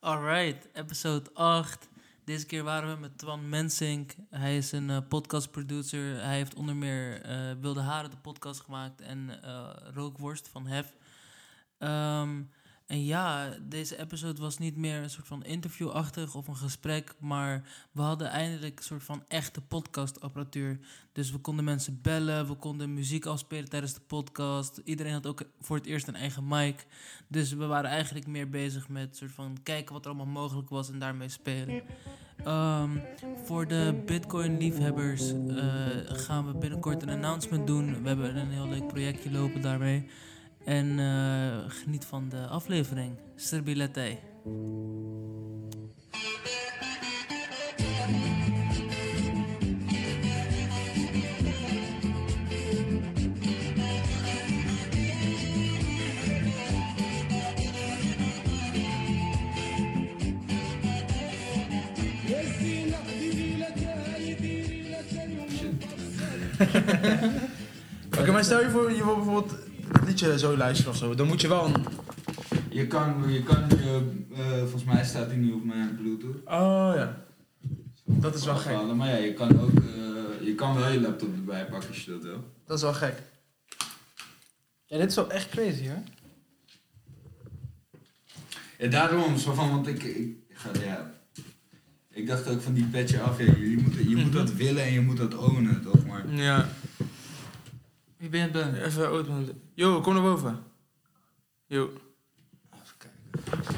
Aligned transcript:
Alright, 0.00 0.68
episode 0.72 1.30
8. 1.34 1.88
Deze 2.24 2.46
keer 2.46 2.64
waren 2.64 2.94
we 2.94 3.00
met 3.00 3.18
Twan 3.18 3.48
Mensink. 3.48 4.14
Hij 4.30 4.56
is 4.56 4.72
een 4.72 4.88
uh, 4.88 4.98
podcastproducer. 5.08 6.22
Hij 6.22 6.36
heeft 6.36 6.54
onder 6.54 6.76
meer 6.76 7.30
uh, 7.30 7.60
Wilde 7.60 7.80
Haren, 7.80 8.10
de 8.10 8.16
podcast 8.16 8.60
gemaakt, 8.60 9.00
en 9.00 9.40
uh, 9.44 9.68
Rookworst 9.94 10.48
van 10.48 10.66
Hef. 10.66 10.94
Um, 11.78 12.50
en 12.88 13.04
ja, 13.04 13.48
deze 13.62 13.98
episode 13.98 14.40
was 14.40 14.58
niet 14.58 14.76
meer 14.76 15.02
een 15.02 15.10
soort 15.10 15.26
van 15.26 15.44
interviewachtig 15.44 16.34
of 16.34 16.48
een 16.48 16.56
gesprek, 16.56 17.14
maar 17.18 17.68
we 17.92 18.00
hadden 18.00 18.28
eindelijk 18.28 18.78
een 18.78 18.84
soort 18.84 19.02
van 19.02 19.24
echte 19.28 19.60
podcastapparatuur. 19.60 20.78
Dus 21.12 21.30
we 21.30 21.38
konden 21.38 21.64
mensen 21.64 21.98
bellen, 22.02 22.46
we 22.46 22.54
konden 22.54 22.94
muziek 22.94 23.26
afspelen 23.26 23.68
tijdens 23.68 23.94
de 23.94 24.00
podcast. 24.06 24.80
Iedereen 24.84 25.12
had 25.12 25.26
ook 25.26 25.42
voor 25.60 25.76
het 25.76 25.86
eerst 25.86 26.08
een 26.08 26.14
eigen 26.14 26.46
mic. 26.48 26.86
Dus 27.26 27.52
we 27.52 27.66
waren 27.66 27.90
eigenlijk 27.90 28.26
meer 28.26 28.48
bezig 28.48 28.88
met 28.88 29.16
soort 29.16 29.32
van 29.32 29.58
kijken 29.62 29.92
wat 29.94 30.04
er 30.04 30.10
allemaal 30.10 30.42
mogelijk 30.42 30.68
was 30.68 30.90
en 30.90 30.98
daarmee 30.98 31.28
spelen. 31.28 31.82
Um, 32.46 33.02
voor 33.44 33.66
de 33.66 34.02
Bitcoin-liefhebbers 34.06 35.32
uh, 35.32 35.66
gaan 36.06 36.46
we 36.46 36.58
binnenkort 36.58 37.02
een 37.02 37.10
announcement 37.10 37.66
doen. 37.66 38.02
We 38.02 38.08
hebben 38.08 38.36
een 38.36 38.50
heel 38.50 38.68
leuk 38.68 38.86
projectje 38.86 39.30
lopen 39.30 39.60
daarmee. 39.60 40.08
En 40.64 40.86
uh, 40.98 41.56
geniet 41.68 42.04
van 42.04 42.28
de 42.28 42.46
aflevering. 42.46 43.12
Serbilete. 43.36 44.18
Oké, 68.06 68.20
okay, 68.20 68.32
maar 68.32 68.44
stel 68.44 68.60
je 68.60 68.70
voor, 68.70 68.92
je 68.92 69.04
wil 69.04 69.14
bijvoorbeeld 69.14 69.67
het 69.92 70.04
liedje 70.06 70.38
zo 70.38 70.56
luisteren 70.56 70.92
of 70.92 70.98
zo, 70.98 71.14
dan 71.14 71.26
moet 71.26 71.40
je 71.40 71.48
wel 71.48 71.64
een... 71.64 71.86
Je 72.70 72.86
kan, 72.86 73.24
je 73.32 73.42
kan 73.42 73.64
uh, 74.38 74.58
volgens 74.58 74.84
mij 74.84 75.04
staat 75.04 75.26
hij 75.26 75.36
nu 75.36 75.52
op 75.52 75.64
mijn 75.64 75.96
bluetooth. 75.96 76.36
Oh 76.44 76.92
ja. 76.94 77.24
Dat 78.04 78.34
is 78.34 78.44
wel 78.44 78.56
gek. 78.56 78.94
Maar 78.94 79.08
ja, 79.08 79.16
je 79.16 79.32
kan 79.32 79.60
ook, 79.60 79.80
uh, 79.80 80.46
je 80.46 80.54
kan 80.54 80.74
wel 80.74 80.88
je 80.88 81.00
laptop 81.00 81.34
erbij 81.34 81.66
pakken 81.66 81.88
als 81.88 82.04
je 82.04 82.10
dat 82.10 82.22
wil. 82.22 82.44
Dat 82.66 82.76
is 82.76 82.82
wel 82.82 82.94
gek. 82.94 83.22
Ja, 84.86 84.98
dit 84.98 85.10
is 85.10 85.14
wel 85.14 85.30
echt 85.30 85.48
crazy 85.48 85.88
hoor. 85.88 86.02
Ja, 88.78 88.88
daarom, 88.88 89.38
zo 89.38 89.52
van, 89.52 89.70
want 89.70 89.86
ik, 89.86 90.02
ik, 90.02 90.36
ga, 90.52 90.70
ja, 90.84 91.14
ik 92.10 92.26
dacht 92.26 92.48
ook 92.48 92.60
van 92.60 92.74
die 92.74 92.84
petje 92.84 93.20
af, 93.20 93.38
ja, 93.38 93.44
je, 93.44 93.78
moet, 93.82 94.08
je 94.08 94.16
moet 94.16 94.32
dat 94.32 94.52
willen 94.52 94.82
en 94.82 94.92
je 94.92 95.00
moet 95.00 95.16
dat 95.16 95.34
ownen, 95.34 95.82
toch? 95.82 96.06
Maar, 96.06 96.34
ja. 96.34 96.68
Wie 98.16 98.28
ben 98.28 98.40
je 98.40 98.50
Ben? 98.50 98.84
Even 98.84 99.10
open. 99.10 99.66
Yo, 99.78 100.00
kom 100.00 100.14
naar 100.14 100.22
boven. 100.22 100.58
Yo. 101.66 101.92
Even 102.72 102.96
kijken. 102.98 103.70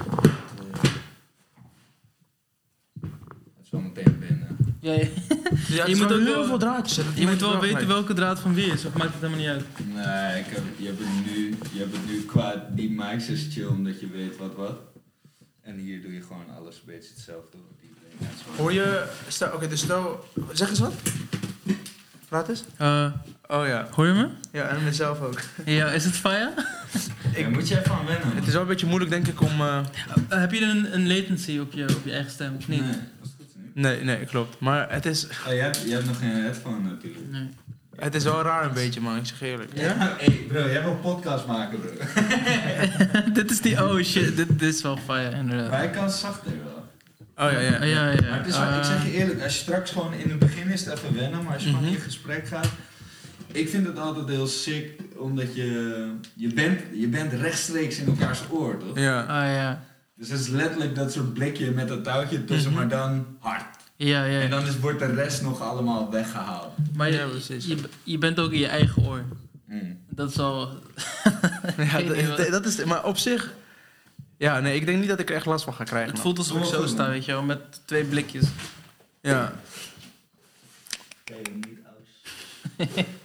Het 3.57 3.65
is 3.65 3.71
wel 3.71 3.81
meteen 3.81 4.19
binnen. 4.19 4.77
Ja, 4.81 4.93
ja. 4.93 5.07
ja 5.69 5.87
je 5.87 5.97
moet 5.97 6.13
ook 6.13 6.19
heel 6.19 6.25
wel, 6.25 6.45
veel 6.45 6.59
draadjes. 6.59 7.05
je 7.15 7.27
moet 7.27 7.41
wel 7.41 7.61
weten 7.61 7.87
welke 7.87 8.15
draad 8.15 8.41
van 8.41 8.55
wie 8.55 8.67
is, 8.67 8.85
of 8.85 8.93
maakt 8.93 9.13
het 9.13 9.23
helemaal 9.23 9.39
niet 9.39 9.49
uit? 9.49 9.65
Nee, 9.95 10.41
ik 10.41 10.47
heb, 10.47 10.63
je, 10.77 10.87
hebt 10.87 10.99
het 10.99 11.35
nu, 11.35 11.49
je 11.73 11.79
hebt 11.79 11.97
het 11.97 12.07
nu 12.07 12.25
qua 12.25 12.69
die 12.71 12.91
mics 12.91 13.29
is 13.29 13.49
chill 13.51 13.67
omdat 13.67 14.01
je 14.01 14.09
weet 14.09 14.37
wat 14.37 14.55
wat. 14.55 14.79
En 15.61 15.77
hier 15.77 16.03
doe 16.03 16.13
je 16.13 16.23
gewoon 16.23 16.57
alles 16.57 16.77
een 16.77 16.83
beetje 16.87 17.11
hetzelfde. 17.15 17.57
Hoor 18.57 18.73
je... 18.73 19.13
Stel, 19.29 19.53
Oké, 19.53 19.69
dus 19.69 19.81
stel... 19.81 20.25
Zeg 20.53 20.69
eens 20.69 20.79
wat. 20.79 20.95
Praat 22.29 22.49
eens. 22.49 22.65
Uh, 22.81 23.13
Oh 23.51 23.67
ja. 23.67 23.87
hoor 23.91 24.07
je 24.07 24.13
me? 24.13 24.29
Ja, 24.53 24.69
en 24.69 24.85
mezelf 24.85 25.21
ook. 25.21 25.41
Ja, 25.65 25.87
is 25.91 26.05
het 26.05 26.15
fire? 26.17 26.51
Ja, 27.37 27.49
moet 27.49 27.69
je 27.69 27.79
even 27.79 27.93
aan 27.95 28.07
wennen. 28.07 28.27
man. 28.29 28.37
Het 28.37 28.47
is 28.47 28.53
wel 28.53 28.63
een 28.63 28.69
beetje 28.69 28.87
moeilijk 28.87 29.11
denk 29.11 29.27
ik 29.29 29.41
om... 29.41 29.61
eh, 29.61 29.81
heb 30.29 30.53
je 30.53 30.61
een, 30.65 30.95
een 30.95 31.07
latency 31.09 31.59
op 31.59 31.73
je, 31.73 31.83
op 31.97 32.05
je 32.05 32.13
eigen 32.13 32.31
stem, 32.31 32.55
of 32.59 32.69
niet? 32.69 32.81
Nee, 32.81 32.91
dat 32.91 32.99
is 33.23 33.31
goed 33.37 33.47
nu. 33.57 33.81
Nee, 33.83 34.03
nee, 34.05 34.25
klopt. 34.25 34.61
Maar 34.61 34.93
het 34.93 35.07
is, 35.07 35.27
Oh, 35.47 35.53
je, 35.55 35.61
hebt, 35.61 35.83
je 35.87 35.93
hebt 35.93 36.07
nog 36.07 36.19
geen 36.19 36.31
headphone 36.43 36.81
natuurlijk. 36.89 37.31
Nee. 37.31 37.49
het 37.97 38.15
is 38.15 38.25
wel 38.25 38.43
raar 38.43 38.65
een 38.65 38.73
beetje, 38.73 39.01
man. 39.01 39.17
Ik 39.17 39.27
zeg 39.27 39.41
eerlijk. 39.41 39.71
Ja? 39.75 40.17
Hey 40.19 40.45
bro, 40.49 40.59
jij 40.71 40.83
wil 40.83 40.91
een 40.91 41.01
podcast 41.01 41.47
maken 41.47 41.79
bro. 41.81 41.91
dit 43.41 43.51
is 43.51 43.61
die, 43.61 43.85
oh 43.85 44.03
shit, 44.03 44.37
dit, 44.37 44.49
dit 44.59 44.75
is 44.75 44.83
wel 44.83 44.97
fire, 44.97 45.37
inderdaad. 45.37 45.71
Maar 45.71 45.79
hij 45.79 45.91
kan 45.91 46.11
zachter 46.11 46.53
wel. 46.65 46.89
Oh 47.47 47.53
ja, 47.53 47.59
ja. 47.61 47.79
Oh, 47.81 47.87
ja, 47.89 48.11
ja. 48.11 48.21
Maar 48.29 48.39
het 48.39 48.47
is 48.47 48.59
wel, 48.59 48.69
ik 48.69 48.75
Eh, 48.75 48.85
zeg 48.87 49.05
je 49.05 49.13
eerlijk, 49.13 49.43
als 49.43 49.55
je 49.55 49.61
straks 49.61 49.91
gewoon 49.91 50.13
in 50.13 50.31
het 50.31 50.39
begin 50.39 50.69
is 50.69 50.85
het 50.85 50.95
even 50.99 51.15
wennen, 51.15 51.43
maar 51.45 51.53
als 51.53 51.63
je 51.63 51.69
gewoon 51.69 51.85
Mhm. 51.85 51.95
in 51.95 52.01
gesprek 52.01 52.49
gaat. 52.49 52.69
Ik 53.53 53.69
vind 53.69 53.87
het 53.87 53.99
altijd 53.99 54.29
heel 54.29 54.47
sick, 54.47 55.01
omdat 55.17 55.55
je, 55.55 56.11
je, 56.35 56.53
bent, 56.55 56.81
je 56.95 57.09
bent 57.09 57.33
rechtstreeks 57.33 57.99
in 57.99 58.07
elkaars 58.07 58.41
oor, 58.51 58.79
toch? 58.79 58.99
Ja. 58.99 59.21
Oh 59.23 59.53
ja. 59.55 59.85
Dus 60.17 60.29
het 60.29 60.41
is 60.41 60.49
letterlijk 60.49 60.95
dat 60.95 61.13
soort 61.13 61.35
blikje 61.35 61.71
met 61.71 61.89
dat 61.89 62.05
touwtje 62.05 62.45
tussen, 62.45 62.71
Mhm. 62.71 62.81
maar 62.81 62.89
dan 62.89 63.27
hard. 63.39 63.65
Ja, 63.97 64.25
ja. 64.25 64.41
En 64.41 64.51
dan 64.51 64.67
is, 64.67 64.79
wordt 64.79 64.99
de 64.99 65.15
rest 65.15 65.43
nog 65.43 65.61
allemaal 65.61 66.11
weggehaald. 66.11 66.73
Maar 66.95 67.11
je, 67.11 67.17
Ja, 67.17 67.27
precies. 67.27 67.67
je, 67.67 67.77
je 68.03 68.19
bent 68.19 68.39
ook 68.39 68.53
in 68.53 68.59
je 68.59 68.67
eigen 68.67 69.03
oor. 69.07 69.25
Mm. 69.67 69.99
Dat 70.09 70.31
is 70.31 70.39
al... 70.39 70.69
ja 71.77 72.51
dat, 72.51 72.67
is... 72.67 72.85
Maar 72.85 73.05
op 73.05 73.17
zich... 73.19 73.53
Ja, 74.39 74.61
nee, 74.61 74.75
ik 74.75 74.87
denk 74.87 74.99
niet 74.99 75.09
dat 75.09 75.21
ik 75.21 75.29
er 75.31 75.37
echt 75.37 75.47
last 75.47 75.65
van 75.65 75.75
ga 75.75 75.85
krijgen. 75.85 76.11
Het 76.11 76.21
voelt 76.21 76.39
alsof 76.39 76.59
ik 76.59 76.65
zo 76.65 76.79
goed, 76.81 76.89
sta, 76.89 77.03
man. 77.03 77.11
weet 77.11 77.25
je 77.25 77.33
wel, 77.33 77.43
met 77.43 77.81
twee 77.85 78.05
blikjes. 78.05 78.45
Ja. 79.21 79.53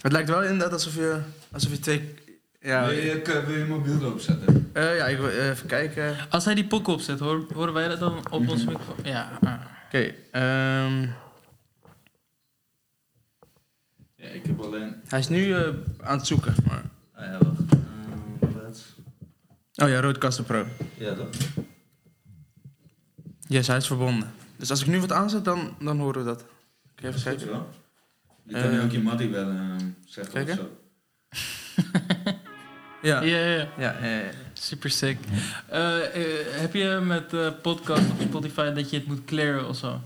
Het 0.00 0.12
lijkt 0.12 0.28
wel 0.28 0.42
inderdaad 0.42 0.72
alsof 0.72 0.94
je, 0.94 1.20
alsof 1.52 1.70
je 1.70 1.78
twee... 1.78 2.14
Ja, 2.60 2.86
Wil, 2.88 2.98
je, 2.98 3.20
k- 3.22 3.44
wil 3.46 3.56
je 3.56 3.64
mobiel 3.64 4.00
erop 4.00 4.20
zetten? 4.20 4.70
Eh, 4.72 4.96
ja 4.96 5.06
ik 5.06 5.16
wil 5.18 5.28
eh, 5.28 5.48
even 5.48 5.66
kijken. 5.66 6.10
Oké, 6.10 6.26
Als 6.30 6.44
hij 6.44 6.54
die 6.54 6.66
pokken 6.66 6.92
opzet, 6.92 7.18
hoor, 7.18 7.46
horen 7.54 7.72
wij 7.72 7.88
dat 7.88 7.98
dan 8.00 8.18
op 8.30 8.40
Mhm. 8.40 8.50
onze 8.50 8.66
microfoon? 8.66 8.96
Ja. 9.02 9.38
ah. 9.42 9.54
ehm, 10.30 11.02
Ja, 14.16 14.28
ik 14.28 14.46
heb 14.46 14.60
alleen... 14.60 14.94
hij 15.08 15.18
is 15.18 15.28
nu 15.28 15.54
eh, 15.54 15.68
aan 16.00 16.18
het 16.18 16.26
zoeken. 16.26 16.54
Maar... 16.66 16.82
Ah 17.14 17.24
ja, 17.24 17.38
wacht. 17.38 17.60
Ehm, 17.72 18.52
wat? 18.62 18.84
Oh 19.74 19.88
ja, 19.88 20.00
Rodecaster 20.00 20.44
Pro. 20.44 20.66
Ja, 20.96 21.14
dat. 21.14 21.36
Yes, 23.40 23.66
hij 23.66 23.76
is 23.76 23.86
verbonden. 23.86 24.30
Dus 24.56 24.70
als 24.70 24.80
ik 24.80 24.86
nu 24.86 25.00
wat 25.00 25.12
aanzet, 25.12 25.44
dan, 25.44 25.76
dan 25.80 25.98
horen 25.98 26.20
we 26.24 26.26
dat. 26.26 26.44
Oké, 26.92 27.06
even 27.08 27.22
kijken. 27.22 27.48
Je 28.48 28.54
kan 28.62 28.70
nu 28.70 28.80
ook 28.80 28.90
je 28.90 29.00
mattie 29.00 29.28
bellen 29.28 29.56
en 29.58 29.96
zeggen 30.06 30.42
of 30.42 30.48
zo. 30.56 30.68
Ja. 33.02 33.22
Ja, 33.22 33.36
ja, 33.36 33.46
ja. 33.46 33.68
Ja, 33.78 33.96
ja, 34.02 34.16
ja. 34.16 34.30
Super 34.52 34.90
sick. 34.90 35.18
Eh, 35.68 35.98
eh, 35.98 36.24
heb 36.60 36.74
je 36.74 37.00
met 37.02 37.32
eh 37.32 37.48
podcast 37.62 38.10
op 38.10 38.20
Spotify 38.20 38.70
dat 38.72 38.90
je 38.90 38.96
het 38.96 39.06
moet 39.06 39.24
clearen 39.24 39.68
of 39.68 39.76
zo? 39.76 40.00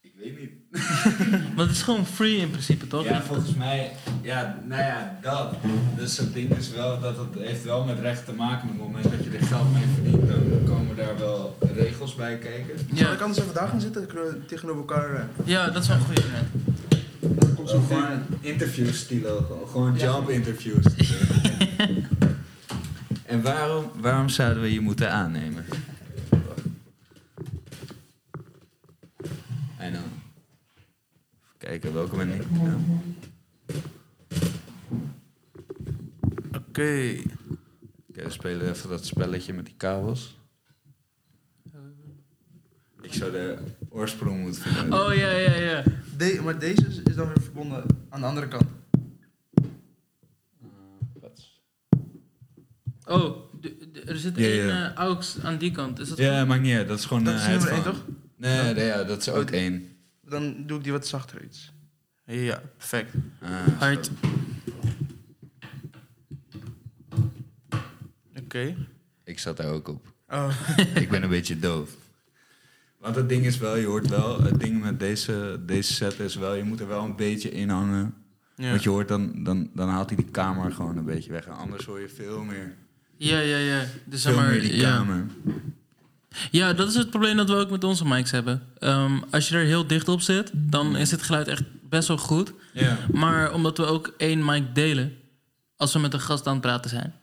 Ik 0.00 0.12
weet 0.16 0.38
niet. 0.40 0.50
Want 1.56 1.68
het 1.68 1.70
is 1.70 1.82
gewoon 1.82 2.06
free 2.06 2.36
in 2.36 2.50
principe, 2.50 2.86
toch? 2.86 3.04
Ja, 3.04 3.22
volgens 3.22 3.54
mij, 3.54 3.92
ja, 4.22 4.58
nou 4.64 4.82
ja, 4.82 5.18
dat. 5.22 5.54
Dus 5.96 6.16
het 6.16 6.34
ding 6.34 6.56
is 6.56 6.70
wel 6.70 7.00
dat 7.00 7.16
het 7.16 7.34
heeft 7.38 7.64
wel 7.64 7.84
met 7.84 7.98
recht 7.98 8.24
te 8.24 8.32
maken. 8.32 8.68
Op 8.68 8.74
het 8.74 8.82
moment 8.82 9.04
dat 9.04 9.24
je 9.24 9.30
er 9.30 9.46
geld 9.46 9.72
mee 9.72 9.84
verdient, 9.94 10.28
dan 10.28 10.64
komen 10.64 10.96
daar 10.96 11.18
wel 11.18 11.56
regels 11.74 12.14
bij 12.14 12.38
kijken. 12.38 12.78
Zal 12.78 12.86
Ja, 12.98 13.12
ik 13.12 13.20
anders 13.20 13.40
even 13.40 13.54
daar 13.54 13.68
gaan 13.68 13.80
zitten? 13.80 14.02
Dan 14.02 14.10
kunnen 14.14 14.32
we 14.32 14.46
tegenover 14.46 14.80
elkaar... 14.80 15.28
ja 15.44 15.70
dat 15.70 15.82
is 15.82 15.88
wel 15.88 15.96
een 15.96 16.04
goede 16.04 16.22
idee. 17.62 17.74
Zo 17.74 17.80
gewoon 17.80 18.22
interview 18.40 18.92
stilo, 18.92 19.66
gewoon, 19.70 19.96
job 19.96 20.30
interviews. 20.30 20.84
en 23.26 23.42
waarom, 23.42 23.90
waarom 24.00 24.28
zouden 24.28 24.62
we 24.62 24.72
je 24.72 24.80
moeten 24.80 25.10
aannemen? 25.10 25.64
En 29.76 29.92
dan. 29.92 30.02
Even 30.02 31.58
kijken 31.58 31.92
welke 31.92 32.16
ben 32.16 32.32
ik. 32.34 32.42
Ja. 32.62 32.76
Oké. 36.52 37.16
Oké, 38.08 38.24
we 38.24 38.30
spelen 38.30 38.68
even 38.68 38.88
dat 38.88 39.06
spelletje 39.06 39.52
met 39.52 39.64
die 39.64 39.74
kabels. 39.76 40.41
Ik 43.12 43.18
zou 43.18 43.30
de 43.32 43.58
oorsprong 43.88 44.40
moeten 44.40 44.62
vinden. 44.62 45.00
Oh 45.06 45.14
ja, 45.14 45.30
ja, 45.30 45.54
ja. 45.54 45.82
De, 46.16 46.40
maar 46.44 46.58
deze 46.58 46.86
is, 46.86 46.98
is 47.02 47.14
dan 47.14 47.26
weer 47.26 47.42
verbonden 47.42 47.84
aan 48.08 48.20
de 48.20 48.26
andere 48.26 48.48
kant. 48.48 48.64
Oh, 53.04 53.36
er 54.06 54.16
zit 54.16 54.36
één 54.36 54.66
ja. 54.66 54.90
eh, 54.90 54.96
aux 54.96 55.38
aan 55.42 55.58
die 55.58 55.70
kant. 55.70 55.98
Is 55.98 56.08
dat 56.08 56.18
Ja, 56.18 56.44
maakt 56.44 56.62
niet 56.62 56.76
uit. 56.76 56.88
Dat 56.88 56.98
is 56.98 57.04
gewoon 57.04 57.24
Dat 57.24 57.34
eh, 57.34 57.40
is 57.40 57.46
nummer 57.46 57.68
één, 57.70 57.82
toch? 57.82 58.04
Nee, 58.36 58.74
nee, 58.74 58.84
ja, 58.86 59.04
dat 59.04 59.20
is 59.20 59.28
ook 59.28 59.48
Oh, 59.48 59.54
één. 59.54 59.88
Dan 60.24 60.66
doe 60.66 60.76
ik 60.78 60.82
die 60.82 60.92
wat 60.92 61.06
zachter 61.06 61.44
iets. 61.44 61.72
Ja, 62.24 62.62
perfect. 62.76 63.14
Ah, 63.42 63.50
Hard. 63.78 64.10
Oké. 68.44 68.76
Ik 69.24 69.38
zat 69.38 69.56
daar 69.56 69.70
ook 69.72 69.88
op. 69.88 70.06
Oh. 70.28 70.50
ik 70.94 71.08
ben 71.10 71.22
een 71.22 71.28
beetje 71.28 71.58
doof. 71.58 71.90
Want 73.02 73.16
het 73.16 73.28
ding 73.28 73.44
is 73.44 73.58
wel, 73.58 73.76
je 73.76 73.86
hoort 73.86 74.08
wel, 74.08 74.42
het 74.42 74.60
ding 74.60 74.82
met 74.82 74.98
deze, 75.00 75.60
deze 75.66 75.92
set 75.92 76.18
is 76.20 76.34
wel, 76.34 76.54
je 76.54 76.62
moet 76.64 76.80
er 76.80 76.88
wel 76.88 77.04
een 77.04 77.16
beetje 77.16 77.50
in 77.50 77.68
hangen. 77.68 78.14
Ja. 78.56 78.70
Want 78.70 78.82
je 78.82 78.88
hoort 78.88 79.08
dan, 79.08 79.44
dan, 79.44 79.70
dan 79.74 79.88
haalt 79.88 80.08
hij 80.08 80.16
die 80.16 80.30
kamer 80.30 80.72
gewoon 80.72 80.96
een 80.96 81.04
beetje 81.04 81.32
weg. 81.32 81.46
En 81.46 81.56
anders 81.56 81.84
hoor 81.84 82.00
je 82.00 82.08
veel 82.08 82.42
meer, 82.42 82.74
Ja, 83.16 83.38
ja, 83.38 83.56
ja. 83.56 83.78
Dus 84.04 84.22
veel 84.22 84.32
zeg 84.32 84.34
maar, 84.42 84.50
meer 84.50 84.60
die 84.60 84.76
ja. 84.76 84.96
kamer. 84.96 85.26
ja, 86.50 86.72
dat 86.72 86.88
is 86.88 86.94
het 86.94 87.10
probleem 87.10 87.36
dat 87.36 87.48
we 87.48 87.54
ook 87.56 87.70
met 87.70 87.84
onze 87.84 88.06
mics 88.06 88.30
hebben. 88.30 88.62
Ehm, 88.78 89.12
als 89.30 89.48
je 89.48 89.56
er 89.56 89.64
heel 89.64 89.86
dicht 89.86 90.08
op 90.08 90.20
zit, 90.20 90.50
dan 90.54 90.96
is 90.96 91.10
het 91.10 91.22
geluid 91.22 91.48
echt 91.48 91.62
best 91.88 92.08
wel 92.08 92.18
goed. 92.18 92.52
Ja. 92.72 92.98
Maar 93.12 93.52
omdat 93.52 93.76
we 93.78 93.84
ook 93.84 94.14
één 94.16 94.44
mic 94.44 94.74
delen, 94.74 95.12
als 95.76 95.92
we 95.92 95.98
met 95.98 96.12
een 96.14 96.20
gast 96.20 96.46
aan 96.46 96.52
het 96.52 96.62
praten 96.62 96.90
zijn, 96.90 97.14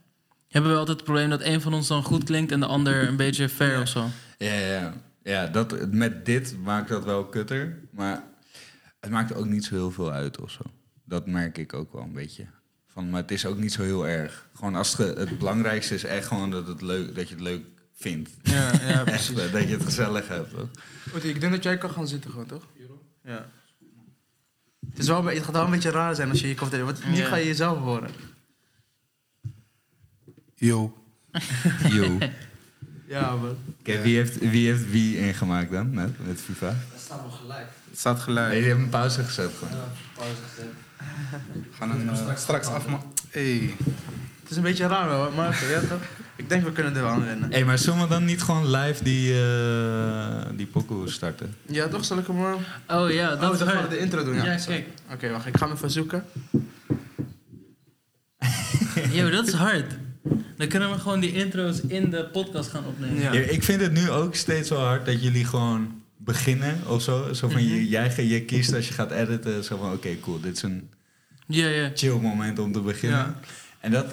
hebben 0.50 0.72
we 0.72 0.78
altijd 0.78 0.98
het 0.98 1.06
probleem 1.06 1.30
dat 1.30 1.42
één 1.42 1.62
van 1.62 1.74
ons 1.74 1.88
dan 1.88 2.04
goed 2.04 2.24
klinkt 2.24 2.52
en 2.52 2.60
de 2.60 2.66
ander 2.66 3.08
een 3.08 3.16
beetje 3.16 3.50
ver 3.50 3.72
Ja. 3.72 3.82
of 3.82 3.88
zo. 3.88 4.06
Ja, 4.38 4.54
ja. 4.54 4.94
Ja 5.24 5.48
dat, 5.48 5.92
met 5.92 6.26
dit 6.26 6.58
maakt 6.64 6.90
dat 6.90 7.04
wel 7.04 7.26
kutter. 7.26 7.80
Maar 7.92 8.24
het 9.00 9.10
maakt 9.10 9.34
ook 9.34 9.46
niet 9.46 9.66
zo 9.66 9.76
heel 9.76 9.92
veel 9.92 10.12
uit 10.12 10.42
of 10.42 10.52
zo. 10.52 10.62
Dat 11.04 11.28
merk 11.28 11.58
ik 11.58 11.74
ook 11.74 11.94
wel 11.94 12.02
een 12.02 12.14
beetje. 12.14 12.48
Van, 12.88 13.10
maar 13.10 13.22
het 13.22 13.32
is 13.32 13.46
ook 13.46 13.58
niet 13.58 13.74
zo 13.74 13.82
heel 13.82 14.08
erg. 14.08 14.50
Gewoon 14.54 14.76
als 14.76 14.98
het, 14.98 15.38
belangrijkste 15.38 15.94
is 15.94 16.04
echt 16.04 16.28
gewoon 16.28 16.52
dat, 16.52 16.68
het 16.68 16.82
leuk, 16.82 17.16
dat 17.16 17.28
je 17.28 17.34
het 17.34 17.44
leuk 17.44 17.66
vindt. 17.94 18.30
Ja, 18.44 18.72
ja, 18.82 19.04
precies. 19.14 19.36
dat 19.36 19.52
je 19.52 19.68
het 19.68 19.84
gezellig 19.84 20.28
hebt. 20.28 20.54
Goed, 21.12 21.24
ik 21.24 21.40
denk 21.40 21.52
dat 21.52 21.64
jij 21.64 21.78
kan 21.78 21.90
gaan 21.90 22.08
zitten 22.08 22.32
gewoon, 22.32 22.46
toch? 22.46 22.68
Ja. 23.24 23.50
Het, 24.90 25.00
is 25.00 25.08
wel, 25.08 25.24
het 25.26 25.44
gaat 25.44 25.52
wel 25.52 25.64
een 25.64 25.72
beetje 25.72 25.90
raar 25.92 26.16
zijn 26.16 26.30
als 26.30 26.42
je 26.42 26.48
je 26.48 26.56
komt... 26.56 26.76
Want 26.78 27.06
nu 27.06 27.16
ga 27.16 27.36
je 27.36 27.46
jezelf 27.46 27.78
horen. 27.78 28.10
Yo. 30.56 31.04
Yo. 31.90 32.18
Ja, 33.10 33.36
man. 33.36 33.58
Oké, 33.80 34.02
wie, 34.02 34.16
heeft, 34.16 34.38
wie 34.40 34.68
heeft 34.68 34.90
wie 34.92 35.18
ingemaakt 35.18 35.72
dan 35.72 35.94
met, 35.94 36.28
met 36.28 36.42
FIFA? 36.42 36.66
Dat 36.68 37.02
staat 37.02 37.24
nog 37.24 37.38
gelijk. 37.42 37.68
Het 37.90 38.00
staat 38.00 38.16
Nee, 38.16 38.24
gelijk. 38.24 38.52
die 38.52 38.64
hebben 38.64 38.84
een 38.84 38.90
pauze 38.90 39.24
gezet 39.24 39.52
gewoon. 39.60 39.74
Ja, 39.78 39.84
pauze 40.16 40.36
gezet. 40.50 40.72
We 41.54 41.76
gaan 41.78 41.90
hem 41.90 42.10
eh, 42.10 42.36
straks 42.38 42.68
afmaken. 42.68 43.08
Hey. 43.30 43.74
Het 44.42 44.50
is 44.50 44.58
een 44.58 44.64
beetje 44.64 44.88
raar 44.88 45.08
wel, 45.08 45.32
maar 45.32 45.64
ja, 45.72 45.80
toch? 45.80 46.02
Ik 46.36 46.50
denk 46.50 46.64
we 46.64 46.72
kunnen 46.72 46.96
er 46.96 47.02
wel 47.02 47.12
aan 47.12 47.26
wennen. 47.26 47.50
Hé, 47.50 47.56
hey, 47.56 47.66
maar 47.66 47.78
zullen 47.78 48.02
we 48.02 48.08
dan 48.08 48.26
niet 48.26 48.42
gewoon 48.42 48.72
live 48.72 49.04
die, 49.04 49.34
eh 49.42 50.58
die 50.58 50.66
pokoe 50.66 51.10
starten? 51.10 51.56
Ja, 51.66 51.88
toch? 51.88 52.06
Zal 52.06 52.18
ik 52.18 52.28
hem... 52.28 52.38
eh, 52.46 52.98
Oh 52.98 53.12
ja, 53.12 53.36
dat 53.36 53.48
oh, 53.48 53.54
is 53.54 53.60
dan 53.60 53.68
gaan 53.68 53.84
we 53.84 53.90
de 53.90 54.00
intro 54.00 54.24
doen, 54.24 54.36
ja. 54.36 54.44
Ja, 54.44 54.56
kijk. 54.66 54.88
Oké, 55.14 55.30
wacht. 55.30 55.46
Ik 55.46 55.58
ga 55.58 55.66
hem 55.68 55.76
even 55.76 55.92
zoeken. 55.92 56.24
Yo, 59.12 59.30
dat 59.30 59.48
is 59.48 59.54
hard. 59.54 59.94
Dan 60.58 60.68
kunnen 60.68 60.92
we 60.92 60.98
gewoon 61.00 61.20
die 61.20 61.34
intro's 61.34 61.82
in 61.88 62.10
de 62.10 62.26
podcast 62.32 62.70
gaan 62.70 62.86
opnemen. 62.86 63.22
Ja. 63.22 63.34
Ja, 63.34 63.40
ik 63.40 63.64
vind 63.64 63.82
het 63.82 63.92
nu 63.92 64.10
ook 64.10 64.36
steeds 64.36 64.70
wel 64.70 64.80
hard 64.80 65.06
dat 65.06 65.24
jullie 65.24 65.46
gewoon 65.46 66.02
beginnen 66.18 66.78
of 66.88 67.02
zo. 67.02 67.34
Zo 67.34 67.50
van, 67.50 67.64
Mhm. 67.64 67.74
je, 67.74 67.88
jij, 67.88 68.26
je 68.28 68.42
kiest 68.46 68.74
als 68.74 68.88
je 68.88 68.94
gaat 68.94 69.12
editen, 69.12 69.64
zo 69.64 69.78
van, 69.78 69.92
oké, 69.94 70.20
cool, 70.20 70.40
dit 70.40 70.56
is 70.56 70.62
een 70.62 70.90
Ja, 71.48 71.68
ja. 71.68 71.92
chill 71.94 72.18
moment 72.20 72.60
om 72.60 72.72
te 72.72 72.80
beginnen. 72.82 73.18
Ja. 73.20 73.40
En 73.80 73.92
dat 73.92 74.06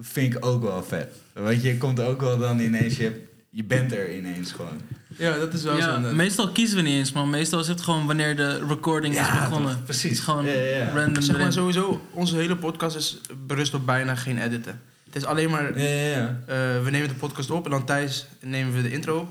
vind 0.00 0.34
ik 0.34 0.46
ook 0.46 0.62
wel 0.62 0.82
vet. 0.84 1.12
Want 1.32 1.62
je 1.62 1.78
komt 1.78 2.00
ook 2.00 2.20
wel 2.20 2.38
dan 2.38 2.58
ineens, 2.58 2.96
je, 2.96 3.02
hebt- 3.02 3.28
je 3.50 3.64
bent 3.64 3.92
er 3.92 4.16
ineens 4.16 4.52
gewoon. 4.52 4.80
Ja, 5.18 5.38
dat 5.38 5.54
is 5.54 5.62
wel 5.62 5.74
zo. 5.74 5.78
Ja, 5.80 5.86
inderdaad. 5.94 6.14
meestal 6.16 6.48
kiezen 6.52 6.76
we 6.76 6.82
niet 6.82 6.92
eens, 6.98 7.12
man. 7.12 7.30
Meestal 7.30 7.60
is 7.60 7.68
het 7.68 7.80
gewoon 7.80 8.06
wanneer 8.06 8.36
de 8.36 8.66
recording 8.68 9.14
is 9.18 9.20
begonnen. 9.26 9.72
toch, 9.72 9.84
precies. 9.84 10.02
Het 10.02 10.12
is 10.12 10.20
gewoon 10.20 10.44
Ja, 10.44 10.52
ja, 10.52 10.76
ja. 10.76 10.90
random 10.94 11.22
Zeg 11.22 11.38
maar 11.38 11.52
sowieso, 11.52 12.00
onze 12.12 12.36
hele 12.36 12.56
podcast 12.56 12.96
is 12.96 13.20
berust 13.46 13.74
op 13.74 13.86
bijna 13.86 14.14
geen 14.14 14.38
editen. 14.38 14.80
Het 15.18 15.26
is 15.26 15.32
alleen 15.32 15.50
maar, 15.50 15.78
Ja, 15.78 15.88
ja, 15.88 16.08
ja. 16.16 16.38
eh, 16.46 16.82
we 16.84 16.90
nemen 16.90 17.08
de 17.08 17.14
podcast 17.14 17.50
op 17.50 17.64
en 17.64 17.70
dan 17.70 17.84
thuis 17.84 18.26
nemen 18.40 18.74
we 18.74 18.82
de 18.82 18.90
intro 18.92 19.16
op. 19.18 19.26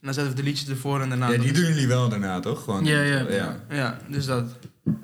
En 0.00 0.12
dan 0.12 0.14
zetten 0.14 0.34
we 0.34 0.38
de 0.42 0.48
liedjes 0.48 0.68
ervoor 0.68 1.00
en 1.00 1.08
daarna... 1.08 1.30
ja, 1.30 1.38
die 1.38 1.52
doen 1.52 1.64
jullie 1.64 1.86
wel 1.86 2.08
daarna, 2.08 2.40
toch? 2.40 2.64
Gewoon 2.64 2.84
Ja, 2.84 3.00
ja. 3.00 3.24
ja. 3.30 3.56
Ja, 3.70 3.98
dus 4.08 4.26
dat. 4.26 4.44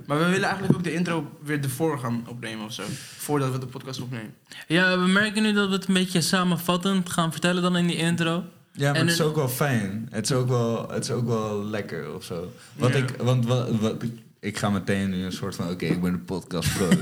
Maar 0.06 0.18
we 0.18 0.24
willen 0.24 0.42
eigenlijk 0.44 0.74
ook 0.74 0.84
de 0.84 0.92
intro 0.94 1.30
weer 1.44 1.60
ervoor 1.62 1.98
gaan 1.98 2.24
opnemen 2.28 2.64
of 2.64 2.72
zo. 2.72 2.82
Voordat 3.16 3.52
we 3.52 3.58
de 3.58 3.66
podcast 3.66 4.00
opnemen. 4.00 4.34
Ja, 4.66 4.98
we 4.98 5.06
merken 5.06 5.42
nu 5.42 5.52
dat 5.52 5.68
we 5.68 5.74
het 5.74 5.86
een 5.88 5.94
beetje 5.94 6.20
samenvattend 6.20 7.10
gaan 7.10 7.32
vertellen 7.32 7.62
dan 7.62 7.76
in 7.76 7.86
die 7.86 7.96
intro. 7.96 8.44
Ja, 8.72 8.90
maar 8.90 9.00
En 9.00 9.06
het 9.06 9.14
is 9.14 9.20
ook 9.20 9.36
wel 9.36 9.48
fijn. 9.48 10.08
Het 10.10 10.24
is 10.30 10.32
ook 10.36 10.48
wel, 10.48 10.90
het 10.90 11.04
is 11.04 11.10
ook 11.10 11.26
wel 11.26 11.64
lekker 11.64 12.14
of 12.14 12.24
zo. 12.24 12.52
Want, 12.76 12.94
Ja. 12.94 12.98
ik, 13.00 13.14
want 13.18 13.46
wat, 13.46 13.68
wat, 13.80 13.94
ik 14.42 14.58
ga 14.58 14.70
meteen 14.70 15.10
nu 15.10 15.24
een 15.24 15.32
soort 15.32 15.54
van... 15.54 15.70
Oké, 15.70 15.84
ik 15.84 16.00
ben 16.02 16.12
een 16.12 16.24
podcast 16.24 16.74
pro. 16.74 16.88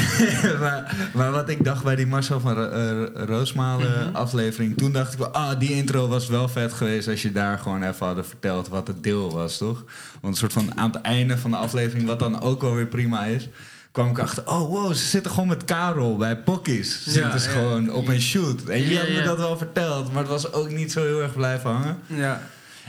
maar, 0.60 1.10
maar 1.14 1.30
wat 1.30 1.48
ik 1.48 1.64
dacht 1.64 1.84
bij 1.84 1.96
die 1.96 2.06
Marcel 2.06 2.40
van 2.40 2.70
eh, 2.72 3.02
Roosmalen 3.14 4.06
Mhm. 4.06 4.16
aflevering... 4.16 4.76
Toen 4.76 4.92
dacht 4.92 5.12
ik 5.12 5.18
wel, 5.18 5.28
ah, 5.28 5.58
die 5.58 5.70
intro 5.72 6.08
was 6.08 6.26
wel 6.28 6.48
vet 6.48 6.72
geweest... 6.72 7.08
als 7.08 7.22
je 7.22 7.32
daar 7.32 7.58
gewoon 7.58 7.82
even 7.82 8.06
hadden 8.06 8.26
verteld 8.26 8.68
wat 8.68 8.86
het 8.86 9.02
deel 9.02 9.32
was, 9.32 9.58
toch? 9.58 9.84
Want 10.20 10.34
een 10.34 10.40
soort 10.40 10.52
van 10.52 10.78
aan 10.78 10.90
het 10.90 11.00
einde 11.02 11.38
van 11.38 11.50
de 11.50 11.56
aflevering... 11.56 12.06
wat 12.06 12.18
dan 12.18 12.40
ook 12.40 12.60
wel 12.60 12.74
weer 12.74 12.86
prima 12.86 13.24
is... 13.24 13.48
kwam 13.92 14.10
ik 14.10 14.18
achter, 14.18 14.48
oh 14.48 14.68
wow, 14.68 14.92
ze 14.94 15.04
zitten 15.06 15.30
gewoon 15.32 15.48
met 15.48 15.64
Karel 15.64 16.16
bij 16.16 16.36
Pokkies. 16.38 17.02
Ze 17.02 17.10
zitten 17.10 17.40
ze 17.40 17.48
ja. 17.50 17.54
gewoon 17.54 17.92
op 17.92 18.08
een 18.08 18.20
shoot. 18.20 18.62
En 18.64 18.78
jullie 18.78 18.92
Ja, 18.94 18.98
hebben 19.00 19.16
me 19.16 19.22
dat 19.22 19.38
wel 19.38 19.56
verteld, 19.58 20.12
maar 20.12 20.22
het 20.22 20.30
was 20.32 20.52
ook 20.52 20.70
niet 20.70 20.92
zo 20.92 21.02
heel 21.02 21.20
erg 21.22 21.34
blijven 21.34 21.70
hangen. 21.70 21.98
Ja. 22.06 22.40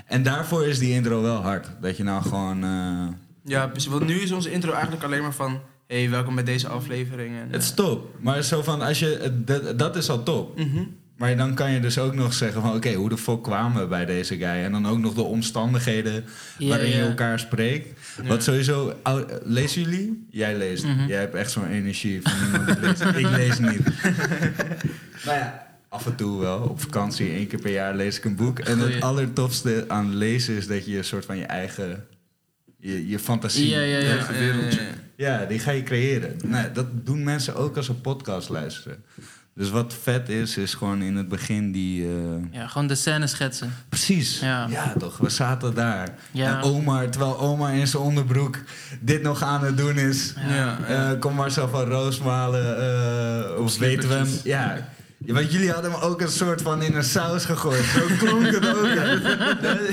En 0.06 0.24
daarvoor 0.24 0.66
is 0.68 0.80
die 0.80 0.94
intro 0.94 1.22
wel 1.22 1.42
hard. 1.42 1.68
Dat 1.82 1.98
je 1.98 2.04
nou 2.04 2.22
gewoon... 2.22 2.64
eh, 2.64 3.08
Ja, 3.46 3.68
precies. 3.68 3.90
Want 3.90 4.06
nu 4.06 4.20
is 4.20 4.32
onze 4.32 4.52
intro 4.52 4.72
eigenlijk 4.72 5.04
alleen 5.04 5.22
maar 5.22 5.34
van... 5.34 5.60
hey, 5.88 6.10
welkom 6.10 6.36
bij 6.36 6.44
deze 6.44 6.68
aflevering. 6.68 7.36
En, 7.40 7.48
het 7.52 7.64
is 7.64 7.70
eh, 7.70 7.76
top. 7.76 8.16
Maar 8.20 8.42
zo 8.44 8.62
van, 8.62 8.82
als 8.82 9.00
je, 9.00 9.42
dat, 9.46 9.80
dat 9.80 9.96
is 9.96 10.10
al 10.10 10.24
top. 10.24 10.58
mhm. 10.60 10.84
Maar 11.18 11.38
dan 11.38 11.54
kan 11.54 11.72
je 11.72 11.80
dus 11.80 11.98
ook 11.98 12.14
nog 12.16 12.34
zeggen 12.34 12.62
van... 12.62 12.76
Oké, 12.76 12.94
hoe 12.94 13.10
de 13.10 13.18
fuck 13.18 13.44
kwamen 13.44 13.82
we 13.82 13.88
bij 13.88 14.06
deze 14.06 14.38
guy? 14.38 14.46
En 14.64 14.72
dan 14.72 14.88
ook 14.88 14.98
nog 15.00 15.14
de 15.14 15.22
omstandigheden 15.22 16.24
Ja, 16.58 16.68
waarin 16.68 16.90
je 16.90 16.96
ja. 16.96 17.06
elkaar 17.08 17.40
spreekt. 17.40 18.00
Ja. 18.22 18.28
Wat 18.28 18.44
sowieso... 18.44 18.94
ou- 19.04 19.26
Lezen 19.44 19.82
jullie? 19.82 20.28
Jij 20.30 20.58
leest. 20.58 20.84
Mhm. 20.86 21.08
Jij 21.08 21.20
hebt 21.20 21.36
echt 21.36 21.52
zo'n 21.52 21.68
energie 21.68 22.22
van 22.22 22.32
iemand 22.46 22.66
die 22.68 22.80
leest. 22.80 23.02
Ik 23.26 23.30
lees 23.30 23.60
niet. 23.60 24.04
maar 25.26 25.36
ja, 25.44 25.68
af 25.90 26.06
en 26.06 26.16
toe 26.16 26.40
wel. 26.40 26.60
Op 26.60 26.82
vakantie, 26.82 27.32
één 27.32 27.48
keer 27.48 27.60
per 27.62 27.72
jaar 27.72 27.96
lees 27.96 28.18
ik 28.18 28.26
een 28.26 28.36
boek. 28.36 28.60
En 28.60 28.78
het 28.78 28.88
Goeie. 28.88 29.04
allertofste 29.04 29.86
aan 29.88 30.16
lezen 30.16 30.56
is 30.56 30.68
dat 30.68 30.86
je 30.86 30.98
een 30.98 31.04
soort 31.04 31.26
van 31.26 31.38
je 31.38 31.46
eigen... 31.46 32.06
Je, 32.82 33.08
je 33.08 33.20
fantasie... 33.20 33.70
Ja, 33.70 33.80
ja, 33.80 33.98
ja. 33.98 34.14
Ja, 34.14 34.16
ja, 34.32 34.42
ja, 34.42 34.54
ja. 34.70 34.78
Ja, 35.16 35.46
die 35.46 35.60
ga 35.60 35.72
je 35.72 35.84
creëren. 35.84 36.36
Nee, 36.46 36.72
dat 36.72 36.86
doen 37.06 37.24
mensen 37.24 37.56
ook 37.56 37.78
als 37.78 37.86
ze 37.86 37.94
podcast 37.94 38.50
luisteren. 38.50 39.04
Dus 39.56 39.70
wat 39.70 39.94
vet 40.02 40.30
is, 40.30 40.58
is 40.58 40.74
gewoon 40.74 41.02
in 41.02 41.16
het 41.16 41.28
begin 41.28 41.72
die... 41.72 42.04
eh, 42.06 42.12
Ja, 42.52 42.68
gewoon 42.68 42.88
de 42.88 42.96
scène 42.96 43.28
schetsen. 43.28 43.74
Precies. 43.90 44.40
Ja. 44.40 44.68
Ja. 44.70 44.94
toch, 45.00 45.18
we 45.18 45.30
zaten 45.30 45.74
daar. 45.74 46.16
Ja. 46.32 46.58
En 46.58 46.64
Omar, 46.64 47.10
terwijl 47.10 47.40
Omar 47.40 47.74
in 47.76 47.88
zijn 47.88 48.04
onderbroek 48.04 48.58
dit 49.00 49.22
nog 49.22 49.44
aan 49.44 49.64
het 49.64 49.78
doen 49.78 49.98
is. 49.98 50.34
Ja. 50.48 50.56
Ja, 50.56 50.78
ja. 50.88 51.12
eh, 51.12 51.20
kom 51.20 51.36
maar 51.36 51.52
zo 51.52 51.68
van 51.68 51.84
Roosmalen, 51.84 52.78
eh 52.78 53.62
of 53.64 53.78
weten 53.78 54.10
we 54.10 54.16
hem. 54.16 54.28
Ja. 54.44 54.90
Ja, 55.26 55.34
want 55.34 55.52
jullie 55.52 55.72
hadden 55.72 55.92
hem 55.92 56.02
ook 56.02 56.22
een 56.22 56.30
soort 56.30 56.62
van 56.62 56.82
in 56.82 56.96
een 56.96 57.04
saus 57.04 57.46
gegooid. 57.46 57.84
Zo 57.84 58.02
klonk 58.20 58.46
het 58.46 58.68
ook. 58.68 58.86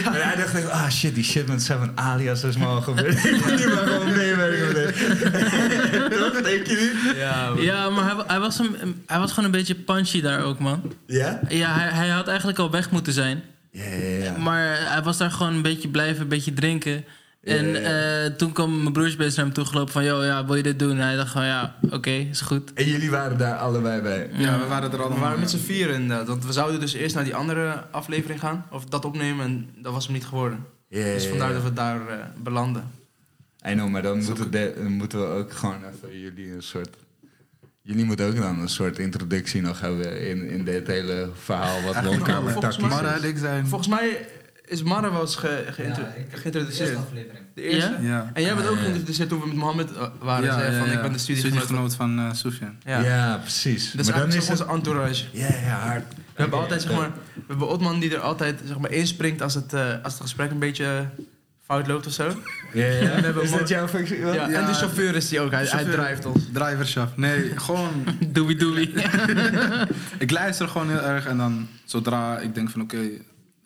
En 0.04 0.12
hij 0.12 0.36
dacht, 0.36 0.56
ik, 0.56 0.68
ah 0.68 0.90
shit, 0.90 1.14
die 1.14 1.24
shit 1.24 1.46
met 1.48 1.62
Seven 1.62 1.92
alias 1.94 2.42
is 2.44 2.56
me 2.56 2.64
al 2.64 2.80
gebeurd. 2.80 3.24
Ik 3.24 3.44
moet 3.46 3.56
niet 3.56 3.74
maar 3.74 3.86
gewoon 3.86 4.12
meewerken 4.16 4.66
met 4.66 4.74
dit. 6.34 6.44
Denk 6.44 6.66
je 6.66 7.02
niet? 7.04 7.16
Ja, 7.16 7.48
man. 7.48 7.62
Ja, 7.62 7.90
maar 7.90 8.04
hij, 8.04 8.24
hij, 8.26 8.40
was 8.40 8.58
een, 8.58 9.02
hij 9.06 9.18
was 9.18 9.30
gewoon 9.30 9.44
een 9.44 9.50
beetje 9.50 9.74
punchy 9.74 10.20
daar 10.20 10.42
ook, 10.42 10.58
man. 10.58 10.92
Ja? 11.06 11.40
Ja, 11.48 11.74
hij, 11.74 11.88
hij 11.88 12.08
had 12.08 12.28
eigenlijk 12.28 12.58
al 12.58 12.70
weg 12.70 12.90
moeten 12.90 13.12
zijn. 13.12 13.42
Ja, 13.70 13.84
ja, 13.84 14.24
ja. 14.24 14.36
Maar 14.36 14.90
hij 14.92 15.02
was 15.02 15.16
daar 15.16 15.30
gewoon 15.30 15.54
een 15.54 15.62
beetje 15.62 15.88
blijven, 15.88 16.22
een 16.22 16.28
beetje 16.28 16.52
drinken. 16.52 17.04
En 17.48 17.84
eh, 17.84 18.30
toen 18.36 18.52
kwam 18.52 18.80
mijn 18.82 18.92
broersbeest 18.92 19.36
naar 19.36 19.44
hem 19.44 19.54
toe 19.54 19.64
gelopen 19.64 19.92
van... 19.92 20.04
Yo, 20.04 20.24
ja, 20.24 20.46
wil 20.46 20.54
je 20.54 20.62
dit 20.62 20.78
doen? 20.78 20.90
En 20.90 20.96
hij 21.06 21.16
dacht 21.16 21.32
van, 21.32 21.44
ja, 21.44 21.74
oké, 21.90 22.10
is 22.10 22.40
goed. 22.40 22.72
En 22.72 22.84
jullie 22.88 23.10
waren 23.10 23.38
daar 23.38 23.56
allebei 23.56 24.00
bij. 24.02 24.30
Ja, 24.32 24.58
we 24.58 24.66
waren 24.66 24.90
er 24.90 24.96
We 24.96 25.02
allemaal. 25.02 25.20
waren 25.20 25.40
met 25.40 25.50
z'n 25.50 25.58
vieren 25.58 25.94
inderdaad. 25.94 26.26
Want 26.26 26.44
we 26.46 26.52
zouden 26.52 26.80
dus 26.80 26.92
eerst 26.92 27.14
naar 27.14 27.24
die 27.24 27.34
andere 27.34 27.84
aflevering 27.90 28.40
gaan. 28.40 28.66
Of 28.70 28.84
dat 28.84 29.04
opnemen. 29.04 29.44
En 29.44 29.68
dat 29.82 29.92
was 29.92 30.04
hem 30.04 30.14
niet 30.14 30.26
geworden. 30.26 30.64
Ja, 30.88 31.02
Dus 31.04 31.26
vandaar 31.26 31.52
dat 31.52 31.62
we 31.62 31.72
daar 31.72 32.08
eh, 32.08 32.16
belanden. 32.42 32.84
I 33.68 33.72
know, 33.72 33.88
maar 33.88 34.02
dan 34.02 34.24
moeten, 34.24 34.50
de- 34.50 34.74
dan 34.76 34.92
moeten 34.92 35.18
we 35.20 35.26
ook 35.26 35.52
gewoon 35.52 35.78
even 35.84 36.18
jullie 36.20 36.52
een 36.54 36.62
soort... 36.62 36.96
Jullie 37.82 38.04
moeten 38.04 38.26
ook 38.26 38.36
dan 38.36 38.58
een 38.60 38.68
soort 38.68 38.98
introductie 38.98 39.60
nog 39.62 39.80
hebben 39.80 40.28
in, 40.28 40.48
in 40.48 40.64
dit 40.64 40.86
hele 40.86 41.28
verhaal 41.42 41.82
wat 41.82 41.94
we 41.94 42.00
is. 42.10 43.22
en 43.22 43.28
ik 43.28 43.38
zijn... 43.38 43.66
Volgens 43.66 43.88
mij 43.88 44.26
is 44.68 44.82
Mara 44.82 45.12
wel 45.12 45.20
eens 45.20 45.36
ge, 45.36 45.64
geïntro- 45.70 46.02
Ja, 46.02 46.08
ik- 46.08 46.38
geïntroduceerd. 46.38 46.88
Eerste 46.88 47.04
aflevering. 47.04 47.44
De 47.54 47.62
eerste. 47.62 47.90
Ja? 48.00 48.08
Ja. 48.08 48.30
En 48.32 48.42
jij 48.42 48.54
bent 48.54 48.68
ook 48.68 48.76
Ah, 48.76 48.80
geïntroduceerd 48.82 49.28
toen 49.28 49.40
we 49.40 49.46
met 49.46 49.56
Mohammed 49.56 49.92
eh, 49.96 50.02
waren. 50.20 50.52
zei 50.52 50.78
van, 50.78 50.90
ik 50.90 51.02
ben 51.02 51.12
de 51.12 51.18
studiegenoot. 51.18 51.94
van 51.94 52.30
Sofian. 52.36 52.76
Ja. 52.84 53.00
Ja. 53.00 53.36
precies. 53.36 53.90
Dat 53.92 54.00
is 54.00 54.10
maar 54.10 54.20
dan 54.20 54.30
eigenlijk 54.30 54.42
is 54.52 54.60
onze 54.60 54.72
entourage. 54.72 55.24
Ja, 55.32 55.46
ja, 55.64 55.78
hard. 55.78 56.04
We 56.08 56.44
hebben 56.44 56.58
altijd, 56.58 56.82
zeg 56.82 56.92
maar, 56.92 57.10
we 57.34 57.42
hebben 57.48 57.68
Otman 57.68 58.00
die 58.00 58.14
er 58.14 58.20
altijd 58.20 58.60
zeg 58.64 58.78
maar, 58.78 58.90
inspringt 58.90 59.42
als 59.42 59.54
het, 59.54 59.72
eh, 59.72 59.86
als 60.02 60.12
het 60.12 60.22
gesprek 60.22 60.50
een 60.50 60.58
beetje 60.58 61.06
fout 61.64 61.86
loopt 61.86 62.06
of 62.06 62.12
zo. 62.12 62.24
Ja, 62.72 62.84
ja. 62.86 62.92
hebben 63.20 63.42
Is 63.42 63.50
dat 63.50 63.68
jouw 63.68 63.88
functie? 63.88 64.18
Ja, 64.18 64.32
Ja, 64.34 64.48
en 64.48 64.66
de 64.66 64.72
chauffeur 64.74 65.14
is 65.14 65.28
die 65.28 65.40
ook, 65.40 65.50
hij, 65.50 65.64
hij 65.66 65.84
drijft 65.84 66.26
ons. 66.26 66.42
Driverschap. 66.52 67.16
Nee, 67.16 67.52
gewoon... 67.66 68.04
Doei 68.28 68.56
doei. 68.56 68.94
ik 70.18 70.30
luister 70.30 70.68
gewoon 70.68 70.88
heel 70.88 71.02
erg 71.02 71.26
en 71.26 71.36
dan 71.36 71.68
zodra 71.84 72.38
ik 72.38 72.54
denk 72.54 72.70
van 72.70 72.80
oké, 72.80 72.98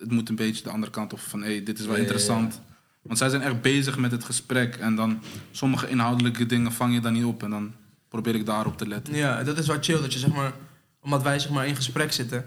het 0.03 0.11
moet 0.11 0.29
een 0.29 0.35
beetje 0.37 0.63
de 0.63 0.71
andere 0.71 0.93
kant 0.93 1.13
op 1.13 1.21
van 1.21 1.43
hé, 1.43 1.49
hey, 1.53 1.63
dit 1.63 1.79
is 1.79 1.85
wel 1.85 1.95
Ja, 1.95 2.01
ja, 2.01 2.07
interessant. 2.07 2.61
Want 3.03 3.19
zij 3.19 3.29
zijn 3.29 3.43
echt 3.43 3.61
bezig 3.63 3.99
met 3.99 4.11
het 4.11 4.25
gesprek 4.25 4.77
en 4.77 4.95
dan 4.95 5.21
sommige 5.51 5.89
inhoudelijke 5.89 6.47
dingen 6.47 6.73
vang 6.73 6.95
je 6.95 7.01
dan 7.01 7.13
niet 7.13 7.25
op 7.25 7.43
en 7.43 7.51
dan 7.51 7.73
probeer 8.09 8.35
ik 8.35 8.47
daarop 8.47 8.79
te 8.79 8.87
letten. 8.89 9.15
Ja, 9.15 9.43
dat 9.43 9.59
is 9.59 9.67
wel 9.67 9.77
chill 9.81 10.01
dat 10.01 10.13
je 10.13 10.19
zeg 10.19 10.33
maar, 10.33 10.53
omdat 11.01 11.23
wij 11.23 11.39
zeg 11.39 11.51
maar 11.51 11.67
in 11.67 11.77
gesprek 11.77 12.13
zitten. 12.13 12.45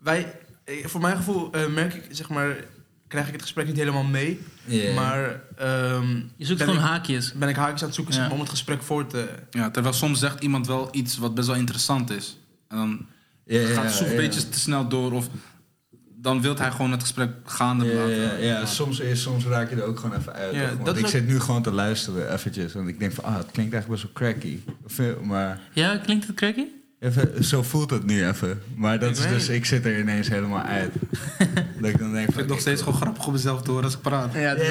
Wij, 0.00 0.34
eh, 0.64 0.86
voor 0.86 1.00
mijn 1.00 1.16
gevoel 1.16 1.52
eh, 1.52 1.66
merk 1.66 1.94
ik 1.94 2.04
zeg 2.10 2.28
maar, 2.28 2.56
krijg 3.08 3.26
ik 3.26 3.32
het 3.32 3.42
gesprek 3.42 3.66
niet 3.66 3.76
helemaal 3.76 4.02
mee. 4.04 4.40
Maar 4.94 5.40
ehm, 5.56 6.16
Je 6.36 6.44
zoekt 6.46 6.60
gewoon 6.60 6.74
ik, 6.76 6.80
haakjes. 6.82 7.32
ben 7.32 7.48
ik 7.48 7.56
haakjes 7.56 7.80
aan 7.80 7.86
het 7.86 7.94
zoeken 7.96 8.14
zeg 8.14 8.22
Ja. 8.22 8.28
maar, 8.28 8.36
om 8.38 8.42
het 8.42 8.52
gesprek 8.52 8.82
voor 8.82 9.06
te... 9.06 9.28
Ja, 9.50 9.70
terwijl 9.70 9.94
soms 9.94 10.18
zegt 10.18 10.42
iemand 10.42 10.66
wel 10.66 10.88
iets 10.92 11.18
wat 11.18 11.34
best 11.34 11.46
wel 11.46 11.56
interessant 11.56 12.10
is. 12.10 12.38
En 12.68 12.76
dan 12.76 13.06
Ja, 13.44 13.66
gaat 13.66 13.84
het 13.84 13.92
soms 13.94 14.08
ja. 14.10 14.14
een 14.16 14.20
beetje 14.22 14.48
te 14.48 14.58
snel 14.58 14.88
door 14.88 15.12
of 15.12 15.28
dan 16.22 16.40
wil 16.42 16.56
hij 16.56 16.70
gewoon 16.70 16.90
het 16.90 17.00
gesprek 17.00 17.30
gaande 17.44 17.84
Ja, 17.84 17.94
laten. 17.94 18.16
ja, 18.16 18.32
ja. 18.36 18.66
Soms, 18.66 19.00
eh, 19.00 19.14
soms 19.14 19.44
raak 19.44 19.70
je 19.70 19.76
er 19.76 19.82
ook 19.84 19.98
gewoon 19.98 20.18
even 20.18 20.32
uit. 20.32 20.54
Ja, 20.54 20.68
toch? 20.68 20.78
Want 20.78 20.96
is 20.96 21.02
ik 21.02 21.08
zit 21.08 21.26
nu 21.26 21.40
gewoon 21.40 21.62
te 21.62 21.72
luisteren 21.72 22.32
eventjes. 22.32 22.72
Want 22.72 22.88
ik 22.88 22.98
denk 22.98 23.12
van, 23.12 23.24
ah, 23.24 23.36
het 23.36 23.50
klinkt 23.52 23.72
eigenlijk 23.72 24.02
best 24.02 24.14
wel 24.18 24.30
cracky. 24.32 24.58
Eh, 24.96 25.26
Maar 25.26 25.60
Ja, 25.72 25.96
klinkt 25.96 26.26
het 26.26 26.36
cracky? 26.36 26.64
Even, 27.02 27.44
zo 27.44 27.62
voelt 27.62 27.90
het 27.90 28.06
nu 28.06 28.26
even. 28.26 28.62
Maar 28.76 28.98
dat 28.98 29.10
Ik 29.10 29.16
is 29.24 29.28
dus, 29.30 29.48
ik 29.48 29.64
zit 29.64 29.84
er 29.84 29.98
ineens 29.98 30.28
helemaal 30.28 30.62
uit. 30.62 30.92
dat 31.80 31.90
ik 31.90 31.98
dan 31.98 32.12
denk 32.12 32.26
Ik 32.28 32.34
vind 32.34 32.36
het 32.36 32.46
nog 32.46 32.60
steeds 32.60 32.82
gewoon 32.82 33.00
grappig 33.00 33.26
om 33.26 33.32
mezelf 33.32 33.62
te 33.62 33.70
horen 33.70 33.84
als 33.84 33.94
ik 33.94 34.00
praat. 34.00 34.32
Ja, 34.34 34.52
is 34.54 34.66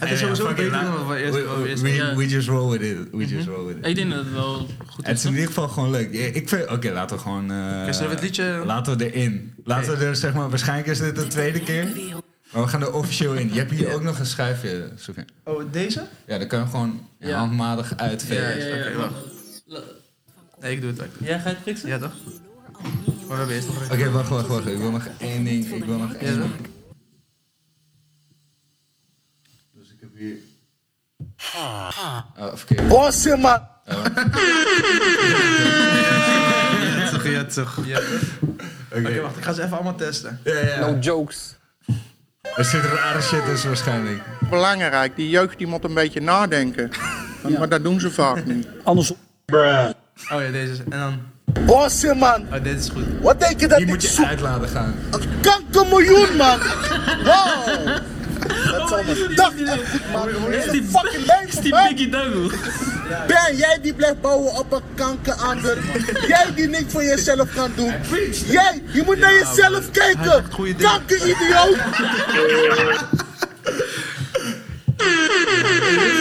Het 0.00 0.10
is 0.10 0.18
sowieso 0.18 0.48
beter 0.48 0.70
dan 0.70 0.92
wat 0.92 1.06
we 1.08 1.22
eerst 1.22 1.82
we, 2.16 2.26
just 2.28 2.48
roll 2.48 2.78
with 2.78 2.82
it. 2.90 2.98
We 3.12 3.26
just 3.26 3.46
roll 3.46 3.66
with 3.66 3.76
it. 3.76 3.86
Ik 3.86 3.94
denk 3.94 4.10
dat 4.10 4.24
het 4.24 4.32
wel 4.32 4.54
goed 4.86 5.06
Het 5.06 5.14
is. 5.16 5.20
is 5.20 5.24
in 5.24 5.30
ieder 5.32 5.46
geval 5.46 5.68
gewoon 5.68 5.90
leuk. 5.90 6.12
Ja, 6.12 6.24
Ik 6.24 6.48
vind, 6.48 6.68
oké, 6.70 6.90
laten 6.90 7.16
we 7.16 7.22
gewoon. 7.22 7.50
eh, 7.50 7.86
het 8.08 8.20
liedje- 8.22 8.62
Laten 8.64 8.96
we 8.98 9.10
erin. 9.12 9.54
Laten 9.64 9.98
we 9.98 10.04
er 10.04 10.16
zeg 10.16 10.32
maar, 10.34 10.48
waarschijnlijk 10.50 10.88
is 10.88 10.98
dit 10.98 11.16
de 11.16 11.26
tweede 11.26 11.60
keer. 11.60 11.88
Maar 12.52 12.62
we 12.62 12.68
gaan 12.68 12.80
er 12.80 12.92
officieel 12.92 13.34
in. 13.34 13.52
Je 13.52 13.58
hebt 13.58 13.70
hier 13.70 13.92
ook 13.94 14.02
nog 14.02 14.18
een 14.18 14.26
schuifje, 14.26 14.90
Sofie. 14.96 15.24
Oh, 15.44 15.62
deze? 15.72 16.02
Ja, 16.26 16.38
dan 16.38 16.46
kan 16.46 16.60
je 16.60 16.66
gewoon 16.66 17.06
Ja. 17.18 17.38
handmatig 17.38 17.96
uitvegen. 17.96 18.58
Ja, 18.68 18.76
ja, 18.76 18.88
ja. 19.66 19.80
Nee, 20.60 20.72
ik 20.74 20.80
doe 20.80 20.90
het 20.90 21.00
ook. 21.02 21.08
Jij 21.18 21.38
gaat 21.40 21.52
het 21.52 21.62
fixen? 21.62 21.88
Ja, 21.88 21.98
toch? 21.98 22.12
Maar 22.82 23.28
we 23.28 23.34
hebben 23.34 23.54
eerst 23.54 23.66
nog 23.68 23.76
een... 23.90 23.92
Oké, 24.00 24.10
wacht, 24.10 24.28
wacht, 24.28 24.46
wacht. 24.46 24.66
Ik 24.66 24.76
wil 24.78 24.90
nog 24.90 25.06
één 25.18 25.44
ding. 25.44 25.66
Ik 25.72 25.84
wil 25.84 25.96
nog 25.98 26.12
één 26.12 26.40
ding. 26.40 26.52
Dus 29.72 29.88
ik 29.92 30.00
heb 30.00 30.10
hier. 30.14 30.36
Oh, 31.54 32.54
verkeerd. 32.54 32.88
Bosse, 32.88 33.36
man. 33.36 33.60
Jetzig, 36.96 37.24
jetzig. 37.24 37.78
Ja. 37.86 37.98
Oké, 38.92 39.08
Oké. 39.08 39.20
wacht. 39.20 39.36
Ik 39.36 39.42
ga 39.42 39.52
ze 39.52 39.62
even 39.62 39.74
allemaal 39.74 39.94
testen. 39.94 40.40
Ja, 40.44 40.58
ja. 40.58 40.78
No 40.90 40.98
jokes. 40.98 41.56
Er 42.56 42.64
zit 42.64 42.82
rare 42.82 43.20
shit 43.20 43.44
tussen 43.44 43.68
waarschijnlijk. 43.68 44.22
Belangrijk, 44.50 45.16
die 45.16 45.28
jeugd 45.28 45.58
die 45.58 45.66
moet 45.66 45.84
een 45.84 45.94
beetje 45.94 46.20
nadenken. 46.20 46.90
Maar 47.58 47.68
dat 47.68 47.82
doen 47.82 48.00
ze 48.00 48.10
vaak 48.10 48.44
niet. 48.46 48.66
Oh 50.32 50.40
ja, 50.42 50.50
deze 50.50 50.72
is... 50.72 50.78
En 50.90 50.98
dan... 50.98 51.18
Bosse, 51.66 52.14
man. 52.14 52.46
Oh, 52.52 52.62
dit 52.62 52.78
is 52.80 52.88
goed. 52.88 53.04
Wat 53.20 53.40
denk 53.40 53.60
je 53.60 53.68
dat 53.68 53.78
Die 53.78 53.86
ik 53.86 53.92
moet 53.92 54.02
je 54.02 54.08
zoek? 54.08 54.26
uit 54.26 54.40
laten 54.40 54.68
gaan. 54.68 54.94
Een 55.10 55.20
kankermiljoen, 55.40 56.36
man. 56.36 56.58
Wow. 57.24 57.98
Dat 58.70 58.88
zal 58.88 59.02
mijn 59.04 59.34
dag 59.34 59.52
echt 59.60 59.90
goed 59.90 60.12
maken. 60.12 60.52
Is 60.52 60.70
die 60.70 60.82
fucking 60.84 61.26
leven, 61.26 61.62
Die 61.62 61.70
man. 61.72 61.88
Biggie. 61.88 62.08
Ben 63.26 63.56
jij 63.56 63.78
die 63.82 63.94
blijft 63.94 64.20
bouwen 64.20 64.58
op 64.58 64.72
een 64.72 64.82
kankerander? 64.94 65.78
Jij 66.26 66.46
die 66.54 66.68
niks 66.68 66.92
voor 66.92 67.04
jezelf 67.04 67.54
kan 67.54 67.70
doen? 67.76 67.92
Jij, 68.46 68.82
je 68.92 69.02
moet 69.06 69.18
naar 69.18 69.32
jezelf 69.32 69.90
kijken. 69.90 70.44
dingen. 70.56 70.76
Kankeridioot. 70.76 71.76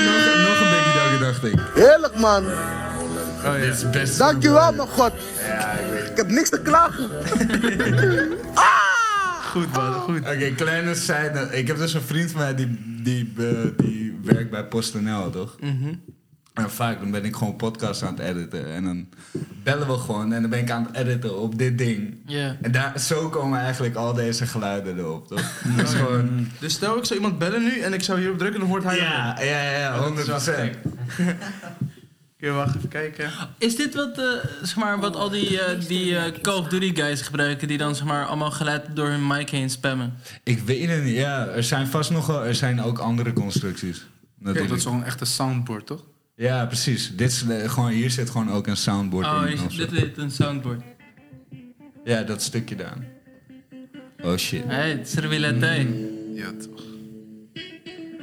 Nog, 0.06 0.26
nog 0.48 0.60
een 0.62 0.70
beetje 0.70 0.94
dank, 0.94 1.20
dacht 1.20 1.44
ik. 1.44 1.54
Heerlijk, 1.74 2.16
man. 2.20 2.46
Oh 3.40 3.44
ja. 3.44 3.60
Dit 3.60 3.74
is 3.74 3.82
het 3.82 3.92
beste. 3.92 4.18
Dankjewel, 4.18 4.74
mijn 4.74 4.88
god. 4.88 5.12
Ja, 5.48 5.72
ik 5.72 5.92
weet 5.92 6.02
het. 6.02 6.10
Ik 6.10 6.18
heb 6.18 6.28
niks 6.28 6.50
te 6.50 6.62
klagen. 6.62 7.10
Goed, 9.52 9.74
man. 9.74 9.94
Goed. 9.94 10.20
Oké, 10.20 10.54
kleine 10.56 10.96
zijde. 10.96 11.48
Ik 11.52 11.68
heb 11.68 11.78
dus 11.78 11.94
een 11.94 12.02
vriend 12.02 12.32
van 12.32 12.42
mij 12.42 12.56
die, 12.56 12.80
die, 13.04 13.34
eh, 13.38 13.46
die 13.78 14.20
werkt 14.24 14.50
bij 14.50 14.66
PostNL, 14.66 15.30
toch? 15.30 15.56
En 16.54 16.72
vaak 16.72 17.00
dan 17.00 17.12
ben 17.12 17.26
ik 17.26 17.36
gewoon 17.36 17.56
podcast 17.56 18.04
aan 18.04 18.16
het 18.16 18.24
editen. 18.24 18.74
En 18.74 18.84
dan 18.84 19.08
bellen 19.64 19.88
we 19.88 19.98
gewoon 19.98 20.34
en 20.34 20.42
dan 20.42 20.50
ben 20.50 20.60
ik 20.60 20.72
aan 20.72 20.88
het 20.92 20.96
editen 20.96 21.40
op 21.40 21.58
dit 21.58 21.78
ding. 21.78 22.18
Ja. 22.26 22.58
En 22.62 22.72
daar, 22.72 23.00
zo 23.00 23.30
komen 23.30 23.60
eigenlijk 23.60 23.96
al 23.96 24.14
deze 24.14 24.46
geluiden 24.46 24.98
erop, 24.98 25.28
toch? 25.28 25.62
Dat 25.78 25.88
is 25.88 25.94
gewoon... 25.94 26.48
Dus 26.60 26.74
stel 26.74 26.98
ik 26.98 27.06
zou 27.06 27.20
iemand 27.20 27.40
bellen 27.40 27.64
nu 27.64 27.80
en 27.80 27.94
ik 27.94 28.04
zou 28.04 28.20
hierop 28.20 28.38
drukken, 28.38 28.60
dan 28.60 28.70
hoort 28.70 28.84
hij... 28.84 28.98
Ja, 28.98 29.38
ja, 29.40 29.62
ja, 29.62 29.78
ja, 29.78 30.00
100 30.00 30.28
Oké, 32.42 32.52
wacht 32.52 32.76
even 32.76 32.90
kijken. 32.90 33.32
Is 33.58 33.76
dit 33.76 33.96
wat, 33.96 34.18
eh, 34.18 34.26
zeg 34.62 34.76
maar, 34.76 35.00
wat 35.00 35.16
al 35.16 35.30
die, 35.30 35.62
eh, 35.62 35.88
die 35.88 36.16
eh, 36.18 36.42
Call 36.42 36.58
of 36.58 36.68
Duty 36.68 36.96
guys 36.96 37.22
gebruiken, 37.22 37.68
die 37.68 37.78
dan 37.78 37.96
zeg 37.96 38.06
maar, 38.06 38.26
allemaal 38.26 38.52
geluid 38.52 38.96
door 38.96 39.08
hun 39.08 39.28
mic 39.28 39.50
heen 39.50 39.70
spammen? 39.70 40.14
Ik 40.44 40.60
weet 40.60 40.90
het 40.90 41.04
niet. 41.04 41.16
Ja, 41.16 41.48
er 41.48 41.64
zijn 41.64 41.88
vast 41.88 42.12
nog 42.12 42.28
wel... 42.28 42.46
Er 42.46 42.56
zijn 42.56 42.82
ook 42.82 42.98
andere 42.98 43.34
constructies. 43.34 43.98
Dat 43.98 44.08
Natuurlijk. 44.38 44.76
is 44.76 44.84
gewoon 44.84 45.04
echt 45.04 45.22
een 45.22 45.28
soundboard, 45.28 45.86
toch? 45.86 46.04
Ja, 46.36 46.66
precies. 46.66 47.16
Dit 47.16 47.32
is, 47.32 47.44
gewoon, 47.66 47.90
hier 47.90 48.10
zit 48.12 48.30
gewoon 48.30 48.52
ook 48.52 48.68
een 48.68 48.78
soundboard 48.78 49.26
Oh, 49.26 49.44
in. 49.50 49.58
zo. 49.58 49.86
dit 49.86 49.92
is 50.18 50.24
een 50.24 50.32
soundboard. 50.32 50.82
Ja, 52.04 52.24
dat 52.24 52.42
stukje 52.42 52.76
daar. 52.76 52.98
Oh 54.22 54.38
shit. 54.38 54.64
Hé, 54.68 54.90
het 54.90 55.08
is 55.08 55.16
er 55.16 55.30
weer 55.30 55.40
Latijn. 55.40 56.08
Ja, 56.36 56.52
toch. 56.62 56.84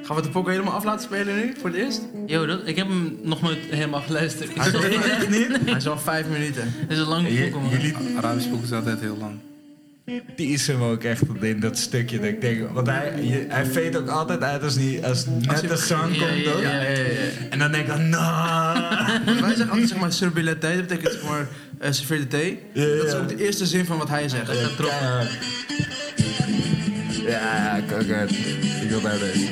Gaan 0.07 0.17
we 0.17 0.23
de 0.23 0.29
pokken 0.29 0.53
helemaal 0.53 0.75
af 0.75 0.85
laten 0.85 1.03
spelen 1.05 1.37
nu, 1.37 1.55
voor 1.61 1.71
het 1.71 1.79
eerst? 1.79 2.01
Yo, 2.27 2.47
dat, 2.47 2.61
ik 2.65 2.77
heb 2.77 2.87
hem 2.89 3.19
nog 3.23 3.43
nooit 3.43 3.59
helemaal 3.71 4.01
geluisterd. 4.01 4.51
Ik 4.51 4.57
Hij 4.57 4.67
is 4.69 4.75
al, 4.75 4.83
echt 5.11 5.29
niet? 5.31 5.49
Hij 5.65 5.75
is 5.77 5.89
al 5.89 5.99
vijf 5.99 6.27
minuten. 6.27 6.63
Het 6.77 6.91
is 6.91 6.99
een 6.99 7.07
lange 7.07 7.33
J- 7.33 7.43
pokken, 7.43 7.61
man. 7.61 7.71
jullie 7.71 7.95
Arabisch 8.17 8.49
boek 8.51 8.63
is 8.63 8.73
altijd 8.73 9.01
heel 9.01 9.17
lang. 9.21 9.35
hij 15.61 15.69
de 15.69 15.77
song 15.77 16.13
Ja, 16.15 16.27
komt. 16.27 16.45
ja, 16.45 16.53
toch? 16.53 16.61
ja, 16.63 16.81
ja, 16.83 16.89
ja. 16.89 17.05
En 17.51 17.59
dan 17.59 17.73
denk 17.73 17.89
ik, 17.89 17.99
nou. 17.99 18.79
Want 19.25 19.41
wij 19.41 19.55
zeggen 19.55 19.71
altijd 19.71 19.89
zeg 19.89 19.99
maar 19.99 20.11
dat 20.45 20.61
betekent 20.87 21.13
zeg 21.13 21.23
maar 21.31 21.49
eh 21.79 21.93
serveer 21.93 22.19
de 22.19 22.27
thee. 22.27 22.59
Ja, 22.73 22.83
ja. 22.85 22.97
Dat 22.97 23.07
is 23.07 23.15
ook 23.15 23.29
de 23.29 23.45
eerste 23.45 23.67
zin 23.67 23.85
van 23.85 23.99
wat 23.99 24.09
hij 24.09 24.29
zegt. 24.29 24.47
Dat 24.47 24.77
troffen. 24.77 25.29
Ja, 27.27 27.81
kijk 27.89 28.11
uit. 28.13 28.31
Ik 28.83 28.89
wil 28.89 29.01
daar 29.01 29.19
deze. 29.19 29.47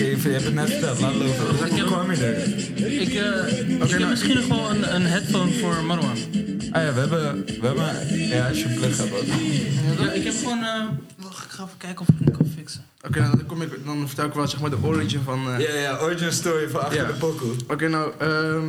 Oké, 0.00 0.28
je 0.28 0.32
hebt 0.32 0.44
het 0.44 0.54
net 0.54 0.70
verteld, 0.70 1.00
laat 1.00 1.14
lopen. 1.14 1.56
Hoe 1.56 1.64
heb- 1.78 1.86
kwam 1.86 2.10
je 2.12 2.24
er? 2.24 2.46
Ik, 3.00 3.08
eh, 3.14 3.58
ik 3.82 3.90
heb 3.90 4.08
misschien 4.08 4.34
nog 4.36 4.46
wel 4.46 4.70
een, 4.70 4.94
een 4.94 5.02
headphone 5.06 5.52
voor 5.52 5.84
Marwan. 5.84 6.16
Ah 6.70 6.82
ja, 6.82 6.92
we 6.92 7.00
hebben... 7.00 7.44
We 7.46 7.66
hebben 7.66 8.18
ja, 8.28 8.48
als 8.48 8.58
je 8.58 8.64
een 8.68 8.74
plug 8.74 8.96
hebt 8.96 9.12
ook. 9.12 9.24
Ja, 10.06 10.12
ik 10.12 10.24
heb 10.24 10.34
gewoon... 10.34 10.62
eh, 10.64 10.86
wacht, 11.16 11.44
ik 11.44 11.50
ga 11.50 11.64
even 11.64 11.76
kijken 11.76 12.00
of 12.00 12.08
ik 12.08 12.14
hem 12.24 12.36
kan 12.36 12.46
fixen. 12.56 12.84
Oké, 13.06 13.20
nou, 13.20 13.36
dan, 13.36 13.46
kom 13.46 13.62
ik, 13.62 13.84
dan 13.84 14.06
vertel 14.06 14.26
ik 14.26 14.32
wel 14.32 14.48
zeg 14.48 14.60
maar 14.60 14.70
de 14.70 14.82
origin 14.82 15.20
van... 15.22 15.52
eh, 15.52 15.58
Ja, 15.60 15.74
ja, 15.80 15.98
origin 15.98 16.32
story 16.32 16.68
van 16.68 16.80
achter 16.80 17.00
Ja. 17.00 17.06
de 17.06 17.12
pokoe. 17.12 17.52
Oké, 17.68 17.88
nou, 17.88 18.12
ehm 18.18 18.68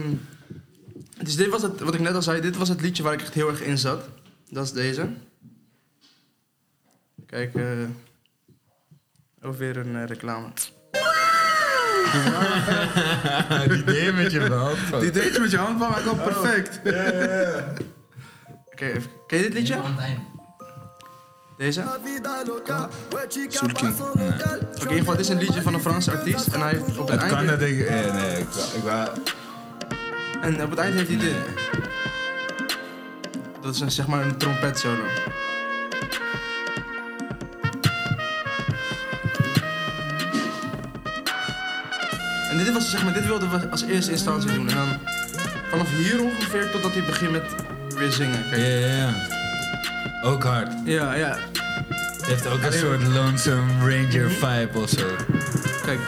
dus 1.23 1.35
dit 1.35 1.49
was 1.49 1.61
het, 1.61 1.79
wat 1.79 1.93
ik 1.93 1.99
net 1.99 2.13
al 2.15 2.21
zei, 2.21 2.41
dit 2.41 2.57
was 2.57 2.69
het 2.69 2.81
liedje 2.81 3.03
waar 3.03 3.13
ik 3.13 3.21
echt 3.21 3.33
heel 3.33 3.47
erg 3.49 3.61
in 3.61 3.77
zat. 3.77 4.03
Dat 4.49 4.65
is 4.65 4.71
deze. 4.71 5.07
Kijk, 7.25 7.55
eh 7.55 7.63
ook 9.41 9.57
weer 9.57 9.77
een 9.77 10.07
reclame. 10.07 10.47
Die 13.67 13.83
deed 13.83 14.15
met 14.15 14.31
je 14.31 14.49
hand. 14.49 14.77
Die 14.99 15.11
deed 15.11 15.33
je 15.33 15.39
met 15.39 15.51
je 15.51 15.57
hand 15.57 15.79
van, 15.79 15.89
maar 15.89 16.01
komt 16.01 16.23
perfect. 16.23 16.79
Oké, 18.71 18.85
even- 18.85 19.09
ken 19.27 19.37
je 19.37 19.43
dit 19.43 19.53
liedje? 19.53 19.75
Deze? 21.57 21.83
Soul 23.49 23.71
King. 23.71 23.99
Oké, 23.99 24.13
in 24.73 24.81
ieder 24.81 24.97
geval, 24.97 25.11
dit 25.15 25.19
is 25.25 25.29
een 25.29 25.37
liedje 25.37 25.61
van 25.61 25.73
een 25.73 25.79
Franse 25.81 26.11
artiest. 26.11 26.47
En 26.47 26.61
hij 26.61 26.69
heeft 26.69 26.97
op 26.97 27.07
het 27.07 27.21
Het 27.21 27.29
kan 27.29 27.37
eind... 27.37 27.49
dat 27.49 27.61
ik... 27.61 27.79
eh, 27.79 28.13
nee, 28.13 28.37
ik 28.39 28.47
wou... 28.53 28.67
Ik 28.75 28.83
wou 28.83 29.09
En 30.41 30.63
op 30.63 30.69
het 30.69 30.79
eind 30.79 30.93
heeft 30.95 31.07
hij 31.07 31.17
dit. 31.17 31.35
Dat 33.61 33.75
is 33.75 33.79
een, 33.81 33.91
zeg 33.91 34.07
maar 34.07 34.21
een 34.25 34.37
trompet 34.37 34.79
solo. 34.79 35.03
Dit, 42.65 42.73
was, 42.73 42.89
zeg 42.89 43.03
maar, 43.03 43.13
dit 43.13 43.25
wilden 43.25 43.49
we 43.51 43.69
als 43.69 43.81
eerste 43.83 44.11
instantie 44.11 44.53
doen. 44.53 44.69
En 44.69 44.75
dan 44.75 44.87
vanaf 45.69 45.89
hier 45.97 46.21
ongeveer 46.23 46.71
totdat 46.71 46.91
hij 46.93 47.03
begint 47.05 47.31
met 47.31 47.43
weer 47.95 48.11
zingen. 48.11 48.39
Ja, 48.49 48.55
ja, 48.65 48.95
ja. 48.95 49.13
Ook 50.23 50.43
hard. 50.43 50.71
Ja, 50.85 51.13
ja. 51.13 51.37
Het 52.17 52.25
heeft 52.25 52.47
ook 52.47 52.61
een 52.63 52.73
soort 52.73 53.07
Lonesome 53.07 53.71
Ranger 53.79 54.29
vibe 54.29 54.79
of 54.79 54.89
zo. 54.89 55.05
Kijk. 55.85 55.99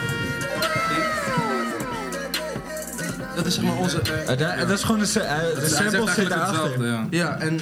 Dat 3.36 3.46
is 3.46 3.54
zeg 3.54 3.64
maar 3.64 3.76
onze... 3.76 4.00
eh, 4.00 4.38
daar- 4.38 4.58
Dat 4.58 4.70
is 4.70 4.82
gewoon 4.82 5.00
de, 5.00 5.20
eh, 5.20 5.38
de 5.38 5.60
Hij 5.60 5.68
zegt 5.68 5.92
sample 5.92 6.12
zit 6.14 6.28
ja. 6.80 7.06
Ja, 7.10 7.38
en 7.38 7.60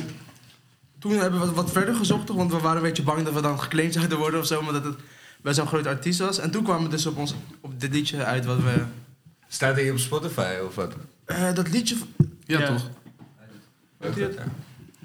toen 0.99 1.13
hebben 1.13 1.41
we 1.41 1.47
wat, 1.47 1.55
wat 1.55 1.73
verder 1.73 1.95
gezocht, 1.95 2.27
toch, 2.27 2.37
want 2.37 2.51
we 2.53 2.59
waren 2.59 2.77
een 2.77 2.83
beetje 2.83 3.03
bang 3.03 3.25
dat 3.25 3.35
we 3.35 3.41
dan 3.41 3.61
geclaimd 3.61 3.93
zouden 3.93 4.19
worden 4.19 4.41
of 4.41 4.47
zo, 4.47 4.59
omdat 4.59 4.85
het 4.85 4.95
bij 5.43 5.55
zo'n 5.55 5.67
groot 5.67 5.87
artiest 5.87 6.19
was. 6.19 6.39
En 6.39 6.51
toen 6.51 6.63
kwamen 6.65 6.83
we 6.85 6.89
dus 6.91 7.07
op, 7.07 7.17
ons, 7.17 7.35
op 7.61 7.81
dit 7.81 7.93
liedje 7.93 8.25
uit 8.25 8.45
wat 8.45 8.59
we... 8.63 8.83
Staat 9.49 9.75
hij 9.77 9.91
op 9.91 9.99
Spotify 9.99 10.55
of 10.67 10.75
wat? 10.75 10.95
eh, 11.25 11.55
dat 11.55 11.69
liedje... 11.71 11.97
van- 11.97 12.09
Ja, 12.47 12.59
Ja. 12.61 12.67
toch? 12.67 12.91
Weet 13.99 14.15
je 14.15 14.23
het? 14.23 14.33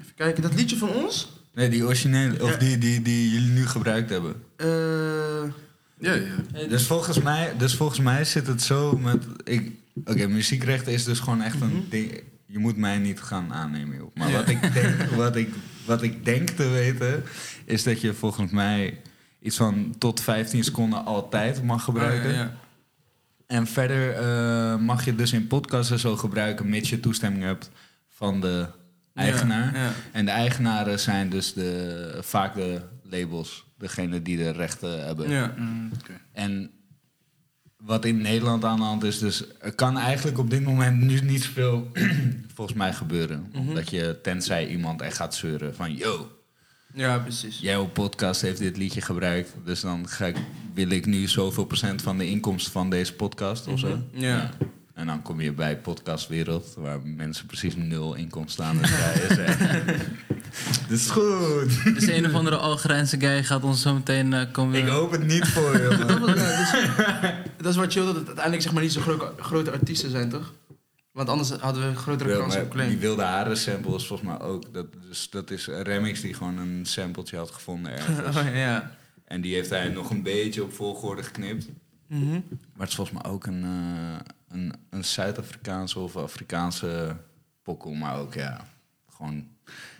Even 0.00 0.14
kijken, 0.16 0.42
dat 0.42 0.54
liedje 0.54 0.76
van 0.76 0.88
ons... 0.88 1.36
Nee, 1.54 1.68
die 1.68 1.84
originele, 1.84 2.42
of 2.42 2.50
Ja. 2.50 2.56
die, 2.56 2.78
die, 2.78 3.02
die 3.02 3.30
jullie 3.30 3.48
nu 3.50 3.66
gebruikt 3.66 4.10
hebben. 4.10 4.34
eh, 4.56 4.66
Ja, 5.98 6.12
ja. 6.14 6.66
Dus 6.68 6.86
volgens 6.86 7.20
mij, 7.22 7.52
dus 7.58 7.74
volgens 7.74 8.00
mij 8.00 8.24
zit 8.24 8.46
het 8.46 8.62
zo 8.62 8.96
met. 8.98 9.24
ik- 9.44 9.72
Oké, 10.04 10.26
muziekrechten 10.26 10.92
is 10.92 11.04
dus 11.04 11.18
gewoon 11.20 11.42
echt 11.42 11.60
een 11.60 11.86
ding. 11.90 12.22
Je 12.46 12.58
moet 12.58 12.76
mij 12.76 12.98
niet 12.98 13.20
gaan 13.20 13.52
aannemen, 13.52 13.96
joh. 13.96 14.14
Maar 14.14 14.32
wat, 14.32 14.48
ik 14.48 14.72
denk, 14.72 15.02
wat, 15.10 15.36
ik, 15.36 15.48
wat 15.86 16.02
ik 16.02 16.24
denk 16.24 16.48
te 16.48 16.68
weten, 16.68 17.22
is 17.64 17.82
dat 17.82 18.00
je 18.00 18.14
volgens 18.14 18.52
mij 18.52 19.00
iets 19.40 19.56
van 19.56 19.94
tot 19.98 20.20
15 20.20 20.64
seconden 20.64 21.04
altijd 21.04 21.62
mag 21.62 21.84
gebruiken. 21.84 22.30
oh, 22.30 22.36
ja, 22.36 22.42
ja. 22.42 22.52
En 23.46 23.66
verder 23.66 24.14
eh, 24.14 24.76
mag 24.78 25.04
je 25.04 25.14
dus 25.14 25.32
in 25.32 25.46
podcasts 25.46 25.90
en 25.90 25.98
zo 25.98 26.16
gebruiken, 26.16 26.68
mits 26.68 26.90
je 26.90 27.00
toestemming 27.00 27.44
hebt 27.44 27.70
van 28.08 28.40
de 28.40 28.66
eigenaar. 29.14 29.76
Ja. 29.76 29.92
En 30.12 30.24
de 30.24 30.30
eigenaren 30.30 31.00
zijn 31.00 31.30
dus 31.30 31.52
de, 31.52 32.18
vaak 32.20 32.54
de 32.54 32.80
labels, 33.02 33.66
degene 33.78 34.22
die 34.22 34.36
de 34.36 34.50
rechten 34.50 35.04
hebben. 35.04 35.30
Ja. 35.30 35.54
Mm. 35.56 35.90
En 36.32 36.70
wat 37.76 38.04
in 38.04 38.22
Nederland 38.22 38.64
aan 38.64 38.76
de 38.76 38.82
hand 38.82 39.04
is, 39.04 39.18
dus 39.18 39.44
er 39.60 39.74
kan 39.74 39.98
eigenlijk 39.98 40.38
op 40.38 40.50
dit 40.50 40.64
moment 40.64 41.00
nu 41.00 41.20
niet 41.20 41.46
veel 41.46 41.90
volgens 42.54 42.76
mij 42.76 42.92
gebeuren. 42.92 43.50
Mhm. 43.52 43.74
Dat 43.74 43.90
je, 43.90 44.18
tenzij 44.22 44.68
iemand 44.68 45.00
echt 45.00 45.16
gaat 45.16 45.34
zeuren 45.34 45.74
van, 45.74 45.94
yo, 45.94 46.37
ja, 46.94 47.18
precies. 47.18 47.58
jouw 47.60 47.86
podcast 47.86 48.40
heeft 48.40 48.58
dit 48.58 48.76
liedje 48.76 49.00
gebruikt, 49.00 49.54
dus 49.64 49.80
dan 49.80 50.08
ga 50.08 50.26
ik, 50.26 50.36
wil 50.74 50.90
ik 50.90 51.06
nu 51.06 51.26
zoveel 51.26 51.64
procent 51.64 52.02
van 52.02 52.18
de 52.18 52.26
inkomsten 52.26 52.72
van 52.72 52.90
deze 52.90 53.14
podcast 53.14 53.66
of 53.66 53.78
zo. 53.78 53.88
Mhm. 53.88 54.24
Ja. 54.24 54.50
En 54.94 55.06
dan 55.06 55.22
kom 55.22 55.40
je 55.40 55.52
bij 55.52 55.78
podcastwereld, 55.78 56.74
waar 56.76 56.98
mensen 57.04 57.46
precies 57.46 57.76
nul 57.76 58.14
inkomsten 58.14 58.64
aan 58.64 58.78
het 58.78 58.86
draaien 58.86 59.34
zijn. 59.34 59.84
Dat 60.88 60.98
is 60.98 61.10
goed. 61.10 61.84
Dus 61.94 62.06
een 62.06 62.26
of 62.26 62.32
andere 62.34 62.56
Algerijnse 62.56 63.20
guy 63.20 63.44
gaat 63.44 63.62
ons 63.64 63.82
zo 63.82 63.94
meteen 63.94 64.32
eh, 64.32 64.52
komen... 64.52 64.78
Ik 64.78 64.88
hoop 64.88 65.10
het 65.10 65.26
niet 65.26 65.48
voor 65.48 65.72
je, 65.76 65.96
man. 66.08 66.20
Dat, 66.20 66.36
dus- 66.36 66.72
dat 67.56 67.66
is 67.72 67.76
wat 67.76 67.92
chill, 67.92 68.04
dat 68.04 68.14
het 68.14 68.26
uiteindelijk 68.26 68.62
zeg 68.62 68.72
maar 68.72 68.82
niet 68.82 68.92
zo 68.92 69.00
gro- 69.00 69.34
grote 69.40 69.70
artiesten 69.70 70.10
zijn, 70.10 70.28
toch? 70.28 70.52
Want 71.18 71.30
anders 71.30 71.50
hadden 71.50 71.88
we 71.88 71.96
grotere 71.96 72.38
kans 72.38 72.56
op 72.56 72.70
claim. 72.70 72.88
die 72.88 72.98
wilde 72.98 73.22
haren 73.22 73.56
sample 73.56 73.94
is 73.94 74.06
volgens 74.06 74.28
mij 74.28 74.40
ook. 74.40 74.74
Dat, 74.74 74.86
dus, 75.08 75.30
dat 75.30 75.50
is 75.50 75.66
remix 75.66 76.20
die 76.20 76.34
gewoon 76.34 76.58
een 76.58 76.86
sampletje 76.86 77.36
had 77.36 77.50
gevonden 77.50 77.92
ergens. 77.96 78.36
Oh, 78.36 78.54
ja. 78.54 78.90
en 79.24 79.40
die 79.40 79.54
heeft 79.54 79.70
hij 79.70 79.88
nog 79.88 80.10
een 80.10 80.22
beetje 80.22 80.62
op 80.62 80.72
volgorde 80.72 81.22
geknipt. 81.22 81.68
Mhm. 82.06 82.30
Maar 82.30 82.40
het 82.78 82.88
is 82.88 82.94
volgens 82.94 83.22
mij 83.22 83.32
ook 83.32 83.46
een, 83.46 83.64
eh, 83.64 84.16
een, 84.48 84.72
een 84.90 85.04
Zuid-Afrikaanse 85.04 85.98
of 85.98 86.16
Afrikaanse 86.16 87.16
pokkel. 87.62 87.92
Maar 87.92 88.18
ook 88.18 88.34
ja, 88.34 88.64
gewoon 89.10 89.46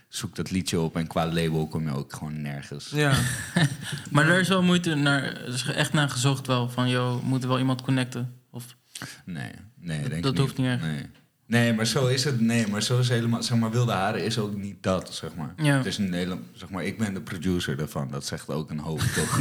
zoek 0.09 0.37
dat 0.37 0.51
liedje 0.51 0.81
op 0.81 0.97
en 0.97 1.07
qua 1.07 1.27
label 1.27 1.67
kom 1.67 1.89
je 1.89 1.95
ook 1.95 2.13
gewoon 2.13 2.43
nergens. 2.43 2.91
Ja. 2.91 3.19
Maar 4.11 4.29
er 4.29 4.41
is 4.41 4.49
wel 4.49 4.63
moeite 4.63 4.95
naar... 4.95 5.23
Er 5.23 5.55
is 5.55 5.65
echt 5.65 5.93
naar 5.93 6.11
gezocht 6.11 6.47
wel. 6.47 6.69
Van, 6.69 6.89
joh, 6.89 7.23
moet 7.23 7.43
er 7.43 7.49
wel 7.49 7.59
iemand 7.59 7.83
connecten? 7.83 8.35
Of... 8.51 8.77
Nee, 9.25 9.51
nee, 9.81 10.09
denk 10.09 10.23
Dat 10.23 10.33
ik 10.33 10.39
hoeft 10.39 10.57
niet 10.57 10.67
echt. 10.67 10.83
Nee. 10.83 11.07
Nee, 11.49 11.73
maar 11.75 11.87
zo 11.87 12.07
is 12.07 12.25
het. 12.25 12.41
Nee, 12.41 12.67
maar 12.67 12.83
zo 12.83 12.99
is 12.99 13.09
helemaal. 13.09 13.43
Zeg 13.43 13.59
maar, 13.59 13.71
wilde 13.71 13.93
haren 13.93 14.25
is 14.25 14.39
ook 14.39 14.57
niet 14.57 14.77
dat, 14.83 15.09
zeg 15.15 15.31
maar. 15.37 15.55
Ja. 15.57 15.77
Het 15.77 15.87
is 15.87 15.99
een 15.99 16.13
hele, 16.13 16.39
zeg 16.53 16.71
maar, 16.71 16.85
ik 16.85 16.99
ben 16.99 17.15
de 17.15 17.21
producer 17.21 17.77
daarvan. 17.77 18.09
Dat 18.11 18.27
zegt 18.27 18.49
ook 18.49 18.71
een 18.71 18.79
hoop, 18.79 19.01
toch? 19.01 19.39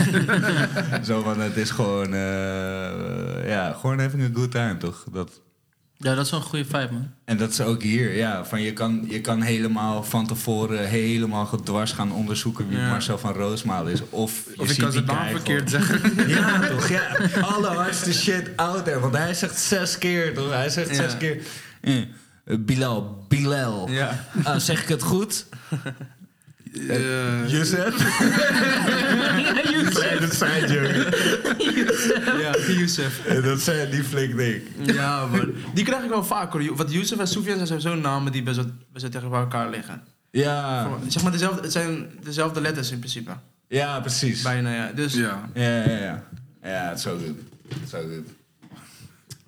zo 1.06 1.22
van, 1.22 1.40
het 1.40 1.58
is 1.58 1.70
gewoon, 1.70 2.14
eh, 2.14 3.50
ja, 3.50 3.74
gewoon 3.80 4.00
having 4.00 4.24
a 4.24 4.30
good 4.34 4.52
time, 4.52 4.78
toch? 4.78 5.06
Dat, 5.12 5.42
Ja, 6.00 6.16
dat 6.16 6.26
is 6.26 6.32
wel 6.32 6.40
een 6.40 6.46
goede 6.46 6.66
vibe, 6.66 6.90
man. 6.92 7.10
en 7.26 7.38
dat 7.38 7.50
is 7.50 7.62
ook 7.62 7.82
hier, 7.82 8.16
ja. 8.16 8.46
Van 8.46 8.62
je, 8.62 8.74
kan, 8.74 9.06
je 9.10 9.22
kan 9.22 9.42
helemaal 9.42 10.04
van 10.04 10.28
tevoren 10.28 10.88
helemaal 10.88 11.46
gedwars 11.46 11.92
gaan 11.92 12.12
onderzoeken 12.12 12.68
wie 12.70 12.78
Ja. 12.78 12.90
Marcel 12.90 13.18
van 13.18 13.34
Roosmaal 13.34 13.88
is. 13.88 14.02
Of 14.10 14.44
je 14.56 14.62
Of 14.62 14.70
ik 14.72 14.78
kan 14.78 14.92
zijn 14.92 15.06
naam 15.06 15.28
verkeerd 15.30 15.70
zeggen. 15.70 16.02
Ja, 16.38 16.60
toch? 16.68 16.88
Ja, 16.90 17.08
alle 17.42 17.68
hardste 17.68 18.14
shit 18.14 18.50
out 18.56 18.84
there. 18.86 19.00
Want 19.00 19.16
hij 19.18 19.34
zegt 19.34 19.60
zes 19.60 19.98
keer, 19.98 20.34
toch? 20.34 20.52
Hij 20.54 20.70
zegt 20.70 20.90
Ja. 20.90 20.96
zes 20.96 21.18
keer... 21.18 21.38
eh, 21.82 21.98
eh, 21.98 22.06
Bilal, 22.60 23.26
Bilal. 23.28 23.90
Ja. 23.90 24.26
Ah, 24.44 24.58
zeg 24.60 24.82
ik 24.82 24.88
het 24.88 25.04
goed? 25.04 25.46
Eh, 26.90 27.50
Youssef? 27.50 27.96
Nee, 30.00 30.20
dat 30.20 30.34
zei. 30.34 30.68
Ja, 32.42 32.56
Youssef. 32.68 33.22
Eh, 33.28 33.44
Dat 33.44 33.60
zei 33.62 33.90
die 33.92 34.04
flink 34.04 34.38
ding. 34.38 34.62
Ja, 34.84 35.26
man. 35.26 35.54
Die 35.74 35.84
krijg 35.86 36.04
ik 36.04 36.10
wel 36.10 36.24
vaak 36.24 36.52
hoor. 36.52 36.76
Want 36.76 36.92
Youssef 36.92 37.20
en 37.20 37.28
Soufiane 37.28 37.66
zijn 37.66 37.82
sowieso 37.82 38.02
namen 38.02 38.32
die 38.32 38.44
best 38.44 38.56
wel, 38.56 38.66
best 38.94 39.02
wel 39.12 39.22
tegen 39.22 39.38
elkaar 39.38 39.70
liggen. 39.70 40.02
Ja, 40.32 40.90
Zeg 41.08 41.24
maar, 41.24 41.32
dezelfde, 41.32 41.62
het 41.62 41.72
zijn 41.72 42.08
dezelfde 42.24 42.62
letters 42.62 42.92
in 42.92 43.00
principe. 43.00 43.32
ja, 43.68 44.00
precies. 44.00 44.42
Ja, 44.42 44.50
Bijna, 44.50 44.74
ja. 44.74 44.92
Dus, 44.96 45.14
ja. 45.14 45.50
ja, 45.54 45.90
ja. 45.90 46.24
Ja, 46.64 46.88
het 46.90 46.98
is 46.98 47.04
zo 47.04 47.18
goed. 47.26 47.38
Zo 47.90 47.98
goed. 48.00 48.28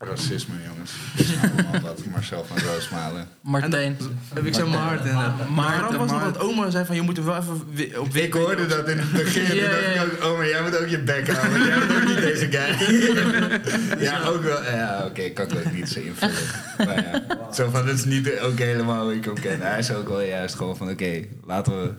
Racisme, 0.02 0.54
jongens. 0.68 0.92
Dat 1.16 1.26
is 1.26 1.34
allemaal 1.42 1.82
wat 1.82 2.06
Marcel 2.06 2.46
van 2.46 2.58
Roosmalen. 2.58 3.28
Martijn. 3.42 3.98
heb 4.34 4.46
ik 4.46 4.54
zei 4.54 4.70
Maarten. 4.70 5.14
Maar 5.14 5.52
Maarten 5.56 5.98
was 5.98 6.12
nog 6.12 6.22
Maarten. 6.22 6.34
dat 6.34 6.42
oma 6.42 6.70
zei 6.70 6.86
van, 6.86 6.96
je 6.96 7.02
moet 7.02 7.18
hem 7.18 7.26
wel 7.26 7.36
even 7.36 8.00
op 8.00 8.16
Ik 8.16 8.34
hoorde 8.34 8.66
dat 8.66 8.90
in 8.90 8.98
het 8.98 9.12
begin. 9.12 9.46
Toen 9.46 9.60
dacht 9.60 10.12
ik 10.14 10.38
maar 10.38 10.48
jij 10.48 10.62
moet 10.62 10.78
ook 10.78 10.88
je 10.88 11.00
bek 11.00 11.32
houden. 11.32 11.66
Jij 11.66 11.80
bent 11.80 11.96
ook 11.96 12.08
niet 12.08 12.18
deze 12.18 12.48
guy. 12.52 14.00
ja, 14.08 14.24
ook 14.24 14.44
wel. 14.44 14.64
Ja, 14.64 15.06
oké, 15.06 15.30
kan 15.30 15.46
ik 15.52 15.58
ook 15.66 15.72
niet 15.72 15.90
zo 15.90 16.00
invullen. 16.00 16.36
Maar 16.78 17.04
ja, 17.04 17.54
zo 17.54 17.70
van, 17.70 17.86
dat 17.86 17.96
is 17.96 18.06
niet 18.06 18.40
ook 18.40 18.58
helemaal 18.58 19.04
hoe 19.04 19.16
ik 19.16 19.26
hem 19.26 19.40
ken. 19.40 19.62
Hij 19.62 19.80
is 19.80 19.92
ook 19.92 20.08
wel 20.08 20.22
juist 20.22 20.56
gewoon 20.56 20.78
van, 20.78 20.90
oké, 20.90 21.24
laten 21.46 21.82
we 21.82 21.94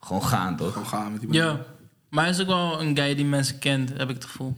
gewoon 0.00 0.24
gaan, 0.24 0.56
toch? 0.56 0.72
Gewoon 0.72 0.88
gaan 0.88 1.12
met 1.12 1.20
die 1.20 1.32
Ja. 1.32 1.60
Maar 2.08 2.24
hij 2.24 2.32
is 2.32 2.40
ook 2.40 2.46
wel 2.46 2.80
een 2.80 2.96
guy 2.96 3.14
die 3.14 3.24
mensen 3.24 3.58
kent, 3.58 3.90
heb 3.96 4.08
ik 4.08 4.14
het 4.14 4.24
gevoel. 4.24 4.56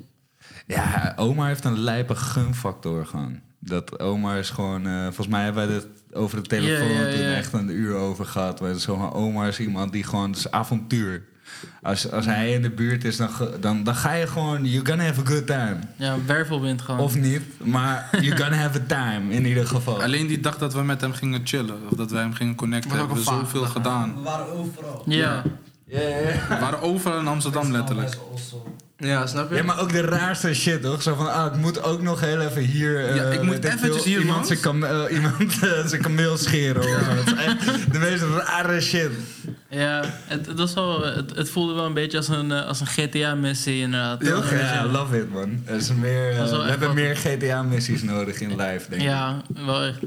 Ja, 0.67 1.13
Omar 1.17 1.47
heeft 1.49 1.65
een 1.65 1.79
lijpe 1.79 2.15
gunfactor 2.15 3.07
gewoon. 3.07 3.41
Dat 3.59 4.01
Omar 4.01 4.37
is 4.39 4.51
gewoon... 4.51 4.87
eh, 4.87 5.03
volgens 5.05 5.27
mij 5.29 5.45
hebben 5.45 5.67
wij 5.67 5.75
het 5.77 5.87
over 6.13 6.43
de 6.43 6.49
telefoon 6.49 6.89
toen 6.89 7.25
echt 7.25 7.53
een 7.53 7.69
uur 7.71 7.95
over 7.95 8.25
gehad. 8.27 8.61
Maar 8.61 8.75
zo 8.75 8.97
van, 8.97 9.13
Omar 9.13 9.49
is 9.49 9.61
iemand 9.61 9.93
die 9.93 10.05
gewoon... 10.05 10.29
Het 10.31 10.39
is 10.39 10.51
avontuur. 10.51 11.23
Als, 11.83 12.11
als 12.11 12.27
hij 12.27 12.53
in 12.53 12.63
de 12.63 12.71
buurt 12.71 13.05
is, 13.05 13.17
dan, 13.17 13.29
dan, 13.61 13.85
dan 13.85 13.95
ga 13.95 14.13
je 14.13 14.27
gewoon... 14.27 14.65
You're 14.65 14.87
gonna 14.87 15.05
have 15.05 15.21
a 15.21 15.25
good 15.25 15.47
time. 15.47 15.77
Ja, 15.97 16.17
wervelwind 16.27 16.83
gewoon. 16.83 17.01
Of 17.01 17.15
niet, 17.17 17.43
maar 17.65 18.09
you're 18.21 18.37
gonna 18.37 18.57
have 18.57 18.81
a 18.81 18.85
time 18.87 19.33
in 19.33 19.47
ieder 19.47 19.67
geval. 19.67 20.03
Alleen 20.03 20.27
die 20.27 20.41
dag 20.41 20.59
dat 20.59 20.75
we 20.75 20.83
met 20.83 21.01
hem 21.01 21.13
gingen 21.13 21.41
chillen, 21.45 21.77
of 21.91 21.97
dat 21.97 22.11
wij 22.11 22.23
hem 22.23 22.33
gingen 22.33 22.55
connecten, 22.55 22.91
ook 22.91 22.97
hebben 22.99 23.17
we 23.17 23.23
zoveel 23.23 23.65
gedaan. 23.65 24.15
We 24.15 24.21
waren 24.23 24.47
overal. 24.53 25.03
ja. 25.07 25.43
Ja, 25.87 26.01
ja, 26.01 26.17
ja. 26.19 26.47
We 26.49 26.57
waren 26.61 26.81
overal 26.81 27.19
in 27.19 27.27
Amsterdam 27.27 27.71
letterlijk. 27.73 28.19
Ja, 29.05 29.27
snap 29.27 29.51
je? 29.51 29.57
Ja, 29.57 29.63
maar 29.63 29.81
ook 29.81 29.93
de 29.93 30.01
raarste 30.01 30.55
shit, 30.55 30.83
toch? 30.83 31.03
Zo 31.03 31.15
van, 31.15 31.33
ah, 31.33 31.55
ik 31.55 31.61
moet 31.61 31.83
ook 31.83 32.03
nog 32.03 32.21
heel 32.21 32.41
even 32.41 32.63
hier... 32.63 33.07
eh, 33.09 33.17
Ja, 33.17 33.25
ik 33.25 33.43
moet 33.43 33.55
weet 33.55 33.65
eventjes 33.65 33.95
veel, 34.03 34.05
hier 34.05 34.21
iemand 34.21 34.47
zijn, 34.47 34.61
kam 34.61 34.85
eh, 34.85 35.03
iemand 35.11 35.37
eh, 35.63 35.87
zijn 35.87 36.03
kameel 36.03 36.37
scheren. 36.37 36.83
of 36.83 36.89
zo. 36.89 37.15
Dat 37.15 37.27
is 37.27 37.45
echt 37.45 37.93
de 37.93 37.99
meest 37.99 38.23
rare 38.23 38.81
shit. 38.81 39.11
Ja, 39.71 40.03
het, 40.27 40.47
het, 40.47 40.59
was 40.59 40.75
wel, 40.75 41.05
het, 41.05 41.37
het 41.37 41.51
voelde 41.51 41.75
wel 41.75 41.85
een 41.85 41.95
beetje 41.95 42.17
als 42.17 42.29
een, 42.29 42.53
eh, 42.53 42.67
als 42.67 42.81
een 42.81 42.87
GTA-missie 42.87 43.81
inderdaad. 43.81 44.25
Toch? 44.25 44.51
Ja, 44.51 44.87
love 44.87 45.19
it, 45.19 45.33
man. 45.33 45.63
Er 45.65 45.75
is 45.77 45.93
meer, 45.93 46.31
eh, 46.31 46.51
we 46.51 46.57
hebben 46.69 46.87
wat- 46.89 46.97
meer 46.97 47.17
GTA-missies 47.17 48.03
nodig 48.03 48.41
in 48.41 48.49
live, 48.49 48.85
denk 48.89 49.03
ik. 49.03 49.09
Ja, 49.09 49.43
wel 49.67 49.83
echt. 49.83 49.99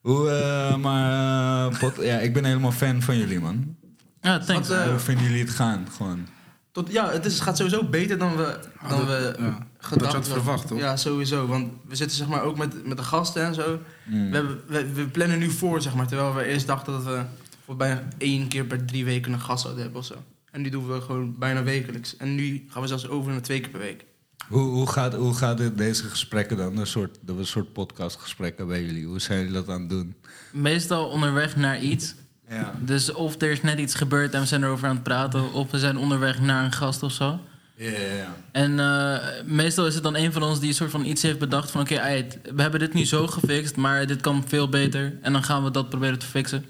Hoe, 0.00 0.30
eh, 0.30 0.76
maar... 0.76 1.66
eh, 1.72 1.78
pot- 1.78 1.98
ja, 2.04 2.18
ik 2.18 2.32
ben 2.32 2.44
helemaal 2.44 2.72
fan 2.72 3.02
van 3.02 3.18
jullie, 3.18 3.40
man. 3.40 3.76
Ja, 4.20 4.38
thanks. 4.38 4.68
Wat, 4.68 4.78
eh, 4.78 4.84
Hoe 4.88 4.98
vinden 4.98 5.24
jullie 5.24 5.40
het 5.44 5.50
gaan? 5.54 5.86
Gewoon. 5.96 6.26
Tot, 6.74 6.92
ja, 6.92 7.10
het, 7.10 7.24
is, 7.24 7.32
het 7.34 7.42
gaat 7.42 7.56
sowieso 7.56 7.84
beter 7.84 8.18
dan 8.18 8.36
we, 8.36 8.58
dan 8.88 9.06
we 9.06 9.34
Ja. 9.38 9.66
gedacht 9.78 9.78
Dat 9.78 10.00
je 10.00 10.04
had 10.04 10.12
hadden. 10.14 10.24
verwacht, 10.24 10.66
toch? 10.66 10.78
Ja, 10.78 10.96
sowieso. 10.96 11.46
Want 11.46 11.72
we 11.88 11.96
zitten 11.96 12.16
zeg 12.16 12.26
maar 12.28 12.42
ook 12.42 12.56
met, 12.58 12.86
met 12.86 12.96
de 12.96 13.02
gasten 13.02 13.42
en 13.44 13.54
zo. 13.54 13.78
Mm. 14.06 14.30
We, 14.30 14.36
hebben, 14.36 14.60
we, 14.66 14.92
we 14.92 15.06
plannen 15.08 15.38
nu 15.38 15.50
voor, 15.50 15.82
zeg 15.82 15.94
maar. 15.94 16.06
Terwijl 16.06 16.34
we 16.34 16.44
eerst 16.44 16.66
dachten 16.66 16.92
dat 16.92 17.04
we 17.04 17.22
voor 17.64 17.76
bijna 17.76 18.02
één 18.18 18.48
keer 18.48 18.64
per 18.64 18.84
drie 18.84 19.04
weken 19.04 19.32
een 19.32 19.40
gast 19.40 19.62
zouden 19.62 19.82
hebben 19.82 20.00
of 20.00 20.06
zo. 20.06 20.14
En 20.50 20.62
nu 20.62 20.68
doen 20.68 20.86
we 20.88 21.00
gewoon 21.00 21.38
bijna 21.38 21.62
wekelijks. 21.62 22.16
En 22.16 22.34
nu 22.34 22.64
gaan 22.68 22.82
we 22.82 22.88
zelfs 22.88 23.08
over 23.08 23.32
naar 23.32 23.42
twee 23.42 23.60
keer 23.60 23.70
per 23.70 23.80
week. 23.80 24.04
Hoe, 24.48 24.60
hoe 24.62 24.88
gaat, 24.88 25.14
hoe 25.14 25.34
gaat 25.34 25.58
dit, 25.58 25.78
deze 25.78 26.04
gesprekken 26.04 26.56
dan? 26.56 26.76
Een 26.78 26.86
soort, 26.86 27.18
dat 27.20 27.34
we 27.34 27.40
een 27.40 27.46
soort 27.46 27.72
podcastgesprekken 27.72 28.66
bij 28.66 28.82
jullie. 28.84 29.06
Hoe 29.06 29.20
zijn 29.20 29.38
jullie 29.38 29.54
dat 29.54 29.68
aan 29.68 29.80
het 29.80 29.90
doen? 29.90 30.14
Meestal 30.52 31.08
onderweg 31.08 31.56
naar 31.56 31.80
iets. 31.80 32.14
Ja. 32.50 32.74
Dus 32.80 33.12
of 33.12 33.40
er 33.42 33.50
is 33.50 33.62
net 33.62 33.78
iets 33.78 33.94
gebeurd 33.94 34.34
en 34.34 34.40
we 34.40 34.46
zijn 34.46 34.62
erover 34.62 34.88
aan 34.88 34.94
het 34.94 35.02
praten... 35.04 35.52
of 35.52 35.70
we 35.70 35.78
zijn 35.78 35.96
onderweg 35.98 36.40
naar 36.40 36.64
een 36.64 36.72
gast 36.72 37.02
of 37.02 37.12
zo. 37.12 37.40
Ja, 37.76 37.90
ja, 37.90 37.98
ja. 38.16 38.34
En 38.52 38.78
eh, 38.80 39.18
meestal 39.44 39.86
is 39.86 39.94
het 39.94 40.02
dan 40.02 40.16
een 40.16 40.32
van 40.32 40.42
ons 40.42 40.58
die 40.60 40.68
een 40.68 40.74
soort 40.74 40.90
van 40.90 41.04
iets 41.04 41.22
heeft 41.22 41.38
bedacht 41.38 41.70
van... 41.70 41.80
oké, 41.80 42.24
we 42.54 42.62
hebben 42.62 42.80
dit 42.80 42.94
nu 42.94 43.04
zo 43.06 43.26
gefixt, 43.26 43.76
maar 43.76 44.06
dit 44.06 44.20
kan 44.20 44.44
veel 44.46 44.68
beter. 44.68 45.18
En 45.22 45.32
dan 45.32 45.42
gaan 45.44 45.64
we 45.64 45.70
dat 45.70 45.88
proberen 45.88 46.18
te 46.18 46.26
fixen. 46.26 46.64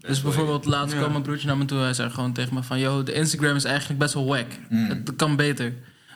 Dus 0.00 0.22
bijvoorbeeld 0.22 0.64
laatst 0.64 0.92
Ja. 0.92 0.98
kwam 0.98 1.10
mijn 1.10 1.22
broertje 1.22 1.46
naar 1.46 1.56
me 1.56 1.64
toe. 1.64 1.78
Hij 1.78 1.94
zei 1.94 2.10
gewoon 2.10 2.32
tegen 2.32 2.54
me 2.54 2.62
van... 2.62 2.78
yo, 2.78 3.02
de 3.02 3.12
Instagram 3.12 3.56
is 3.56 3.64
eigenlijk 3.64 3.98
best 3.98 4.14
wel 4.14 4.26
wack. 4.26 4.46
Mm. 4.68 4.88
Het 4.88 5.12
kan 5.16 5.36
beter. 5.36 5.66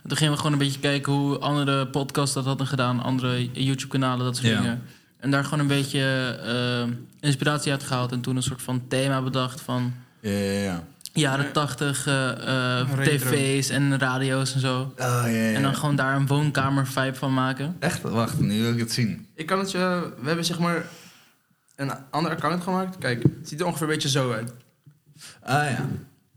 En 0.02 0.08
toen 0.08 0.16
gingen 0.16 0.32
we 0.32 0.38
gewoon 0.38 0.52
een 0.52 0.58
beetje 0.58 0.80
kijken 0.80 1.12
hoe 1.12 1.38
andere 1.38 1.86
podcasts 1.86 2.34
dat 2.34 2.44
hadden 2.44 2.66
gedaan. 2.66 3.02
Andere 3.02 3.50
YouTube-kanalen, 3.52 4.24
dat 4.24 4.36
soort 4.36 4.48
Ja. 4.48 4.60
dingen. 4.60 4.82
En 5.20 5.30
daar 5.30 5.44
gewoon 5.44 5.58
een 5.58 5.66
beetje 5.66 6.00
eh, 6.44 6.92
inspiratie 7.20 7.72
uit 7.72 7.82
gehaald. 7.82 8.12
En 8.12 8.20
toen 8.20 8.36
een 8.36 8.42
soort 8.42 8.62
van 8.62 8.88
thema 8.88 9.22
bedacht 9.22 9.60
van... 9.60 9.94
Ja, 10.20 10.30
ja, 10.30 10.60
ja. 10.60 10.84
jaren 11.12 11.44
Ja. 11.44 11.50
tachtig 11.50 12.06
eh, 12.06 12.80
eh, 12.80 12.88
tv's 12.98 13.68
en 13.68 13.98
radio's 13.98 14.54
en 14.54 14.60
zo. 14.60 14.80
Oh, 14.80 14.96
ja, 14.96 15.26
ja. 15.26 15.52
En 15.52 15.62
dan 15.62 15.74
gewoon 15.76 15.96
daar 15.96 16.16
een 16.16 16.26
woonkamer-vibe 16.26 17.14
van 17.14 17.34
maken. 17.34 17.76
Echt? 17.78 18.02
Wacht, 18.02 18.40
nu 18.40 18.62
wil 18.62 18.72
ik 18.72 18.78
het 18.78 18.92
zien. 18.92 19.26
Ik 19.34 19.46
kan 19.46 19.58
het 19.58 19.70
je... 19.70 20.12
We 20.20 20.26
hebben 20.26 20.44
zeg 20.44 20.58
maar 20.58 20.84
een 21.76 21.92
ander 22.10 22.32
account 22.32 22.62
gemaakt. 22.62 22.98
Kijk, 22.98 23.22
het 23.22 23.48
ziet 23.48 23.60
er 23.60 23.66
ongeveer 23.66 23.86
een 23.86 23.92
beetje 23.92 24.08
zo 24.08 24.32
uit. 24.32 24.52
Ah 25.42 25.70
ja. 25.70 25.88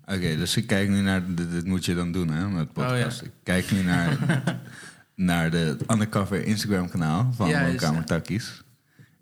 Oké, 0.05 0.35
dus 0.35 0.55
ik 0.57 0.67
kijk 0.67 0.89
nu 0.89 1.01
naar... 1.01 1.35
Dit, 1.35 1.51
dit 1.51 1.65
moet 1.65 1.85
je 1.85 1.95
dan 1.95 2.11
doen, 2.11 2.29
hè, 2.29 2.47
met 2.47 2.73
podcast. 2.73 3.21
Oh, 3.21 3.27
ja. 3.27 3.27
Ik 3.27 3.31
kijk 3.43 3.71
nu 3.71 3.83
naar, 3.83 4.17
naar 5.15 5.51
de 5.51 5.77
undercover 5.87 6.45
Instagram 6.45 6.89
kanaal 6.89 7.31
van 7.35 7.51
Woonkamer 7.51 7.99
ja. 7.99 8.03
Takkies. 8.03 8.62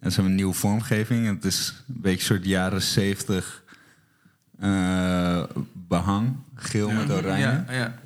En 0.02 0.10
ze 0.10 0.14
hebben 0.16 0.26
een 0.26 0.36
nieuwe 0.36 0.54
vormgeving. 0.54 1.28
Het 1.28 1.46
is 1.46 1.74
een 1.88 2.02
beetje 2.02 2.20
een 2.20 2.26
soort 2.26 2.46
jaren 2.46 2.82
zeventig 2.82 3.64
eh, 4.60 5.44
behang. 5.74 6.36
Geel 6.56 6.92
met 6.92 7.12
oranje. 7.12 7.42
Ja, 7.42 7.66
ja. 7.70 8.00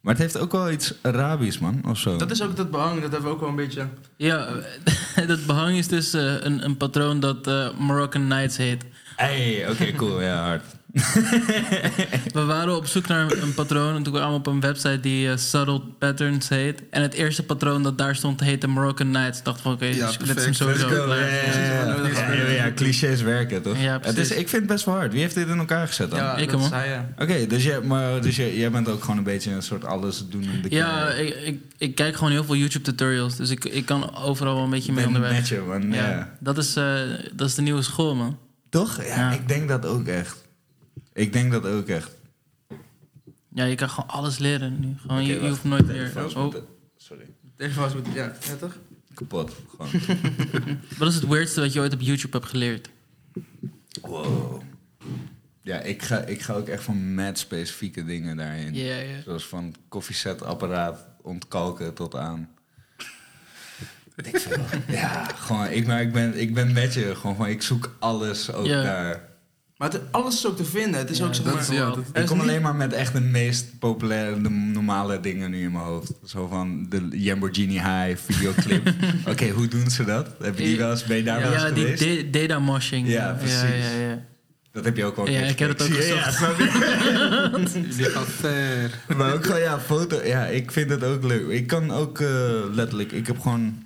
Maar 0.00 0.14
het 0.14 0.22
heeft 0.22 0.38
ook 0.38 0.52
wel 0.52 0.70
iets 0.70 0.94
Arabisch, 1.02 1.58
man, 1.58 1.80
of 1.88 1.98
zo. 1.98 2.16
Dat 2.16 2.30
is 2.30 2.42
ook 2.42 2.56
dat 2.56 2.70
behang. 2.70 3.00
Dat 3.00 3.12
hebben 3.12 3.22
we 3.22 3.34
ook 3.34 3.40
wel 3.40 3.48
een 3.48 3.56
beetje... 3.56 3.86
Ja, 4.16 4.48
dat 5.26 5.46
behang 5.46 5.76
is 5.76 5.88
dus 5.88 6.12
eh, 6.12 6.40
een, 6.40 6.64
een 6.64 6.76
patroon 6.76 7.20
dat 7.20 7.46
eh, 7.46 7.68
Moroccan 7.78 8.26
Nights 8.26 8.56
heet. 8.56 8.84
Hey, 9.16 9.70
oké, 9.70 9.92
cool. 9.92 10.20
Ja, 10.20 10.44
hard. 10.44 10.64
We 12.32 12.44
waren 12.46 12.76
op 12.76 12.86
zoek 12.86 13.06
naar 13.06 13.32
een 13.32 13.54
patroon 13.54 13.96
en 13.96 14.02
toen 14.02 14.12
kwamen 14.12 14.30
we 14.30 14.36
op 14.38 14.46
een 14.46 14.60
website 14.60 15.00
die 15.00 15.30
eh, 15.30 15.36
Subtle 15.36 15.80
Patterns 15.98 16.48
heet. 16.48 16.82
En 16.90 17.02
het 17.02 17.12
eerste 17.14 17.42
patroon 17.42 17.82
dat 17.82 17.98
daar 17.98 18.16
stond 18.16 18.40
heette 18.40 18.66
Moroccan 18.66 19.10
Nights. 19.10 19.38
Ik 19.38 19.44
dacht 19.44 19.60
van 19.60 19.72
oké, 19.72 19.84
Ja, 19.84 20.06
dus 20.06 20.16
dit 20.18 20.36
is 20.36 20.44
hem 20.44 20.52
sowieso 20.54 20.86
klaar. 20.88 22.52
Ja, 22.52 22.72
clichés 22.74 23.22
werken, 23.22 23.62
toch? 23.62 23.80
Ja, 23.80 23.92
het 23.92 24.06
is, 24.06 24.12
precies. 24.12 24.30
ik 24.36 24.48
vind 24.48 24.62
het 24.62 24.66
best 24.66 24.84
wel 24.84 24.94
hard. 24.94 25.12
Wie 25.12 25.20
heeft 25.20 25.34
dit 25.34 25.48
in 25.48 25.58
elkaar 25.58 25.86
gezet 25.86 26.10
dan? 26.10 26.18
Ja, 26.18 26.36
Ik 26.36 26.50
dat 26.50 26.70
hem. 26.70 27.14
Oké, 27.18 27.46
dus, 27.46 27.64
jij, 27.64 27.80
maar, 27.80 28.20
dus 28.20 28.36
jij, 28.36 28.56
jij 28.56 28.70
bent 28.70 28.88
ook 28.88 29.00
gewoon 29.00 29.16
een 29.16 29.24
beetje 29.24 29.50
een 29.50 29.62
soort 29.62 29.84
alles 29.84 30.24
doen 30.28 30.42
in 30.42 30.62
de 30.62 30.70
Ja, 30.70 31.08
ik, 31.08 31.34
ik, 31.34 31.60
ik 31.78 31.94
kijk 31.94 32.16
gewoon 32.16 32.32
heel 32.32 32.44
veel 32.44 32.56
YouTube 32.56 32.84
tutorials, 32.84 33.36
dus 33.36 33.50
ik, 33.50 33.64
ik 33.64 33.86
kan 33.86 34.16
overal 34.16 34.54
wel 34.54 34.64
een 34.64 34.70
beetje 34.70 34.92
mee 34.92 35.06
onderweg. 35.06 35.32
met 35.32 35.48
je, 35.48 35.62
man. 35.68 35.92
Ja. 35.92 36.08
Ja, 36.08 36.34
dat, 36.40 36.58
is, 36.58 36.76
eh, 36.76 36.94
dat 37.32 37.48
is 37.48 37.54
de 37.54 37.62
nieuwe 37.62 37.82
school, 37.82 38.14
man. 38.14 38.38
Toch? 38.70 38.96
Ja, 39.02 39.16
Ja. 39.16 39.32
ik 39.32 39.48
denk 39.48 39.68
dat 39.68 39.86
ook 39.86 40.06
echt. 40.06 40.43
Ik 41.14 41.32
denk 41.32 41.52
dat 41.52 41.66
ook 41.66 41.88
echt. 41.88 42.10
Ja, 43.48 43.64
je 43.64 43.74
kan 43.74 43.90
gewoon 43.90 44.10
alles 44.10 44.38
leren 44.38 44.80
nu. 44.80 44.94
Gewoon, 44.98 45.24
je, 45.24 45.48
hoeft 45.48 45.64
nooit 45.64 45.86
meer... 45.86 46.12
Oh, 46.16 46.36
moeten- 46.36 46.64
Sorry. 46.96 47.26
Met... 47.56 47.72
Ja, 48.12 48.32
ja 48.40 48.54
toch? 48.58 48.76
Kapot. 49.14 49.52
Gewoon. 49.68 49.90
wat 50.98 51.08
is 51.08 51.14
het 51.14 51.26
weirdste 51.26 51.60
wat 51.60 51.72
je 51.72 51.80
ooit 51.80 51.92
op 51.94 52.00
YouTube 52.00 52.36
hebt 52.36 52.50
geleerd? 52.50 52.90
wow. 54.00 54.62
Ja, 55.62 55.80
ik 55.80 56.02
ga, 56.02 56.18
ik 56.20 56.40
ga 56.42 56.52
ook 56.54 56.68
echt 56.68 56.82
van 56.82 57.14
mad 57.14 57.38
specifieke 57.38 58.04
dingen 58.04 58.36
daarin. 58.36 58.74
Ja, 58.74 58.96
ja. 58.96 59.20
Zoals 59.22 59.46
van 59.46 59.74
koffiezetapparaat 59.88 61.06
ontkalken 61.22 61.94
tot 61.94 62.14
aan. 62.14 62.48
Ik 64.16 64.38
veel. 64.38 64.64
ja, 64.96 65.24
gewoon, 65.24 65.66
ik, 65.70 65.86
maar 65.86 66.02
ik, 66.02 66.12
ben, 66.12 66.40
ik 66.40 66.54
ben 66.54 66.72
met 66.72 66.94
je. 66.94 67.14
Gewoon 67.14 67.36
van, 67.36 67.46
ik 67.46 67.62
zoek 67.62 67.96
alles 67.98 68.52
ook 68.52 68.66
Ja. 68.66 68.82
daar. 68.82 69.28
Maar 69.76 69.92
het, 69.92 70.00
alles 70.10 70.34
is 70.34 70.46
ook 70.46 70.56
te 70.56 70.64
vinden. 70.64 71.00
Het 71.00 71.10
is 71.10 71.18
Ja, 71.18 71.24
ook 71.26 71.34
zeg 71.34 71.44
dat 71.44 71.54
maar... 71.54 71.62
is- 71.62 71.68
ja, 71.68 71.84
dat- 71.86 71.98
er 72.12 72.20
Ik 72.20 72.26
kom 72.26 72.36
niet- 72.38 72.46
alleen 72.48 72.62
maar 72.62 72.74
met 72.74 72.92
echt 72.92 73.12
de 73.12 73.20
meest 73.20 73.78
populaire, 73.78 74.40
de 74.42 74.48
normale 74.50 75.20
dingen 75.20 75.50
nu 75.50 75.62
in 75.62 75.72
mijn 75.72 75.84
hoofd. 75.84 76.12
Zo 76.24 76.46
van 76.46 76.86
de 76.88 77.08
Lamborghini 77.10 77.72
High 77.72 78.16
videoclip. 78.32 78.92
Oké, 79.30 79.48
hoe 79.48 79.68
doen 79.68 79.90
ze 79.90 80.04
dat? 80.04 80.28
Heb 80.42 80.58
je 80.58 80.64
die 80.64 80.76
wel 80.76 80.90
eens, 80.90 81.04
ben 81.04 81.16
je 81.16 81.22
daar 81.22 81.40
wel 81.40 81.52
eens 81.52 81.62
Ja, 81.62 81.70
die 81.70 81.96
geweest? 81.96 82.32
da- 82.32 82.38
data 82.40 82.58
moshing. 82.58 83.08
Ja, 83.08 83.32
precies. 83.32 83.60
Ja, 83.60 83.66
ja, 83.74 84.08
ja. 84.08 84.22
dat 84.72 84.84
heb 84.84 84.96
je 84.96 85.04
ook 85.04 85.16
wel 85.16 85.28
Ja, 85.28 85.40
ik 85.40 85.58
heb 85.58 85.68
het 85.68 85.82
ook. 85.82 85.88
Ja? 85.88 86.32
Die 87.96 88.04
gaat 88.04 88.26
ver. 88.28 88.90
Maar 89.16 89.32
ook 89.32 89.44
gewoon, 89.46 89.60
ja, 89.60 89.80
foto. 89.80 90.20
Ja, 90.24 90.46
ik 90.46 90.70
vind 90.72 90.90
het 90.90 91.04
ook 91.04 91.24
leuk. 91.24 91.48
Ik 91.48 91.66
kan 91.66 91.90
ook 91.90 92.20
eh, 92.20 92.28
letterlijk, 92.72 93.12
ik 93.12 93.26
heb 93.26 93.40
gewoon. 93.40 93.82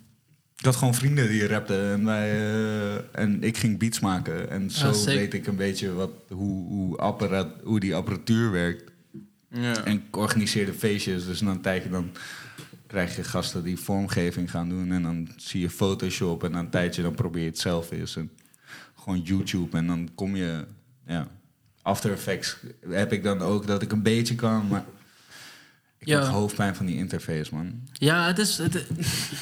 Ik 0.58 0.64
had 0.64 0.76
gewoon 0.76 0.94
vrienden 0.94 1.28
die 1.28 1.46
rapten 1.46 1.92
en, 1.92 2.04
wij, 2.04 2.30
eh, 2.30 3.20
en 3.20 3.42
ik 3.42 3.56
ging 3.56 3.78
beats 3.78 4.00
maken. 4.00 4.50
En 4.50 4.70
zo 4.70 4.88
Ah, 4.88 5.04
weet 5.04 5.34
ik 5.34 5.46
een 5.46 5.56
beetje 5.56 5.92
wat, 5.92 6.10
hoe, 6.28 6.68
hoe, 6.68 6.96
apparaat, 6.96 7.48
hoe 7.62 7.80
die 7.80 7.94
apparatuur 7.94 8.50
werkt. 8.50 8.90
Ja. 9.50 9.84
En 9.84 9.92
ik 9.92 10.16
organiseerde 10.16 10.72
feestjes, 10.72 11.26
dus 11.26 11.40
na 11.40 11.50
een 11.50 11.60
tijdje 11.60 11.90
dan 11.90 12.10
krijg 12.86 13.16
je 13.16 13.24
gasten 13.24 13.64
die 13.64 13.78
vormgeving 13.78 14.50
gaan 14.50 14.68
doen. 14.68 14.92
En 14.92 15.02
dan 15.02 15.28
zie 15.36 15.60
je 15.60 15.70
Photoshop 15.70 16.44
en 16.44 16.50
na 16.50 16.58
een 16.58 16.70
tijdje 16.70 17.02
dan 17.02 17.14
probeer 17.14 17.42
je 17.42 17.48
het 17.48 17.58
zelf 17.58 17.90
eens. 17.90 18.16
En 18.16 18.30
gewoon 18.96 19.20
YouTube 19.20 19.76
en 19.76 19.86
dan 19.86 20.08
kom 20.14 20.36
je... 20.36 20.64
Ja, 21.06 21.28
After 21.82 22.12
Effects 22.12 22.56
heb 22.88 23.12
ik 23.12 23.22
dan 23.22 23.40
ook 23.40 23.66
dat 23.66 23.82
ik 23.82 23.92
een 23.92 24.02
beetje 24.02 24.34
kan, 24.34 24.66
maar... 24.68 24.84
Ik 26.08 26.14
Ja. 26.14 26.20
heb 26.22 26.28
hoofdpijn 26.32 26.76
van 26.76 26.86
die 26.86 26.96
interface, 26.96 27.54
man. 27.54 27.72
Ja, 27.92 28.26
het, 28.26 28.38
is, 28.38 28.58
het, 28.58 28.84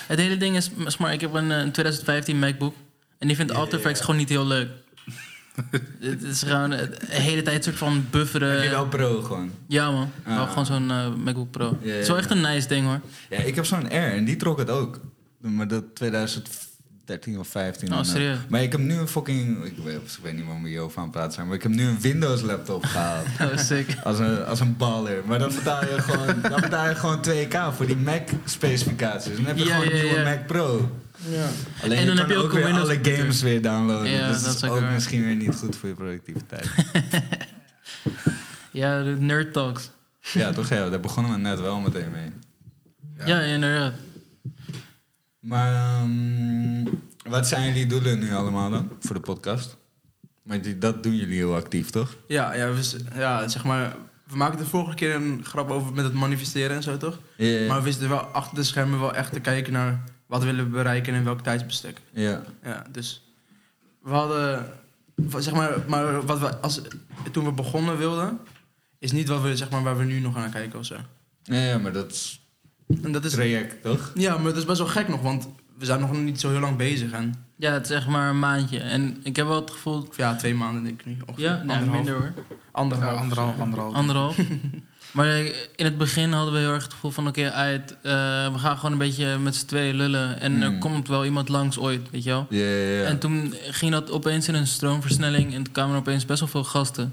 het 0.06 0.18
hele 0.18 0.36
ding 0.36 0.56
is... 0.56 0.70
Maar 0.98 1.12
ik 1.12 1.20
heb 1.20 1.32
een, 1.34 1.50
eh, 1.50 1.58
een 1.58 1.72
2015 1.72 2.38
MacBook. 2.38 2.74
En 3.18 3.26
die 3.26 3.36
vindt 3.36 3.52
After 3.52 3.78
Effects 3.78 4.00
gewoon 4.00 4.16
niet 4.16 4.28
heel 4.28 4.46
leuk. 4.46 4.68
het 6.00 6.22
is 6.22 6.42
gewoon 6.42 6.72
eh, 6.72 6.88
de 6.90 7.06
hele 7.06 7.42
tijd 7.42 7.56
een 7.56 7.62
soort 7.62 7.76
van 7.76 8.06
bufferen. 8.10 8.52
heb 8.52 8.62
je 8.62 8.68
wel 8.70 8.88
pro 8.88 9.22
gewoon? 9.22 9.50
Ja 9.68 9.90
man, 9.90 10.10
wel 10.24 10.38
Ah. 10.38 10.48
gewoon 10.48 10.66
zo'n 10.66 10.90
eh, 10.90 11.14
MacBook 11.14 11.50
Pro. 11.50 11.78
Ja, 11.82 11.90
Het 11.92 12.02
is 12.02 12.08
wel 12.08 12.16
echt 12.18 12.30
een 12.30 12.40
nice 12.40 12.68
ding 12.68 12.86
hoor. 12.86 13.00
Ja, 13.30 13.36
ik 13.38 13.54
heb 13.54 13.64
zo'n 13.64 13.86
R 13.86 13.90
en 13.92 14.24
die 14.24 14.36
trok 14.36 14.58
het 14.58 14.70
ook. 14.70 15.00
Maar 15.40 15.68
dat 15.68 15.84
2013 17.06 17.38
of 17.38 17.48
15. 17.48 17.88
Oh, 17.92 17.94
En, 17.98 18.04
eh, 18.04 18.10
serieus? 18.10 18.38
Maar 18.48 18.62
ik 18.62 18.72
heb 18.72 18.80
nu 18.80 18.94
een 18.94 19.08
fucking... 19.08 19.64
Ik 19.64 19.76
weet, 19.84 19.94
ik 19.96 20.18
weet 20.22 20.34
niet 20.34 20.46
waar 20.46 20.62
we 20.62 20.68
hierover 20.68 20.98
aan 20.98 21.02
het 21.04 21.12
praten 21.12 21.32
zijn, 21.32 21.46
maar 21.46 21.56
ik 21.56 21.62
heb 21.62 21.72
nu 21.72 21.86
een 21.86 22.00
Windows 22.00 22.40
laptop 22.42 22.84
gehaald. 22.84 23.26
Sick. 23.68 23.96
Als 24.04 24.18
een, 24.18 24.44
als 24.44 24.60
een 24.60 24.76
baller. 24.76 25.22
Maar 25.26 25.38
dan 25.38 25.48
betaal 25.54 25.80
je 25.84 26.00
gewoon, 26.02 26.40
dan 26.52 26.60
betaal 26.60 26.88
je 26.88 26.94
gewoon 26.94 27.24
2k 27.28 27.74
voor 27.76 27.86
die 27.86 27.96
Mac-specificaties. 27.96 29.36
Dan 29.36 29.44
heb 29.44 29.56
je 29.56 29.64
Ja, 29.64 29.74
gewoon 29.76 29.92
een 29.92 30.02
nieuwe 30.02 30.18
ja. 30.18 30.24
Mac 30.24 30.46
Pro. 30.46 30.90
Ja. 31.30 31.46
Alleen 31.82 31.98
En 31.98 32.00
je 32.00 32.06
dan 32.06 32.16
kan 32.16 32.16
heb 32.16 32.28
je 32.28 32.36
ook 32.36 32.44
ook 32.44 32.52
weer 32.52 32.64
Windows 32.64 32.84
alle 32.84 32.94
computer. 32.94 33.18
games 33.20 33.42
weer 33.42 33.62
downloaden. 33.62 34.10
Ja, 34.10 34.28
dus 34.32 34.42
dat 34.42 34.54
is 34.54 34.64
ook 34.64 34.80
waar. 34.80 34.92
misschien 34.92 35.24
weer 35.24 35.34
niet 35.36 35.54
goed 35.54 35.76
voor 35.76 35.88
je 35.88 35.94
productiviteit. 35.94 36.68
Ja, 38.70 39.02
de 39.02 39.16
Nerd 39.18 39.52
Talks. 39.52 39.90
ja, 40.32 40.52
toch? 40.52 40.68
Ja, 40.68 40.88
daar 40.90 41.00
begonnen 41.00 41.32
we 41.32 41.38
net 41.38 41.60
wel 41.60 41.78
meteen 41.80 42.10
mee. 42.10 42.32
Ja, 43.26 43.40
inderdaad. 43.40 43.92
Maar 45.46 45.74
ehm, 45.74 46.84
wat 47.28 47.46
zijn 47.48 47.66
jullie 47.66 47.86
doelen 47.86 48.18
nu 48.18 48.34
allemaal 48.34 48.70
dan 48.70 48.90
voor 49.00 49.14
de 49.14 49.20
podcast? 49.20 49.76
Maar 50.42 50.62
die, 50.62 50.78
dat 50.78 51.02
doen 51.02 51.16
jullie 51.16 51.36
heel 51.36 51.54
actief, 51.54 51.90
toch? 51.90 52.16
Ja, 52.26 52.54
ja, 52.54 52.72
we, 52.72 52.98
ja, 53.14 53.48
zeg 53.48 53.64
maar... 53.64 53.96
We 54.24 54.36
maakten 54.36 54.64
de 54.64 54.70
vorige 54.70 54.94
keer 54.94 55.14
een 55.14 55.44
grap 55.44 55.70
over 55.70 55.92
met 55.92 56.04
het 56.04 56.12
manifesteren 56.12 56.76
en 56.76 56.82
zo, 56.82 56.96
toch? 56.96 57.18
Ja, 57.36 57.66
Maar 57.66 57.78
we 57.78 57.84
wisten 57.84 58.08
wel 58.08 58.18
achter 58.18 58.54
de 58.56 58.62
schermen 58.64 59.00
wel 59.00 59.14
echt 59.14 59.32
te 59.32 59.40
kijken 59.40 59.72
naar... 59.72 60.04
wat 60.26 60.44
willen 60.44 60.64
we 60.64 60.70
bereiken 60.70 61.12
en 61.12 61.18
in 61.18 61.24
welk 61.24 61.40
tijdsbestek. 61.40 62.00
ja. 62.12 62.42
Ja, 62.62 62.86
dus... 62.92 63.24
We 64.02 64.10
hadden... 64.10 64.66
Zeg 65.38 65.54
maar, 65.54 65.72
maar 65.86 66.26
wat 66.26 66.38
we 66.38 66.56
als, 66.56 66.80
toen 67.32 67.44
we 67.44 67.52
begonnen 67.52 67.98
wilden... 67.98 68.38
is 68.98 69.12
niet 69.12 69.28
wat 69.28 69.42
we, 69.42 69.56
zeg 69.56 69.70
maar, 69.70 69.82
waar 69.82 69.98
we 69.98 70.04
nu 70.04 70.20
nog 70.20 70.36
aan 70.36 70.50
kijken 70.50 70.78
of 70.78 70.84
zo. 70.84 70.96
Ja, 71.42 71.62
ja, 71.62 71.78
maar 71.78 71.92
dat 71.92 72.10
is 72.10 72.45
En 73.02 73.12
dat 73.12 73.24
is... 73.24 73.32
traject, 73.32 73.82
toch? 73.82 74.10
Ja, 74.14 74.34
maar 74.34 74.44
dat 74.44 74.56
is 74.56 74.64
best 74.64 74.78
wel 74.78 74.86
gek 74.88 75.08
nog, 75.08 75.20
want 75.20 75.48
we 75.78 75.84
zijn 75.84 76.00
nog 76.00 76.12
niet 76.12 76.40
zo 76.40 76.50
heel 76.50 76.60
lang 76.60 76.76
bezig. 76.76 77.10
En, 77.10 77.34
Ja, 77.56 77.72
het 77.72 77.90
is 77.90 77.96
echt 77.96 78.06
maar 78.06 78.28
een 78.30 78.38
maandje. 78.38 78.78
En 78.78 79.16
ik 79.22 79.36
heb 79.36 79.46
wel 79.46 79.60
het 79.60 79.70
gevoel... 79.70 80.08
ja, 80.16 80.36
twee 80.36 80.54
maanden 80.54 80.84
denk 80.84 81.00
ik 81.00 81.06
nu. 81.06 81.16
Ongeveer. 81.26 81.44
Ja, 81.44 81.52
nee, 81.52 81.60
Anderhalf. 81.76 81.90
minder 81.90 82.14
hoor. 82.14 82.32
Ja, 82.36 82.54
Anderhalf. 82.72 83.18
anderhalf, 83.20 83.58
anderhalf. 83.60 83.94
Anderhalf. 83.94 84.36
maar 85.12 85.26
eh, 85.26 85.44
in 85.76 85.84
het 85.84 85.98
begin 85.98 86.32
hadden 86.32 86.52
we 86.54 86.58
heel 86.60 86.72
erg 86.72 86.82
het 86.82 86.92
gevoel 86.92 87.10
van... 87.10 87.26
Oké, 87.28 87.50
uit, 87.50 87.90
eh, 88.02 88.12
we 88.52 88.58
gaan 88.58 88.76
gewoon 88.76 88.92
een 88.92 88.98
beetje 88.98 89.38
met 89.38 89.54
z'n 89.56 89.66
tweeën 89.66 89.94
lullen. 89.94 90.40
En 90.40 90.62
er 90.62 90.68
Hmm. 90.68 90.78
komt 90.78 91.08
wel 91.08 91.24
iemand 91.24 91.48
langs 91.48 91.78
ooit, 91.78 92.10
weet 92.10 92.24
je 92.24 92.30
wel. 92.30 92.46
Ja, 92.50 92.64
ja, 92.64 92.98
ja. 93.00 93.04
En 93.04 93.18
toen 93.18 93.54
ging 93.70 93.92
dat 93.92 94.10
opeens 94.10 94.48
in 94.48 94.54
een 94.54 94.66
stroomversnelling. 94.66 95.54
En 95.54 95.62
toen 95.62 95.72
kwamen 95.72 95.92
er 95.94 96.00
opeens 96.00 96.24
best 96.24 96.40
wel 96.40 96.48
veel 96.48 96.64
gasten. 96.64 97.12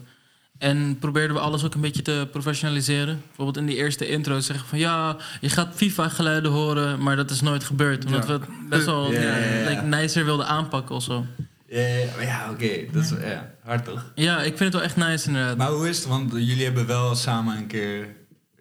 En 0.57 0.97
probeerden 0.99 1.35
we 1.35 1.41
alles 1.41 1.63
ook 1.63 1.73
een 1.73 1.81
beetje 1.81 2.01
te 2.01 2.27
professionaliseren. 2.31 3.21
Bijvoorbeeld 3.25 3.57
in 3.57 3.65
die 3.65 3.75
eerste 3.75 4.07
intro 4.07 4.39
zeggen 4.39 4.67
van... 4.67 4.79
ja, 4.79 5.17
je 5.41 5.49
gaat 5.49 5.75
FIFA-geluiden 5.75 6.51
horen, 6.51 7.03
maar 7.03 7.15
dat 7.15 7.31
is 7.31 7.41
nooit 7.41 7.63
gebeurd. 7.63 8.05
Omdat 8.05 8.25
we 8.25 8.31
het 8.33 8.45
best 8.69 8.85
wel 8.85 9.11
Ja, 9.11 9.21
ja, 9.21 9.37
ja. 9.37 9.69
like, 9.69 9.81
nicer 9.81 10.25
wilden 10.25 10.47
aanpakken 10.47 10.95
of 10.95 11.03
zo. 11.03 11.25
Ja 11.67 12.49
oké. 12.51 12.69
Dat 12.91 13.03
is 13.03 13.09
ja, 13.09 13.51
hard 13.63 13.85
toch? 13.85 14.11
Ja, 14.15 14.37
ik 14.37 14.57
vind 14.57 14.59
het 14.59 14.73
wel 14.73 14.81
echt 14.81 14.95
nice 14.95 15.27
inderdaad. 15.27 15.57
Maar 15.57 15.71
hoe 15.71 15.89
is 15.89 15.97
het? 15.97 16.07
Want 16.07 16.31
jullie 16.31 16.63
hebben 16.63 16.87
wel 16.87 17.15
samen 17.15 17.57
een 17.57 17.67
keer... 17.67 18.07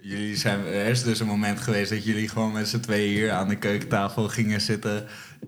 Jullie 0.04 0.36
zijn, 0.36 0.66
er 0.66 0.86
is 0.86 1.02
dus 1.02 1.20
een 1.20 1.26
moment 1.26 1.60
geweest 1.60 1.90
dat 1.90 2.04
jullie 2.04 2.28
gewoon 2.28 2.52
met 2.52 2.68
z'n 2.68 2.80
tweeën 2.80 3.12
hier 3.12 3.30
aan 3.30 3.48
de 3.48 3.56
keukentafel 3.56 4.28
gingen 4.28 4.60
zitten. 4.60 5.06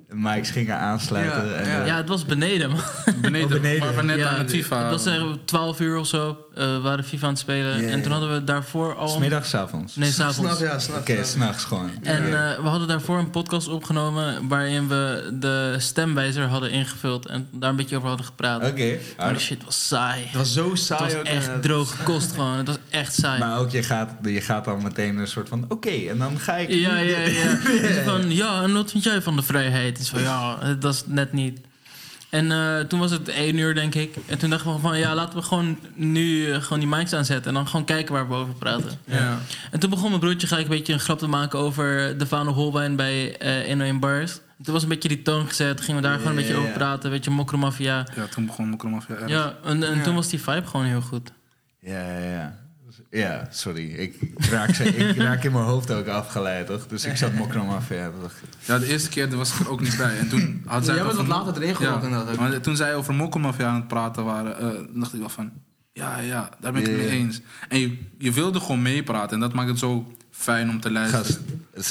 Mics 0.09 0.51
gingen 0.51 0.79
aansluiten. 0.79 1.47
Ja, 1.47 1.53
en, 1.55 1.67
ja. 1.69 1.81
eh, 1.81 1.87
Ja, 1.87 1.97
het 1.97 2.09
was 2.09 2.25
beneden, 2.25 2.71
man. 2.71 2.81
Beneden, 3.23 3.47
Oh, 3.47 3.53
beneden. 3.63 3.81
waar 3.87 3.97
we 3.97 4.03
net 4.03 4.17
ja, 4.19 4.29
aan 4.29 4.39
het 4.39 4.51
FIFA... 4.51 4.83
Het 4.83 4.91
was 4.91 5.07
er 5.07 5.39
12 5.45 5.81
uur 5.81 5.97
of 5.99 6.07
zo. 6.07 6.39
eh, 6.55 6.65
we 6.65 6.81
waren 6.81 7.05
FIFA 7.05 7.25
aan 7.27 7.33
het 7.33 7.41
spelen. 7.41 7.89
En 7.89 8.03
toen 8.03 8.13
hadden 8.13 8.33
we 8.33 8.45
daarvoor 8.45 8.95
al... 8.97 9.09
Smiddags, 9.09 9.55
avonds? 9.55 9.97
Nee, 9.97 10.11
S'nachts, 10.11 10.37
s'avonds. 10.37 10.61
ja, 10.61 10.79
s'nachts. 10.79 11.11
Oké, 11.11 11.25
s'nachts 11.25 11.65
gewoon. 11.65 11.91
En 12.03 12.25
eh, 12.25 12.57
we 12.63 12.69
hadden 12.69 12.89
daarvoor 12.89 13.19
een 13.19 13.31
podcast 13.31 13.69
opgenomen 13.69 14.49
waarin 14.49 14.89
we 14.89 15.29
de 15.41 15.75
stemwijzer 15.79 16.45
hadden 16.47 16.71
ingevuld 16.71 17.27
en 17.27 17.49
daar 17.53 17.71
een 17.71 17.77
beetje 17.77 17.97
over 17.97 18.09
hadden 18.09 18.27
gepraat. 18.27 18.57
Oké, 18.57 18.69
Maar 18.69 18.77
die 18.77 18.99
hard. 19.17 19.41
shit 19.41 19.65
was 19.65 19.87
saai. 19.89 20.23
Het 20.25 20.37
was 20.37 20.53
zo 20.53 20.71
Het 20.71 20.79
saai 20.79 21.03
was 21.05 21.15
ook, 21.15 21.23
echt 21.25 21.49
eh, 21.49 21.55
droog 21.59 22.03
kost 22.03 22.33
gewoon. 22.33 22.57
Het 22.57 22.67
was 22.67 22.79
echt 22.91 23.15
saai. 23.15 23.39
Maar 23.39 23.59
ook 23.59 23.71
je 23.71 23.83
gaat, 23.83 24.11
je 24.23 24.41
gaat 24.41 24.65
dan 24.65 24.83
meteen 24.83 25.17
een 25.17 25.27
soort 25.29 25.49
van, 25.49 25.65
oké, 25.69 25.91
en 26.09 26.19
dan 26.19 26.39
ga 26.39 26.55
ik... 26.57 26.69
ja, 26.69 26.97
ja, 26.99 27.19
ja. 27.19 27.59
Dus 27.89 27.97
van, 28.05 28.31
ja, 28.35 28.63
en 28.63 28.73
wat 28.73 28.91
vind 28.91 29.05
jij 29.05 29.23
van 29.23 29.37
de 29.37 29.43
vrijheid? 29.43 29.84
Dus 29.93 30.09
van, 30.09 30.23
ja, 30.23 30.75
dat 30.75 30.95
is 30.95 31.03
net 31.07 31.33
niet. 31.33 31.61
En 32.31 32.53
eh, 32.53 32.79
toen 32.81 32.99
was 32.99 33.11
het 33.11 33.29
één 33.29 33.59
uur, 33.59 33.75
denk 33.75 33.95
ik. 33.95 34.17
En 34.27 34.39
toen 34.39 34.51
dachten 34.51 34.73
we 34.75 34.79
van, 34.79 34.99
ja, 34.99 35.15
laten 35.15 35.39
we 35.39 35.45
gewoon 35.45 35.79
nu 35.95 36.51
eh, 36.53 36.63
gewoon 36.63 36.79
die 36.79 36.89
mics 36.89 37.13
aanzetten. 37.13 37.47
En 37.49 37.55
dan 37.55 37.67
gewoon 37.69 37.85
kijken 37.87 38.15
waar 38.15 38.29
we 38.29 38.35
over 38.35 38.55
praten. 38.55 38.91
Ja. 39.05 39.39
En 39.71 39.81
toen 39.81 39.91
begon 39.91 40.09
mijn 40.09 40.21
broertje 40.21 40.47
gelijk 40.47 40.65
een 40.69 40.77
beetje 40.77 40.93
een 40.93 41.01
grap 41.01 41.19
te 41.19 41.27
maken 41.27 41.59
over 41.59 42.19
de 42.19 42.27
Vano 42.27 42.53
Holwijn 42.53 42.97
bij 42.97 43.37
eh 43.39 43.67
101 43.67 44.01
Bars. 44.01 44.41
Toen 44.63 44.73
was 44.73 44.83
een 44.83 44.89
beetje 44.89 45.09
die 45.09 45.23
toon 45.23 45.47
gezet, 45.47 45.81
gingen 45.81 46.03
we 46.03 46.07
daar 46.09 46.17
gewoon 46.17 46.31
een 46.31 46.37
beetje 46.37 46.53
Ja, 46.53 46.59
over 46.59 46.73
praten. 46.73 47.11
Weet 47.11 47.25
je, 47.25 47.31
mokromafia. 47.31 48.07
Ja, 48.17 48.27
toen 48.27 48.47
begon 48.47 48.69
Mokromafia. 48.69 49.17
Ja, 49.27 49.55
en, 49.65 49.83
en 49.83 49.97
Ja. 49.97 50.03
toen 50.03 50.15
was 50.15 50.29
die 50.29 50.41
vibe 50.43 50.67
gewoon 50.67 50.87
heel 50.87 51.01
goed. 51.01 51.33
Ja, 51.81 52.09
ja, 52.19 52.31
ja. 52.31 52.59
Ja, 53.15 53.49
sorry. 53.51 53.91
Ik 53.91 54.15
raak, 54.37 54.75
ze, 54.75 54.85
ik 54.85 55.17
raak 55.17 55.45
in 55.45 55.53
mijn 55.53 55.65
hoofd 55.65 55.91
ook 55.91 56.07
afgeleid, 56.07 56.67
toch? 56.67 56.87
Dus 56.87 57.05
ik 57.05 57.17
zat 57.17 57.33
mokrom 57.41 57.69
af. 57.69 57.89
Ja. 57.89 58.11
Ja, 58.65 58.79
de 58.79 58.87
eerste 58.87 59.09
keer 59.09 59.37
was 59.37 59.53
ik 59.53 59.61
er 59.61 59.71
ook 59.71 59.81
niet 59.81 59.97
bij. 59.97 60.19
En 60.19 60.29
toen 60.29 60.63
had 60.67 60.85
zij 60.85 60.95
Jij 60.95 61.05
het 61.05 61.17
bent 61.17 61.29
wat 61.29 61.37
later 61.45 61.63
erin 61.63 61.89
ook. 61.89 62.39
maar 62.39 62.61
toen 62.61 62.77
zij 62.77 62.95
over 62.95 63.15
Mokromafia 63.15 63.67
aan 63.67 63.75
het 63.75 63.89
praten 63.89 64.25
waren, 64.25 64.59
eh, 64.59 64.81
dacht 64.95 65.13
ik 65.15 65.21
wel 65.21 65.29
van... 65.29 65.53
Ja, 65.93 66.19
ja, 66.19 66.51
daar 66.61 66.73
ben 66.73 66.81
ik 66.83 66.87
het 66.89 66.97
Ja, 66.97 67.03
mee 67.03 67.19
ja. 67.19 67.25
eens. 67.25 67.41
En 67.69 67.79
je, 67.81 67.99
je 68.19 68.33
wilde 68.33 68.61
gewoon 68.61 68.83
meepraten. 68.83 69.35
En 69.35 69.41
dat 69.41 69.53
maakt 69.53 69.69
het 69.69 69.79
zo 69.79 70.13
fijn 70.31 70.71
om 70.71 70.81
te 70.81 70.91
luisteren. 70.91 71.25
Gast, 71.25 71.41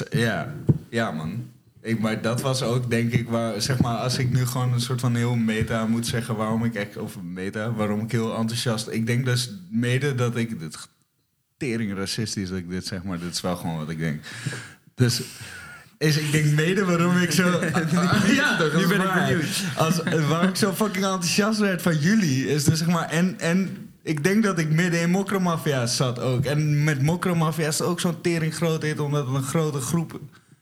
het 0.01 0.07
ja, 0.19 0.53
ja 0.89 1.12
man. 1.12 1.51
Ik, 1.81 1.99
maar 1.99 2.21
dat 2.21 2.41
was 2.41 2.63
ook, 2.63 2.89
denk 2.89 3.12
ik, 3.12 3.29
waar, 3.29 3.62
zeg 3.62 3.79
maar, 3.79 3.97
als 3.97 4.17
ik 4.17 4.31
nu 4.31 4.45
gewoon 4.45 4.73
een 4.73 4.81
soort 4.81 4.99
van 4.99 5.15
heel 5.15 5.36
meta 5.36 5.86
moet 5.86 6.07
zeggen 6.07 6.36
waarom 6.36 6.63
ik 6.63 6.75
echt, 6.75 6.97
of 6.97 7.21
meta, 7.21 7.71
waarom 7.71 7.99
ik 7.99 8.12
heel 8.12 8.36
enthousiast. 8.38 8.88
Ik 8.88 9.07
denk 9.07 9.25
dus 9.25 9.51
mede 9.69 10.15
dat 10.15 10.36
ik, 10.36 10.59
dit 10.59 10.77
tering 11.63 11.95
racistisch 11.97 12.49
dat 12.49 12.58
ik 12.58 12.69
dit 12.69 12.86
zeg, 12.86 13.04
maar 13.04 13.19
dit 13.19 13.34
is 13.34 13.41
wel 13.41 13.56
gewoon 13.56 13.78
wat 13.78 13.89
ik 13.89 13.99
denk. 13.99 14.21
Dus 14.95 15.21
is, 15.97 16.17
ik 16.17 16.32
denk 16.32 16.45
mede 16.45 16.86
waarom 16.86 17.17
ik 17.17 17.32
zo. 17.32 17.43
ja, 18.39 18.58
toch, 18.58 18.71
dat 18.71 18.82
nu 18.82 18.88
ben 18.88 19.02
ik 19.02 19.13
benieuwd. 19.13 19.63
Als, 19.78 20.02
waarom 20.28 20.49
ik 20.49 20.56
zo 20.56 20.73
fucking 20.73 21.06
enthousiast 21.06 21.60
werd 21.60 21.82
van 21.82 21.97
jullie, 21.97 22.47
is 22.47 22.63
dus 22.63 22.78
zeg 22.78 22.88
maar. 22.88 23.10
En, 23.10 23.39
en 23.39 23.89
ik 24.04 24.23
denk 24.23 24.43
dat 24.43 24.60
ik 24.60 24.69
midden 24.69 25.02
in 25.02 25.10
Mokromafia 25.10 25.86
zat 25.86 26.19
ook. 26.19 26.45
En 26.45 26.84
met 26.84 27.02
Mokromafia 27.02 27.67
is 27.67 27.80
het 27.80 27.88
ook 27.88 27.99
zo'n 27.99 28.21
tering 28.21 28.56
groot 28.56 28.82
hit, 28.82 28.99
omdat 28.99 29.26
het 29.26 29.36
een 29.36 29.43
grote 29.43 29.80
groep 29.80 30.19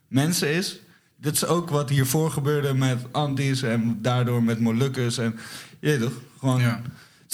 mensen 0.07 0.53
is. 0.53 0.79
Dit 1.17 1.33
is 1.33 1.45
ook 1.45 1.69
wat 1.69 1.89
hiervoor 1.89 2.31
gebeurde 2.31 2.73
met 2.73 2.97
Antis 3.11 3.61
en 3.61 3.99
daardoor 4.01 4.43
met 4.43 4.59
Molukkers. 4.59 5.17
En 5.17 5.35
je 5.79 5.87
weet 5.87 6.01
toch, 6.01 6.13
gewoon 6.39 6.61
Ja. 6.61 6.81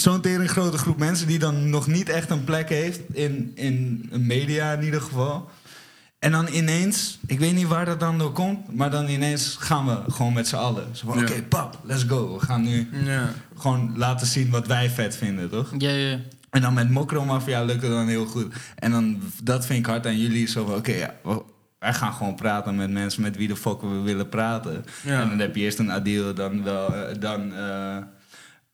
Zo'n 0.02 0.20
tering 0.20 0.50
grote 0.50 0.78
groep 0.78 0.98
mensen 0.98 1.26
die 1.26 1.38
dan 1.38 1.70
nog 1.70 1.86
niet 1.86 2.08
echt 2.08 2.30
een 2.30 2.44
plek 2.44 2.68
heeft 2.68 3.00
in, 3.12 3.52
in 3.54 4.08
een 4.10 4.26
media 4.26 4.72
in 4.72 4.82
ieder 4.84 5.00
geval. 5.00 5.50
En 6.18 6.32
dan 6.32 6.48
ineens, 6.48 7.18
ik 7.26 7.38
weet 7.38 7.54
niet 7.54 7.66
waar 7.66 7.84
dat 7.84 8.00
dan 8.00 8.18
door 8.18 8.32
komt, 8.32 8.74
maar 8.76 8.90
dan 8.90 9.08
ineens 9.08 9.56
gaan 9.60 9.86
we 9.86 9.98
gewoon 10.12 10.32
met 10.32 10.48
z'n 10.48 10.56
allen. 10.56 10.86
Zo 10.96 11.06
van, 11.06 11.16
Ja. 11.18 11.22
oké, 11.24 11.42
pap, 11.42 11.78
let's 11.84 12.02
go. 12.08 12.34
We 12.38 12.44
gaan 12.46 12.62
nu 12.62 12.88
Ja. 13.04 13.32
gewoon 13.56 13.92
laten 13.96 14.26
zien 14.26 14.50
wat 14.50 14.66
wij 14.66 14.90
vet 14.90 15.16
vinden, 15.16 15.50
toch? 15.50 15.72
Ja, 15.78 15.90
ja. 15.90 16.18
En 16.50 16.60
dan 16.60 16.74
met 16.74 16.90
Mokro 16.90 17.24
Mafia 17.24 17.62
lukt 17.64 17.82
het 17.82 17.90
dan 17.90 18.08
heel 18.08 18.26
goed. 18.26 18.54
En 18.74 18.90
dan, 18.90 19.20
dat 19.42 19.66
vind 19.66 19.78
ik 19.78 19.86
hard 19.86 20.06
aan 20.06 20.18
jullie. 20.18 20.46
Zo 20.46 20.64
van, 20.66 20.74
oké, 20.74 20.92
ja, 20.92 21.14
we- 21.22 21.42
wij 21.78 21.94
gaan 21.94 22.12
gewoon 22.12 22.34
praten 22.34 22.76
met 22.76 22.90
mensen 22.90 23.22
met 23.22 23.36
wie 23.36 23.48
de 23.48 23.56
fuck 23.56 23.80
we 23.80 24.00
willen 24.00 24.28
praten. 24.28 24.84
Ja. 25.04 25.20
En 25.22 25.28
dan 25.28 25.38
heb 25.38 25.54
je 25.56 25.62
eerst 25.62 25.78
een 25.78 25.92
Adil, 25.92 26.34
dan 26.34 26.62
wel, 26.64 26.94
eh, 26.94 27.20
dan 27.20 27.54
eh, 27.54 27.96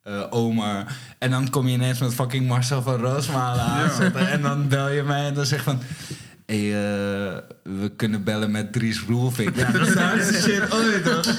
eh, 0.04 0.22
Omar. 0.30 0.84
En 1.18 1.30
dan 1.30 1.50
kom 1.50 1.66
je 1.66 1.74
ineens 1.74 1.98
met 2.00 2.14
fucking 2.14 2.46
Marcel 2.48 2.82
van 2.82 2.96
Roosmalen 3.00 3.64
aanzetten. 3.64 4.28
En 4.28 4.42
dan 4.42 4.68
bel 4.68 4.88
je 4.90 5.02
mij 5.02 5.26
en 5.26 5.34
dan 5.34 5.46
zeg 5.46 5.62
van... 5.62 5.80
Hé, 6.46 6.70
hey, 6.70 7.28
eh, 7.34 7.38
we 7.62 7.90
kunnen 7.96 8.24
bellen 8.24 8.50
met 8.50 8.72
Dries 8.72 9.00
Roelvink. 9.08 9.56
Ja, 9.56 9.70
dat 9.70 9.86
is 10.16 10.26
de 10.26 10.40
shit 10.42 10.72
ooit, 10.74 11.04
toch? 11.04 11.38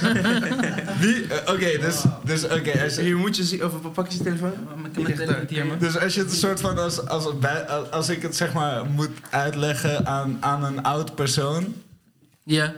Wie? 1.00 1.28
eh, 1.28 1.54
Oké, 1.54 1.78
dus, 1.80 2.04
dus 2.24 2.44
oké, 2.44 2.84
als 2.84 2.96
je- 2.96 3.02
Hier 3.02 3.18
moet 3.18 3.36
je 3.38 3.44
zien, 3.44 3.64
of 3.66 3.92
pak 3.94 4.08
je 4.12 4.18
je 4.18 4.24
telefoon? 4.24 4.54
Dus 5.80 5.98
als 6.00 6.14
je 6.14 6.20
het 6.22 6.32
een 6.32 6.38
soort 6.38 6.62
van 6.62 6.78
als, 6.78 7.08
als, 7.08 7.26
als 7.92 8.10
ik 8.10 8.22
het 8.22 8.36
zeg 8.36 8.54
maar 8.54 8.86
moet 8.86 9.10
uitleggen 9.30 10.06
aan, 10.08 10.38
aan 10.40 10.64
een 10.64 10.84
oud 10.84 11.16
persoon, 11.16 11.74
Ja, 12.44 12.74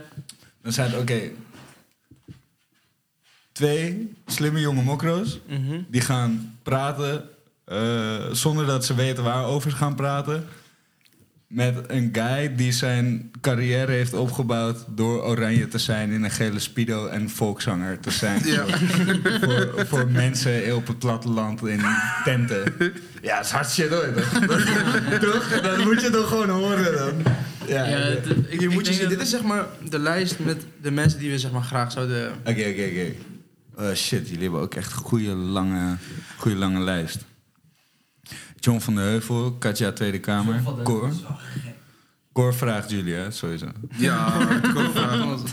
dan 0.61 0.71
zijn 0.73 0.91
het 0.91 0.99
oké. 0.99 1.19
Twee 3.57 4.13
slimme 4.25 4.59
jonge 4.59 4.81
mokro's 4.83 5.39
Mhm. 5.47 5.81
die 5.87 6.01
gaan 6.01 6.57
praten 6.63 7.23
eh, 7.65 8.25
zonder 8.31 8.65
dat 8.65 8.85
ze 8.85 8.95
weten 8.95 9.23
waarover 9.23 9.71
ze 9.71 9.77
gaan 9.77 9.95
praten. 9.95 10.43
Met 11.47 11.75
een 11.87 12.09
guy 12.13 12.55
die 12.55 12.71
zijn 12.71 13.31
carrière 13.41 13.91
heeft 13.91 14.13
opgebouwd 14.13 14.85
door 14.95 15.23
oranje 15.23 15.67
te 15.67 15.77
zijn 15.77 16.11
in 16.11 16.23
een 16.23 16.31
gele 16.31 16.59
speedo 16.59 17.07
en 17.07 17.29
volkszanger 17.29 17.99
te 17.99 18.11
zijn. 18.11 18.41
voor, 19.41 19.85
voor 19.87 20.07
mensen 20.11 20.75
op 20.75 20.87
het 20.87 20.99
platteland 20.99 21.65
in 21.67 21.81
tenten. 22.23 22.73
Ja, 23.21 23.35
dat 23.35 23.45
is 23.45 23.51
hartstikke 23.51 23.95
shit 23.95 24.45
hoor. 24.49 25.19
toch? 25.19 25.61
Dat 25.61 25.83
moet 25.83 26.01
je 26.01 26.09
toch 26.09 26.27
gewoon 26.27 26.49
horen 26.49 26.97
dan. 26.97 27.33
Ja, 27.67 27.85
ja, 27.85 27.97
ik, 28.47 28.69
moet 28.73 28.87
je 28.87 28.93
zien, 28.93 29.01
dat- 29.01 29.09
dit 29.09 29.21
is 29.21 29.29
zeg 29.29 29.43
maar 29.43 29.65
de 29.89 29.99
lijst 29.99 30.39
met 30.39 30.65
de 30.81 30.91
mensen 30.91 31.19
die 31.19 31.29
we 31.31 31.39
zeg 31.39 31.51
maar 31.51 31.61
graag 31.63 31.91
zouden... 31.91 32.29
Oké, 32.39 32.49
oké, 32.49 32.83
oké. 32.91 33.11
Eh, 33.77 33.93
shit, 33.93 34.27
jullie 34.27 34.43
hebben 34.43 34.61
ook 34.61 34.75
echt 34.75 34.91
een 34.91 34.97
goede 34.97 35.35
lange, 35.35 35.97
goede 36.37 36.57
lange 36.57 36.79
lijst. 36.79 37.25
John 38.59 38.79
van 38.79 38.95
der 38.95 39.03
Heuvel, 39.03 39.51
Katja 39.53 39.91
Tweede 39.91 40.19
Kamer, 40.19 40.61
Cor. 40.83 41.11
Cor 42.33 42.53
vraagt 42.53 42.89
jullie, 42.89 43.13
hè, 43.13 43.31
sowieso. 43.31 43.65
Ja, 43.89 44.33
ook 44.75 44.91
vragen. 44.93 45.39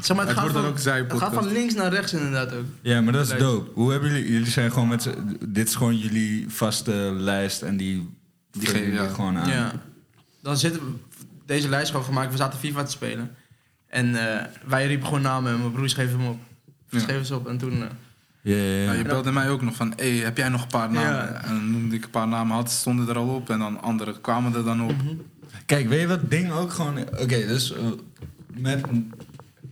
Zeg 0.00 0.16
maar, 0.16 0.26
het, 0.26 0.36
Het 0.36 0.38
gaat 0.38 0.40
wordt 0.40 0.54
dan 0.54 0.62
van, 0.62 0.64
ook 0.64 0.78
zij 0.78 0.98
het 0.98 1.12
gaat 1.12 1.34
van 1.34 1.52
links 1.52 1.74
naar 1.74 1.92
rechts 1.92 2.12
inderdaad 2.12 2.52
ook. 2.52 2.64
Ja, 2.80 3.00
maar 3.00 3.12
dat 3.12 3.32
is 3.32 3.38
dope. 3.38 3.70
Hoe 3.74 3.90
hebben 3.90 4.10
jullie... 4.10 4.32
Jullie 4.32 4.50
zijn 4.50 4.72
gewoon 4.72 4.88
met. 4.88 5.10
Dit 5.48 5.68
is 5.68 5.74
gewoon 5.74 5.96
jullie 5.96 6.44
vaste 6.48 6.92
lijst 7.14 7.62
en 7.62 7.76
die... 7.76 8.14
Die 8.50 8.66
geven, 8.66 8.80
jullie 8.80 9.00
ja. 9.00 9.08
gewoon 9.08 9.38
aan. 9.38 9.48
Ja. 9.48 9.72
Dan 10.42 10.56
zitten 10.56 10.80
we 10.80 10.92
deze 11.46 11.68
lijst 11.68 11.90
gewoon 11.90 12.04
gemaakt. 12.04 12.30
We 12.30 12.36
zaten 12.36 12.58
FIFA 12.58 12.82
te 12.82 12.90
spelen. 12.90 13.36
En 13.86 14.30
eh, 14.30 14.44
wij 14.66 14.86
riepen 14.86 15.06
gewoon 15.06 15.22
namen 15.22 15.52
en 15.52 15.58
mijn 15.58 15.72
broers 15.72 15.92
schreven 15.92 16.18
hem 16.18 16.28
op. 16.28 16.38
Ja. 16.96 17.02
Schreven 17.02 17.26
ze 17.26 17.34
op 17.34 17.48
en 17.48 17.58
toen... 17.58 17.72
eh, 17.72 17.88
Ja, 18.42 18.56
ja, 18.56 18.62
Ja, 18.62 18.82
ja. 18.82 18.92
je 18.92 19.04
belde 19.04 19.32
mij 19.32 19.50
ook 19.50 19.62
nog 19.62 19.74
van, 19.74 19.92
hey, 19.96 20.10
heb 20.16 20.36
jij 20.36 20.48
nog 20.48 20.62
een 20.62 20.68
paar 20.68 20.92
namen? 20.92 21.10
Ja. 21.32 21.42
En 21.44 21.54
dan 21.54 21.70
noemde 21.70 21.96
ik 21.96 22.04
een 22.04 22.10
paar 22.10 22.28
namen, 22.28 22.56
had, 22.56 22.70
stonden 22.70 23.08
er 23.08 23.16
al 23.16 23.28
op 23.34 23.50
en 23.50 23.58
dan 23.58 23.82
andere 23.82 24.20
kwamen 24.20 24.54
er 24.54 24.64
dan 24.64 24.82
op. 24.82 24.94
Kijk, 25.66 25.88
weet 25.88 26.00
je 26.00 26.06
wat 26.06 26.30
ding 26.30 26.52
ook 26.52 26.72
gewoon... 26.72 26.98
Oké, 26.98 27.46
dus 27.46 27.72
eh, 27.72 27.78
met... 28.46 28.80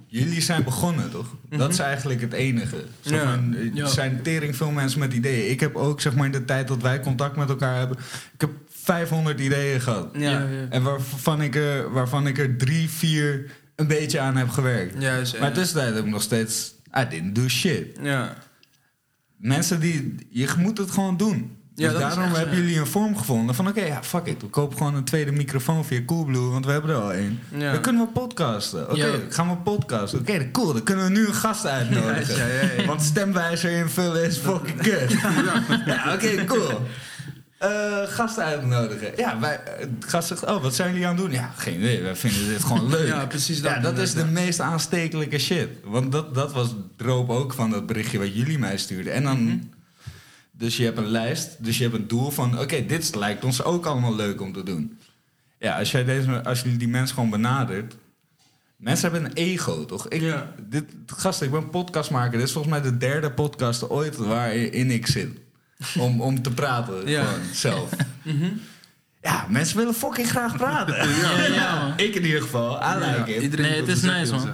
Jullie 0.06 0.40
zijn 0.40 0.64
begonnen, 0.64 1.10
toch? 1.10 1.26
Dat 1.50 1.72
is 1.72 1.78
eigenlijk 1.78 2.20
het 2.20 2.32
enige. 2.32 2.84
Zo 3.00 3.14
Ja. 3.14 3.24
van, 3.34 3.56
Ja. 3.74 3.82
Er 3.82 3.88
zijn 3.88 4.22
tering 4.22 4.56
veel 4.56 4.70
mensen 4.70 4.98
met 5.00 5.12
ideeën. 5.12 5.50
Ik 5.50 5.60
heb 5.60 5.76
ook, 5.76 6.00
zeg 6.00 6.14
maar, 6.14 6.26
in 6.26 6.32
de 6.32 6.44
tijd 6.44 6.68
dat 6.68 6.82
wij 6.82 7.00
contact 7.00 7.36
met 7.36 7.48
elkaar 7.48 7.78
hebben... 7.78 7.96
Ik 8.34 8.40
heb 8.40 8.50
500 8.70 9.40
ideeën 9.40 9.80
gehad. 9.80 10.08
ja. 10.12 10.20
Ja, 10.30 10.38
ja. 10.38 10.66
En 10.70 10.82
waarvan 10.82 11.42
ik, 11.42 11.54
er, 11.54 11.92
waarvan 11.92 12.26
ik 12.26 12.38
er 12.38 12.56
drie, 12.56 12.88
vier 12.90 13.50
een 13.76 13.86
beetje 13.86 14.20
aan 14.20 14.36
heb 14.36 14.48
gewerkt. 14.48 15.02
Juist. 15.02 15.38
Maar 15.40 15.52
tussentijd 15.52 15.94
heb 15.94 16.04
ik 16.04 16.10
nog 16.10 16.22
steeds... 16.22 16.73
I 16.98 17.08
didn't 17.08 17.34
do 17.34 17.48
shit. 17.48 17.98
Ja. 18.02 18.36
Mensen 19.36 19.80
die... 19.80 20.14
Je 20.30 20.48
moet 20.58 20.78
het 20.78 20.90
gewoon 20.90 21.16
doen. 21.16 21.56
Dus 21.74 21.92
daarom 21.92 22.24
echt, 22.24 22.36
hebben 22.36 22.56
ja. 22.56 22.60
jullie 22.60 22.78
een 22.78 22.86
vorm 22.86 23.16
gevonden 23.16 23.54
van... 23.54 23.68
oké, 23.68 23.84
ja, 23.84 24.02
fuck 24.02 24.26
it. 24.26 24.42
We 24.42 24.48
kopen 24.48 24.76
gewoon 24.76 24.94
een 24.94 25.04
tweede 25.04 25.32
microfoon 25.32 25.84
via 25.84 26.04
Coolblue... 26.04 26.50
want 26.50 26.66
we 26.66 26.72
hebben 26.72 26.90
er 26.90 26.96
al 26.96 27.12
één. 27.12 27.40
Ja. 27.56 27.72
Dan 27.72 27.80
kunnen 27.80 28.06
we 28.06 28.12
podcasten. 28.12 28.90
Oké, 28.90 29.26
gaan 29.28 29.48
we 29.48 29.56
podcasten. 29.56 30.18
Oké, 30.18 30.50
cool. 30.50 30.72
Dan 30.72 30.82
kunnen 30.82 31.04
we 31.04 31.10
nu 31.10 31.26
een 31.26 31.34
gast 31.34 31.66
uitnodigen. 31.66 32.36
Ja, 32.36 32.46
ja, 32.46 32.70
ja. 32.76 32.84
Want 32.86 33.02
stemwijzer 33.02 33.70
invullen 33.70 34.24
is 34.24 34.36
fucking 34.36 34.82
kut. 34.82 35.12
ja, 35.86 36.12
oké, 36.14 36.44
cool. 36.44 36.80
Eh, 37.58 38.02
gasten 38.06 38.44
uitnodigen. 38.44 39.12
Ja, 39.16 39.40
wij, 39.40 39.60
eh, 39.62 39.86
gast 40.00 40.28
zegt, 40.28 40.44
oh, 40.46 40.62
wat 40.62 40.74
zijn 40.74 40.90
jullie 40.92 41.06
aan 41.06 41.14
het 41.14 41.24
doen? 41.24 41.32
Ja, 41.32 41.52
geen 41.56 41.74
idee. 41.78 42.02
Wij 42.02 42.16
vinden 42.16 42.48
dit 42.48 42.64
gewoon 42.64 42.90
leuk. 42.96 43.06
Ja, 43.06 43.26
precies 43.26 43.62
dat. 43.62 43.72
Ja, 43.74 43.80
dat 43.80 43.98
is 43.98 44.14
de 44.14 44.24
meest 44.24 44.60
aanstekelijke 44.60 45.38
shit. 45.38 45.68
Want 45.84 46.12
dat, 46.12 46.34
dat 46.34 46.52
was 46.52 46.74
droop 46.96 47.30
ook 47.30 47.52
van 47.52 47.70
dat 47.70 47.86
berichtje 47.86 48.18
wat 48.18 48.34
jullie 48.34 48.58
mij 48.58 48.76
stuurden. 48.76 49.12
En 49.12 49.22
dan... 49.22 49.44
Mhm. 49.44 49.56
Dus 50.56 50.76
je 50.76 50.84
hebt 50.84 50.98
een 50.98 51.06
lijst, 51.06 51.64
dus 51.64 51.76
je 51.76 51.82
hebt 51.82 51.94
een 51.94 52.08
doel 52.08 52.30
van... 52.30 52.58
oké, 52.60 52.86
dit 52.86 53.14
lijkt 53.14 53.44
ons 53.44 53.62
ook 53.62 53.86
allemaal 53.86 54.14
leuk 54.14 54.40
om 54.40 54.52
te 54.52 54.62
doen. 54.62 54.98
Ja, 55.58 55.78
als, 55.78 55.90
jij 55.90 56.04
deze, 56.04 56.42
als 56.44 56.60
je 56.62 56.76
die 56.76 56.88
mensen 56.88 57.14
gewoon 57.14 57.30
benadert... 57.30 57.94
Mensen 58.76 59.10
hebben 59.12 59.30
een 59.30 59.36
ego, 59.36 59.84
toch? 59.84 60.08
Ik, 60.08 60.20
Ja. 60.20 60.52
dit, 60.68 60.84
gast, 61.06 61.42
ik 61.42 61.50
ben 61.50 61.70
podcastmaker. 61.70 62.32
Dit 62.38 62.46
is 62.46 62.52
volgens 62.52 62.74
mij 62.74 62.82
de 62.82 62.96
derde 62.96 63.30
podcast 63.30 63.88
ooit 63.90 64.16
waarin 64.16 64.90
ik 64.90 65.06
zit. 65.06 65.28
Om, 65.98 66.20
om 66.20 66.42
te 66.42 66.50
praten, 66.50 67.08
Ja. 67.08 67.24
gewoon 67.24 67.40
zelf. 67.52 67.90
Mhm. 68.22 68.44
Ja, 69.22 69.46
mensen 69.48 69.76
willen 69.76 69.94
fucking 69.94 70.28
graag 70.30 70.56
praten. 70.56 71.08
Ja. 71.52 71.92
Ik 71.96 72.14
in 72.14 72.24
ieder 72.24 72.42
geval, 72.42 72.80
I 72.82 72.94
like 72.98 73.34
it. 73.34 73.42
Iedereen 73.42 73.70
Nee, 73.70 73.80
het 73.80 73.88
is 73.88 74.02
nice, 74.02 74.32
man. 74.32 74.48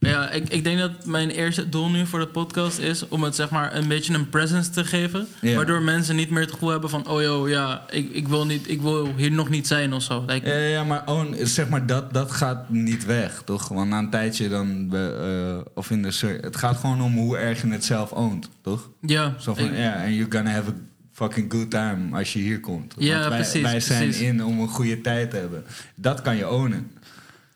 Ja, 0.00 0.30
ik, 0.30 0.48
ik 0.48 0.64
denk 0.64 0.78
dat 0.78 1.06
mijn 1.06 1.30
eerste 1.30 1.68
doel 1.68 1.90
nu 1.90 2.06
voor 2.06 2.18
de 2.18 2.26
podcast 2.26 2.78
is 2.78 3.08
om 3.08 3.22
het 3.22 3.34
zeg 3.34 3.50
maar 3.50 3.74
een 3.76 3.88
beetje 3.88 4.14
een 4.14 4.28
presence 4.28 4.70
te 4.70 4.84
geven. 4.84 5.26
Ja. 5.40 5.56
Waardoor 5.56 5.82
mensen 5.82 6.16
niet 6.16 6.30
meer 6.30 6.40
het 6.40 6.52
gevoel 6.52 6.68
hebben 6.68 6.90
van, 6.90 7.08
oh 7.08 7.22
joh, 7.22 7.48
ja, 7.48 7.84
ik, 7.90 8.10
ik, 8.12 8.28
wil, 8.28 8.46
niet, 8.46 8.68
ik 8.70 8.80
wil 8.80 9.14
hier 9.16 9.30
nog 9.32 9.48
niet 9.48 9.66
zijn 9.66 9.92
of 9.92 10.02
zo. 10.02 10.24
Like, 10.26 10.48
Ja, 10.48 10.54
ja, 10.56 10.84
maar 10.84 11.02
oh, 11.06 11.24
zeg 11.42 11.68
maar, 11.68 11.86
dat, 11.86 12.12
dat 12.14 12.30
gaat 12.30 12.68
niet 12.70 13.04
weg, 13.04 13.42
toch? 13.44 13.68
Want 13.68 13.90
na 13.90 13.98
een 13.98 14.10
tijdje 14.10 14.48
dan... 14.48 14.94
eh, 14.94 15.58
of 15.74 15.90
in 15.90 16.02
de 16.02 16.38
het 16.40 16.56
gaat 16.56 16.76
gewoon 16.76 17.02
om 17.02 17.16
hoe 17.16 17.36
erg 17.36 17.62
je 17.62 17.68
het 17.68 17.84
zelf 17.84 18.12
oont, 18.12 18.48
toch? 18.62 18.90
ja, 19.00 19.34
Zo 19.38 19.54
van, 19.54 19.74
ja, 19.74 19.94
en 19.94 20.14
you're 20.14 20.32
gonna 20.36 20.50
have 20.50 20.70
a 20.70 20.74
fucking 21.12 21.52
good 21.52 21.70
time 21.70 22.16
als 22.18 22.32
je 22.32 22.38
hier 22.38 22.60
komt. 22.60 22.94
Ja, 22.98 23.18
Want 23.18 23.28
wij, 23.28 23.38
precies, 23.38 23.62
Wij 23.62 23.80
zijn 23.80 24.02
precies. 24.02 24.20
in 24.26 24.44
om 24.44 24.60
een 24.60 24.68
goede 24.68 25.00
tijd 25.00 25.30
te 25.30 25.36
hebben. 25.36 25.64
Dat 25.94 26.22
kan 26.22 26.36
je 26.36 26.50
ownen. 26.50 26.90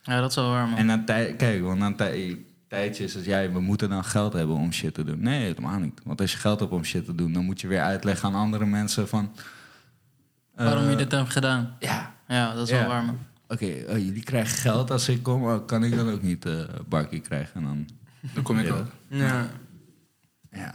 Ja, 0.05 0.21
dat 0.21 0.31
is 0.31 0.37
wel 0.37 0.51
waar, 0.51 0.69
man. 0.69 0.79
En 0.79 0.87
na 0.87 1.03
tij- 1.05 1.35
kijk, 1.37 1.63
want 1.63 1.79
na 1.79 1.87
een 1.87 1.97
tij- 1.97 2.45
tijdje 2.69 3.05
is 3.05 3.15
het, 3.15 3.25
ja, 3.25 3.51
we 3.51 3.61
moeten 3.61 3.89
dan 3.89 4.05
geld 4.05 4.33
hebben 4.33 4.57
om 4.57 4.73
shit 4.73 4.95
te 4.95 5.05
doen. 5.05 5.21
Nee, 5.21 5.43
helemaal 5.43 5.79
niet. 5.79 6.01
Want 6.05 6.21
als 6.21 6.33
je 6.33 6.39
geld 6.39 6.61
hebt 6.61 6.73
om 6.73 6.85
shit 6.85 7.05
te 7.05 7.15
doen, 7.15 7.33
dan 7.33 7.45
moet 7.45 7.61
je 7.61 7.67
weer 7.69 7.83
uitleggen 7.83 8.29
aan 8.29 8.35
andere 8.35 8.67
mensen 8.67 9.09
van... 9.09 9.33
eh, 10.55 10.65
Waarom 10.67 10.91
je 10.91 10.97
dit 10.97 11.11
hebt 11.13 11.31
gedaan. 11.33 11.77
Ja, 11.79 12.13
Ja, 12.29 12.55
dat 12.55 12.65
is 12.69 12.75
Ja. 12.75 12.79
wel 12.81 12.89
waar, 12.89 13.05
man. 13.05 13.19
oké, 13.49 13.65
oh, 13.89 13.99
jullie 13.99 14.23
krijgen 14.23 14.57
geld 14.59 14.91
als 14.91 15.09
ik 15.09 15.23
kom. 15.23 15.45
Oh, 15.45 15.67
kan 15.67 15.85
ik 15.85 15.97
dan 15.97 16.11
ook 16.11 16.23
niet 16.23 16.45
eh 16.47 16.53
barkie 16.89 17.21
krijgen? 17.21 17.55
En 17.55 17.63
dan, 17.63 17.89
Dan 18.35 18.43
kom 18.43 18.59
ik 18.59 18.67
Ja. 18.67 18.73
ook. 18.75 18.87
Ja. 19.09 19.47
ja. 20.51 20.75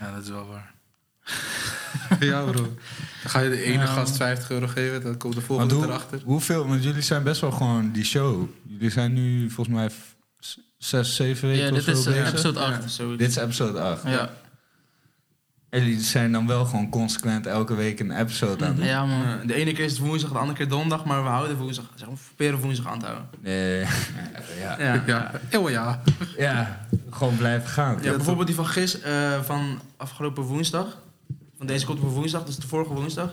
Ja, 0.00 0.12
dat 0.12 0.22
is 0.22 0.28
wel 0.28 0.46
waar. 0.46 0.72
ja, 2.20 2.42
bro. 2.42 2.52
Dan 3.22 3.30
ga 3.30 3.40
je 3.40 3.50
de 3.50 3.62
ene 3.62 3.78
Ja. 3.82 3.86
gast 3.86 4.16
50 4.16 4.50
euro 4.50 4.66
geven, 4.66 5.02
dan 5.02 5.16
komt 5.16 5.34
de 5.34 5.40
volgende 5.40 5.74
hoe, 5.74 5.84
erachter. 5.84 6.20
hoeveel, 6.24 6.66
want 6.66 6.82
jullie 6.84 7.02
zijn 7.02 7.22
best 7.22 7.40
wel 7.40 7.50
gewoon 7.52 7.90
die 7.92 8.04
show. 8.04 8.48
Jullie 8.68 8.90
zijn 8.90 9.12
nu 9.12 9.50
volgens 9.50 9.76
mij 9.76 9.90
zes, 10.78 11.16
zeven 11.16 11.48
weken 11.48 11.64
Ja, 11.64 11.70
of 11.70 11.76
dit 11.76 11.84
zo 11.84 11.90
is 11.90 12.04
bezig. 12.16 12.28
episode 12.28 12.60
8. 12.60 12.82
Ja, 12.82 12.88
zoiets. 12.88 13.18
Dit 13.18 13.28
is 13.28 13.36
episode 13.36 13.80
8. 13.80 14.02
Ja, 14.06 14.30
En 15.70 15.80
jullie 15.80 16.00
zijn 16.00 16.32
dan 16.32 16.46
wel 16.46 16.64
gewoon 16.64 16.88
consequent 16.90 17.46
elke 17.46 17.74
week 17.74 18.00
een 18.00 18.10
episode 18.18 18.64
aan 18.64 18.70
het 18.70 18.76
doen. 18.76 18.86
ja 18.86 19.04
man. 19.06 19.46
De 19.46 19.54
ene 19.54 19.72
keer 19.72 19.84
is 19.84 19.90
het 19.90 20.00
woensdag, 20.00 20.32
de 20.32 20.38
andere 20.38 20.56
keer 20.58 20.68
donderdag, 20.68 21.04
maar 21.06 21.22
we 21.22 21.28
houden 21.28 21.56
woensdag. 21.56 21.84
Zeg, 21.94 22.08
we 22.08 22.14
proberen 22.26 22.58
woensdag 22.60 22.86
aan 22.86 22.98
te 22.98 23.04
houden. 23.06 23.26
Nee, 23.40 23.78
ja. 24.62 24.76
Ja. 24.78 25.02
Ja, 25.06 25.58
oh 25.58 25.70
ja. 25.70 26.02
ja, 26.36 26.86
gewoon 27.10 27.36
blijven 27.36 27.68
gaan. 27.68 27.98
Ja, 28.02 28.10
bijvoorbeeld 28.16 28.46
die 28.46 28.56
van 28.56 28.66
gis, 28.66 29.00
eh, 29.00 29.42
van 29.42 29.80
afgelopen 29.96 30.42
woensdag. 30.42 30.86
Van 31.60 31.68
deze 31.68 31.86
komt 31.86 32.00
op 32.00 32.08
woensdag, 32.08 32.44
dus 32.44 32.56
de 32.56 32.66
vorige 32.66 32.92
woensdag. 32.92 33.32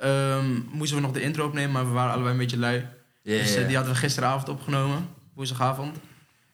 ehm, 0.00 0.60
moesten 0.70 0.96
we 0.96 1.02
nog 1.02 1.12
de 1.12 1.20
intro 1.20 1.46
opnemen, 1.46 1.72
maar 1.72 1.86
we 1.86 1.92
waren 1.92 2.12
allebei 2.12 2.32
een 2.32 2.38
beetje 2.38 2.58
lui. 2.58 2.86
Dus 3.22 3.54
eh, 3.54 3.66
die 3.66 3.76
hadden 3.76 3.94
we 3.94 3.98
gisteravond 3.98 4.48
opgenomen, 4.48 5.08
woensdagavond. 5.34 5.96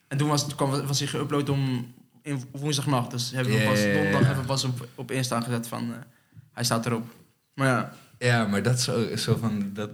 En 0.09 0.18
toen 0.18 0.29
was, 0.29 0.42
het, 0.42 0.55
kwam, 0.55 0.87
was 0.87 0.98
hij 0.98 1.09
geüpload 1.09 1.48
om 1.50 1.94
in 2.22 2.44
woensdagnacht. 2.53 3.11
Dus 3.11 3.31
hebben 3.31 3.53
we 3.53 3.64
pas 3.64 3.83
donderdag 3.83 4.20
hebben 4.20 4.40
we 4.40 4.46
pas 4.46 4.64
op, 4.64 4.88
op 4.94 5.11
Insta 5.11 5.40
gezet 5.40 5.68
van 5.68 5.92
eh, 5.92 5.98
hij 6.53 6.64
staat 6.64 6.87
erop. 6.87 7.07
Maar 7.55 7.66
ja, 7.68 7.92
Ja, 8.24 8.46
maar 8.46 8.62
dat 8.62 8.74
is 8.74 8.84
zo, 8.84 9.16
zo 9.16 9.37
van... 9.37 9.70
Dat, 9.72 9.90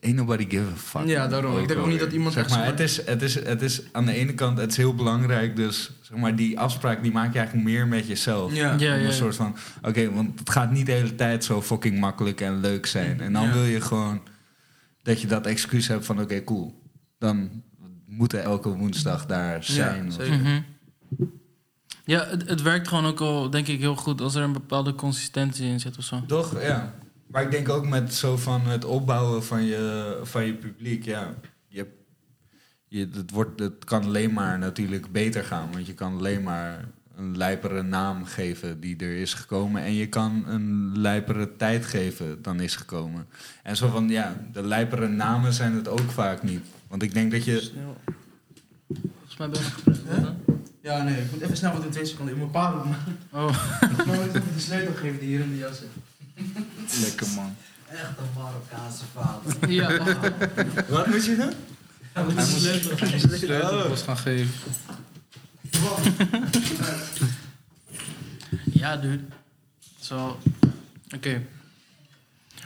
ain't 0.00 0.16
nobody 0.16 0.46
give 0.48 0.64
a 0.72 0.76
fuck. 0.76 1.06
Ja, 1.06 1.26
daarom. 1.28 1.58
Ik 1.58 1.68
denk 1.68 1.80
ook 1.80 1.86
niet 1.86 2.00
dat 2.00 2.12
iemand 2.12 2.32
Zeg 2.34 2.44
echt 2.44 2.54
maar, 2.56 2.66
het 2.66 2.80
is, 2.80 3.06
het, 3.06 3.22
is, 3.22 3.34
het 3.34 3.62
is 3.62 3.82
aan 3.92 4.04
de 4.06 4.12
ene 4.14 4.34
kant 4.34 4.58
het 4.58 4.70
is 4.70 4.76
heel 4.76 4.94
belangrijk. 4.94 5.56
Dus 5.56 5.90
zeg 6.02 6.18
maar, 6.18 6.36
die 6.36 6.58
afspraak 6.58 7.02
die 7.02 7.12
maak 7.12 7.32
je 7.32 7.38
eigenlijk 7.38 7.68
meer 7.68 7.86
met 7.88 8.06
jezelf. 8.06 8.54
ja. 8.54 8.74
Ja, 8.78 8.94
ja. 8.94 9.06
een 9.06 9.12
soort 9.12 9.36
van... 9.36 9.56
Oké, 9.82 10.10
want 10.12 10.38
het 10.38 10.50
gaat 10.50 10.70
niet 10.70 10.86
de 10.86 10.92
hele 10.92 11.14
tijd 11.14 11.44
zo 11.44 11.62
fucking 11.62 12.00
makkelijk 12.00 12.40
en 12.40 12.60
leuk 12.60 12.86
zijn. 12.86 13.20
En 13.20 13.32
dan 13.32 13.42
Ja. 13.46 13.52
wil 13.52 13.64
je 13.64 13.80
gewoon 13.80 14.22
dat 15.02 15.20
je 15.20 15.26
dat 15.26 15.46
excuus 15.46 15.88
hebt 15.88 16.04
van... 16.06 16.20
Oké, 16.20 16.44
cool. 16.44 16.82
Dan 17.18 17.62
moeten 18.06 18.42
elke 18.42 18.68
woensdag 18.68 19.26
daar 19.26 19.64
zijn. 19.64 20.12
zeker. 20.12 20.38
Mhm. 20.38 20.60
Ja, 22.04 22.26
het, 22.26 22.48
het 22.48 22.62
werkt 22.62 22.88
gewoon 22.88 23.06
ook 23.06 23.20
al, 23.20 23.50
denk 23.50 23.66
ik, 23.68 23.80
heel 23.80 23.96
goed 23.96 24.20
als 24.20 24.34
er 24.34 24.42
een 24.42 24.52
bepaalde 24.52 24.94
consistentie 24.94 25.66
in 25.66 25.80
zit 25.80 25.98
of 25.98 26.04
zo. 26.04 26.22
Toch? 26.26 26.62
Ja. 26.62 26.94
Maar 27.32 27.42
ik 27.42 27.50
denk 27.50 27.68
ook 27.68 27.88
met 27.88 28.14
zo 28.14 28.36
van 28.36 28.60
het 28.60 28.84
opbouwen 28.84 29.44
van 29.44 29.64
je, 29.64 30.18
van 30.22 30.44
je 30.44 30.54
publiek, 30.54 31.04
ja. 31.04 31.34
Je, 31.68 31.86
je, 32.88 33.08
het, 33.12 33.30
wordt, 33.30 33.60
het 33.60 33.84
kan 33.84 34.04
alleen 34.04 34.32
maar 34.32 34.58
natuurlijk 34.58 35.12
beter 35.12 35.44
gaan. 35.44 35.72
Want 35.72 35.86
je 35.86 35.94
kan 35.94 36.16
alleen 36.16 36.42
maar 36.42 36.88
een 37.16 37.36
lijpere 37.36 37.82
naam 37.82 38.24
geven 38.24 38.80
die 38.80 38.96
er 38.96 39.16
is 39.16 39.34
gekomen. 39.34 39.82
En 39.82 39.94
je 39.94 40.08
kan 40.08 40.44
een 40.46 40.98
lijpere 40.98 41.56
tijd 41.56 41.86
geven 41.86 42.42
dan 42.42 42.60
is 42.60 42.76
gekomen. 42.76 43.26
En 43.62 43.76
zo 43.76 43.88
van, 43.88 44.08
ja, 44.08 44.36
de 44.52 44.66
lijpere 44.66 45.08
namen 45.08 45.52
zijn 45.52 45.74
het 45.74 45.88
ook 45.88 46.10
vaak 46.10 46.42
niet. 46.42 46.60
Want 46.88 47.02
ik 47.02 47.14
denk 47.14 47.30
dat 47.30 47.44
je... 47.44 47.60
Snel. 47.60 47.96
Volgens 48.86 49.36
mij 49.36 49.48
ben 49.48 49.60
ik. 49.60 50.30
Ja, 50.80 51.02
nee, 51.02 51.20
ik 51.20 51.32
moet 51.32 51.40
even 51.40 51.56
snel 51.56 51.72
wat 51.72 51.84
in 51.84 51.90
twee 51.90 52.04
seconden. 52.04 52.34
Ik 52.34 52.40
moet 52.40 52.52
paren, 52.52 52.76
man. 52.76 52.96
Oh, 53.30 53.78
Ik 53.98 54.06
moet 54.06 54.16
even 54.16 54.54
de 54.54 54.60
sleutel 54.60 54.94
geven 54.94 55.18
die 55.18 55.28
hier 55.28 55.40
in 55.40 55.50
de 55.50 55.58
jas 55.58 55.78
zit. 55.78 55.88
Lekker 57.00 57.26
man. 57.34 57.56
Echt 57.88 58.02
een 58.02 58.24
Marokkaanse 58.42 59.04
vader. 59.14 59.70
ja. 59.70 59.98
Wat 60.88 61.06
moet 61.06 61.24
je 61.24 61.36
doen? 61.36 61.52
Hij 62.12 62.24
moet 62.24 62.34
moest 62.34 62.58
sleutel 63.38 63.96
gaan 63.96 64.16
geven. 64.18 64.50
ja, 68.72 68.96
dude. 68.96 69.22
Zo. 70.00 70.38
Oké. 71.14 71.42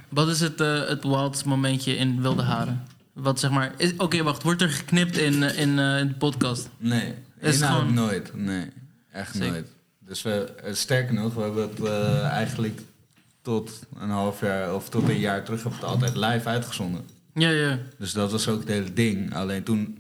Wat 0.08 0.28
is 0.28 0.40
het, 0.40 0.60
eh 0.60 0.88
het 0.88 1.02
wildste 1.02 1.48
momentje 1.48 1.96
in 1.96 2.22
Wilde 2.22 2.42
Haren? 2.42 2.82
Wat 3.12 3.40
zeg 3.40 3.50
maar... 3.50 3.72
Oké, 3.96 4.22
wacht. 4.22 4.42
Wordt 4.42 4.62
er 4.62 4.68
geknipt 4.70 5.16
in, 5.16 5.42
eh, 5.42 5.58
in, 5.58 5.78
eh, 5.78 5.98
in 5.98 6.08
de 6.08 6.14
podcast? 6.14 6.68
Nee, 6.78 7.14
Is 7.40 7.62
gewoon- 7.62 7.94
nooit. 7.94 8.34
Nee, 8.34 8.66
echt 9.12 9.34
nooit. 9.34 9.68
Dus 9.98 10.22
we, 10.22 10.30
eh, 10.64 10.74
sterker 10.74 11.14
nog, 11.14 11.34
we 11.34 11.40
hebben 11.42 11.68
het 11.68 11.80
eh, 11.80 12.24
eigenlijk 12.26 12.80
tot 13.46 13.80
een 13.98 14.10
half 14.10 14.40
jaar 14.40 14.74
of 14.74 14.88
tot 14.88 15.08
een 15.08 15.18
jaar 15.18 15.44
terug 15.44 15.62
hebben 15.62 15.80
we 15.80 15.86
het 15.86 15.94
altijd 15.94 16.16
live 16.32 16.48
uitgezonden. 16.48 17.02
Ja, 17.34 17.50
ja. 17.50 17.78
Dus 17.98 18.12
dat 18.12 18.30
was 18.32 18.48
ook 18.48 18.58
het 18.60 18.68
hele 18.68 18.92
ding. 18.92 19.34
Alleen 19.34 19.62
toen, 19.62 19.98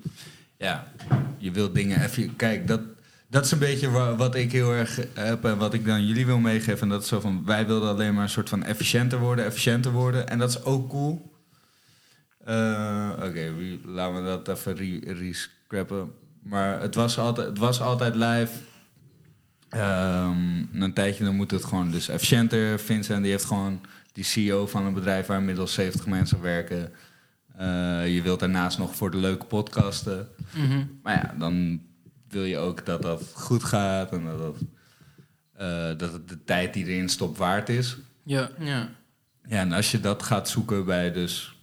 ja, 0.58 0.92
je 1.38 1.50
wilt 1.50 1.74
dingen 1.74 2.02
even... 2.02 2.36
Kijk, 2.36 2.66
dat, 2.68 2.80
dat 3.28 3.44
is 3.44 3.50
een 3.50 3.58
beetje 3.58 3.90
wa- 3.90 4.16
wat 4.16 4.34
ik 4.34 4.52
heel 4.52 4.72
erg 4.72 5.00
heb 5.14 5.44
en 5.44 5.58
wat 5.58 5.74
ik 5.74 5.86
dan 5.86 6.06
jullie 6.06 6.26
wil 6.26 6.38
meegeven. 6.38 6.80
En 6.80 6.88
dat 6.88 7.02
is 7.02 7.08
zo 7.08 7.20
van, 7.20 7.42
wij 7.44 7.66
wilden 7.66 7.88
alleen 7.88 8.14
maar 8.14 8.22
een 8.22 8.28
soort 8.28 8.48
van 8.48 8.62
efficiënter 8.62 9.18
worden, 9.18 9.44
efficiënter 9.44 9.92
worden. 9.92 10.28
En 10.28 10.38
dat 10.38 10.48
is 10.50 10.62
ook 10.64 10.88
cool. 10.88 11.32
Eh, 12.44 13.10
Oké, 13.22 13.52
laten 13.84 14.14
we 14.14 14.28
dat 14.44 14.48
even 14.48 14.76
re- 14.76 15.12
rescrappen. 15.12 16.12
Maar 16.42 16.80
het 16.80 16.94
was 16.94 17.18
altijd, 17.18 17.46
het 17.48 17.58
was 17.58 17.80
altijd 17.80 18.14
live. 18.14 18.52
Na 19.76 20.84
een 20.84 20.92
tijdje 20.92 21.24
dan 21.24 21.36
moet 21.36 21.50
het 21.50 21.64
gewoon 21.64 21.90
dus 21.90 22.08
efficiënter. 22.08 22.78
Vincent 22.78 23.22
die 23.22 23.30
heeft 23.30 23.44
gewoon 23.44 23.80
die 24.12 24.24
CEO 24.24 24.66
van 24.66 24.84
een 24.84 24.94
bedrijf 24.94 25.26
waar 25.26 25.38
inmiddels 25.38 25.74
70 25.74 26.06
mensen 26.06 26.40
werken. 26.40 26.92
Eh, 27.56 28.14
je 28.14 28.22
wilt 28.22 28.40
daarnaast 28.40 28.78
nog 28.78 28.96
voor 28.96 29.10
de 29.10 29.16
leuke 29.16 29.46
podcasten. 29.46 30.28
Mhm. 30.54 30.84
Maar 31.02 31.14
ja, 31.14 31.34
dan 31.38 31.82
wil 32.28 32.44
je 32.44 32.58
ook 32.58 32.86
dat 32.86 33.02
dat 33.02 33.22
goed 33.34 33.64
gaat 33.64 34.12
en 34.12 34.24
dat, 34.24 34.38
dat, 34.38 34.56
eh, 35.52 35.98
dat 35.98 36.12
het 36.12 36.28
de 36.28 36.44
tijd 36.44 36.74
die 36.74 36.86
erin 36.86 37.08
stopt 37.08 37.38
waard 37.38 37.68
is. 37.68 37.96
Ja. 38.22 38.50
Ja. 38.58 38.88
Ja, 39.48 39.60
en 39.60 39.72
als 39.72 39.90
je 39.90 40.00
dat 40.00 40.22
gaat 40.22 40.48
zoeken 40.48 40.84
bij 40.84 41.12
dus 41.12 41.58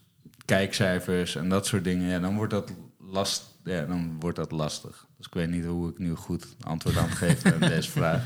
kijkcijfers 0.45 1.36
en 1.36 1.49
dat 1.49 1.66
soort 1.66 1.84
dingen, 1.84 2.09
ja, 2.09 2.20
dan 2.20 2.36
wordt 2.36 2.53
dat 2.53 2.74
last, 2.99 3.43
ja, 3.64 3.86
dan 3.86 4.20
wordt 4.20 4.38
dat 4.38 4.51
lastig. 4.51 5.07
Dus 5.24 5.32
ik 5.32 5.47
weet 5.47 5.49
niet 5.49 5.65
hoe 5.65 5.89
ik 5.89 5.99
nu 5.99 6.15
goed 6.15 6.45
antwoord 6.61 6.97
aan 6.97 7.09
het 7.09 7.17
geven 7.17 7.53
aan 7.53 7.69
deze 7.76 7.91
vraag. 7.91 8.21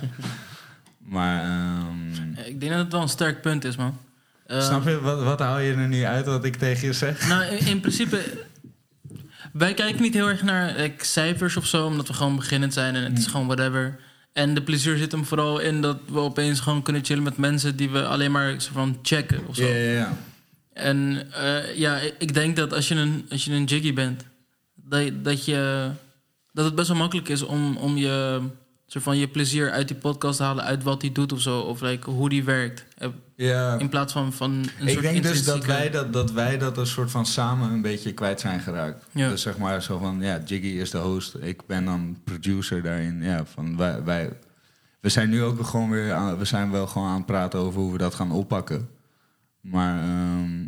Maar 0.98 1.44
ehm, 1.44 2.34
Ik 2.46 2.60
denk 2.60 2.72
dat 2.72 2.82
het 2.82 2.92
wel 2.92 3.02
een 3.02 3.10
sterk 3.10 3.42
punt 3.42 3.64
is, 3.66 3.76
man. 3.76 3.98
Eh, 4.46 4.62
Snap 4.62 4.84
je? 4.88 5.00
Wat, 5.02 5.24
wat 5.24 5.40
haal 5.40 5.60
je 5.60 5.74
er 5.74 5.88
nu 5.88 6.04
uit 6.04 6.26
wat 6.26 6.46
ik 6.46 6.56
tegen 6.56 6.88
je 6.88 6.94
zeg? 6.94 7.28
Nou, 7.28 7.44
in, 7.44 7.66
in 7.66 7.80
principe... 7.80 8.46
Wij 9.54 9.74
kijken 9.74 10.02
niet 10.02 10.14
heel 10.14 10.30
erg 10.30 10.44
naar 10.44 10.74
like, 10.78 11.06
cijfers 11.06 11.58
of 11.58 11.66
zo, 11.66 11.86
omdat 11.86 12.08
we 12.08 12.14
gewoon 12.14 12.36
beginnend 12.36 12.74
zijn 12.74 12.96
en 12.96 13.04
het 13.04 13.18
is 13.18 13.26
gewoon 13.26 13.46
whatever. 13.46 14.00
En 14.34 14.54
de 14.54 14.62
plezier 14.62 14.98
zit 14.98 15.12
hem 15.12 15.26
vooral 15.26 15.60
in 15.60 15.82
dat 15.82 15.98
we 16.08 16.20
opeens 16.20 16.60
gewoon 16.60 16.82
kunnen 16.82 17.06
chillen 17.06 17.24
met 17.24 17.38
mensen 17.38 17.76
die 17.76 17.90
we 17.90 18.06
alleen 18.06 18.32
maar 18.32 18.62
zo 18.62 18.70
van 18.74 19.00
checken 19.02 19.48
of 19.48 19.56
zo. 19.56 19.64
Ja, 19.66 19.76
ja, 19.76 19.92
ja. 19.92 20.18
En 20.74 21.28
eh, 21.34 21.76
ja, 21.78 21.98
ik- 21.98 22.16
ik 22.20 22.34
denk 22.34 22.56
dat 22.56 22.74
als 22.74 22.88
je 22.88 22.96
een, 22.96 23.26
als 23.30 23.46
je 23.46 23.52
een 23.54 23.64
jiggy 23.64 23.94
bent, 23.94 24.24
dat, 24.76 25.24
dat, 25.24 25.46
je, 25.46 25.90
dat 26.58 26.66
het 26.66 26.76
best 26.76 26.88
wel 26.88 26.98
makkelijk 26.98 27.30
is 27.30 27.42
om, 27.42 27.78
om 27.78 27.98
je, 27.98 28.42
soort 28.86 29.04
van 29.04 29.18
je 29.18 29.28
plezier 29.28 29.72
uit 29.72 29.88
die 29.88 29.98
podcast 29.98 30.38
te 30.38 30.44
halen, 30.44 30.64
uit 30.64 30.84
wat 30.84 31.02
hij 31.02 31.12
doet 31.12 31.32
of 31.32 31.42
zo, 31.42 31.60
of 31.60 31.82
like, 31.82 32.10
hoe 32.10 32.30
die 32.30 32.44
werkt. 32.44 32.86
Eh, 32.98 33.10
ja. 33.36 33.80
In 33.80 33.90
plaats 33.90 34.14
van, 34.14 34.34
van 34.34 34.52
een 34.52 34.88
Ik 34.88 34.90
soort 34.90 35.02
denk 35.02 35.24
dus 35.24 35.44
dat 35.44 35.66
wij 35.66 35.90
dat, 35.90 36.14
dat 36.14 36.32
wij 36.32 36.58
dat 36.58 36.78
een 36.78 36.88
soort 36.88 37.12
van 37.12 37.26
samen 37.26 37.72
een 37.72 37.82
beetje 37.82 38.14
kwijt 38.14 38.40
zijn 38.40 38.60
geraakt. 38.60 39.06
Ja. 39.12 39.30
Dus 39.30 39.42
zeg 39.42 39.58
maar 39.58 39.82
zo 39.82 39.98
van, 39.98 40.22
ja, 40.22 40.42
Jiggy 40.46 40.68
is 40.68 40.92
de 40.92 40.98
host, 40.98 41.36
ik 41.42 41.66
ben 41.66 41.86
dan 41.86 42.18
producer 42.24 42.84
daarin. 42.84 43.24
Ja, 43.24 43.46
van 43.46 43.78
wij, 43.78 44.04
wij, 44.04 44.30
we 45.00 45.10
zijn 45.10 45.30
nu 45.30 45.44
ook 45.44 45.66
gewoon 45.66 45.90
weer, 45.90 46.14
aan, 46.14 46.38
we 46.38 46.46
zijn 46.46 46.72
wel 46.72 46.88
gewoon 46.88 47.08
aan 47.08 47.18
het 47.18 47.26
praten 47.26 47.60
over 47.60 47.82
hoe 47.82 47.92
we 47.92 47.98
dat 47.98 48.16
gaan 48.16 48.32
oppakken. 48.32 48.90
Maar 49.62 50.00
ehm, 50.00 50.66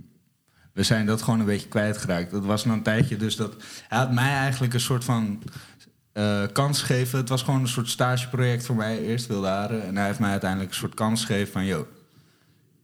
we 0.73 0.83
zijn 0.83 1.05
dat 1.05 1.21
gewoon 1.21 1.39
een 1.39 1.45
beetje 1.45 1.67
kwijtgeraakt. 1.67 2.31
Dat 2.31 2.45
was 2.45 2.65
nog 2.65 2.75
een 2.75 2.83
tijdje 2.83 3.17
dus 3.17 3.35
dat, 3.35 3.55
hij 3.87 3.97
had 3.97 4.13
mij 4.13 4.31
eigenlijk 4.31 4.73
een 4.73 4.79
soort 4.79 5.03
van 5.03 5.41
eh, 6.19 6.43
kans 6.53 6.81
gegeven. 6.81 7.19
Het 7.19 7.29
was 7.29 7.43
gewoon 7.43 7.61
een 7.61 7.67
soort 7.67 7.89
stageproject 7.89 8.65
voor 8.65 8.75
mij, 8.75 8.99
eerst 8.99 9.27
wilde 9.27 9.47
haren. 9.47 9.83
En 9.83 9.97
hij 9.97 10.05
heeft 10.05 10.19
mij 10.19 10.31
uiteindelijk 10.31 10.69
een 10.69 10.77
soort 10.77 10.93
kans 10.93 11.25
gegeven 11.25 11.51
van, 11.51 11.65
yo, 11.65 11.87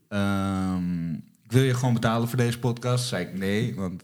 Ehm, 0.08 1.12
ik 1.14 1.52
wil 1.52 1.62
je 1.62 1.74
gewoon 1.74 1.94
betalen 1.94 2.28
voor 2.28 2.38
deze 2.38 2.58
podcast? 2.58 3.06
Zei 3.06 3.24
ik 3.24 3.38
nee, 3.38 3.74
want 3.74 4.02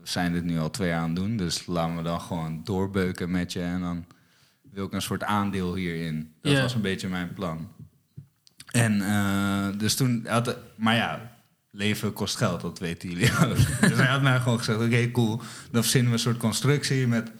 we 0.00 0.08
zijn 0.08 0.32
dit 0.32 0.44
nu 0.44 0.58
al 0.58 0.70
twee 0.70 0.88
jaar 0.88 1.00
aan 1.00 1.10
het 1.10 1.16
doen. 1.16 1.36
Dus 1.36 1.66
laten 1.66 1.96
we 1.96 2.02
dan 2.02 2.20
gewoon 2.20 2.60
doorbeuken 2.64 3.30
met 3.30 3.52
je. 3.52 3.60
En 3.60 3.80
dan 3.80 4.04
wil 4.72 4.86
ik 4.86 4.92
een 4.92 5.02
soort 5.02 5.22
aandeel 5.22 5.74
hierin. 5.74 6.32
Dat 6.40 6.60
was 6.60 6.74
een 6.74 6.80
beetje 6.80 7.08
mijn 7.08 7.32
plan. 7.32 7.68
En 8.70 9.00
eh, 9.00 9.78
dus 9.78 9.94
toen 9.94 10.26
had... 10.28 10.56
Maar 10.76 10.94
ja, 10.94 11.32
leven 11.70 12.12
kost 12.12 12.36
geld, 12.36 12.60
dat 12.60 12.78
weten 12.78 13.08
jullie 13.08 13.30
ook. 13.30 13.56
dus 13.88 13.98
hij 13.98 14.06
had 14.06 14.22
mij 14.22 14.38
gewoon 14.40 14.58
gezegd, 14.58 14.80
oké, 14.80 15.10
cool. 15.10 15.40
Dan 15.70 15.82
verzinnen 15.82 16.10
we 16.10 16.16
een 16.16 16.22
soort 16.22 16.36
constructie 16.36 17.06
met... 17.06 17.30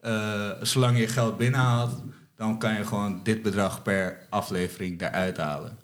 eh, 0.00 0.50
zolang 0.62 0.98
je 0.98 1.08
geld 1.08 1.36
binnenhaalt, 1.36 2.02
dan 2.36 2.58
kan 2.58 2.74
je 2.74 2.84
gewoon 2.84 3.20
dit 3.22 3.42
bedrag 3.42 3.82
per 3.82 4.26
aflevering 4.30 5.02
eruit 5.02 5.36
halen. 5.36 5.78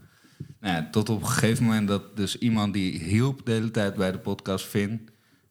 Nou 0.61 0.77
ja, 0.77 0.89
tot 0.91 1.09
op 1.09 1.21
een 1.21 1.29
gegeven 1.29 1.65
moment 1.65 1.89
dat 1.89 2.17
dus 2.17 2.39
iemand 2.39 2.73
die 2.73 2.99
hielp 2.99 3.47
de 3.47 3.53
hele 3.53 3.71
tijd 3.71 3.95
bij 3.95 4.13
de 4.13 4.19
podcast, 4.19 4.65
Finn, 4.65 5.09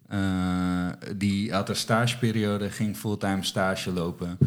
eh, 0.07 0.87
die 1.15 1.53
had 1.53 1.69
een 1.69 1.75
stageperiode, 1.75 2.69
ging 2.69 2.97
fulltime 2.97 3.43
stage 3.43 3.91
lopen. 3.91 4.37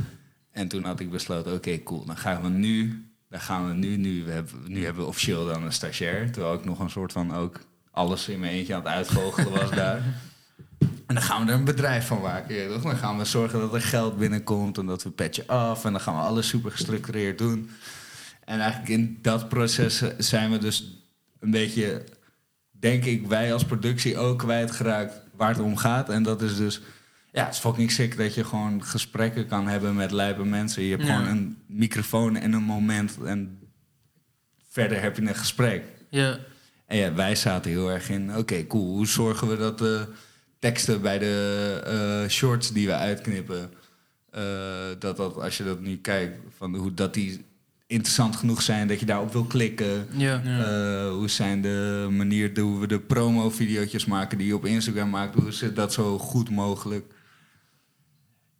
En 0.51 0.69
toen 0.69 0.85
had 0.85 1.01
ik 1.01 1.11
besloten, 1.11 1.55
oké, 1.55 1.83
cool, 1.83 2.05
dan 2.05 2.17
gaan 2.17 2.43
we 2.43 2.49
nu, 2.49 3.07
dan 3.29 3.41
gaan 3.41 3.69
we 3.69 3.75
nu, 3.75 3.97
nu, 3.97 4.25
we 4.25 4.31
hebben, 4.31 4.55
nu 4.67 4.85
hebben 4.85 5.03
we 5.03 5.09
officieel 5.09 5.47
dan 5.47 5.63
een 5.63 5.73
stagiair. 5.73 6.33
Terwijl 6.33 6.55
ik 6.55 6.65
nog 6.65 6.79
een 6.79 6.91
soort 6.91 7.13
van 7.13 7.35
ook 7.35 7.61
alles 7.91 8.29
in 8.29 8.41
mijn 8.41 8.53
eentje 8.53 8.75
aan 8.75 8.81
het 8.81 8.89
uitvogelen 8.89 9.53
was 9.53 9.71
daar. 9.85 10.03
En 10.79 11.15
dan 11.15 11.23
gaan 11.23 11.45
we 11.47 11.53
er 11.53 11.59
een 11.59 11.65
bedrijf 11.65 12.07
van 12.07 12.21
maken. 12.21 12.69
toch? 12.69 12.83
Dan 12.83 12.97
gaan 12.97 13.19
we 13.19 13.25
zorgen 13.25 13.61
dat 13.61 13.75
er 13.75 13.81
geld 13.83 14.19
binnenkomt 14.19 14.79
en 14.79 14.87
dat 14.87 15.03
we 15.03 15.11
patchen 15.11 15.47
af. 15.47 15.85
En 15.85 15.93
dan 15.93 16.01
gaan 16.01 16.15
we 16.15 16.21
alles 16.21 16.49
super 16.49 16.71
gestructureerd 16.71 17.39
doen. 17.39 17.71
En 18.45 18.61
eigenlijk 18.61 18.91
in 18.91 19.19
dat 19.23 19.49
proces 19.49 20.01
eh, 20.01 20.09
zijn 20.19 20.51
we 20.51 20.59
dus 20.59 21.03
een 21.41 21.51
beetje, 21.51 22.05
denk 22.71 23.05
ik, 23.05 23.27
wij 23.27 23.53
als 23.53 23.65
productie 23.65 24.19
ook 24.19 24.39
kwijtgeraakt 24.39 25.21
waar 25.37 25.49
het 25.49 25.59
om 25.59 25.77
gaat. 25.77 26.09
En 26.09 26.23
dat 26.23 26.43
is 26.43 26.57
dus, 26.57 26.81
ja, 27.33 27.45
het 27.45 27.55
is 27.55 27.61
fucking 27.61 27.91
sick 27.91 28.17
dat 28.17 28.35
je 28.35 28.45
gewoon 28.45 28.85
gesprekken 28.85 29.47
kan 29.47 29.69
hebben 29.69 29.95
met 29.95 30.11
lijpe 30.11 30.45
mensen. 30.45 30.83
Je 30.83 30.91
hebt 30.91 31.07
Ja. 31.07 31.15
gewoon 31.17 31.29
een 31.31 31.59
microfoon 31.67 32.37
en 32.37 32.53
een 32.53 32.63
moment 32.63 33.19
en 33.25 33.59
verder 34.71 35.03
heb 35.03 35.17
je 35.17 35.23
een 35.23 35.35
gesprek. 35.35 35.83
Ja, 36.11 36.39
En 36.87 36.97
ja, 36.97 37.13
wij 37.15 37.35
zaten 37.35 37.71
heel 37.71 37.91
erg 37.91 38.09
in, 38.11 38.37
oké, 38.37 38.67
cool, 38.67 38.97
hoe 38.97 39.07
zorgen 39.07 39.49
we 39.49 39.57
dat 39.57 39.79
de 39.79 40.07
teksten 40.67 41.03
bij 41.03 41.19
de 41.19 41.81
eh, 41.85 42.31
shorts 42.31 42.73
die 42.73 42.87
we 42.87 42.95
uitknippen, 42.95 43.71
eh, 44.31 44.43
dat 44.99 45.17
dat, 45.17 45.41
als 45.41 45.57
je 45.57 45.65
dat 45.65 45.81
nu 45.81 45.97
kijkt, 45.97 46.39
van 46.57 46.75
hoe 46.75 46.95
dat 46.95 47.15
die 47.15 47.45
interessant 47.87 48.37
genoeg 48.37 48.63
zijn 48.63 48.89
dat 48.89 49.01
je 49.01 49.07
daarop 49.07 49.33
wil 49.33 49.45
klikken. 49.45 50.07
ja. 50.17 50.43
Eh, 50.45 51.11
hoe 51.11 51.29
zijn 51.29 51.63
de 51.63 52.09
manier 52.11 52.61
hoe 52.61 52.81
we 52.81 52.87
de 52.87 53.01
promo-video's 53.01 54.05
maken 54.05 54.39
die 54.39 54.47
je 54.47 54.55
op 54.55 54.65
Instagram 54.65 55.11
maakt, 55.11 55.35
hoe 55.35 55.49
is 55.49 55.65
dat 55.75 55.93
zo 55.93 56.19
goed 56.19 56.51
mogelijk? 56.51 57.15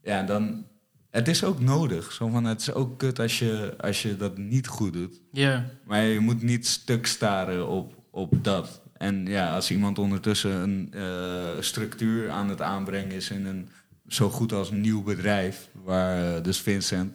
Ja, 0.03 0.23
dan. 0.23 0.65
Het 1.11 1.29
is 1.29 1.45
ook 1.45 1.61
nodig. 1.61 2.13
Zo 2.13 2.29
van, 2.29 2.45
het 2.45 2.61
is 2.61 2.73
ook 2.73 2.99
kut 2.99 3.19
als 3.19 3.39
je, 3.39 3.75
als 3.81 4.03
je 4.03 4.17
dat 4.17 4.39
niet 4.39 4.67
goed 4.67 4.93
doet. 4.93 5.21
ja. 5.33 5.67
Maar 5.85 6.03
je 6.03 6.21
moet 6.21 6.43
niet 6.43 6.67
stuk 6.67 7.07
staren 7.07 7.69
op, 7.69 7.95
op 8.11 8.45
dat. 8.45 8.81
En 8.99 9.27
ja, 9.27 9.55
als 9.55 9.71
iemand 9.71 9.99
ondertussen 9.99 10.51
een 10.51 10.89
eh, 10.93 11.61
structuur 11.61 12.31
aan 12.31 12.49
het 12.49 12.63
aanbrengen 12.63 13.11
is 13.11 13.31
in 13.31 13.47
een 13.47 13.69
zo 14.09 14.31
goed 14.31 14.53
als 14.53 14.71
nieuw 14.71 15.03
bedrijf, 15.03 15.69
waar 15.85 16.37
eh, 16.37 16.43
dus 16.43 16.61
Vincent, 16.61 17.13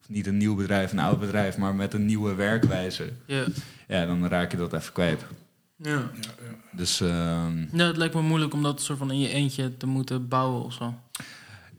of 0.00 0.08
niet 0.08 0.26
een 0.26 0.36
nieuw 0.36 0.54
bedrijf, 0.54 0.92
een 0.92 0.98
oud 0.98 1.20
bedrijf, 1.20 1.56
maar 1.56 1.74
met 1.74 1.94
een 1.94 2.06
nieuwe 2.06 2.34
werkwijze, 2.34 3.12
ja. 3.24 3.44
ja, 3.88 4.06
dan 4.06 4.26
raak 4.26 4.50
je 4.50 4.56
dat 4.56 4.72
even 4.72 4.92
kwijt. 4.92 5.24
Ja. 5.76 6.10
Dus 6.72 7.00
ehm, 7.00 7.76
Ja, 7.76 7.86
het 7.86 7.96
lijkt 7.96 8.14
me 8.14 8.22
moeilijk 8.22 8.54
om 8.54 8.62
dat 8.62 8.80
soort 8.80 8.98
van 8.98 9.10
in 9.10 9.20
je 9.20 9.28
eentje 9.28 9.76
te 9.76 9.86
moeten 9.86 10.28
bouwen 10.28 10.64
of 10.64 10.72
zo. 10.72 10.94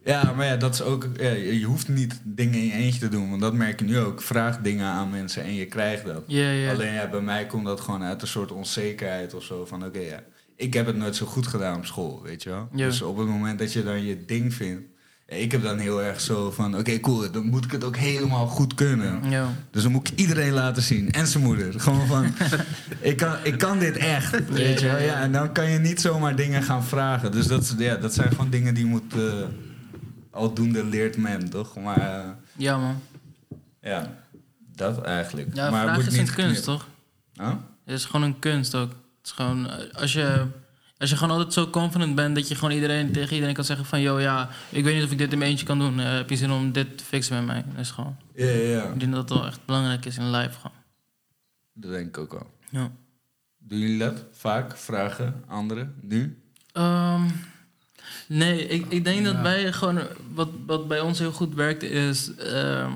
Ja, 0.04 0.34
maar 0.36 0.46
ja, 0.46 0.56
dat 0.56 0.74
is 0.74 0.82
ook, 0.82 1.08
ja, 1.18 1.30
je 1.30 1.64
hoeft 1.64 1.88
niet 1.88 2.20
dingen 2.24 2.60
in 2.60 2.66
je 2.66 2.74
eentje 2.74 3.00
te 3.00 3.10
doen, 3.10 3.30
want 3.30 3.42
dat 3.42 3.54
merk 3.54 3.80
je 3.80 3.86
nu 3.86 4.00
ook. 4.00 4.22
Vraag 4.22 4.58
dingen 4.62 4.86
aan 4.86 5.10
mensen 5.10 5.44
en 5.44 5.54
je 5.54 5.66
krijgt 5.66 6.06
dat. 6.06 6.24
Ja, 6.28 6.50
ja. 6.52 6.72
Alleen 6.72 6.94
ja, 6.94 7.10
bij 7.10 7.22
mij 7.22 7.46
komt 7.46 7.66
dat 7.66 7.80
gewoon 7.82 8.04
uit 8.04 8.22
een 8.22 8.28
soort 8.28 8.52
onzekerheid 8.52 9.34
of 9.34 9.44
zo. 9.44 9.66
Van 9.66 9.86
oké, 9.86 10.00
ja, 10.00 10.20
ik 10.56 10.74
heb 10.74 10.86
het 10.86 10.96
nooit 10.96 11.16
zo 11.16 11.26
goed 11.26 11.48
gedaan 11.48 11.78
op 11.78 11.86
school, 11.86 12.22
weet 12.24 12.44
je 12.44 12.50
wel. 12.50 12.70
Dus 12.72 13.02
op 13.02 13.18
het 13.18 13.28
moment 13.28 13.60
dat 13.60 13.74
je 13.74 13.84
dan 13.84 14.06
je 14.06 14.26
ding 14.26 14.54
vindt... 14.54 14.82
ik 15.26 15.52
heb 15.52 15.64
dan 15.64 15.78
heel 15.78 16.02
erg 16.04 16.22
zo 16.22 16.52
van, 16.52 16.78
oké, 16.78 17.00
cool, 17.00 17.32
dan 17.32 17.46
moet 17.46 17.66
ik 17.66 17.72
het 17.72 17.84
ook 17.84 17.98
helemaal 17.98 18.48
goed 18.48 18.74
kunnen. 18.74 19.30
Ja. 19.30 19.54
Dus 19.72 19.84
dan 19.84 19.92
moet 19.92 20.08
ik 20.08 20.20
iedereen 20.20 20.54
laten 20.54 20.84
zien. 20.84 21.12
En 21.12 21.28
zijn 21.28 21.44
moeder. 21.44 21.80
Gewoon 21.80 22.08
van, 22.08 22.26
ik 23.00 23.18
kan, 23.18 23.36
ik 23.44 23.58
kan 23.58 23.80
dit 23.80 23.98
echt, 23.98 24.50
weet 24.50 24.80
je 24.80 24.86
wel. 24.86 25.00
ja, 25.00 25.22
en 25.22 25.32
dan 25.32 25.52
kan 25.52 25.70
je 25.70 25.80
niet 25.80 26.02
zomaar 26.02 26.36
dingen 26.36 26.64
gaan 26.64 26.84
vragen. 26.84 27.32
Dus 27.32 27.48
dat, 27.48 27.76
ja, 27.78 27.96
dat 27.96 28.14
zijn 28.14 28.30
gewoon 28.30 28.50
dingen 28.50 28.74
die 28.74 28.86
moet... 28.86 29.14
eh, 29.14 29.44
aldoende 30.32 30.84
leert 30.84 31.18
men, 31.18 31.50
toch? 31.50 31.76
Maar 31.76 31.98
eh, 31.98 32.30
ja, 32.56 32.78
man. 32.78 33.02
ja, 33.82 34.16
dat 34.76 35.02
eigenlijk. 35.02 35.56
Ja, 35.56 35.70
maar 35.70 35.94
moet 35.94 36.08
is 36.08 36.14
een 36.14 36.20
niet 36.20 36.34
kunst, 36.34 36.64
toch? 36.64 36.88
Huh? 37.34 37.54
Het 37.86 37.98
is 37.98 38.06
gewoon 38.06 38.22
een 38.22 38.40
kunst 38.40 38.76
ook. 38.76 38.90
Het 38.90 39.26
is 39.28 39.32
gewoon, 39.32 39.70
eh, 39.70 39.94
als 39.94 40.14
je, 40.14 40.46
als 40.98 41.10
je 41.10 41.16
gewoon 41.18 41.36
altijd 41.36 41.54
zo 41.54 41.70
confident 41.70 42.16
bent 42.16 42.36
dat 42.36 42.48
je 42.48 42.56
gewoon 42.56 42.74
iedereen, 42.74 43.12
tegen 43.12 43.34
iedereen 43.34 43.56
kan 43.56 43.64
zeggen 43.64 43.86
van... 43.86 44.02
Yo, 44.02 44.20
ja, 44.20 44.50
ik 44.70 44.84
weet 44.84 44.96
niet 44.96 45.04
of 45.04 45.12
ik 45.12 45.18
dit 45.18 45.32
in 45.32 45.38
mijn 45.38 45.50
eentje 45.52 45.66
kan 45.66 45.80
doen. 45.80 46.00
Eh, 46.00 46.14
heb 46.14 46.30
je 46.30 46.38
zin 46.38 46.52
om 46.52 46.72
dit 46.72 46.98
te 46.98 47.04
fixen 47.04 47.36
met 47.36 47.46
mij? 47.46 47.64
Dat 47.72 47.80
is 47.80 47.92
gewoon... 47.92 48.18
Ja, 48.36 48.46
ja, 48.46 48.68
ja. 48.68 48.84
Ik 48.84 49.00
denk 49.00 49.12
dat 49.12 49.30
het 49.30 49.38
wel 49.40 49.48
echt 49.48 49.66
belangrijk 49.66 50.06
is 50.06 50.18
in 50.18 50.32
live 50.32 50.60
gewoon. 50.60 50.78
Dat 51.74 51.92
denk 51.92 52.08
ik 52.08 52.18
ook 52.18 52.32
wel. 52.32 52.54
Ja. 52.70 52.92
Doen 53.58 53.80
jullie 53.80 54.00
dat 54.00 54.24
vaak? 54.32 54.78
Vragen 54.78 55.44
anderen? 55.48 55.96
Nu? 56.02 56.42
Ehm, 56.72 57.28
nee, 58.28 58.68
ik, 58.68 58.86
ik 58.90 59.04
denk 59.04 59.26
dat 59.26 59.42
wij 59.42 59.72
gewoon... 59.72 60.00
Wat, 60.34 60.50
wat 60.66 60.88
bij 60.88 61.00
ons 61.00 61.20
heel 61.20 61.32
goed 61.32 61.56
werkt 61.56 61.84
is... 61.84 62.36
ehm, 62.36 62.92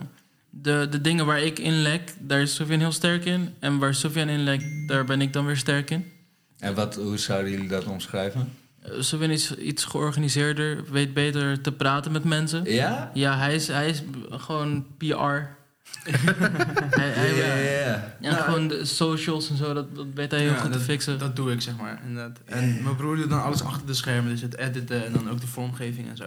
de, 0.61 0.87
de 0.89 1.01
dingen 1.01 1.25
waar 1.25 1.41
ik 1.41 1.59
in 1.59 1.81
lek, 1.81 2.13
daar 2.19 2.41
is 2.41 2.55
Sofian 2.55 2.79
heel 2.79 2.91
sterk 2.91 3.25
in. 3.25 3.53
En 3.59 3.77
waar 3.77 3.95
Sofian 3.95 4.29
in 4.29 4.43
lekt, 4.43 4.87
daar 4.87 5.05
ben 5.05 5.21
ik 5.21 5.33
dan 5.33 5.45
weer 5.45 5.57
sterk 5.57 5.89
in. 5.89 6.11
En 6.59 6.73
wat, 6.73 6.95
hoe 6.95 7.17
zouden 7.17 7.51
jullie 7.51 7.67
dat 7.67 7.85
omschrijven? 7.85 8.53
Eh, 8.81 8.91
Sofian 8.99 9.29
is 9.29 9.55
iets 9.55 9.83
georganiseerder, 9.83 10.83
weet 10.91 11.13
beter 11.13 11.61
te 11.61 11.71
praten 11.71 12.11
met 12.11 12.23
mensen. 12.23 12.63
Ja? 12.71 13.11
Ja, 13.13 13.37
hij 13.37 13.55
is, 13.55 13.67
hij 13.67 13.89
is 13.89 14.01
gewoon 14.29 14.85
PR. 14.97 15.61
Hij, 16.03 17.09
hij, 17.19 17.35
ja, 17.35 17.55
ja. 17.55 18.13
En 18.21 18.35
gewoon 18.43 18.67
de 18.67 18.85
socials 18.85 19.49
en 19.49 19.57
zo, 19.57 19.73
dat, 19.73 19.95
dat 19.95 20.05
weet 20.13 20.31
hij 20.31 20.39
heel 20.39 20.49
Ja, 20.51 20.57
goed 20.57 20.71
te 20.71 20.79
fixen. 20.79 21.19
Dat 21.19 21.35
doe 21.35 21.51
ik, 21.51 21.61
zeg 21.61 21.77
maar. 21.77 22.01
Inderdaad. 22.07 22.39
En 22.45 22.83
mijn 22.83 22.95
broer 22.95 23.15
doet 23.15 23.29
dan 23.29 23.43
alles 23.43 23.63
achter 23.63 23.87
de 23.87 23.93
schermen. 23.93 24.31
Dus 24.31 24.41
het 24.41 24.57
editen 24.57 25.05
en 25.05 25.11
dan 25.11 25.29
ook 25.29 25.41
de 25.41 25.47
vormgeving 25.47 26.09
en 26.09 26.17
zo. 26.17 26.25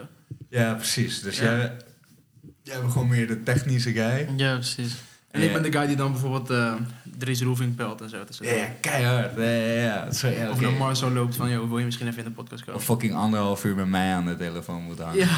Ja, 0.50 0.74
precies. 0.74 1.20
Dus 1.22 1.38
Ja. 1.38 1.44
jij, 1.44 1.76
jij 2.62 2.80
bent 2.80 2.92
gewoon 2.92 3.08
meer 3.08 3.26
de 3.26 3.42
technische 3.42 3.92
guy. 3.92 4.28
Ja, 4.36 4.54
precies. 4.54 4.94
En 5.30 5.40
ik 5.42 5.46
Ja. 5.46 5.52
ben 5.60 5.70
de 5.70 5.78
guy 5.78 5.86
die 5.86 5.96
dan 5.96 6.12
bijvoorbeeld 6.12 6.50
eh 6.50 6.74
Dries 7.18 7.42
Roefing 7.42 7.74
pelt 7.74 8.00
en 8.00 8.08
zo. 8.08 8.16
Dus, 8.26 8.38
Ja, 8.42 8.50
ja, 8.52 8.66
keihard. 8.80 9.36
Ja, 9.36 9.42
ja, 9.42 10.08
ja. 10.30 10.50
Of 10.50 10.60
naar 10.60 10.72
Marcel 10.72 11.10
loopt 11.10 11.36
van, 11.36 11.50
joh, 11.50 11.68
wil 11.68 11.78
je 11.78 11.84
misschien 11.84 12.06
even 12.06 12.18
in 12.18 12.24
de 12.24 12.30
podcast 12.30 12.64
komen? 12.64 12.80
Of 12.80 12.84
fucking 12.86 13.14
anderhalf 13.14 13.64
uur 13.64 13.74
met 13.76 13.88
mij 13.88 14.12
aan 14.14 14.24
de 14.26 14.36
telefoon 14.36 14.82
moet 14.82 14.98
hangen. 14.98 15.16
Ja. 15.18 15.28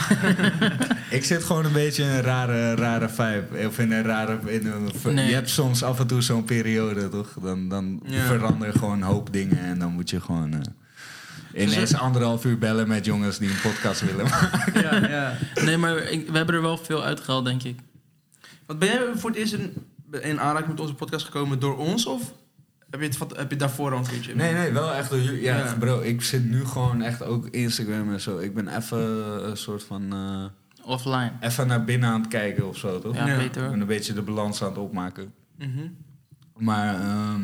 Ik 1.10 1.24
zit 1.24 1.44
gewoon 1.44 1.64
een 1.64 1.72
beetje 1.72 2.02
in 2.02 2.08
een 2.08 2.20
rare, 2.22 2.74
rare 2.74 3.08
vibe. 3.08 3.66
Of 3.66 3.78
in 3.78 3.92
een 3.92 4.02
rare... 4.04 4.38
In 4.46 4.66
een, 4.66 5.14
Nee. 5.14 5.28
Je 5.28 5.34
hebt 5.34 5.50
soms 5.50 5.82
af 5.82 5.98
en 6.00 6.06
toe 6.06 6.22
zo'n 6.22 6.44
periode, 6.44 7.08
toch? 7.08 7.34
Dan, 7.42 7.68
dan 7.68 8.00
Ja. 8.04 8.24
veranderen 8.26 8.74
gewoon 8.74 8.92
een 8.96 9.02
hoop 9.02 9.32
dingen. 9.32 9.58
En 9.58 9.78
dan 9.78 9.92
moet 9.92 10.10
je 10.10 10.20
gewoon... 10.20 10.52
eh, 11.52 11.62
ineens 11.66 11.94
anderhalf 11.94 12.44
uur 12.44 12.58
bellen 12.58 12.88
met 12.88 13.04
jongens 13.04 13.38
die 13.38 13.48
een 13.50 13.60
podcast 13.62 14.00
willen 14.00 14.24
maken. 14.30 14.82
ja, 14.82 15.08
ja. 15.08 15.36
Nee, 15.64 15.76
maar 15.76 15.96
ik- 15.96 16.28
we 16.30 16.36
hebben 16.36 16.54
er 16.54 16.62
wel 16.62 16.76
veel 16.78 17.04
uitgehaald, 17.04 17.44
denk 17.44 17.62
ik. 17.62 17.78
Want 18.66 18.78
ben 18.78 18.88
jij 18.88 19.00
voor 19.14 19.30
het 19.30 19.38
eerst 19.38 19.52
in, 19.52 19.72
in 20.10 20.40
aanraking 20.40 20.70
met 20.70 20.80
onze 20.80 20.94
podcast 20.94 21.24
gekomen 21.24 21.58
door 21.58 21.76
ons? 21.76 22.06
Of 22.06 22.32
heb 22.90 23.00
je 23.00 23.06
het, 23.06 23.16
van- 23.16 23.32
heb 23.36 23.50
je 23.50 23.56
daarvoor 23.56 23.92
al 23.92 23.98
een 23.98 24.06
keertje? 24.06 24.34
Nee, 24.34 24.52
nee, 24.52 24.72
wel 24.72 24.92
echt 24.92 25.10
door 25.10 25.20
jullie. 25.20 25.42
Ja, 25.42 25.56
Ja. 25.56 25.74
bro, 25.78 26.00
ik 26.00 26.22
zit 26.22 26.44
nu 26.44 26.64
gewoon 26.64 27.02
echt 27.02 27.22
ook 27.22 27.46
Instagram 27.48 28.12
en 28.12 28.20
zo. 28.20 28.38
Ik 28.38 28.54
ben 28.54 28.76
even 28.76 28.98
een 29.50 29.56
soort 29.56 29.82
van... 29.84 30.12
eh, 30.12 30.44
Offline. 30.90 31.32
even 31.40 31.66
naar 31.66 31.84
binnen 31.84 32.08
aan 32.08 32.20
het 32.20 32.30
kijken 32.30 32.68
of 32.68 32.76
zo, 32.76 32.98
toch? 32.98 33.14
Ja, 33.16 33.36
beter 33.36 33.62
hoor. 33.64 33.72
een 33.72 33.86
beetje 33.86 34.12
de 34.12 34.22
balans 34.22 34.62
aan 34.62 34.68
het 34.68 34.78
opmaken. 34.78 35.32
Mhm. 35.58 35.86
Maar, 36.56 36.94
ehm, 37.00 37.42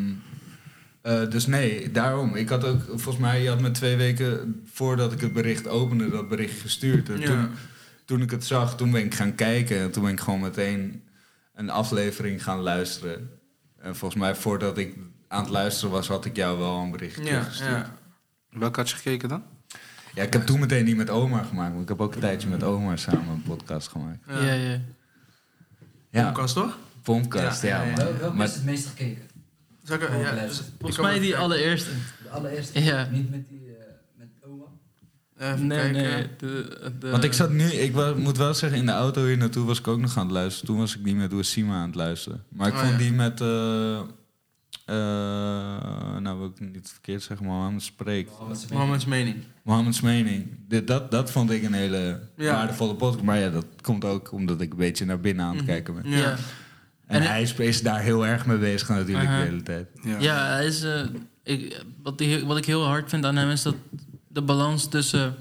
eh, 1.03 1.31
dus 1.31 1.47
nee, 1.47 1.91
daarom. 1.91 2.35
Ik 2.35 2.49
had 2.49 2.65
ook, 2.65 2.83
volgens 2.87 3.17
mij, 3.17 3.43
je 3.43 3.49
had 3.49 3.61
me 3.61 3.71
twee 3.71 3.97
weken 3.97 4.61
voordat 4.73 5.13
ik 5.13 5.21
het 5.21 5.33
bericht 5.33 5.69
opende, 5.69 6.11
dat 6.11 6.29
bericht 6.29 6.61
gestuurd. 6.61 7.09
En 7.09 7.21
Ja. 7.21 7.27
toen, 7.27 7.49
toen 8.05 8.21
ik 8.23 8.31
het 8.31 8.45
zag, 8.45 8.77
toen 8.77 8.91
ben 8.91 9.05
ik 9.05 9.15
gaan 9.15 9.35
kijken. 9.35 9.79
En 9.81 9.91
toen 9.91 10.03
ben 10.03 10.13
ik 10.13 10.21
gewoon 10.21 10.41
meteen 10.41 11.03
een 11.55 11.71
aflevering 11.71 12.43
gaan 12.43 12.61
luisteren. 12.61 13.31
En 13.79 13.97
volgens 13.97 14.21
mij, 14.21 14.35
voordat 14.35 14.79
ik 14.79 14.97
aan 15.29 15.43
het 15.43 15.51
luisteren 15.53 15.91
was, 15.91 16.09
had 16.09 16.25
ik 16.25 16.37
jou 16.37 16.59
wel 16.59 16.77
een 16.81 16.91
berichtje 16.91 17.25
Ja, 17.25 17.43
gestuurd. 17.43 17.71
ja. 17.71 17.95
Welke 18.51 18.81
had 18.81 18.91
je 18.91 18.97
gekeken 18.97 19.29
dan? 19.29 19.43
Ja, 20.15 20.23
ik 20.23 20.33
heb 20.33 20.47
toen 20.47 20.61
meteen 20.61 20.85
niet 20.85 20.97
met 20.97 21.11
Omar 21.11 21.45
gemaakt. 21.45 21.73
Maar 21.73 21.83
ik 21.83 21.89
heb 21.89 22.01
ook 22.01 22.15
een 22.15 22.21
tijdje 22.21 22.49
met 22.49 22.63
Omar 22.63 22.99
samen 22.99 23.29
een 23.29 23.43
podcast 23.43 23.89
gemaakt. 23.89 24.19
Ja. 24.27 24.43
Ja, 24.43 24.53
ja. 24.53 24.81
Ja, 26.11 26.27
Podcast 26.27 26.55
toch? 26.55 26.79
podcast, 27.03 27.63
ja, 27.63 27.69
Ja, 27.69 27.83
ja, 27.83 27.83
ja. 27.91 27.97
man. 27.97 28.05
Wel- 28.05 28.17
Welke 28.19 28.37
Maar- 28.37 28.47
is 28.47 28.55
het 28.55 28.65
meest 28.65 28.87
gekeken? 28.87 29.23
Zal 29.83 29.97
ik, 29.97 30.03
ja, 30.11 30.31
dus 30.47 30.63
Volgens 30.79 30.97
kan 30.97 31.05
mij 31.05 31.19
die 31.19 31.37
allereerste. 31.37 31.91
De 32.23 32.29
allereerste? 32.31 32.83
Ja. 32.83 33.09
Niet 33.11 33.31
met 33.31 33.49
die, 33.49 33.61
oma? 33.61 33.64
Even 35.39 35.67
Nee, 35.67 35.79
kijken. 35.79 36.03
nee. 36.03 36.27
De, 36.39 36.77
de, 36.99 37.11
Want 37.11 37.25
ik 37.25 37.33
zat 37.33 37.51
nu, 37.51 37.65
ik 37.65 37.93
wa- 37.93 38.15
moet 38.15 38.37
wel 38.37 38.55
zeggen, 38.55 38.79
in 38.79 38.87
de 38.87 38.93
auto 38.93 39.25
hier 39.27 39.37
naartoe 39.37 39.67
was 39.67 39.79
ik 39.79 39.89
ook 39.89 39.99
nog 40.01 40.17
aan 40.17 40.25
het 40.25 40.33
luisteren. 40.33 40.67
Toen 40.67 40.79
was 40.79 40.97
ik 40.97 41.05
niet 41.05 41.17
met 41.17 41.33
Oussima 41.33 41.75
aan 41.75 41.87
het 41.87 41.95
luisteren. 41.95 42.45
Maar 42.49 42.69
ik 42.69 42.75
Oh, 42.75 42.79
vond 42.81 42.93
ja. 42.93 42.99
die 42.99 43.13
met, 43.13 43.41
eh 43.41 43.99
eh, 44.87 46.17
nou 46.21 46.39
wil 46.39 46.47
ik 46.57 46.61
niet 46.73 46.89
verkeerd 46.91 47.23
zeggen, 47.23 47.47
maar 47.47 47.55
Mohammed 47.57 47.83
spreekt. 47.83 48.31
Mohammed's 48.71 49.05
mening. 49.07 49.37
Mohammed's 49.63 50.01
mening. 50.01 50.47
Dit, 50.69 50.87
dat, 50.87 51.11
dat 51.11 51.31
vond 51.31 51.51
ik 51.51 51.63
een 51.63 51.73
hele 51.73 52.21
Ja. 52.37 52.53
waardevolle 52.55 52.95
podcast. 52.95 53.25
Maar 53.25 53.39
ja, 53.39 53.51
dat 53.51 53.67
komt 53.81 54.05
ook 54.05 54.33
omdat 54.33 54.61
ik 54.61 54.71
een 54.71 54.77
beetje 54.79 55.05
naar 55.05 55.21
binnen 55.21 55.45
aan 55.45 55.51
het 55.51 55.61
Mhm. 55.63 55.71
kijken 55.71 55.95
ben. 55.95 56.11
Ja. 56.11 56.17
Ja. 56.19 56.31
En, 57.07 57.21
En- 57.21 57.23
hij 57.29 57.43
is, 57.43 57.55
is 57.55 57.83
daar 57.83 58.01
heel 58.01 58.27
erg 58.27 58.47
mee 58.47 58.59
bezig 58.59 58.89
natuurlijk 58.89 59.27
Aha. 59.29 59.39
de 59.39 59.45
hele 59.45 59.63
tijd. 59.63 59.87
Ja, 60.19 60.47
hij 60.47 60.67
is, 60.67 60.83
eh, 60.83 61.01
ik, 61.43 61.83
wat, 62.03 62.19
die- 62.19 62.45
wat 62.45 62.57
ik 62.57 62.65
heel 62.65 62.85
hard 62.85 63.09
vind 63.11 63.25
aan 63.25 63.37
hem 63.37 63.51
is 63.51 63.63
dat 63.63 63.75
de 64.35 64.43
balans 64.43 64.89
tussen 64.89 65.35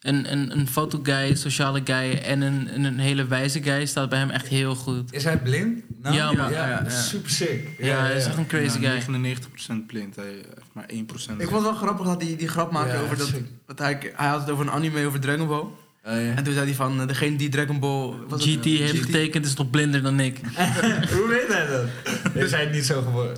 een, 0.00 0.32
een, 0.32 0.50
een 0.58 0.68
fotoguy, 0.68 1.34
sociale 1.34 1.80
guy 1.84 2.12
en 2.24 2.40
een, 2.40 2.68
en 2.68 2.84
een 2.84 2.98
hele 2.98 3.26
wijze 3.26 3.62
guy 3.62 3.86
staat 3.86 4.08
bij 4.08 4.18
hem 4.18 4.30
echt 4.30 4.46
heel 4.48 4.74
goed. 4.74 5.12
Is 5.12 5.24
hij 5.24 5.38
blind? 5.38 5.82
Nou, 6.02 6.14
Ja, 6.14 6.32
man. 6.32 6.50
Ja, 6.50 6.68
ja, 6.68 6.82
ja. 6.84 6.90
super 6.90 7.30
sick. 7.30 7.68
Ja, 7.78 8.00
hij 8.00 8.16
is 8.16 8.26
echt 8.26 8.36
een 8.36 8.46
crazy 8.46 8.80
Ja, 8.80 9.00
guy. 9.00 9.36
99% 9.82 9.86
blind, 9.86 10.16
hij 10.16 10.24
heeft 10.24 10.72
maar 10.72 10.88
1%. 10.92 10.94
Ik 10.94 11.08
vond 11.22 11.38
het 11.38 11.48
wel 11.62 11.74
grappig 11.74 12.06
dat 12.06 12.22
hij 12.22 12.36
die 12.36 12.48
grap 12.48 12.72
maakte 12.72 12.96
Ja, 12.96 13.00
over 13.02 13.16
dat... 13.16 13.32
dat 13.66 13.78
hij, 13.78 14.12
hij 14.14 14.28
had 14.28 14.40
het 14.40 14.50
over 14.50 14.66
een 14.66 14.72
anime 14.72 15.06
over 15.06 15.20
Dragon 15.20 15.46
Ball. 15.48 15.64
Ja. 16.04 16.10
En 16.36 16.44
toen 16.44 16.54
zei 16.54 16.66
hij 16.66 16.74
van, 16.74 17.00
eh, 17.00 17.06
degene 17.06 17.36
die 17.36 17.48
Dragon 17.48 17.78
Ball... 17.80 18.14
was 18.28 18.44
het, 18.44 18.50
GT 18.58 18.66
eh, 18.66 18.78
heeft 18.78 19.02
getekend 19.02 19.46
is 19.46 19.54
nog 19.54 19.70
blinder 19.70 20.02
dan 20.02 20.20
ik. 20.20 20.40
Hoe 21.14 21.26
weet 21.28 21.48
hij 21.48 21.66
dat? 21.66 21.86
Is 22.44 22.50
hij 22.50 22.66
niet 22.66 22.84
zo 22.86 23.02
geworden? 23.02 23.36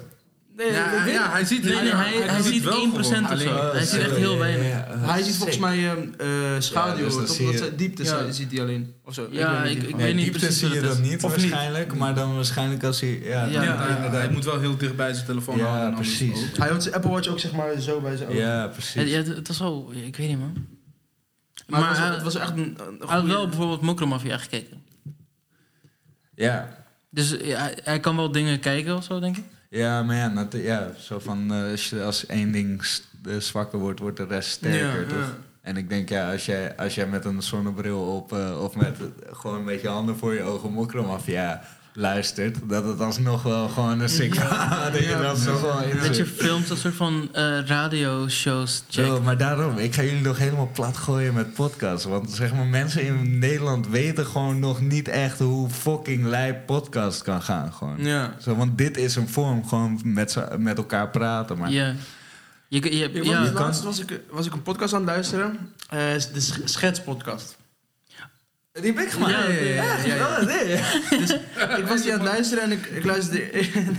Nee, 0.57 0.73
Ja, 0.73 1.05
ik 1.05 1.13
ja, 1.13 1.31
hij 1.31 1.45
ziet 1.45 1.63
Nee, 1.65 1.75
nee, 1.75 1.93
hij, 1.95 2.43
ziet 2.43 2.63
wel 2.63 2.87
1% 2.87 2.95
of 2.99 3.05
zo. 3.07 3.15
Alleen- 3.15 3.73
hij 3.73 3.85
ziet 3.85 4.01
echt 4.01 4.17
heel 4.17 4.39
weinig. 4.39 4.85
Hij 4.89 5.23
ziet 5.23 5.35
volgens 5.37 5.59
mij 5.59 5.89
eh, 5.89 5.97
schaduw, 6.59 7.09
Ja, 7.09 7.19
dus 7.21 7.37
je- 7.37 7.45
Dat 7.47 7.57
ze- 7.57 7.75
diepte 7.77 8.05
Ja. 8.05 8.31
ziet 8.33 8.53
hij 8.53 8.61
alleen. 8.61 8.95
Of 9.05 9.15
zo. 9.15 9.29
Ja, 9.31 9.63
weet 9.63 9.75
niet 9.75 9.83
ik- 9.83 9.89
ik 9.89 9.97
weet 9.97 10.15
niet 10.15 10.25
diepte 10.25 10.39
precies 10.39 10.59
zie 10.59 10.69
je 10.69 10.75
wat 10.75 10.83
het 10.85 10.93
dat 10.97 11.05
is. 11.05 11.11
niet 11.11 11.25
Of 11.25 11.37
niet. 11.37 11.41
waarschijnlijk, 11.51 11.95
maar 11.95 12.15
dan 12.15 12.35
waarschijnlijk 12.35 12.85
als 12.85 13.01
hij... 13.01 13.21
Ja, 13.23 13.45
Ja, 13.45 13.63
Ja, 13.63 14.11
hij 14.11 14.31
moet 14.31 14.45
wel 14.45 14.61
heel 14.61 14.77
dicht 14.77 14.97
bij 14.97 15.13
zijn 15.15 15.27
telefoon 15.27 15.57
Ja, 15.57 15.65
houden. 15.65 15.87
anders 15.89 16.17
precies. 16.17 16.47
Hij 16.59 16.69
had 16.69 16.83
zijn 16.83 16.95
Apple 16.95 17.11
Watch 17.11 17.29
ook 17.29 17.41
zeg 17.41 17.53
maar 17.53 17.81
zo 17.81 18.01
bij 18.01 18.17
zijn 18.17 18.29
ogen. 18.29 18.41
Ja, 18.41 18.59
Ja, 18.63 18.67
precies. 18.69 19.11
ja, 19.11 19.23
het, 19.23 19.49
was 19.49 19.59
wel, 19.59 19.93
ik 20.07 20.17
weet 20.17 20.29
niet 20.29 20.39
man. 20.39 20.67
Maar, 21.67 21.81
Maar 21.81 22.13
het, 22.13 22.23
was, 22.23 22.35
echt 22.35 22.51
een, 22.57 22.77
Hij 22.99 23.09
had 23.09 23.25
wel 23.25 23.47
bijvoorbeeld 23.49 23.81
Mokromafia 23.81 24.39
gekeken. 24.39 24.83
Ja. 26.35 26.69
Dus 27.11 27.37
ja, 27.43 27.59
hij, 27.59 27.79
hij 27.83 28.01
kan 28.01 28.17
wel 28.17 28.33
dingen 28.33 28.61
kijken 28.61 28.97
of 28.97 29.05
zo, 29.05 29.21
denk 29.21 29.37
ik. 29.37 29.45
Ja, 29.73 30.03
maar 30.03 30.17
ja, 30.17 30.49
ja 30.53 30.91
zo 30.99 31.19
van 31.19 31.53
eh, 31.53 31.71
als, 31.71 31.91
je, 31.91 32.03
als 32.03 32.27
één 32.27 32.53
ding 32.53 32.83
eh, 33.25 33.37
zwakker 33.37 33.79
wordt, 33.79 34.01
wordt 34.01 34.17
de 34.17 34.25
rest 34.25 34.51
sterker, 34.51 35.01
Ja, 35.01 35.07
toch? 35.09 35.19
ja. 35.19 35.37
En 35.61 35.77
ik 35.77 35.89
denk, 35.89 36.09
ja, 36.09 36.33
als 36.33 36.47
jij, 36.47 36.77
als 36.77 36.95
jij 36.95 37.07
met 37.07 37.25
een 37.25 37.43
zonnebril 37.43 38.01
op 38.01 38.33
eh, 38.33 38.63
of 38.63 38.75
met 38.77 38.97
gewoon 39.31 39.59
een 39.59 39.65
beetje 39.65 39.89
handen 39.89 40.17
voor 40.17 40.35
je 40.35 40.43
ogen 40.43 40.73
mokromafia 40.73 41.63
luistert, 41.95 42.57
dat 42.69 42.85
het 42.85 43.01
alsnog 43.01 43.43
wel 43.43 43.69
gewoon 43.69 44.01
een 44.01 44.09
sick 44.09 44.35
verhaal 44.35 44.91
dat 44.93 45.01
je 45.01 45.09
Ja, 45.09 45.23
dat 45.23 45.39
zo 45.39 45.79
in 45.79 45.97
Dat 45.97 46.07
je 46.07 46.15
zit. 46.15 46.29
films 46.29 46.71
als 46.71 46.81
soort 46.81 46.95
van 46.95 47.29
eh 47.33 47.59
radioshows 47.67 48.85
checkt. 48.91 49.09
Zo, 49.09 49.21
maar 49.23 49.37
daarom, 49.37 49.79
ik 49.79 49.95
ga 49.95 50.03
jullie 50.03 50.21
nog 50.21 50.39
helemaal 50.39 50.71
plat 50.73 50.97
gooien 50.97 51.35
met 51.35 51.55
podcasts. 51.55 52.05
Want 52.05 52.31
zeg 52.31 52.55
maar, 52.55 52.67
mensen 52.67 53.03
in 53.07 53.39
Nederland 53.39 53.89
weten 53.89 54.27
gewoon 54.27 54.59
nog 54.59 54.81
niet 54.81 55.09
echt 55.09 55.39
hoe 55.39 55.71
fucking 55.71 56.25
lijp 56.27 56.67
podcast 56.67 57.23
kan 57.23 57.43
gaan. 57.43 57.73
Gewoon. 57.73 58.05
Ja. 58.05 58.35
Zo, 58.41 58.57
want 58.57 58.79
dit 58.79 58.97
is 58.97 59.17
een 59.17 59.29
vorm, 59.29 59.69
gewoon 59.69 60.01
met, 60.05 60.37
met 60.59 60.77
elkaar 60.79 61.09
praten. 61.11 61.59
Maar 61.59 61.71
Ja. 61.71 61.95
Je, 62.69 62.97
je, 62.99 63.25
ja, 63.25 63.51
laatst 63.53 63.83
was 63.83 63.99
ik, 64.01 64.21
was 64.31 64.47
ik 64.47 64.53
een 64.53 64.63
podcast 64.63 64.95
aan 64.95 65.01
het 65.01 65.09
luisteren. 65.11 65.59
Eh, 65.89 65.99
de 66.33 66.41
Sch- 66.41 66.59
Schetspodcast. 66.65 67.57
Die 68.81 68.93
heb 68.93 68.99
ik 69.05 69.11
gemaakt. 69.11 69.33
Ja, 69.33 69.49
ja, 69.49 69.61
ja, 69.75 69.97
ja, 70.05 70.15
ja. 70.15 70.27
Oh, 70.27 70.47
nee. 70.47 70.81
Dus 71.19 71.31
ik 71.79 71.87
was 71.87 72.03
die 72.03 72.13
aan 72.13 72.19
het 72.21 72.29
luisteren 72.29 72.65
en 72.65 72.73
ik, 72.73 72.87
ik 72.87 73.05
luisterde... 73.05 73.39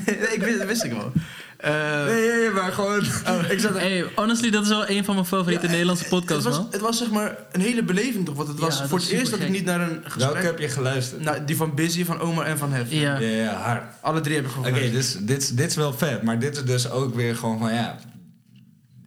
nee, 0.06 0.28
ik 0.34 0.42
wist, 0.44 0.58
dat 0.58 0.68
wist 0.68 0.84
ik 0.84 0.92
wel. 0.92 1.12
Eh, 1.58 2.06
Nee, 2.06 2.28
nee, 2.28 2.38
nee, 2.40 2.50
maar 2.50 2.72
gewoon... 2.72 3.06
ik 3.50 3.60
zat 3.60 3.78
hey, 3.80 4.06
honestly, 4.16 4.50
dat 4.50 4.64
is 4.64 4.70
wel 4.70 4.90
een 4.90 5.06
van 5.06 5.14
mijn 5.16 5.28
favoriete 5.28 5.66
Ja, 5.66 5.72
Nederlandse 5.72 6.04
het 6.04 6.14
podcasts, 6.14 6.44
was, 6.44 6.58
man. 6.58 6.68
het 6.72 6.82
was 6.82 6.98
zeg 6.98 7.10
maar 7.12 7.36
een 7.52 7.62
hele 7.62 7.84
beleving 7.84 8.26
toch? 8.26 8.36
Want 8.36 8.48
het 8.48 8.58
Ja, 8.58 8.64
was 8.66 8.80
dat 8.80 8.90
voor 8.90 8.98
is 9.00 9.04
het 9.04 9.14
eerst 9.14 9.32
dat 9.32 9.40
ik 9.40 9.46
supergek. 9.46 9.66
niet 9.66 9.78
naar 9.78 9.90
een 9.90 9.94
Welke 10.02 10.10
gesprek... 10.10 10.44
heb 10.44 10.60
je 10.60 10.70
geluisterd? 10.70 11.22
Nou, 11.22 11.38
die 11.46 11.56
van 11.56 11.76
Busy, 11.76 12.06
van 12.06 12.20
Omar 12.20 12.46
en 12.46 12.58
van 12.58 12.74
Hef. 12.74 12.86
Ja. 12.92 13.18
Ja, 13.20 13.28
ja, 13.28 13.54
hard. 13.54 13.84
Alle 14.02 14.22
drie 14.22 14.36
heb 14.36 14.46
ik 14.46 14.52
gewoon 14.52 14.68
Oké, 14.68 14.76
geluisterd. 14.80 15.18
dus 15.28 15.28
dit, 15.36 15.42
is- 15.44 15.50
dit 15.50 15.70
is 15.70 15.76
wel 15.76 15.94
vet. 15.94 16.22
Maar 16.24 16.40
dit 16.40 16.56
is 16.56 16.64
dus 16.64 16.90
ook 16.90 17.16
weer 17.16 17.36
gewoon 17.36 17.60
van, 17.60 17.74
ja... 17.74 17.98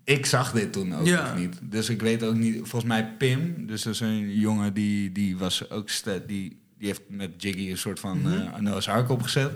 Ik 0.07 0.27
zag 0.27 0.53
dit 0.53 0.73
toen 0.73 0.95
ook 0.95 1.07
Ja. 1.07 1.23
nog 1.29 1.37
niet. 1.39 1.59
Dus 1.63 1.89
ik 1.89 2.01
weet 2.03 2.23
ook 2.23 2.35
niet... 2.35 2.57
Volgens 2.57 2.85
mij 2.85 3.13
Pim, 3.19 3.67
dus 3.67 3.83
dat 3.83 3.95
is 3.95 4.01
een 4.01 4.39
jongen 4.39 4.75
die, 4.75 5.13
die 5.13 5.37
was 5.37 5.71
ook... 5.71 5.89
Die, 6.05 6.25
die 6.79 6.87
heeft 6.89 7.01
met 7.09 7.31
Jiggy 7.43 7.71
een 7.71 7.79
soort 7.79 8.01
van 8.01 8.19
Mhm. 8.21 8.33
eh 8.33 8.57
Noah's 8.59 8.89
Ark 8.89 9.11
opgezet. 9.11 9.53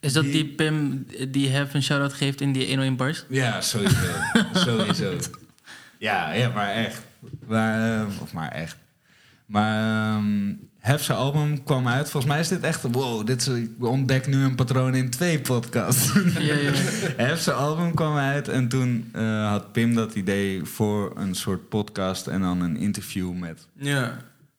Is 0.00 0.12
dat 0.12 0.24
Die- 0.24 0.32
die 0.32 0.46
Pim 0.46 1.06
die 1.28 1.48
Hef 1.48 1.74
een 1.74 1.82
shout-out 1.82 2.12
geeft 2.12 2.40
in 2.40 2.52
die 2.52 2.66
101 2.66 2.96
bars? 2.96 3.24
Ja, 3.28 3.60
sowieso. 3.60 3.96
sowieso. 4.66 5.12
Ja, 5.98 6.32
ja, 6.32 6.48
maar 6.48 6.70
echt. 6.72 7.02
Maar, 7.46 8.00
eh, 8.00 8.06
of 8.20 8.32
maar 8.32 8.50
echt. 8.50 8.76
Maar 9.46 10.14
ehm 10.16 10.52
Hef 10.82 11.02
zijn 11.02 11.18
album 11.18 11.62
kwam 11.62 11.88
uit. 11.88 12.10
Volgens 12.10 12.32
mij 12.32 12.40
is 12.40 12.48
dit 12.48 12.60
echt... 12.62 12.82
Wow, 12.82 13.26
dit 13.26 13.40
is, 13.40 13.46
ik 13.46 13.70
ontdek 13.78 14.26
nu 14.26 14.44
een 14.44 14.54
patroon 14.54 14.94
in 14.94 15.10
twee 15.10 15.40
podcasts. 15.40 16.12
Ja, 16.38 16.54
ja. 16.54 16.70
Hef 17.26 17.40
zijn 17.40 17.56
album 17.56 17.94
kwam 17.94 18.16
uit 18.16 18.48
en 18.48 18.68
toen 18.68 19.08
eh, 19.12 19.48
had 19.48 19.72
Pim 19.72 19.94
dat 19.94 20.14
idee 20.14 20.64
voor 20.64 21.12
een 21.16 21.34
soort 21.34 21.68
podcast... 21.68 22.26
en 22.26 22.40
dan 22.40 22.60
een 22.60 22.76
interview 22.76 23.32
met, 23.32 23.66
Ja. 23.76 24.16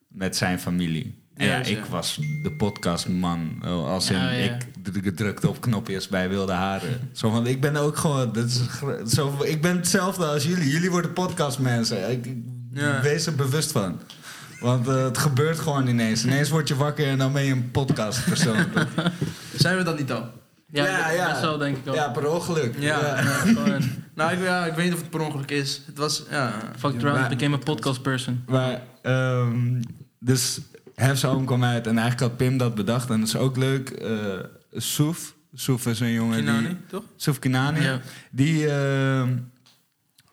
met 0.08 0.36
zijn 0.36 0.58
familie. 0.60 1.14
En 1.34 1.46
ja, 1.46 1.62
ik 1.62 1.84
was 1.84 2.16
de 2.42 2.52
podcastman. 2.58 3.58
eh, 3.62 3.84
Als 3.86 4.10
in, 4.10 4.16
Ja, 4.16 4.30
ja. 4.30 4.56
ik 5.02 5.16
drukte 5.16 5.48
op 5.48 5.60
knopjes 5.60 6.08
bij 6.08 6.28
Wilde 6.28 6.52
Haren. 6.52 7.10
Zo 7.12 7.30
van, 7.30 7.46
ik 7.46 7.60
ben 7.60 7.76
ook 7.76 7.96
gewoon... 7.96 8.32
Dat 8.32 8.44
is, 8.44 8.60
zo, 9.14 9.36
ik 9.42 9.62
ben 9.62 9.76
hetzelfde 9.76 10.24
als 10.26 10.44
jullie. 10.44 10.70
Jullie 10.70 10.90
worden 10.90 11.12
podcastmensen. 11.12 12.10
Ik, 12.10 12.26
ik 12.26 12.36
Ja. 12.70 13.00
Wees 13.02 13.26
er 13.26 13.34
bewust 13.34 13.72
van. 13.72 13.98
Want 14.64 14.88
eh, 14.88 15.04
het 15.04 15.18
gebeurt 15.18 15.58
gewoon 15.58 15.86
ineens. 15.86 16.24
Ineens 16.24 16.50
word 16.50 16.68
je 16.68 16.76
wakker 16.76 17.06
en 17.06 17.18
dan 17.18 17.32
ben 17.32 17.44
je 17.44 17.52
een 17.52 17.70
podcastpersoon. 17.70 18.56
Zijn 19.56 19.76
we 19.76 19.82
dat 19.82 19.98
niet 19.98 20.12
al? 20.12 20.30
Ja, 20.70 20.86
Ja, 20.86 21.10
ja. 21.10 21.28
best 21.28 21.40
wel, 21.40 21.58
denk 21.58 21.76
ik 21.76 21.84
wel. 21.84 21.94
ja, 21.94 22.08
per 22.08 22.28
ongeluk. 22.30 22.74
Ja. 22.78 23.22
Nou, 24.14 24.32
ik, 24.32 24.42
ja, 24.42 24.66
ik 24.66 24.74
weet 24.74 24.84
niet 24.84 24.94
of 24.94 25.00
het 25.00 25.10
per 25.10 25.20
ongeluk 25.20 25.50
is. 25.50 25.82
Het 25.86 25.98
was, 25.98 26.22
ja... 26.30 26.52
fucked 26.78 27.00
Ja, 27.00 27.06
around, 27.06 27.20
maar- 27.20 27.28
became 27.36 27.56
a 27.56 27.58
podcast 27.58 28.02
person. 28.02 28.44
Maar, 28.46 28.80
ehm, 29.02 29.82
dus 30.18 30.60
Hef 30.94 31.18
zijn 31.18 31.32
album 31.32 31.46
kwam 31.46 31.64
uit 31.64 31.86
en 31.86 31.98
eigenlijk 31.98 32.20
had 32.30 32.36
Pim 32.36 32.58
dat 32.58 32.74
bedacht. 32.74 33.10
En 33.10 33.18
dat 33.18 33.28
is 33.28 33.36
ook 33.36 33.56
leuk. 33.56 33.90
eh, 33.90 34.10
Soef. 34.72 35.34
Soef 35.54 35.86
is 35.86 36.00
een 36.00 36.12
jongen 36.12 36.36
Kinani, 36.38 36.66
die... 36.66 36.76
toch? 36.86 37.02
Soef 37.16 37.38
Kinani. 37.38 37.80
Ja. 37.82 38.00
Die, 38.30 38.68
eh, 38.70 39.22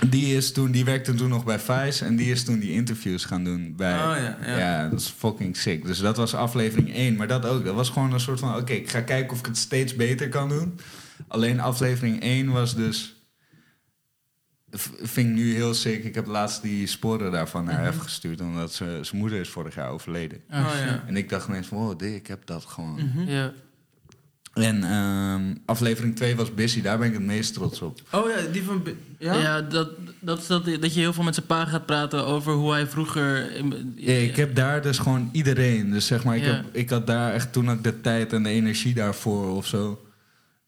die, 0.10 0.36
is 0.36 0.52
toen, 0.52 0.72
die 0.72 0.86
werkte 0.86 1.14
toen 1.14 1.30
nog 1.30 1.44
bij 1.46 1.60
Vice 1.60 2.06
en 2.06 2.16
die 2.16 2.32
is 2.32 2.44
toen 2.44 2.60
die 2.60 2.72
interviews 2.72 3.26
gaan 3.26 3.44
doen 3.44 3.74
bij... 3.76 3.94
Oh, 3.96 4.16
ja, 4.46 4.58
ja. 4.58 4.90
dat 4.90 5.00
is 5.00 5.08
fucking 5.18 5.58
sick. 5.58 5.86
Dus 5.86 6.00
dat 6.00 6.18
was 6.18 6.34
aflevering 6.36 6.94
1. 6.94 7.16
Maar 7.16 7.28
dat 7.28 7.46
ook. 7.46 7.66
Dat 7.66 7.76
was 7.76 7.90
gewoon 7.90 8.14
een 8.14 8.20
soort 8.20 8.40
van... 8.40 8.56
Oké, 8.56 8.74
ik 8.74 8.90
ga 8.90 9.02
kijken 9.02 9.32
of 9.34 9.40
ik 9.40 9.46
het 9.46 9.58
steeds 9.58 9.96
beter 9.96 10.30
kan 10.30 10.50
doen. 10.50 10.80
Alleen 11.28 11.60
aflevering 11.60 12.22
1 12.22 12.52
was 12.52 12.76
dus... 12.76 13.16
v- 14.72 14.88
Vind 15.02 15.30
ik 15.30 15.36
nu 15.36 15.54
heel 15.54 15.74
sick. 15.74 16.04
Ik 16.04 16.16
heb 16.16 16.26
laatst 16.28 16.62
die 16.62 16.88
sporen 16.88 17.32
daarvan 17.32 17.66
naar 17.66 17.88
even 17.88 18.02
gestuurd. 18.02 18.42
Omdat 18.42 18.74
ze- 18.74 19.00
zijn 19.02 19.22
moeder 19.22 19.40
is 19.40 19.50
vorig 19.50 19.76
jaar 19.76 19.90
overleden. 19.90 20.42
Oh, 20.52 20.58
Oh, 20.60 20.72
ja. 20.86 21.04
En 21.08 21.18
ik 21.18 21.30
dacht 21.30 21.48
ineens 21.48 21.68
van... 21.68 21.78
Wow, 21.78 22.00
dik, 22.00 22.16
ik 22.16 22.28
heb 22.28 22.46
dat 22.46 22.66
gewoon. 22.66 22.94
Mhm. 23.16 23.30
Ja. 23.30 23.54
En 24.54 24.84
ehm, 24.84 25.56
aflevering 25.66 26.16
2 26.16 26.36
was 26.36 26.54
Busy. 26.54 26.82
Daar 26.82 26.98
ben 26.98 27.08
ik 27.08 27.14
het 27.14 27.22
meest 27.24 27.54
trots 27.54 27.82
op. 27.82 28.02
Oh 28.12 28.30
ja, 28.30 28.52
die 28.52 28.64
van... 28.64 28.84
Ja? 29.20 29.34
Ja, 29.34 29.62
dat, 29.62 29.90
dat 30.20 30.40
is 30.40 30.48
dat, 30.48 30.66
dat 30.66 30.94
je 30.94 31.00
heel 31.00 31.14
veel 31.14 31.24
met 31.24 31.36
zijn 31.36 31.46
pa 31.46 31.66
gaat 31.66 31.86
praten 31.86 32.26
over 32.26 32.54
hoe 32.54 32.72
hij 32.72 32.88
vroeger... 32.88 33.56
in- 33.56 33.94
Ja, 33.96 34.14
ik 34.14 34.36
heb 34.36 34.56
daar 34.56 34.82
dus 34.82 34.98
gewoon 35.00 35.30
iedereen. 35.32 35.92
Dus 35.92 36.06
zeg 36.06 36.24
maar, 36.24 36.36
ik, 36.36 36.44
Ja. 36.44 36.50
heb, 36.56 36.66
ik 36.72 36.90
had 36.90 37.08
daar 37.08 37.34
echt 37.34 37.54
toen 37.54 37.72
ook 37.72 37.84
de 37.84 38.02
tijd 38.02 38.34
en 38.34 38.44
de 38.44 38.50
energie 38.50 38.94
daarvoor 38.94 39.56
of 39.56 39.66
zo. 39.68 40.02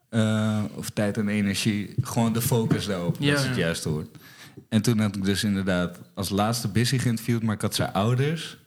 Eh, 0.10 0.64
of 0.76 0.90
tijd 0.90 1.18
en 1.18 1.28
energie. 1.28 1.94
Gewoon 2.02 2.34
de 2.34 2.42
focus 2.42 2.86
daarop. 2.86 3.16
Ja. 3.20 3.32
Dat 3.32 3.40
is 3.42 3.48
het 3.48 3.56
juiste 3.58 3.90
woord. 3.90 4.08
En 4.70 4.82
toen 4.82 5.00
had 5.00 5.16
ik 5.16 5.24
dus 5.26 5.44
inderdaad 5.44 6.00
als 6.14 6.30
laatste 6.30 6.68
Busy 6.68 6.98
geïnterviewd. 6.98 7.44
Maar 7.44 7.56
ik 7.56 7.62
had 7.62 7.76
zijn 7.76 7.94
ouders 7.94 8.58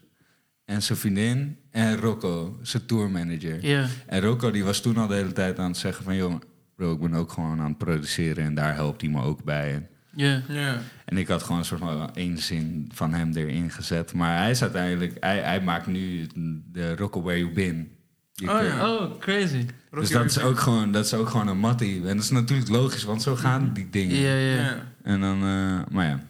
en 0.67 0.83
zijn 0.83 0.99
vriendin 0.99 1.57
en 1.71 1.97
Rocco, 1.97 2.59
zijn 2.63 2.87
tourmanager. 2.87 3.67
Ja, 3.67 3.87
En 4.07 4.21
Rocco 4.21 4.51
die 4.51 4.65
was 4.65 4.81
toen 4.81 4.97
al 4.97 5.07
de 5.07 5.15
hele 5.15 5.33
tijd 5.33 5.59
aan 5.59 5.69
het 5.71 5.77
zeggen 5.77 6.05
van... 6.05 6.17
joh, 6.17 6.35
bro, 6.77 6.93
ik 6.93 7.01
ben 7.01 7.15
ook 7.15 7.33
gewoon 7.33 7.61
aan 7.61 7.69
het 7.69 7.79
produceren 7.79 8.45
en 8.45 8.55
daar 8.55 8.75
helpt 8.75 9.01
hij 9.01 9.11
me 9.11 9.23
ook 9.23 9.45
bij. 9.45 9.73
En 9.75 9.89
ja. 10.15 10.43
Ja. 10.49 10.81
en 11.05 11.17
ik 11.17 11.29
had 11.29 11.43
gewoon 11.43 11.59
een 11.59 11.65
soort 11.65 11.81
van 11.81 12.15
één 12.15 12.39
zin 12.39 12.91
van 12.95 13.13
hem 13.15 13.33
erin 13.35 13.71
gezet. 13.71 14.13
Maar 14.13 14.39
hij 14.39 14.51
is 14.51 14.63
uiteindelijk... 14.63 15.17
Hij, 15.21 15.39
hij 15.39 15.61
maakt 15.61 15.87
nu 15.87 16.27
de 16.73 16.97
Rock 16.97 17.15
Where 17.15 17.39
You 17.39 17.53
Been. 17.53 17.91
Je 18.33 18.51
Oh, 18.51 18.63
ja. 18.63 18.93
Oh, 18.95 19.19
crazy. 19.19 19.67
Dus 19.91 20.11
dat 20.11 20.25
is, 20.25 20.41
ook 20.41 20.59
gewoon, 20.59 20.93
dat 20.93 21.05
is 21.05 21.15
ook 21.15 21.29
gewoon 21.29 21.49
een 21.49 21.59
mattie. 21.59 21.97
En 21.97 22.17
dat 22.17 22.25
is 22.25 22.31
natuurlijk 22.31 22.69
logisch, 22.69 23.05
want 23.05 23.23
zo 23.23 23.37
gaan 23.37 23.71
die 23.73 23.91
dingen. 23.91 24.17
Ja, 24.17 24.35
ja. 24.35 24.55
Ja. 24.55 24.77
En 25.03 25.21
dan... 25.21 25.37
eh, 25.43 25.95
maar 25.95 26.07
ja, 26.07 26.21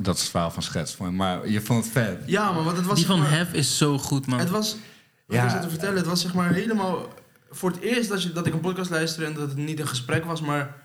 dat 0.00 0.14
is 0.14 0.20
het 0.20 0.30
verhaal 0.30 0.50
van 0.50 0.62
Schets. 0.62 0.96
Maar 0.96 1.48
je 1.48 1.60
vond 1.60 1.84
het 1.84 1.92
vet. 1.92 2.22
Ja, 2.26 2.52
maar 2.52 2.64
want 2.64 2.76
het 2.76 2.86
was... 2.86 2.96
Die 2.96 3.06
van 3.06 3.18
zeg 3.18 3.28
maar- 3.30 3.38
Hef 3.38 3.52
is 3.52 3.76
zo 3.78 3.98
goed, 3.98 4.26
man. 4.26 4.38
Het 4.38 4.50
was... 4.50 4.76
Wat 5.26 5.36
Ja. 5.36 5.44
ik 5.44 5.50
zat 5.50 5.62
te 5.62 5.68
vertellen, 5.68 5.96
het 5.96 6.06
was 6.06 6.20
zeg 6.20 6.34
maar 6.34 6.52
helemaal... 6.52 7.08
Voor 7.50 7.70
het 7.70 7.80
eerst 7.80 8.08
dat, 8.08 8.22
je, 8.22 8.32
dat 8.32 8.46
ik 8.46 8.52
een 8.52 8.60
podcast 8.60 8.90
luisterde 8.90 9.26
en 9.26 9.34
dat 9.34 9.48
het 9.48 9.56
niet 9.58 9.80
een 9.80 9.88
gesprek 9.88 10.24
was, 10.24 10.40
maar... 10.40 10.84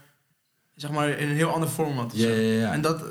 Zeg 0.75 0.91
maar 0.91 1.09
in 1.09 1.29
een 1.29 1.35
heel 1.35 1.49
ander 1.49 1.69
format. 1.69 2.11
Ja, 2.15 2.27
ja, 2.29 2.59
ja. 2.59 2.71
En 2.73 2.81
dat, 2.81 3.03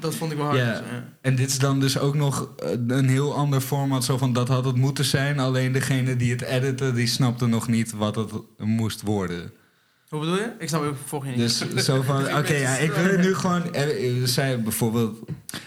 dat 0.00 0.14
vond 0.14 0.32
ik 0.32 0.36
wel 0.38 0.46
hard. 0.46 0.58
Ja. 0.58 0.70
dus, 0.70 0.80
ja. 0.90 1.04
En 1.20 1.34
dit 1.36 1.48
is 1.48 1.58
dan 1.58 1.80
dus 1.80 1.98
ook 1.98 2.14
nog 2.14 2.48
eh, 2.56 2.70
een 2.86 3.08
heel 3.08 3.34
ander 3.34 3.60
format. 3.60 4.04
Zo 4.04 4.18
van, 4.18 4.32
dat 4.32 4.48
had 4.48 4.64
het 4.64 4.76
moeten 4.76 5.04
zijn. 5.04 5.38
Alleen 5.38 5.72
degene 5.72 6.16
die 6.16 6.30
het 6.32 6.42
editen, 6.42 6.94
die 6.94 7.06
snapte 7.06 7.46
nog 7.46 7.68
niet 7.68 7.92
wat 7.92 8.16
het 8.16 8.30
moest 8.58 9.02
worden. 9.02 9.52
Hoe 10.08 10.20
bedoel 10.20 10.36
je? 10.36 10.52
Ik 10.58 10.68
snap 10.68 10.82
ook 10.82 10.96
volg 11.04 11.24
je 11.24 11.30
niet. 11.30 11.38
Dus 11.38 11.84
zo 11.84 12.02
van, 12.02 12.16
oké, 12.38 12.52
ja, 12.54 12.76
ik 12.76 12.92
wil 12.92 13.04
het 13.04 13.20
nu 13.20 13.34
gewoon... 13.34 13.74
eh, 13.74 14.06
eh, 14.20 14.24
Zij 14.26 14.60
bijvoorbeeld, 14.62 15.18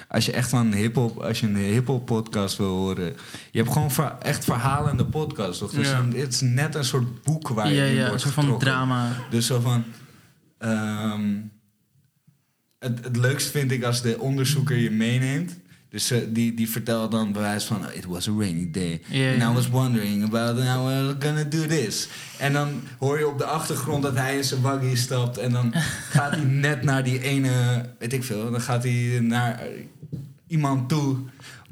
als 0.08 0.26
je 0.26 0.32
echt 0.32 0.50
van 0.50 0.74
hip-hop, 0.74 1.18
als 1.18 1.40
je 1.40 1.48
een 1.48 1.56
hip-hop 1.56 2.06
podcast 2.06 2.58
wil 2.58 2.68
horen, 2.68 3.16
je 3.52 3.60
hebt 3.60 3.72
gewoon 3.72 3.92
ver- 3.92 4.16
echt 4.22 4.44
verhalende 4.44 5.06
podcast, 5.06 5.60
toch? 5.60 5.72
Dus 5.72 5.88
Ja. 5.90 6.00
een- 6.00 6.14
het 6.16 6.34
is 6.34 6.42
net 6.42 6.76
een 6.76 6.84
soort 6.86 7.24
boek 7.24 7.48
waar 7.50 7.72
je 7.72 7.88
in 7.88 7.94
ja, 7.94 7.98
wordt 8.08 8.14
een 8.14 8.20
soort 8.20 8.46
van 8.48 8.60
drama. 8.60 9.10
Dus 9.30 9.46
zo 9.46 9.60
van. 9.60 9.84
ehm, 10.58 11.36
het, 12.80 13.04
het 13.04 13.16
leukst 13.18 13.50
vind 13.52 13.72
ik 13.72 13.84
als 13.84 14.02
de 14.02 14.20
onderzoeker 14.20 14.76
je 14.78 14.92
meeneemt. 14.92 15.58
Dus 15.98 16.12
eh, 16.12 16.20
die, 16.30 16.54
die 16.54 16.70
vertelt 16.70 17.12
dan 17.12 17.32
bewijs 17.32 17.64
van... 17.64 17.92
It 17.94 18.06
was 18.06 18.30
a 18.30 18.32
rainy 18.38 18.72
day. 18.72 19.02
Ja, 19.08 19.34
And. 19.34 19.42
I 19.42 19.54
was 19.54 19.70
wondering 19.70 20.24
about 20.24 20.64
how 20.64 20.86
we're 20.86 21.16
gonna 21.20 21.44
do 21.44 21.66
this. 21.66 22.08
En 22.40 22.54
dan 22.54 22.82
hoor 23.00 23.18
je 23.20 23.28
op 23.28 23.38
de 23.38 23.46
achtergrond 23.46 24.04
dat 24.04 24.16
hij 24.16 24.38
in 24.38 24.44
zijn 24.44 24.62
buggy 24.62 24.96
stapt. 24.96 25.38
En 25.38 25.52
dan 25.52 25.74
gaat 26.16 26.32
hij 26.32 26.44
net 26.44 26.84
naar 26.84 27.04
die 27.04 27.22
ene... 27.22 27.86
Weet 28.00 28.14
ik 28.14 28.24
veel. 28.24 28.52
Dan 28.52 28.62
gaat 28.62 28.84
hij 28.84 29.20
naar 29.22 29.62
iemand 30.48 30.90
toe... 30.90 31.18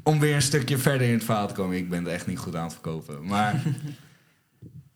Om 0.02 0.20
weer 0.20 0.34
een 0.34 0.42
stukje 0.42 0.78
verder 0.78 1.06
in 1.06 1.12
het 1.12 1.24
verhaal 1.24 1.48
te 1.48 1.54
komen. 1.54 1.76
Ik 1.76 1.88
ben 1.88 2.04
het 2.04 2.12
echt 2.12 2.26
niet 2.26 2.38
goed 2.38 2.56
aan 2.56 2.64
het 2.64 2.72
verkopen. 2.72 3.26
Maar... 3.26 3.62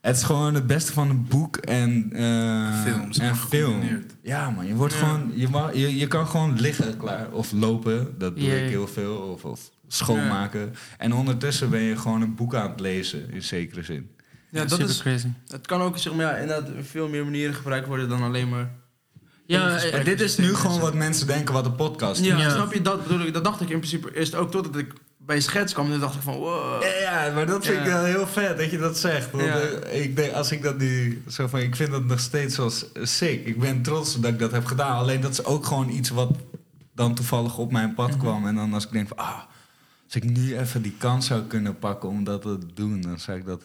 Het 0.01 0.17
is 0.17 0.23
gewoon 0.23 0.55
het 0.55 0.67
beste 0.67 0.93
van 0.93 1.11
een 1.11 1.27
boek 1.29 1.57
en, 1.57 2.11
eh, 2.13 2.83
Films, 2.83 3.19
en 3.19 3.37
film. 3.37 4.05
Ja, 4.23 4.51
man, 4.51 4.67
je 4.67 4.75
wordt 4.75 4.93
Ja. 4.95 4.99
gewoon, 4.99 5.33
je, 5.35 5.49
ma- 5.49 5.71
je, 5.75 5.97
je 5.97 6.07
kan 6.07 6.27
gewoon 6.27 6.61
liggen 6.61 6.97
klaar 6.97 7.31
of 7.31 7.53
lopen, 7.53 8.15
dat 8.19 8.37
doe 8.37 8.63
ik 8.63 8.69
heel 8.71 8.87
veel, 8.89 9.17
of, 9.17 9.45
of 9.45 9.71
schoonmaken. 9.89 10.75
En 10.99 11.13
ondertussen 11.13 11.71
ben 11.71 11.81
je 11.81 11.97
gewoon 11.97 12.23
een 12.23 12.35
boek 12.35 12.55
aan 12.55 12.71
het 12.71 12.81
lezen, 12.81 13.31
in 13.33 13.43
zekere 13.43 13.83
zin. 13.83 14.11
ja, 14.51 14.61
dat 14.61 14.71
Super 14.71 14.89
is, 14.89 15.01
crazy. 15.01 15.29
het 15.49 15.67
kan 15.67 15.81
ook 15.81 15.99
zeg 15.99 16.15
maar, 16.15 16.27
ja, 16.27 16.37
inderdaad 16.37 16.71
veel 16.83 17.09
meer 17.09 17.25
manieren 17.25 17.55
gebruikt 17.55 17.87
worden 17.87 18.09
dan 18.09 18.23
alleen 18.23 18.49
maar... 18.49 18.71
Ja. 19.47 19.77
En 19.83 20.05
dit 20.05 20.21
is 20.21 20.37
nu 20.37 20.55
gewoon 20.55 20.81
wat 20.81 20.95
mensen 20.95 21.27
denken 21.27 21.55
wat 21.55 21.67
een 21.67 21.75
podcast 21.75 22.21
is. 22.21 22.27
Ja, 22.27 22.39
Ja. 22.39 22.51
snap 22.51 22.73
je? 22.73 22.83
Dat 22.83 23.03
bedoel 23.07 23.27
ik. 23.27 23.33
Dat 23.33 23.45
dacht 23.45 23.61
ik 23.61 23.69
in 23.69 23.79
principe 23.79 24.17
eerst 24.17 24.35
ook 24.35 24.51
totdat 24.51 24.77
ik 24.77 24.93
bij 25.31 25.41
schets 25.41 25.73
kwam. 25.73 25.91
Toen 25.91 26.01
dacht 26.01 26.15
ik 26.15 26.23
van, 26.23 26.35
wow. 26.37 26.83
Ja, 26.83 26.89
ja, 27.01 27.35
maar 27.35 27.47
dat 27.47 27.67
vind 27.67 27.79
ik 27.79 27.85
wel 27.85 28.05
heel 28.05 28.27
vet 28.27 28.59
dat 28.59 28.71
je 28.71 28.79
dat 28.79 28.99
zegt. 28.99 29.31
Want 29.31 29.45
Ja. 29.45 29.59
eh, 29.61 30.03
ik 30.03 30.17
denk, 30.17 30.33
als 30.33 30.53
ik 30.53 30.63
dat 30.63 30.79
nu 30.79 31.23
zo 31.29 31.47
van, 31.47 31.61
ik 31.61 31.77
vind 31.77 31.91
dat 31.91 32.05
nog 32.05 32.21
steeds 32.21 32.59
als 32.59 32.93
eh, 32.93 33.05
sick. 33.05 33.47
Ik 33.47 33.61
ben 33.61 33.83
trots 33.83 34.21
dat 34.21 34.33
ik 34.33 34.39
dat 34.39 34.51
heb 34.53 34.65
gedaan. 34.65 34.97
Alleen 34.97 35.21
dat 35.21 35.31
is 35.31 35.45
ook 35.45 35.67
gewoon 35.67 35.89
iets 35.89 36.09
wat 36.11 36.31
dan 36.95 37.15
toevallig 37.15 37.59
op 37.59 37.73
mijn 37.73 37.95
pad 37.95 38.17
kwam. 38.17 38.47
En 38.47 38.55
dan 38.55 38.75
als 38.75 38.85
ik 38.85 38.93
denk 38.93 39.09
van, 39.09 39.17
ah, 39.17 39.39
als 40.05 40.15
ik 40.15 40.25
nu 40.25 40.59
even 40.59 40.83
die 40.83 40.95
kans 40.99 41.27
zou 41.27 41.43
kunnen 41.43 41.79
pakken 41.79 42.09
om 42.09 42.25
dat 42.25 42.43
te 42.43 42.59
doen, 42.75 43.01
dan 43.01 43.19
zou 43.19 43.39
ik 43.39 43.47
dat 43.47 43.61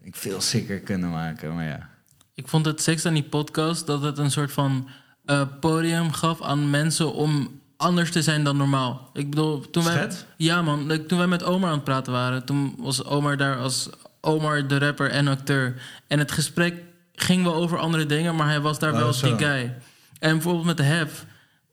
denk 0.00 0.14
ik, 0.14 0.16
veel 0.16 0.40
sicker 0.40 0.80
kunnen 0.80 1.10
maken. 1.10 1.54
Maar 1.54 1.64
ja. 1.66 1.88
Ik 2.34 2.48
vond 2.48 2.66
het 2.66 2.82
seks 2.82 3.06
aan 3.06 3.14
die 3.14 3.28
podcast 3.28 3.86
dat 3.86 4.02
het 4.02 4.18
een 4.18 4.30
soort 4.30 4.52
van 4.52 4.88
eh, 5.24 5.42
podium 5.60 6.12
gaf 6.12 6.42
aan 6.42 6.70
mensen 6.70 7.12
om 7.12 7.60
anders 7.84 8.10
te 8.10 8.22
zijn 8.22 8.44
dan 8.44 8.56
normaal. 8.56 9.10
Ik 9.12 9.30
bedoel, 9.30 9.70
toen 9.70 9.84
wij, 9.84 9.92
Schet? 9.92 10.26
ja 10.36 10.62
man, 10.62 11.06
toen 11.06 11.18
wij 11.18 11.26
met 11.26 11.42
Omar 11.44 11.68
aan 11.68 11.74
het 11.74 11.84
praten 11.84 12.12
waren, 12.12 12.44
toen 12.44 12.74
was 12.78 13.04
Omar 13.04 13.36
daar 13.36 13.56
als 13.56 13.88
Omar 14.20 14.66
de 14.66 14.78
rapper 14.78 15.10
en 15.10 15.28
acteur. 15.28 15.74
En 16.06 16.18
het 16.18 16.32
gesprek 16.32 16.74
ging 17.14 17.42
wel 17.44 17.54
over 17.54 17.78
andere 17.78 18.06
dingen, 18.06 18.34
maar 18.36 18.46
hij 18.48 18.60
was 18.60 18.78
daar 18.78 18.92
Oh, 18.92 18.98
wel 18.98 19.12
zo. 19.12 19.36
die 19.36 19.46
guy. 19.46 19.74
En 20.18 20.32
bijvoorbeeld 20.32 20.64
met 20.66 20.76
de 20.76 20.82
Hef, 20.82 21.24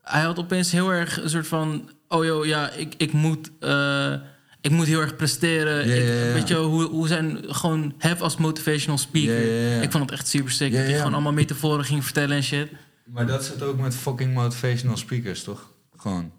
hij 0.02 0.22
had 0.22 0.38
opeens 0.38 0.72
heel 0.72 0.92
erg 0.92 1.22
een 1.22 1.30
soort 1.30 1.46
van, 1.46 1.90
oh 2.08 2.24
joh, 2.24 2.44
ja, 2.46 2.70
ik, 2.70 2.94
ik 2.96 3.12
moet. 3.12 3.50
eh, 3.60 4.12
ik 4.60 4.70
moet 4.70 4.86
heel 4.86 5.00
erg 5.00 5.16
presteren. 5.16 5.80
Ik-. 5.84 6.32
Weet 6.34 6.48
je 6.48 6.56
hoe, 6.56 6.82
hoe 6.84 7.08
zijn 7.08 7.38
gewoon 7.46 7.94
Hef 7.98 8.20
als 8.20 8.36
motivational 8.36 8.98
speaker. 8.98 9.82
Ik 9.82 9.90
vond 9.90 10.02
het 10.10 10.12
echt 10.18 10.28
super 10.28 10.52
sick. 10.52 10.72
Dat 10.72 10.80
hij 10.84 10.96
gewoon 10.96 11.12
allemaal 11.12 11.32
metaforen 11.32 11.84
ging 11.84 12.04
vertellen 12.04 12.36
en 12.36 12.42
shit. 12.42 12.68
Maar 13.04 13.26
dat 13.26 13.44
zit 13.44 13.62
ook 13.62 13.78
met 13.78 13.94
fucking 13.96 14.34
motivational 14.34 14.96
speakers, 14.96 15.42
toch? 15.44 15.70
Gewoon. 16.02 16.32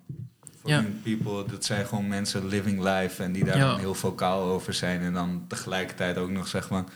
People, 1.04 1.46
dat 1.46 1.66
zijn 1.66 1.86
gewoon 1.86 2.08
mensen 2.08 2.48
living 2.48 2.84
life 2.84 3.24
en 3.24 3.32
die 3.32 3.44
daar 3.44 3.58
Ja. 3.58 3.68
dan 3.70 3.80
heel 3.80 3.94
vocaal 3.94 4.42
over 4.42 4.74
zijn. 4.74 5.02
En 5.02 5.14
dan 5.14 5.46
tegelijkertijd 5.48 6.18
ook 6.18 6.30
nog 6.30 6.48
zeggen 6.48 6.70
van... 6.76 6.90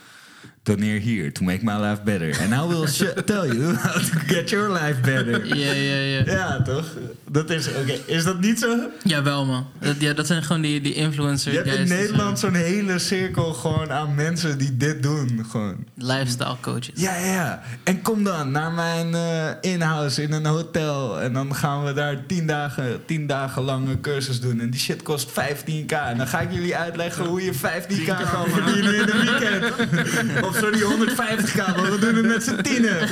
Doneer 0.62 1.00
hier 1.00 1.32
to 1.32 1.44
make 1.44 1.64
my 1.64 1.76
life 1.76 2.02
better. 2.02 2.40
And 2.40 2.54
I 2.54 2.74
will 2.74 2.86
tell 3.24 3.54
you 3.54 3.74
how 3.84 4.00
to 4.00 4.18
get 4.26 4.50
your 4.50 4.70
life 4.72 5.00
better. 5.00 5.56
Ja, 5.56 5.72
ja, 5.72 5.96
ja. 5.96 6.22
Ja, 6.24 6.62
toch? 6.62 6.86
Dat 7.30 7.50
is, 7.50 7.68
oké. 7.68 7.98
Is 8.06 8.24
dat 8.24 8.40
niet 8.40 8.58
zo? 8.58 8.76
Jawel, 9.02 9.44
man. 9.44 9.66
Dat, 9.80 9.94
ja, 9.98 10.12
dat 10.12 10.26
zijn 10.26 10.42
gewoon 10.42 10.62
die, 10.62 10.80
die 10.80 10.94
influencers. 10.94 11.54
Je 11.54 11.62
hebt 11.62 11.78
in 11.78 11.88
Nederland 11.88 12.38
zo'n 12.38 12.54
hele 12.54 12.98
cirkel 12.98 13.52
gewoon 13.52 13.92
aan 13.92 14.14
mensen 14.14 14.58
die 14.58 14.76
dit 14.76 15.02
doen. 15.02 15.46
Gewoon. 15.50 15.76
Lifestyle 15.94 16.56
coaches. 16.60 16.90
Ja, 16.94 17.16
ja, 17.16 17.32
ja. 17.32 17.62
En 17.84 18.02
kom 18.02 18.24
dan 18.24 18.50
naar 18.50 18.72
mijn 18.72 19.14
eh 19.14 19.70
in-house 19.72 20.22
in 20.22 20.32
een 20.32 20.46
hotel. 20.46 21.20
En 21.20 21.32
dan 21.32 21.54
gaan 21.54 21.84
we 21.84 21.92
daar 21.92 22.26
tien 22.26 22.46
dagen, 22.46 23.04
tien 23.04 23.26
dagen 23.26 23.62
lang 23.62 23.88
een 23.88 24.00
cursus 24.00 24.40
doen. 24.40 24.60
En 24.60 24.70
die 24.70 24.80
shit 24.80 25.02
kost 25.02 25.30
15k. 25.30 25.92
En 26.08 26.16
dan 26.16 26.26
ga 26.26 26.40
ik 26.40 26.52
jullie 26.52 26.76
uitleggen 26.76 27.24
hoe 27.24 27.44
je 27.44 27.54
15k 27.54 28.30
kan 28.30 28.48
verdienen 28.48 28.94
in 28.94 29.08
een 29.08 29.20
weekend. 29.20 29.64
of 30.48 30.57
sorry, 30.58 30.78
150k, 30.80 31.56
want 31.76 31.88
we 31.88 31.96
doen 32.00 32.14
het 32.14 32.26
met 32.26 32.42
z'n 32.44 32.60
tienen. 32.62 33.08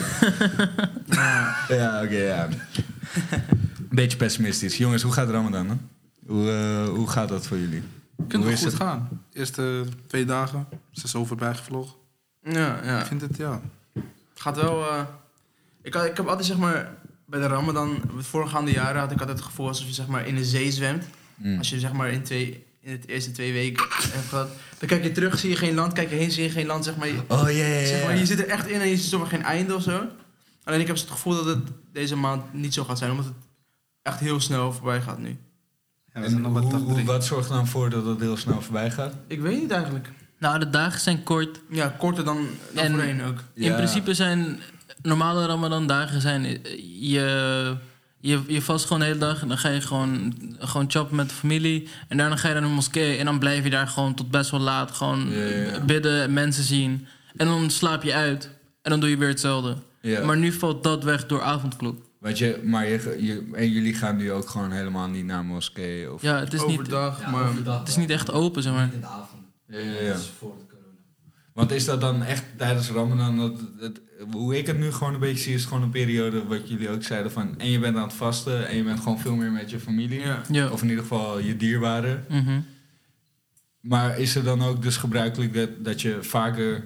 ja, 1.68 2.02
oké, 2.04 2.16
ja. 2.16 2.48
Een 3.30 3.88
beetje 3.90 4.16
pessimistisch. 4.16 4.76
Jongens, 4.76 5.02
hoe 5.02 5.12
gaat 5.12 5.30
Ramadan 5.30 5.66
dan? 5.68 5.80
Hoe, 6.26 6.50
eh, 6.50 6.88
hoe 6.88 7.08
gaat 7.08 7.28
dat 7.28 7.46
voor 7.46 7.58
jullie? 7.58 7.82
Kunt 8.28 8.42
Hoe 8.42 8.52
is 8.52 8.58
goed 8.62 8.72
het? 8.72 8.80
gaan. 8.80 9.08
Eerste 9.32 9.84
twee 10.06 10.24
dagen. 10.24 10.66
Ze 10.90 11.04
is 11.04 11.10
zo 11.10 11.24
voorbij 11.24 11.54
gevlogen. 11.54 11.94
Ja, 12.42 12.80
ja. 12.84 13.00
Ik 13.00 13.06
vind 13.06 13.20
het, 13.20 13.36
ja. 13.36 13.60
Het 13.94 14.40
gaat 14.40 14.56
wel... 14.56 14.88
eh, 14.88 15.00
ik, 15.82 15.94
had, 15.94 16.04
ik 16.04 16.16
heb 16.16 16.26
altijd 16.26 16.46
zeg 16.46 16.56
maar... 16.56 16.94
Bij 17.28 17.40
de 17.40 17.46
Ramadan, 17.46 18.02
de 18.16 18.22
voorgaande 18.22 18.70
jaren 18.70 19.00
had 19.00 19.10
ik 19.10 19.18
altijd 19.20 19.38
het 19.38 19.46
gevoel 19.46 19.68
alsof 19.68 19.86
je 19.86 19.92
zeg 19.92 20.06
maar 20.06 20.26
in 20.26 20.34
de 20.34 20.44
zee 20.44 20.70
zwemt. 20.72 21.04
Mm. 21.34 21.58
Als 21.58 21.68
je 21.70 21.78
zeg 21.78 21.92
maar 21.92 22.08
in 22.10 22.22
twee, 22.22 22.65
in 22.86 23.00
de 23.00 23.12
eerste 23.12 23.30
twee 23.30 23.52
weken 23.52 23.86
heb 23.90 24.28
gehad. 24.28 24.48
Dan 24.78 24.88
kijk 24.88 25.02
je 25.02 25.12
terug, 25.12 25.38
zie 25.38 25.50
je 25.50 25.56
geen 25.56 25.74
land. 25.74 25.92
Kijk 25.92 26.10
je 26.10 26.16
heen, 26.16 26.30
zie 26.30 26.42
je 26.42 26.50
geen 26.50 26.66
land. 26.66 26.84
Zeg 26.84 26.96
maar, 26.96 27.06
je, 27.08 27.20
Oh, 27.28 27.50
ja, 27.50 27.86
zeg 27.86 28.04
maar, 28.04 28.16
je 28.16 28.26
zit 28.26 28.38
er 28.38 28.48
echt 28.48 28.66
in 28.68 28.80
en 28.80 28.88
je 28.88 28.96
ziet 28.96 29.12
er 29.12 29.26
geen 29.26 29.42
einde 29.42 29.74
of 29.74 29.82
zo. 29.82 30.06
Alleen 30.64 30.80
ik 30.80 30.86
heb 30.86 30.96
het 30.96 31.10
gevoel 31.10 31.34
dat 31.34 31.44
het 31.44 31.58
deze 31.92 32.16
maand 32.16 32.52
niet 32.52 32.74
zo 32.74 32.84
gaat 32.84 32.98
zijn. 32.98 33.10
Omdat 33.10 33.24
het 33.26 33.34
echt 34.02 34.20
heel 34.20 34.40
snel 34.40 34.72
voorbij 34.72 35.00
gaat 35.00 35.18
nu. 35.18 35.36
Ja, 36.14 36.22
En 36.22 36.44
hoe, 36.44 36.74
hoe- 36.74 37.04
wat 37.04 37.24
zorgt 37.24 37.48
er 37.48 37.54
dan 37.54 37.66
voor 37.66 37.90
dat 37.90 38.04
het 38.06 38.20
heel 38.20 38.36
snel 38.36 38.62
voorbij 38.62 38.90
gaat? 38.90 39.14
Ik 39.26 39.40
weet 39.40 39.60
niet 39.60 39.70
eigenlijk. 39.70 40.08
Nou, 40.38 40.58
de 40.58 40.70
dagen 40.70 41.00
zijn 41.00 41.22
kort. 41.22 41.60
Ja, 41.70 41.94
korter 41.98 42.24
dan, 42.24 42.46
dan 42.72 42.84
En- 42.84 42.92
voorheen 42.92 43.22
ook. 43.22 43.38
In 43.54 43.62
Ja. 43.64 43.74
principe 43.76 44.14
zijn 44.14 44.60
normale 45.02 45.46
Ramadan-dagen 45.46 46.20
zijn 46.20 46.44
eh, 46.44 46.60
je, 47.00 47.76
je, 48.26 48.42
je 48.46 48.62
vast 48.62 48.84
gewoon 48.84 48.98
de 48.98 49.04
hele 49.04 49.18
dag 49.18 49.42
en 49.42 49.48
dan 49.48 49.58
ga 49.58 49.68
je 49.68 49.80
gewoon, 49.80 50.34
gewoon 50.58 50.90
chappen 50.90 51.16
met 51.16 51.28
de 51.28 51.34
familie. 51.34 51.88
En 52.08 52.16
daarna 52.16 52.36
ga 52.36 52.48
je 52.48 52.54
naar 52.54 52.62
de 52.62 52.68
moskee 52.68 53.16
en 53.16 53.24
dan 53.24 53.38
blijf 53.38 53.64
je 53.64 53.70
daar 53.70 53.88
gewoon 53.88 54.14
tot 54.14 54.30
best 54.30 54.50
wel 54.50 54.60
laat. 54.60 54.90
Gewoon 54.90 55.30
Ja, 55.30 55.44
ja, 55.44 55.56
ja. 55.56 55.80
bidden, 55.80 56.32
mensen 56.32 56.64
zien. 56.64 57.06
En 57.36 57.46
dan 57.46 57.70
slaap 57.70 58.02
je 58.02 58.14
uit 58.14 58.50
en 58.82 58.90
dan 58.90 59.00
doe 59.00 59.08
je 59.08 59.16
weer 59.16 59.28
hetzelfde. 59.28 59.76
Ja. 60.00 60.24
Maar 60.24 60.36
nu 60.36 60.52
valt 60.52 60.82
dat 60.82 61.04
weg 61.04 61.26
door 61.26 61.42
avondklok. 61.42 62.04
Want 62.18 62.38
je, 62.38 62.60
maar 62.64 62.88
je, 62.88 63.16
je, 63.20 63.48
en 63.52 63.70
jullie 63.70 63.94
gaan 63.94 64.16
nu 64.16 64.32
ook 64.32 64.48
gewoon 64.48 64.70
helemaal 64.70 65.08
niet 65.08 65.24
naar 65.24 65.44
moskee? 65.44 66.12
Of, 66.12 66.22
Ja, 66.22 66.38
het 66.38 66.52
is, 66.52 66.64
niet, 66.64 66.78
Overdag, 66.78 67.20
Ja, 67.20 67.30
maar... 67.30 67.48
overdag 67.48 67.78
het 67.78 67.88
is 67.88 67.96
niet 67.96 68.10
echt 68.10 68.32
open, 68.32 68.62
zeg 68.62 68.72
maar. 68.72 68.84
Niet 68.84 68.94
in 68.94 69.00
de 69.00 69.06
avond. 69.06 69.42
Ja, 69.66 69.78
ja, 69.78 70.00
ja. 70.00 70.08
Dat 70.08 70.18
is 70.18 70.30
voor 70.38 70.54
de 70.58 70.66
corona. 70.74 70.98
Want 71.52 71.70
is 71.72 71.84
dat 71.84 72.00
dan 72.00 72.22
echt 72.22 72.44
tijdens 72.56 72.90
Ramadan, 72.90 73.36
dat, 73.36 73.80
dat, 73.80 74.00
hoe 74.32 74.58
ik 74.58 74.66
het 74.66 74.78
nu 74.78 74.92
gewoon 74.92 75.14
een 75.14 75.20
beetje 75.20 75.42
zie, 75.42 75.54
is 75.54 75.64
gewoon 75.64 75.82
een 75.82 75.90
periode 75.90 76.46
wat 76.46 76.68
jullie 76.68 76.88
ook 76.90 77.02
zeiden 77.02 77.32
van, 77.32 77.58
en 77.58 77.70
je 77.70 77.78
bent 77.78 77.96
aan 77.96 78.02
het 78.02 78.12
vasten 78.12 78.68
en 78.68 78.76
je 78.76 78.82
bent 78.82 79.00
gewoon 79.00 79.18
veel 79.20 79.34
meer 79.36 79.50
met 79.52 79.70
je 79.70 79.78
familie, 79.80 80.20
Ja. 80.20 80.42
Ja. 80.50 80.68
of 80.70 80.82
in 80.82 80.88
ieder 80.88 81.02
geval 81.02 81.38
je 81.38 81.56
dierbaren. 81.56 82.24
Mhm. 82.28 82.60
Maar 83.80 84.18
is 84.18 84.34
er 84.34 84.44
dan 84.44 84.62
ook 84.62 84.82
dus 84.82 84.96
gebruikelijk 84.96 85.54
dat, 85.54 85.68
dat 85.78 86.00
je 86.02 86.18
vaker, 86.20 86.84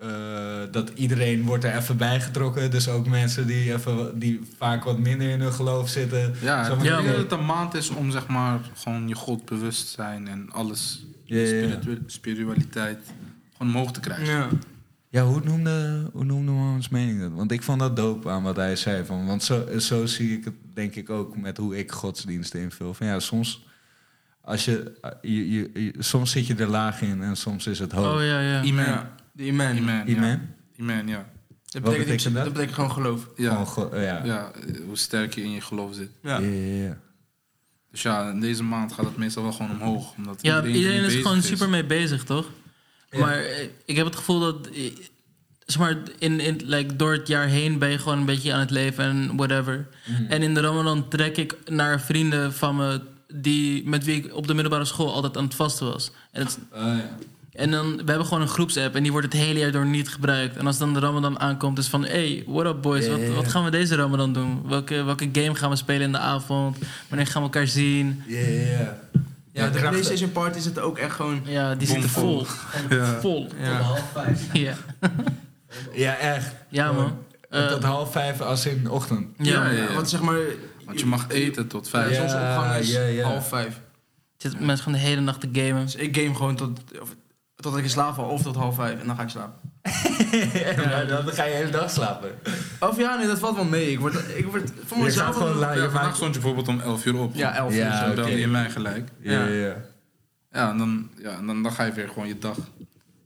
eh, 0.00 0.62
dat 0.70 0.90
iedereen 0.94 1.42
wordt 1.44 1.64
er 1.64 1.76
even 1.76 1.96
bijgetrokken, 1.96 2.70
dus 2.70 2.88
ook 2.88 3.06
mensen 3.06 3.46
die, 3.46 3.72
even, 3.72 4.18
die 4.18 4.40
vaak 4.58 4.84
wat 4.84 4.98
minder 4.98 5.28
in 5.30 5.40
hun 5.40 5.52
geloof 5.52 5.88
zitten. 5.88 6.34
Ja, 6.42 6.64
Zo 6.64 6.74
ik 6.74 6.82
Ja, 6.82 6.96
denk 6.96 7.08
dat 7.08 7.16
het 7.16 7.32
een 7.32 7.46
maand 7.46 7.74
is 7.74 7.88
om 7.90 8.10
zeg 8.10 8.26
maar 8.26 8.60
gewoon 8.74 9.08
je 9.08 9.14
God 9.14 9.44
bewust 9.44 9.88
zijn 9.88 10.28
en 10.28 10.48
alles, 10.52 11.06
Ja, 11.24 11.36
ja, 11.36 11.42
ja. 11.42 11.46
spiritu- 11.78 12.02
spiritualiteit, 12.06 12.98
gewoon 13.56 13.72
omhoog 13.74 13.92
te 13.92 14.00
krijgen. 14.00 14.60
Ja. 15.10 15.24
Hoe 15.24 15.40
noemde, 15.44 16.08
hoe 16.12 16.24
noemde 16.24 16.52
Mohamed's 16.52 16.88
mening 16.88 17.20
dat? 17.20 17.32
Want 17.32 17.52
ik 17.52 17.62
vond 17.62 17.80
dat 17.80 17.96
dope 17.96 18.28
aan 18.30 18.42
wat 18.42 18.56
hij 18.56 18.76
zei. 18.76 19.04
Van, 19.04 19.26
want 19.26 19.42
zo, 19.42 19.78
zo 19.78 20.06
zie 20.06 20.38
ik 20.38 20.44
het 20.44 20.54
denk 20.74 20.94
ik 20.94 21.10
ook 21.10 21.36
met 21.36 21.56
hoe 21.56 21.78
ik 21.78 21.92
godsdiensten 21.92 22.60
invul. 22.60 22.94
Van 22.94 23.06
ja, 23.06 23.18
soms, 23.20 23.66
als 24.40 24.64
je, 24.64 24.92
je, 25.22 25.50
je, 25.52 25.70
je- 25.74 25.94
soms 25.98 26.30
zit 26.30 26.46
je 26.46 26.54
er 26.54 26.66
laag 26.68 27.00
in 27.00 27.22
en 27.22 27.36
soms 27.36 27.66
is 27.66 27.78
het 27.78 27.92
hoog. 27.92 28.14
Oh 28.14 28.20
ja, 28.24 28.40
ja. 28.40 28.62
Iman. 28.62 28.84
Ja, 28.84 29.14
iman. 29.36 29.76
Iman, 29.76 30.06
ja. 30.06 30.40
Iman? 30.76 31.06
Ja. 31.06 31.28
Dat 31.66 31.82
Wat 31.82 31.92
betekent, 31.92 32.06
betekent 32.06 32.34
dat? 32.34 32.44
dat 32.44 32.52
betekent 32.52 32.74
gewoon 32.74 32.92
geloof. 32.92 33.28
Ja. 33.36 33.50
Gewoon 33.50 33.66
go- 33.66 33.96
ja. 34.00 34.24
Ja. 34.24 34.50
hoe 34.86 34.96
sterk 34.96 35.34
je 35.34 35.42
in 35.42 35.50
je 35.50 35.60
geloof 35.60 35.94
zit. 35.94 36.10
Ja. 36.22 36.38
Ja, 36.38 36.46
ja, 36.48 36.84
ja. 36.84 36.98
Dus 37.90 38.02
ja, 38.02 38.30
in 38.30 38.40
deze 38.40 38.62
maand 38.62 38.92
gaat 38.92 39.04
het 39.04 39.16
meestal 39.16 39.42
wel 39.42 39.52
gewoon 39.52 39.70
omhoog. 39.70 40.14
Omdat 40.16 40.38
Ja, 40.42 40.64
iedereen, 40.64 41.04
is 41.04 41.14
gewoon 41.14 41.42
super 41.42 41.68
mee 41.68 41.84
bezig, 41.86 42.24
toch? 42.24 42.50
Ja. 43.10 43.18
Maar 43.18 43.38
eh, 43.38 43.68
ik 43.84 43.96
heb 43.96 44.06
het 44.06 44.16
gevoel 44.16 44.40
dat... 44.40 44.66
eh, 44.74 44.90
Zeg 45.66 45.78
maar, 45.78 45.96
in, 46.18 46.40
in, 46.40 46.60
like, 46.64 46.96
door 46.96 47.12
het 47.12 47.28
jaar 47.28 47.46
heen 47.46 47.78
ben 47.78 47.90
je 47.90 47.98
gewoon 47.98 48.18
een 48.18 48.24
beetje 48.24 48.52
aan 48.52 48.60
het 48.60 48.70
leven 48.70 49.04
en 49.04 49.36
whatever. 49.36 49.86
Mhm. 50.06 50.24
En 50.32 50.42
in 50.42 50.54
de 50.54 50.60
Ramadan 50.60 51.08
trek 51.08 51.36
ik 51.36 51.56
naar 51.70 52.00
vrienden 52.00 52.54
van 52.54 52.76
me... 52.76 53.00
Die, 53.34 53.88
met 53.88 54.04
wie 54.04 54.16
ik 54.16 54.34
op 54.34 54.46
de 54.46 54.54
middelbare 54.54 54.84
school 54.84 55.12
altijd 55.12 55.36
aan 55.36 55.44
het 55.44 55.54
vasten 55.54 55.86
was. 55.86 56.10
En, 56.32 56.42
het, 56.44 56.58
Oh, 56.74 56.80
ja. 56.82 57.16
en 57.52 57.70
dan, 57.70 57.96
we 57.96 58.02
hebben 58.04 58.26
gewoon 58.26 58.42
een 58.42 58.48
groepsapp 58.48 58.94
en 58.94 59.02
die 59.02 59.12
wordt 59.12 59.32
het 59.32 59.42
hele 59.42 59.58
jaar 59.58 59.72
door 59.72 59.86
niet 59.86 60.08
gebruikt. 60.08 60.56
En 60.56 60.66
als 60.66 60.78
dan 60.78 60.94
de 60.94 61.00
Ramadan 61.00 61.40
aankomt, 61.40 61.78
is 61.78 61.86
van... 61.88 62.04
Hey, 62.04 62.44
what 62.46 62.66
up 62.66 62.82
boys, 62.82 63.08
wat, 63.08 63.20
wat 63.34 63.48
gaan 63.48 63.64
we 63.64 63.70
deze 63.70 63.94
Ramadan 63.94 64.32
doen? 64.32 64.62
Welke, 64.68 65.02
welke 65.02 65.28
game 65.32 65.54
gaan 65.54 65.70
we 65.70 65.76
spelen 65.76 66.02
in 66.02 66.12
de 66.12 66.18
avond? 66.18 66.76
Wanneer 67.08 67.26
gaan 67.26 67.42
we 67.42 67.48
elkaar 67.48 67.66
zien? 67.66 68.22
Ja, 68.26 68.38
ja, 68.40 68.70
ja. 68.70 69.00
Ja, 69.56 69.68
de 69.68 69.78
PlayStation 69.78 70.32
Party 70.32 70.58
zit 70.58 70.78
ook 70.78 70.98
echt 70.98 71.14
gewoon... 71.14 71.40
Ja, 71.44 71.74
die 71.74 71.88
zitten 71.88 72.08
vol. 72.20 72.46
Ja. 72.90 73.20
Vol. 73.20 73.46
Tot 73.48 73.56
Ja. 73.60 73.72
half 73.72 74.10
vijf. 74.12 74.40
Ja, 74.52 74.74
Ja, 75.92 76.16
echt. 76.16 76.54
ja 76.68 76.92
man. 76.92 77.18
Eh, 77.50 77.66
tot 77.68 77.82
half 77.84 78.12
vijf 78.12 78.40
als 78.40 78.66
in 78.66 78.82
de 78.82 78.90
ochtend. 78.90 79.28
ja, 79.38 79.70
ja, 79.70 79.82
ja. 79.82 79.92
Want 79.94 80.08
zeg 80.08 80.20
maar... 80.20 80.38
Want 80.84 81.00
je 81.00 81.06
mag 81.06 81.28
eten 81.28 81.66
tot 81.66 81.88
vijf. 81.88 82.10
Ja. 82.10 82.16
Zonsopgang 82.28 82.74
is 82.74 82.92
ja, 82.92 83.02
ja. 83.02 83.28
half 83.28 83.48
vijf. 83.48 83.80
zit 84.36 84.60
mensen 84.60 84.84
gewoon 84.84 85.00
de 85.00 85.06
hele 85.06 85.20
nacht 85.20 85.40
te 85.40 85.48
gamen. 85.52 85.84
Dus 85.84 85.94
ik 85.94 86.16
game 86.16 86.34
gewoon 86.34 86.56
tot, 86.56 86.80
of, 87.00 87.16
tot 87.56 87.76
ik 87.76 87.84
in 87.84 87.90
slaap 87.90 88.14
val 88.14 88.28
of 88.28 88.42
tot 88.42 88.56
half 88.56 88.74
vijf 88.74 89.00
en 89.00 89.06
dan 89.06 89.16
ga 89.16 89.22
ik 89.22 89.28
slapen. 89.28 89.70
Ja, 90.74 91.04
dan 91.04 91.32
ga 91.32 91.44
je 91.44 91.50
de 91.50 91.56
hele 91.56 91.70
dag 91.70 91.90
slapen. 91.90 92.30
Of 92.80 92.96
ja, 92.96 93.16
nee, 93.16 93.26
dat 93.26 93.38
valt 93.38 93.56
wel 93.56 93.64
mee. 93.64 93.90
Ik 93.90 93.98
word, 93.98 94.14
ik 94.34 94.46
word 94.46 94.70
voor 94.84 94.98
Je 94.98 95.04
mezelf... 95.04 95.36
gewoon 95.36 95.58
je 95.58 95.80
Ja, 95.80 95.90
vandaag 95.90 96.16
stond 96.16 96.34
je 96.34 96.40
bijvoorbeeld 96.40 96.68
om 96.68 96.80
11 96.80 97.04
uur 97.04 97.18
op. 97.18 97.34
Ja, 97.34 97.54
elf 97.54 97.74
Ja, 97.74 97.84
uur. 97.84 97.90
Dus 97.90 97.98
zo. 97.98 98.04
dan 98.04 98.14
belde 98.14 98.38
je 98.38 98.48
mij 98.48 98.70
gelijk. 98.70 99.08
Ja, 99.20 99.32
ja, 99.32 99.46
ja. 99.46 99.74
Ja, 100.52 100.70
en 100.70 100.78
dan, 100.78 101.08
ja, 101.22 101.30
en 101.30 101.46
dan, 101.46 101.62
dan 101.62 101.72
ga 101.72 101.84
je 101.84 101.92
weer 101.92 102.08
gewoon 102.08 102.28
je 102.28 102.38
dag. 102.38 102.56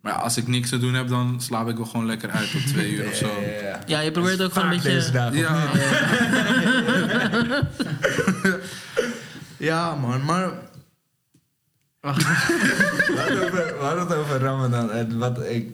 Maar 0.01 0.13
ja, 0.13 0.19
als 0.19 0.37
ik 0.37 0.47
niks 0.47 0.69
te 0.69 0.79
doen 0.79 0.95
heb, 0.95 1.09
dan 1.09 1.41
slaap 1.41 1.69
ik 1.69 1.77
wel 1.77 1.87
gewoon 1.87 2.07
lekker 2.07 2.31
uit 2.31 2.51
tot 2.51 2.67
twee 2.67 2.91
uur 2.91 3.07
of 3.07 3.15
zo. 3.15 3.27
Ja, 3.27 3.51
ja, 3.51 3.63
ja. 3.69 3.79
Ja, 3.87 4.01
je 4.01 4.11
probeert 4.11 4.43
ook 4.43 4.53
gewoon 4.53 4.71
een 4.71 4.81
beetje... 4.83 5.11
dagen, 5.11 5.39
Ja, 5.39 5.71
Ja, 9.57 9.95
man, 9.95 10.25
maar... 10.25 10.51
Wacht. 12.01 12.23
We 12.27 13.15
hadden, 13.17 13.43
over, 13.45 13.79
we 13.79 13.85
hadden 13.85 14.07
het 14.09 14.15
over 14.15 14.39
Ramadan. 14.39 14.91
En 14.91 15.19
wat 15.19 15.45
ik, 15.45 15.69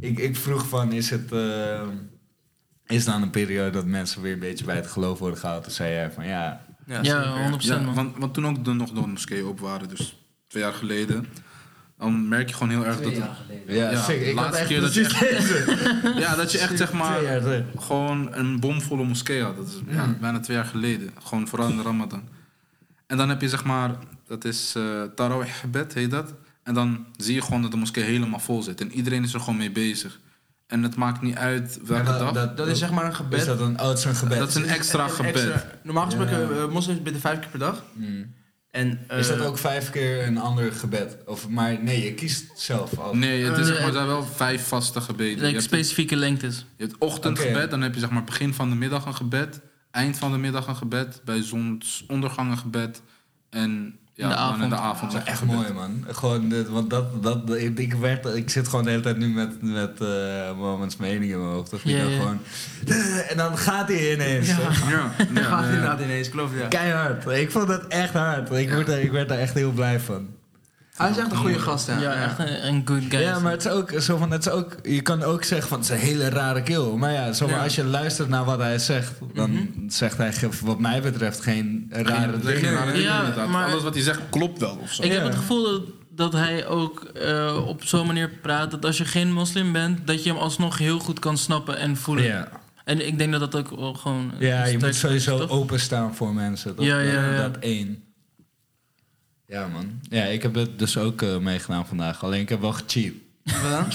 ik, 0.00 0.18
ik 0.18 0.36
vroeg 0.36 0.68
van, 0.68 0.92
is 0.92 1.10
het... 1.10 1.32
eh, 1.32 1.82
is 2.86 3.04
dan 3.04 3.22
een 3.22 3.30
periode 3.30 3.70
dat 3.70 3.84
mensen 3.86 4.22
weer 4.22 4.32
een 4.32 4.38
beetje 4.38 4.64
bij 4.64 4.76
het 4.76 4.86
geloof 4.86 5.18
worden 5.18 5.38
gehaald? 5.38 5.62
Toen 5.62 5.72
zei 5.72 5.92
jij 5.94 6.10
van, 6.10 6.26
ja... 6.26 6.66
Ja, 6.86 6.98
Ja, 7.02 7.22
zeker. 7.50 7.58
100% 7.60 7.64
ja 7.64 7.78
man. 7.80 7.94
want, 7.94 8.16
want 8.18 8.34
toen 8.34 8.46
ook 8.46 8.64
de, 8.64 8.72
nog 8.72 8.90
de 8.90 9.00
moskeeën 9.06 9.44
op 9.46 9.60
waren, 9.60 9.88
dus 9.88 10.18
twee 10.46 10.62
jaar 10.62 10.72
geleden. 10.72 11.26
Dan 11.98 12.28
merk 12.28 12.48
je 12.48 12.54
gewoon 12.54 12.70
heel 12.70 12.84
erg 12.86 12.94
dat... 13.00 13.02
Twee 13.04 13.14
het- 13.14 13.24
jaar 13.24 13.36
geleden. 13.46 13.74
Ja, 13.74 13.90
Ja, 13.90 14.02
zeker. 14.04 14.24
de 14.24 14.30
Ik 14.30 14.36
had 14.36 14.44
laatste 14.44 14.60
echt 14.60 14.68
keer 14.68 14.80
dat 14.80 14.94
je 14.94 15.02
deze. 15.02 16.12
Ja, 16.24 16.36
dat 16.36 16.52
je 16.52 16.58
echt 16.58 16.78
zeg 16.78 16.92
maar 16.92 17.42
gewoon 17.78 18.28
een 18.34 18.60
bomvolle 18.60 19.04
moskee 19.04 19.42
had. 19.42 19.56
Dat 19.56 19.66
is 19.66 19.74
ja, 19.88 20.16
bijna 20.20 20.40
twee 20.40 20.56
jaar 20.56 20.66
geleden. 20.66 21.10
Gewoon 21.22 21.48
vooral 21.48 21.68
in 21.68 21.76
de 21.76 21.82
Ramadan. 21.82 22.22
En 23.06 23.16
dan 23.16 23.28
heb 23.28 23.40
je 23.40 23.48
zeg 23.48 23.64
maar, 23.64 23.96
dat 24.26 24.44
is 24.44 24.74
eh 24.76 25.02
Tarawih 25.14 25.54
gebed, 25.54 25.94
heet 25.94 26.10
dat. 26.10 26.34
En 26.68 26.74
dan 26.74 27.06
zie 27.16 27.34
je 27.34 27.42
gewoon 27.42 27.62
dat 27.62 27.70
de 27.70 27.76
moskee 27.76 28.04
helemaal 28.04 28.38
vol 28.40 28.62
zit. 28.62 28.80
En 28.80 28.92
iedereen 28.92 29.22
is 29.24 29.34
er 29.34 29.40
gewoon 29.40 29.56
mee 29.58 29.70
bezig. 29.70 30.20
En 30.66 30.82
het 30.82 30.96
maakt 30.96 31.22
niet 31.22 31.36
uit 31.36 31.78
welke 31.84 32.04
dat- 32.18 32.34
dag. 32.34 32.54
Dat 32.54 32.66
is 32.68 32.78
zeg 32.78 32.90
maar 32.90 33.04
een 33.04 33.14
gebed. 33.14 33.40
Is 33.40 33.46
dat 33.46 33.60
een, 33.60 33.80
oh, 33.80 33.88
het 33.88 33.98
is 33.98 34.04
een 34.04 34.14
gebed? 34.14 34.38
Dat 34.38 34.48
is 34.48 34.54
een 34.54 34.64
extra 34.68 35.04
Een 35.04 35.10
gebed. 35.10 35.34
extra- 35.34 35.64
normaal 35.82 36.04
gesproken, 36.04 36.40
Ja. 36.40 36.62
eh, 36.62 36.68
moslims 36.68 37.02
bidden 37.02 37.20
vijf 37.20 37.38
keer 37.38 37.48
per 37.48 37.58
dag. 37.58 37.84
Mm. 37.92 38.34
En, 38.70 39.04
eh, 39.08 39.18
Is 39.18 39.28
dat 39.28 39.40
ook 39.40 39.58
vijf 39.58 39.90
keer 39.90 40.26
een 40.26 40.38
ander 40.38 40.72
gebed? 40.72 41.16
Of, 41.26 41.48
maar 41.48 41.82
nee, 41.82 42.04
je 42.04 42.14
kiest 42.14 42.50
zelf 42.54 42.98
al. 42.98 43.14
Nee, 43.14 43.44
het 43.44 43.58
is 43.58 43.58
Eh, 43.58 43.66
zeg 43.66 43.78
maar, 43.78 43.86
er 43.86 43.92
zijn 43.94 44.06
wel 44.06 44.24
vijf 44.24 44.66
vaste 44.66 45.00
gebeden. 45.00 45.30
Je 45.36 45.40
Like 45.40 45.52
hebt, 45.52 45.62
specifieke 45.62 46.16
lengtes. 46.16 46.66
je 46.76 46.84
hebt 46.84 46.96
ochtendgebed, 46.98 47.70
dan 47.70 47.80
heb 47.80 47.94
je 47.94 48.00
zeg 48.00 48.10
maar 48.10 48.24
begin 48.24 48.54
van 48.54 48.70
de 48.70 48.76
middag 48.76 49.06
een 49.06 49.14
gebed. 49.14 49.60
Eind 49.90 50.18
van 50.18 50.32
de 50.32 50.38
middag 50.38 50.66
een 50.66 50.76
gebed. 50.76 51.20
Bij 51.24 51.42
zonsondergang 51.42 52.50
een 52.50 52.58
gebed. 52.58 53.02
En 53.50 53.98
ja, 54.18 54.24
In 54.24 54.28
de 54.30 54.34
in 54.34 54.40
avond. 54.40 54.70
de 54.70 54.76
avond 54.76 55.14
een 55.14 55.26
echt 55.26 55.44
mooi, 55.44 55.72
man. 55.72 56.04
Gewoon, 56.08 56.70
want 56.70 56.90
dat, 56.90 57.22
dat, 57.22 57.54
ik, 57.54 57.78
ik, 57.78 57.92
werd, 57.94 58.26
ik 58.26 58.50
zit 58.50 58.68
gewoon 58.68 58.84
de 58.84 58.90
hele 58.90 59.02
tijd 59.02 59.16
nu 59.16 59.28
met, 59.28 59.62
met 59.62 60.00
eh 60.00 60.56
Moments 60.56 60.96
mening 60.96 61.32
in 61.32 61.38
mijn 61.38 61.52
hoofd. 61.52 61.72
Of 61.72 61.80
Ja, 61.84 61.96
ja. 61.96 62.16
gewoon, 62.18 62.38
en 63.28 63.36
dan 63.36 63.58
gaat 63.58 63.88
hij 63.88 64.12
ineens. 64.12 64.48
Ja. 64.48 64.54
Ja, 64.90 65.10
Dan 65.34 65.44
gaat 65.44 65.50
ja, 65.50 65.58
hij 65.58 65.68
ja. 65.68 65.74
inderdaad 65.74 66.00
ineens, 66.00 66.28
klopt 66.28 66.58
ja. 66.58 66.68
Keihard. 66.68 67.26
Ik 67.26 67.50
vond 67.50 67.66
dat 67.68 67.86
echt 67.86 68.12
hard. 68.12 68.50
Ik, 68.50 68.70
word 68.72 68.86
daar, 68.86 69.00
ik 69.00 69.10
werd 69.10 69.28
daar 69.28 69.38
echt 69.38 69.54
heel 69.54 69.70
blij 69.72 70.00
van. 70.00 70.28
Hij 70.98 71.10
is 71.10 71.16
echt 71.16 71.30
een 71.30 71.36
goede 71.36 71.58
gast, 71.58 71.86
ja. 71.86 71.98
Ja, 72.00 72.12
echt 72.14 72.38
een, 72.38 72.66
een 72.66 72.82
good 72.84 73.02
guy. 73.08 73.20
Ja, 73.20 73.38
maar 73.38 73.52
het 73.52 73.64
is 73.64 73.70
ook 73.70 73.92
zo 74.00 74.16
van, 74.16 74.30
het 74.30 74.46
is 74.46 74.52
ook, 74.52 74.76
je 74.82 75.00
kan 75.00 75.22
ook 75.22 75.44
zeggen 75.44 75.68
van 75.68 75.78
het 75.78 75.88
is 75.90 75.94
een 75.94 76.06
hele 76.06 76.28
rare 76.28 76.62
kill. 76.62 76.90
Maar 76.96 77.12
ja, 77.12 77.32
zo, 77.32 77.48
Ja. 77.48 77.62
als 77.62 77.74
je 77.74 77.84
luistert 77.84 78.28
naar 78.28 78.44
wat 78.44 78.58
hij 78.58 78.78
zegt, 78.78 79.12
dan 79.34 79.50
Mhm. 79.50 79.88
zegt 79.88 80.18
hij 80.18 80.32
wat 80.64 80.78
mij 80.78 81.02
betreft 81.02 81.40
geen 81.40 81.86
rare 81.90 82.04
Geen- 82.32 82.42
geen 82.42 82.92
dingen. 82.92 83.00
Ja, 83.00 83.46
maar- 83.48 83.70
Alles 83.70 83.82
wat 83.82 83.94
hij 83.94 84.02
zegt 84.02 84.20
klopt 84.30 84.58
wel 84.60 84.78
of 84.82 84.92
zo. 84.92 85.02
Ik 85.02 85.08
Ja. 85.08 85.14
heb 85.14 85.24
het 85.26 85.34
gevoel 85.34 85.62
dat, 85.64 85.82
dat 86.10 86.32
hij 86.32 86.66
ook 86.66 87.00
eh, 87.04 87.66
op 87.66 87.84
zo'n 87.84 88.06
manier 88.06 88.28
praat... 88.42 88.70
dat 88.70 88.84
als 88.84 88.98
je 88.98 89.04
geen 89.04 89.32
moslim 89.32 89.72
bent, 89.72 90.06
dat 90.06 90.22
je 90.24 90.30
hem 90.30 90.38
alsnog 90.38 90.78
heel 90.78 90.98
goed 90.98 91.18
kan 91.18 91.36
snappen 91.38 91.78
en 91.78 91.96
voelen. 91.96 92.24
Ja, 92.24 92.48
En 92.84 93.06
ik 93.06 93.18
denk 93.18 93.32
dat 93.32 93.40
dat 93.40 93.56
ook 93.56 93.78
wel 93.80 93.94
gewoon... 93.94 94.32
ja 94.38 94.64
je 94.66 94.78
moet 94.78 94.94
sowieso 94.94 95.46
openstaan 95.48 96.14
voor 96.14 96.34
mensen. 96.34 96.76
Dat, 96.76 96.84
Ja, 96.84 96.98
ja, 96.98 97.12
dat- 97.12 97.34
ja. 97.34 97.42
dat 97.42 97.56
één. 97.60 98.02
Ja 99.48 99.66
man. 99.66 100.00
Ja, 100.02 100.24
ik 100.24 100.42
heb 100.42 100.54
het 100.54 100.78
dus 100.78 100.98
ook 100.98 101.22
eh, 101.22 101.38
meegedaan 101.38 101.86
vandaag. 101.86 102.24
Alleen 102.24 102.40
ik 102.40 102.48
heb 102.48 102.60
wel 102.60 102.72
gecheat. 102.72 103.12
Wat 103.44 103.70
dan? 103.70 103.92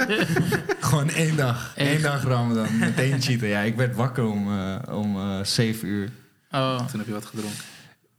Gewoon 0.88 1.08
één 1.08 1.36
dag. 1.36 1.72
Echt? 1.76 1.96
Eén 1.96 2.02
dag 2.02 2.24
Ramadan. 2.24 2.78
Meteen 2.78 3.22
cheaten. 3.22 3.48
Ja, 3.48 3.60
ik 3.60 3.76
werd 3.76 3.96
wakker 3.96 4.24
om, 4.24 4.58
eh 4.58 4.96
om 4.96 5.16
eh 5.16 5.44
7 5.44 5.88
uur. 5.88 6.10
Oh. 6.50 6.86
Toen 6.86 6.98
heb 6.98 7.06
je 7.06 7.12
wat 7.12 7.24
gedronken. 7.24 7.64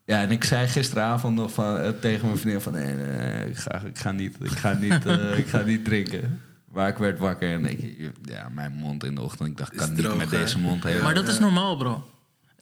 Ja, 0.06 0.22
en 0.22 0.32
ik 0.32 0.44
zei 0.44 0.68
gisteravond 0.68 1.36
nog 1.36 1.54
van, 1.54 2.00
tegen 2.00 2.26
mijn 2.26 2.38
vriendin 2.38 2.62
van... 2.62 2.74
Nee, 2.74 2.94
nee, 2.94 3.06
nee, 3.06 3.50
ik, 3.50 3.58
ga, 3.58 3.82
ik, 3.86 3.98
ga 3.98 4.12
niet, 4.12 4.36
ik, 4.40 4.52
ga 4.52 4.74
niet, 4.74 5.06
eh, 5.06 5.38
ik 5.38 5.48
ga 5.48 5.62
niet 5.62 5.86
drinken. 5.86 6.42
Maar 6.72 6.90
ik 6.90 6.98
werd 6.98 7.20
wakker 7.20 7.54
en 7.54 7.66
ik... 7.66 8.12
Ja, 8.22 8.50
mijn 8.50 8.74
mond 8.74 9.04
in 9.04 9.16
de 9.16 9.22
ochtend. 9.22 9.50
Ik 9.50 9.58
dacht, 9.58 9.74
ik 9.74 9.80
kan 9.80 9.90
niet 9.90 10.00
droog, 10.00 10.18
met 10.18 10.32
hè? 10.32 10.38
deze 10.38 10.60
mond 10.60 10.84
heen. 10.84 11.02
Maar 11.02 11.14
dat 11.14 11.28
is 11.28 11.40
normaal, 11.40 11.78
bro. 11.78 12.04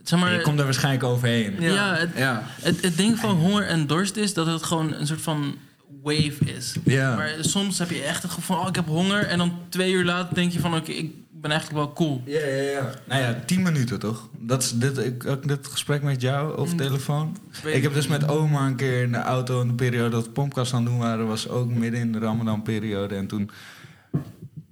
Zeg 0.03 0.19
maar, 0.19 0.33
Je 0.33 0.41
komt 0.41 0.59
er 0.59 0.65
waarschijnlijk 0.65 1.03
overheen. 1.03 1.55
ja, 1.59 1.95
het, 1.95 2.09
Ja. 2.15 2.43
het, 2.61 2.81
het 2.81 2.97
ding 2.97 3.19
van 3.19 3.35
honger 3.35 3.67
en 3.67 3.87
dorst 3.87 4.15
is 4.15 4.33
dat 4.33 4.45
het 4.47 4.63
gewoon 4.63 4.93
een 4.93 5.07
soort 5.07 5.21
van 5.21 5.55
wave 6.03 6.35
is. 6.57 6.75
Ja. 6.83 7.15
Maar 7.15 7.33
soms 7.39 7.79
heb 7.79 7.89
je 7.89 8.01
echt 8.03 8.21
het 8.23 8.31
gevoel 8.31 8.55
van, 8.55 8.63
oh, 8.65 8.69
ik 8.69 8.75
heb 8.75 8.87
honger. 8.87 9.25
En 9.25 9.37
dan 9.37 9.53
twee 9.69 9.91
uur 9.91 10.05
later 10.05 10.35
denk 10.35 10.51
je 10.51 10.59
van, 10.59 10.75
oké, 10.75 10.91
ik 10.91 11.11
ben 11.31 11.51
eigenlijk 11.51 11.85
wel 11.85 11.93
cool. 11.93 12.21
Ja, 12.25 12.39
ja, 12.45 12.61
ja. 12.71 12.89
Nou 13.07 13.21
ja, 13.21 13.39
tien 13.45 13.61
minuten 13.61 13.99
toch? 13.99 14.29
Dat 14.39 14.63
is 14.63 14.71
dit, 14.71 14.97
ik 14.97 15.47
dit 15.47 15.67
gesprek 15.67 16.01
met 16.01 16.21
jou 16.21 16.55
over 16.55 16.77
telefoon. 16.77 17.37
Ik 17.63 17.83
heb 17.83 17.93
dus 17.93 18.07
met 18.07 18.27
oma 18.27 18.65
een 18.65 18.75
keer 18.75 19.03
in 19.03 19.11
de 19.11 19.17
auto 19.17 19.61
in 19.61 19.67
de 19.67 19.73
periode 19.73 20.09
dat 20.09 20.25
we 20.25 20.29
pompkast 20.31 20.73
aan 20.73 20.81
het 20.81 20.89
doen 20.89 20.99
waren, 20.99 21.27
was 21.27 21.49
ook 21.49 21.69
midden 21.69 21.99
in 21.99 22.11
de 22.11 22.19
Ramadan-periode. 22.19 23.15
En 23.15 23.27
toen 23.27 23.49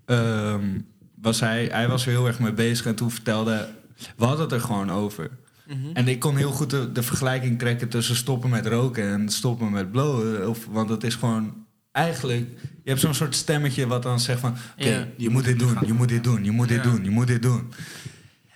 ehm, 0.06 0.66
was 1.22 1.40
hij, 1.40 1.68
hij 1.72 1.88
was 1.88 2.06
er 2.06 2.12
heel 2.12 2.28
erg 2.28 2.40
mee 2.40 2.54
bezig 2.54 2.86
en 2.86 2.96
toen 2.96 3.12
vertelde, 3.12 3.70
we 4.18 4.26
hadden 4.26 4.44
het 4.44 4.52
er 4.54 4.62
gewoon 4.62 4.92
over. 4.92 5.30
En 5.94 6.08
ik 6.08 6.20
kon 6.20 6.36
heel 6.38 6.52
goed 6.52 6.70
de, 6.70 6.92
de 6.92 7.04
vergelijking 7.04 7.60
trekken 7.60 7.90
tussen 7.90 8.16
stoppen 8.16 8.50
met 8.50 8.66
roken 8.66 9.04
en 9.14 9.30
stoppen 9.30 9.72
met 9.72 9.92
blowen. 9.92 10.50
Of, 10.50 10.66
want 10.70 10.90
het 10.90 11.04
is 11.04 11.16
gewoon 11.16 11.54
eigenlijk, 11.92 12.50
je 12.84 12.90
hebt 12.90 13.00
zo'n 13.02 13.14
soort 13.14 13.36
stemmetje 13.36 13.88
wat 13.88 14.04
dan 14.04 14.20
zegt 14.20 14.40
van, 14.40 14.56
oké, 14.80 14.90
Ja. 14.90 15.06
je 15.18 15.30
moet 15.30 15.44
dit 15.44 15.60
doen, 15.60 15.78
je 15.86 15.94
moet 15.94 16.10
dit 16.10 16.24
doen, 16.24 16.44
je 16.44 16.52
moet 16.52 16.68
dit 16.68 16.84
doen, 16.84 17.04
je 17.04 17.10
moet 17.10 17.28
dit 17.28 17.42
doen. 17.42 17.74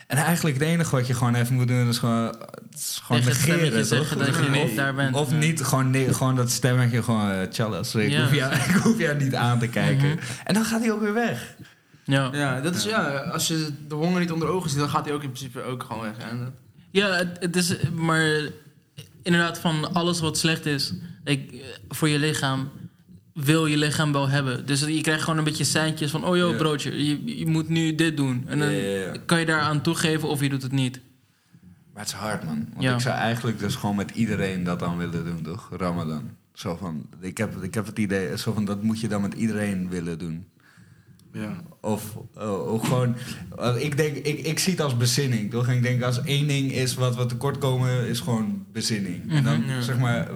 En 0.08 0.18
eigenlijk 0.18 0.58
het 0.60 0.68
enige 0.68 0.96
wat 0.96 1.08
je 1.08 1.14
gewoon 1.14 1.36
even 1.36 1.56
moet 1.56 1.68
doen 1.68 1.88
is 1.88 1.98
gewoon, 1.98 2.36
is 2.74 3.02
gewoon 3.04 3.24
negeren, 3.24 3.88
toch? 3.88 4.08
dat 4.18 4.36
je 4.36 4.50
niet 4.52 4.62
of, 4.64 4.74
daar 4.76 4.96
bent. 4.96 5.16
Of 5.16 5.32
Ja. 5.32 5.38
niet, 5.38 5.62
gewoon, 5.62 5.96
gewoon 6.14 6.36
dat 6.36 6.52
stemmetje 6.52 7.04
gewoon, 7.04 7.32
uh, 7.32 7.38
Charles, 7.52 7.96
ik, 7.96 8.10
Ja. 8.10 8.22
hoef 8.22 8.34
jou, 8.34 8.54
ik 8.70 8.76
hoef 8.76 8.98
jou 9.00 9.18
niet 9.24 9.36
aan 9.36 9.60
te 9.60 9.68
kijken. 9.68 10.08
Mhm. 10.08 10.18
En 10.43 10.54
dan 10.54 10.66
gaat 10.66 10.82
hij 10.82 10.91
ook 10.91 11.02
weer 11.02 11.14
weg. 11.14 11.56
Ja, 12.06 12.30
Ja, 12.34 12.62
dat 12.62 12.76
is 12.76 12.84
ja, 12.84 13.18
als 13.18 13.47
je 13.47 13.70
de 13.88 13.95
honger 13.95 14.20
niet 14.20 14.32
onder 14.32 14.47
ogen 14.47 14.70
ziet, 14.70 14.80
dan 14.80 14.89
gaat 14.89 15.06
hij 15.06 15.14
ook 15.14 15.24
in 15.24 15.32
principe 15.32 15.62
ook 15.62 15.84
gewoon 15.84 16.01
weg. 16.01 16.18
En 16.18 16.39
dat- 16.39 16.51
ja 16.91 17.08
het, 17.16 17.38
het 17.39 17.56
is, 17.56 17.89
maar 17.89 18.49
inderdaad 19.24 19.60
van 19.60 19.93
alles 19.93 20.20
wat 20.20 20.38
slecht 20.38 20.66
is 20.66 20.93
ik, 21.24 21.64
voor 21.89 22.10
je 22.10 22.20
lichaam, 22.20 22.70
wil 23.34 23.66
je 23.66 23.78
lichaam 23.78 24.12
wel 24.12 24.30
hebben. 24.30 24.66
Dus 24.66 24.80
je 24.80 25.01
krijgt 25.01 25.24
gewoon 25.24 25.38
een 25.38 25.43
beetje 25.43 25.64
seintjes 25.64 26.12
van, 26.12 26.26
oh 26.26 26.38
joh 26.38 26.58
broodje, 26.58 27.06
je, 27.06 27.38
je 27.38 27.45
moet 27.47 27.70
nu 27.70 27.95
dit 27.95 28.18
doen. 28.18 28.43
En 28.47 28.60
dan 28.60 28.72
kan 29.26 29.39
je 29.39 29.45
daaraan 29.45 29.82
toegeven 29.82 30.30
of 30.30 30.41
je 30.41 30.49
doet 30.49 30.62
het 30.64 30.72
niet. 30.72 30.99
Maar 31.93 32.03
het 32.03 32.14
is 32.14 32.20
hard, 32.20 32.43
man. 32.43 32.68
Want 32.72 32.84
Ja. 32.84 32.93
ik 32.93 32.99
zou 32.99 33.16
eigenlijk 33.16 33.60
dus 33.60 33.76
gewoon 33.76 33.95
met 33.95 34.12
iedereen 34.12 34.64
dat 34.64 34.80
dan 34.80 34.97
willen 34.97 35.26
doen, 35.26 35.41
toch? 35.41 35.70
Ramadan. 35.78 36.30
Zo 36.53 36.76
van, 36.76 37.06
ik 37.20 37.38
heb, 37.38 37.64
ik 37.64 37.74
heb 37.74 37.86
het 37.86 37.99
idee, 37.99 38.38
zo 38.38 38.53
van, 38.53 38.66
dat 38.66 38.82
moet 38.84 38.99
je 38.99 39.08
dan 39.08 39.22
met 39.22 39.34
iedereen 39.34 39.89
willen 39.89 40.20
doen. 40.20 40.45
Ja. 41.41 41.61
Of, 41.81 42.17
eh, 42.36 42.71
of 42.73 42.83
gewoon, 42.88 43.15
eh, 43.57 43.75
ik 43.83 43.97
denk, 43.97 44.15
ik, 44.15 44.39
ik 44.39 44.59
zie 44.59 44.71
het 44.71 44.81
als 44.81 44.97
bezinning, 44.97 45.51
toch? 45.51 45.67
En 45.67 45.75
ik 45.75 45.81
denk 45.83 46.01
als 46.01 46.21
één 46.23 46.47
ding 46.47 46.71
is 46.71 46.95
wat 46.95 47.15
we 47.15 47.25
tekort 47.25 47.57
komen, 47.57 48.07
is 48.07 48.19
gewoon 48.19 48.65
bezinning. 48.71 49.31
En 49.31 49.43
dan, 49.43 49.59
Mhm, 49.59 49.69
ja. 49.69 49.81
zeg 49.81 49.99
maar, 49.99 50.29
eh, 50.29 50.36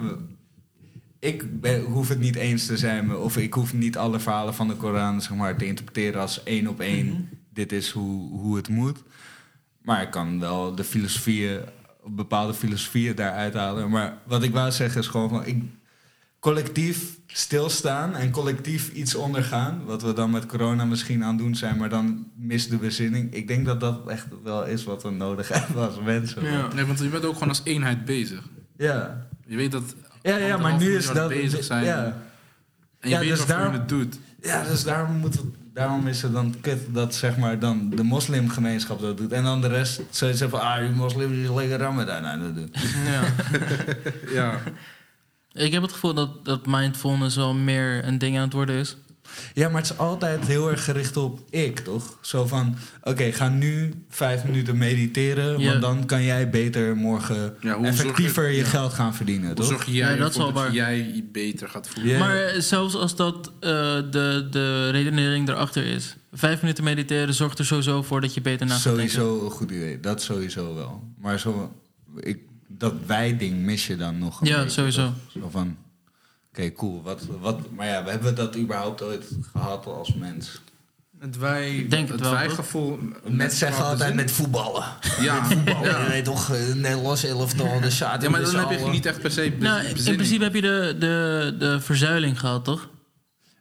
ik 1.18 1.60
ben, 1.60 1.80
hoef 1.82 2.08
het 2.08 2.18
niet 2.18 2.36
eens 2.36 2.66
te 2.66 2.76
zijn, 2.76 3.16
of 3.16 3.36
ik 3.36 3.54
hoef 3.54 3.74
niet 3.74 3.96
alle 3.96 4.18
verhalen 4.20 4.54
van 4.54 4.68
de 4.68 4.74
Koran, 4.74 5.22
zeg 5.22 5.34
maar, 5.36 5.56
te 5.56 5.66
interpreteren 5.66 6.20
als 6.20 6.42
één 6.42 6.66
op 6.66 6.80
één. 6.80 7.06
Mhm. 7.06 7.20
Dit 7.52 7.72
is 7.72 7.90
hoe, 7.90 8.38
hoe 8.38 8.56
het 8.56 8.68
moet. 8.68 9.02
Maar 9.82 10.02
ik 10.02 10.10
kan 10.10 10.40
wel 10.40 10.74
de 10.74 10.84
filosofieën, 10.84 11.60
bepaalde 12.06 12.54
filosofieën 12.54 13.14
daaruit 13.14 13.54
halen. 13.54 13.90
Maar 13.90 14.18
wat 14.26 14.42
ik 14.42 14.52
wou 14.52 14.70
zeggen 14.70 15.00
is 15.00 15.06
gewoon 15.06 15.28
van, 15.28 15.46
ik, 15.46 15.62
collectief 16.40 17.18
stilstaan 17.26 18.16
en 18.16 18.30
collectief 18.30 18.92
iets 18.92 19.14
ondergaan. 19.14 19.84
Wat 19.84 20.02
we 20.02 20.12
dan 20.12 20.30
met 20.30 20.46
corona 20.46 20.84
misschien 20.84 21.22
aan 21.24 21.28
het 21.28 21.38
doen 21.38 21.54
zijn, 21.54 21.76
maar 21.76 21.88
dan 21.88 22.26
mis 22.36 22.68
de 22.68 22.76
bezinning. 22.76 23.34
Ik 23.34 23.48
denk 23.48 23.66
dat 23.66 23.80
dat 23.80 24.08
echt 24.08 24.26
wel 24.44 24.64
is 24.66 24.84
wat 24.84 25.02
we 25.02 25.10
nodig 25.10 25.48
hebben 25.54 25.86
als 25.86 26.00
mensen. 26.04 26.42
Ja. 26.44 26.68
Nee, 26.74 26.84
want 26.84 26.98
je 26.98 27.08
bent 27.08 27.24
ook 27.24 27.32
gewoon 27.32 27.48
als 27.48 27.60
eenheid 27.64 28.04
bezig. 28.04 28.42
ja. 28.76 29.26
Je 29.46 29.56
weet 29.56 29.72
dat 29.72 29.94
Ja, 30.22 30.36
ja, 30.36 30.56
maar 30.56 30.76
nu 30.78 30.96
is 30.96 31.06
dat... 31.12 31.28
bezig 31.28 31.64
zijn. 31.64 31.84
Ja, 31.84 32.04
en 33.00 33.08
je 33.08 33.14
Ja, 33.14 33.20
weet 33.20 33.28
dus 33.28 33.46
daarom- 33.46 33.72
je 33.72 33.78
het 33.78 33.88
doet. 33.88 34.18
ja 34.42 34.64
dus 34.64 34.84
daarom, 34.84 35.16
moet, 35.16 35.36
daarom 35.74 36.06
is 36.06 36.22
het 36.22 36.32
dan 36.32 36.54
kut 36.60 36.78
dat 36.88 37.14
zeg 37.14 37.36
maar 37.36 37.58
dan 37.58 37.90
de 37.94 38.02
moslimgemeenschap 38.02 39.00
dat 39.00 39.16
doet. 39.16 39.32
En 39.32 39.44
dan 39.44 39.60
de 39.60 39.68
rest 39.68 40.00
zoiets 40.10 40.42
van, 40.42 40.60
ah, 40.60 40.78
die 40.78 40.88
moslims 40.90 41.36
is 41.36 41.48
lekker 41.56 41.78
ramadan 41.78 42.24
aan 42.26 42.40
het 42.40 42.54
doen. 42.54 42.70
ja. 43.04 43.22
Ja. 44.40 44.60
Ik 45.52 45.72
heb 45.72 45.82
het 45.82 45.92
gevoel 45.92 46.14
dat, 46.14 46.44
dat 46.44 46.66
mindfulness 46.66 47.36
wel 47.36 47.54
meer 47.54 48.04
een 48.06 48.18
ding 48.18 48.36
aan 48.36 48.42
het 48.44 48.52
worden 48.52 48.74
is. 48.76 48.96
Ja, 49.54 49.68
maar 49.68 49.80
het 49.82 49.90
is 49.90 49.98
altijd 49.98 50.46
heel 50.46 50.70
erg 50.70 50.84
gericht 50.84 51.16
op 51.16 51.40
ik, 51.50 51.78
toch? 51.78 52.18
Zo 52.20 52.46
van, 52.46 52.76
oké, 53.02 53.32
ga 53.32 53.48
nu 53.48 53.94
vijf 54.08 54.44
minuten 54.44 54.78
mediteren, 54.78 55.58
Ja. 55.60 55.68
want 55.70 55.80
dan 55.82 56.06
kan 56.06 56.22
jij 56.22 56.50
beter 56.50 56.96
morgen 56.96 57.54
Ja, 57.60 57.76
hoe 57.76 57.86
effectiever 57.86 58.34
zorg 58.42 58.48
je- 58.50 58.56
je 58.56 58.62
ja. 58.62 58.68
geld 58.68 58.92
gaan 58.92 59.14
verdienen, 59.14 59.46
Hoe 59.46 59.54
toch? 59.56 59.66
zorg 59.66 59.86
jij 59.86 59.94
Ja, 60.12 60.16
dat 60.16 60.32
dat 60.34 60.52
waar. 60.52 60.72
jij 60.72 60.96
je 61.14 61.22
beter 61.32 61.68
gaat 61.68 61.88
voelen? 61.88 62.18
Maar 62.18 62.36
eh, 62.36 62.60
zelfs 62.60 62.94
als 62.94 63.16
dat 63.16 63.52
eh, 63.60 63.70
de, 64.10 64.46
de 64.50 64.90
redenering 64.90 65.48
erachter 65.48 65.84
is. 65.86 66.16
Vijf 66.32 66.60
minuten 66.60 66.84
mediteren 66.84 67.34
zorgt 67.34 67.58
er 67.58 67.66
sowieso 67.66 68.02
voor 68.02 68.20
dat 68.20 68.34
je 68.34 68.40
beter 68.40 68.66
na 68.66 68.74
gaat 68.74 68.82
denken. 68.94 69.10
Sowieso 69.10 69.44
een 69.44 69.50
goed 69.50 69.70
idee, 69.70 70.00
dat 70.00 70.22
sowieso 70.22 70.74
wel. 70.74 71.02
Maar 71.18 71.38
zo, 71.40 71.72
ik, 72.20 72.38
dat 72.80 72.94
wij-ding 73.06 73.62
mis 73.62 73.86
je 73.86 73.96
dan 73.96 74.18
nog 74.18 74.40
een 74.40 74.46
Ja, 74.46 74.56
beetje, 74.56 74.70
sowieso. 74.70 75.12
Zo 75.28 75.48
van, 75.50 75.76
oké, 76.52 76.72
cool, 76.72 77.02
wat, 77.02 77.26
wat, 77.40 77.70
maar 77.70 77.86
ja, 77.86 78.04
we 78.04 78.10
hebben 78.10 78.34
dat 78.34 78.56
überhaupt 78.56 79.02
ooit 79.02 79.24
gehad 79.52 79.86
als 79.86 80.14
mens? 80.14 80.60
Het 81.18 81.36
wij... 81.38 81.86
Denk 81.88 82.08
het 82.08 82.20
Het 82.20 82.30
wijgevoel... 82.30 82.98
Mensen 83.28 83.58
zeggen 83.58 83.84
altijd 83.84 84.14
met 84.14 84.30
voetballen. 84.30 84.84
Ja, 85.20 85.48
Ja. 85.64 86.04
Je 86.04 86.08
weet 86.08 86.24
toch, 86.24 86.50
eh, 86.54 86.74
Nederlands 86.74 87.24
elftal, 87.24 87.80
de 87.80 87.90
Sjaad. 87.90 88.22
ja, 88.22 88.30
maar 88.30 88.42
dan 88.42 88.54
heb 88.68 88.78
je 88.80 88.86
niet 88.86 89.06
echt 89.06 89.20
per 89.20 89.30
se 89.30 89.52
Nou, 89.58 89.84
in 89.84 89.94
principe 90.16 90.44
heb 90.44 90.54
je 90.54 90.60
de, 90.60 90.96
de, 90.98 91.54
de 91.58 91.80
verzuiling 91.80 92.40
gehad, 92.40 92.64
toch? 92.64 92.88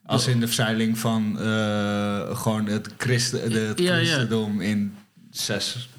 Als 0.06 0.28
in 0.28 0.40
de 0.40 0.46
verzuiling 0.46 0.98
van 0.98 1.40
eh, 1.40 2.38
gewoon 2.38 2.66
het, 2.68 2.90
christen, 2.98 3.50
de, 3.50 3.60
het 3.60 3.80
Ja, 3.80 3.96
ja. 3.96 4.04
christendom 4.04 4.62
in 4.62 4.96
zes 5.32 5.90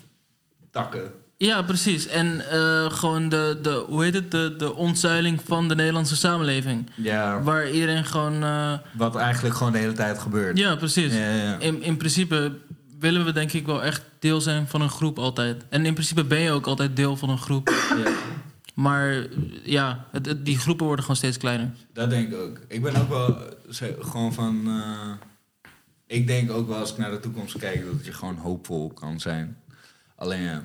takken. 0.70 1.10
Ja, 1.42 1.62
precies. 1.62 2.06
En 2.06 2.50
eh, 2.50 2.90
gewoon 2.90 3.28
de, 3.28 3.58
de, 3.62 3.84
hoe 3.88 4.02
heet 4.04 4.14
het, 4.14 4.30
de, 4.30 4.54
de 4.58 4.74
ontzuiling 4.74 5.40
van 5.44 5.68
de 5.68 5.74
Nederlandse 5.74 6.16
samenleving. 6.16 6.90
Ja, 6.94 7.42
Waar 7.42 7.70
iedereen 7.70 8.04
gewoon... 8.04 8.42
eh, 8.42 8.72
wat 8.92 9.16
eigenlijk 9.16 9.54
gewoon 9.54 9.72
de 9.72 9.78
hele 9.78 9.92
tijd 9.92 10.18
gebeurt. 10.18 10.58
ja, 10.58 10.76
precies. 10.76 11.12
Ja, 11.14 11.30
ja. 11.34 11.58
In, 11.58 11.82
in 11.82 11.96
principe 11.96 12.52
willen 12.98 13.24
we 13.24 13.32
denk 13.32 13.52
ik 13.52 13.66
wel 13.66 13.82
echt 13.82 14.02
deel 14.18 14.40
zijn 14.40 14.68
van 14.68 14.80
een 14.80 14.90
groep 14.90 15.18
altijd. 15.18 15.64
En 15.68 15.86
in 15.86 15.92
principe 15.92 16.24
ben 16.24 16.40
je 16.40 16.50
ook 16.50 16.66
altijd 16.66 16.96
deel 16.96 17.16
van 17.16 17.30
een 17.30 17.38
groep. 17.38 17.68
Ja. 18.04 18.10
Maar 18.74 19.26
ja, 19.64 20.04
het, 20.12 20.26
het- 20.26 20.44
die 20.44 20.58
groepen 20.58 20.84
worden 20.86 21.04
gewoon 21.04 21.20
steeds 21.20 21.36
kleiner. 21.38 21.70
Dat 21.92 22.10
denk 22.10 22.28
ik 22.32 22.38
ook. 22.38 22.58
Ik 22.68 22.82
ben 22.82 22.96
ook 22.96 23.08
wel 23.08 23.36
gewoon 24.00 24.32
van. 24.32 24.62
eh, 24.66 25.26
ik 26.06 26.26
denk 26.26 26.50
ook 26.50 26.68
wel 26.68 26.78
als 26.78 26.90
ik 26.92 26.98
naar 26.98 27.10
de 27.10 27.20
toekomst 27.20 27.58
kijk 27.58 27.84
dat 27.92 28.04
je 28.04 28.12
gewoon 28.12 28.36
hoopvol 28.36 28.88
kan 28.88 29.20
zijn. 29.20 29.56
Alleen 30.16 30.60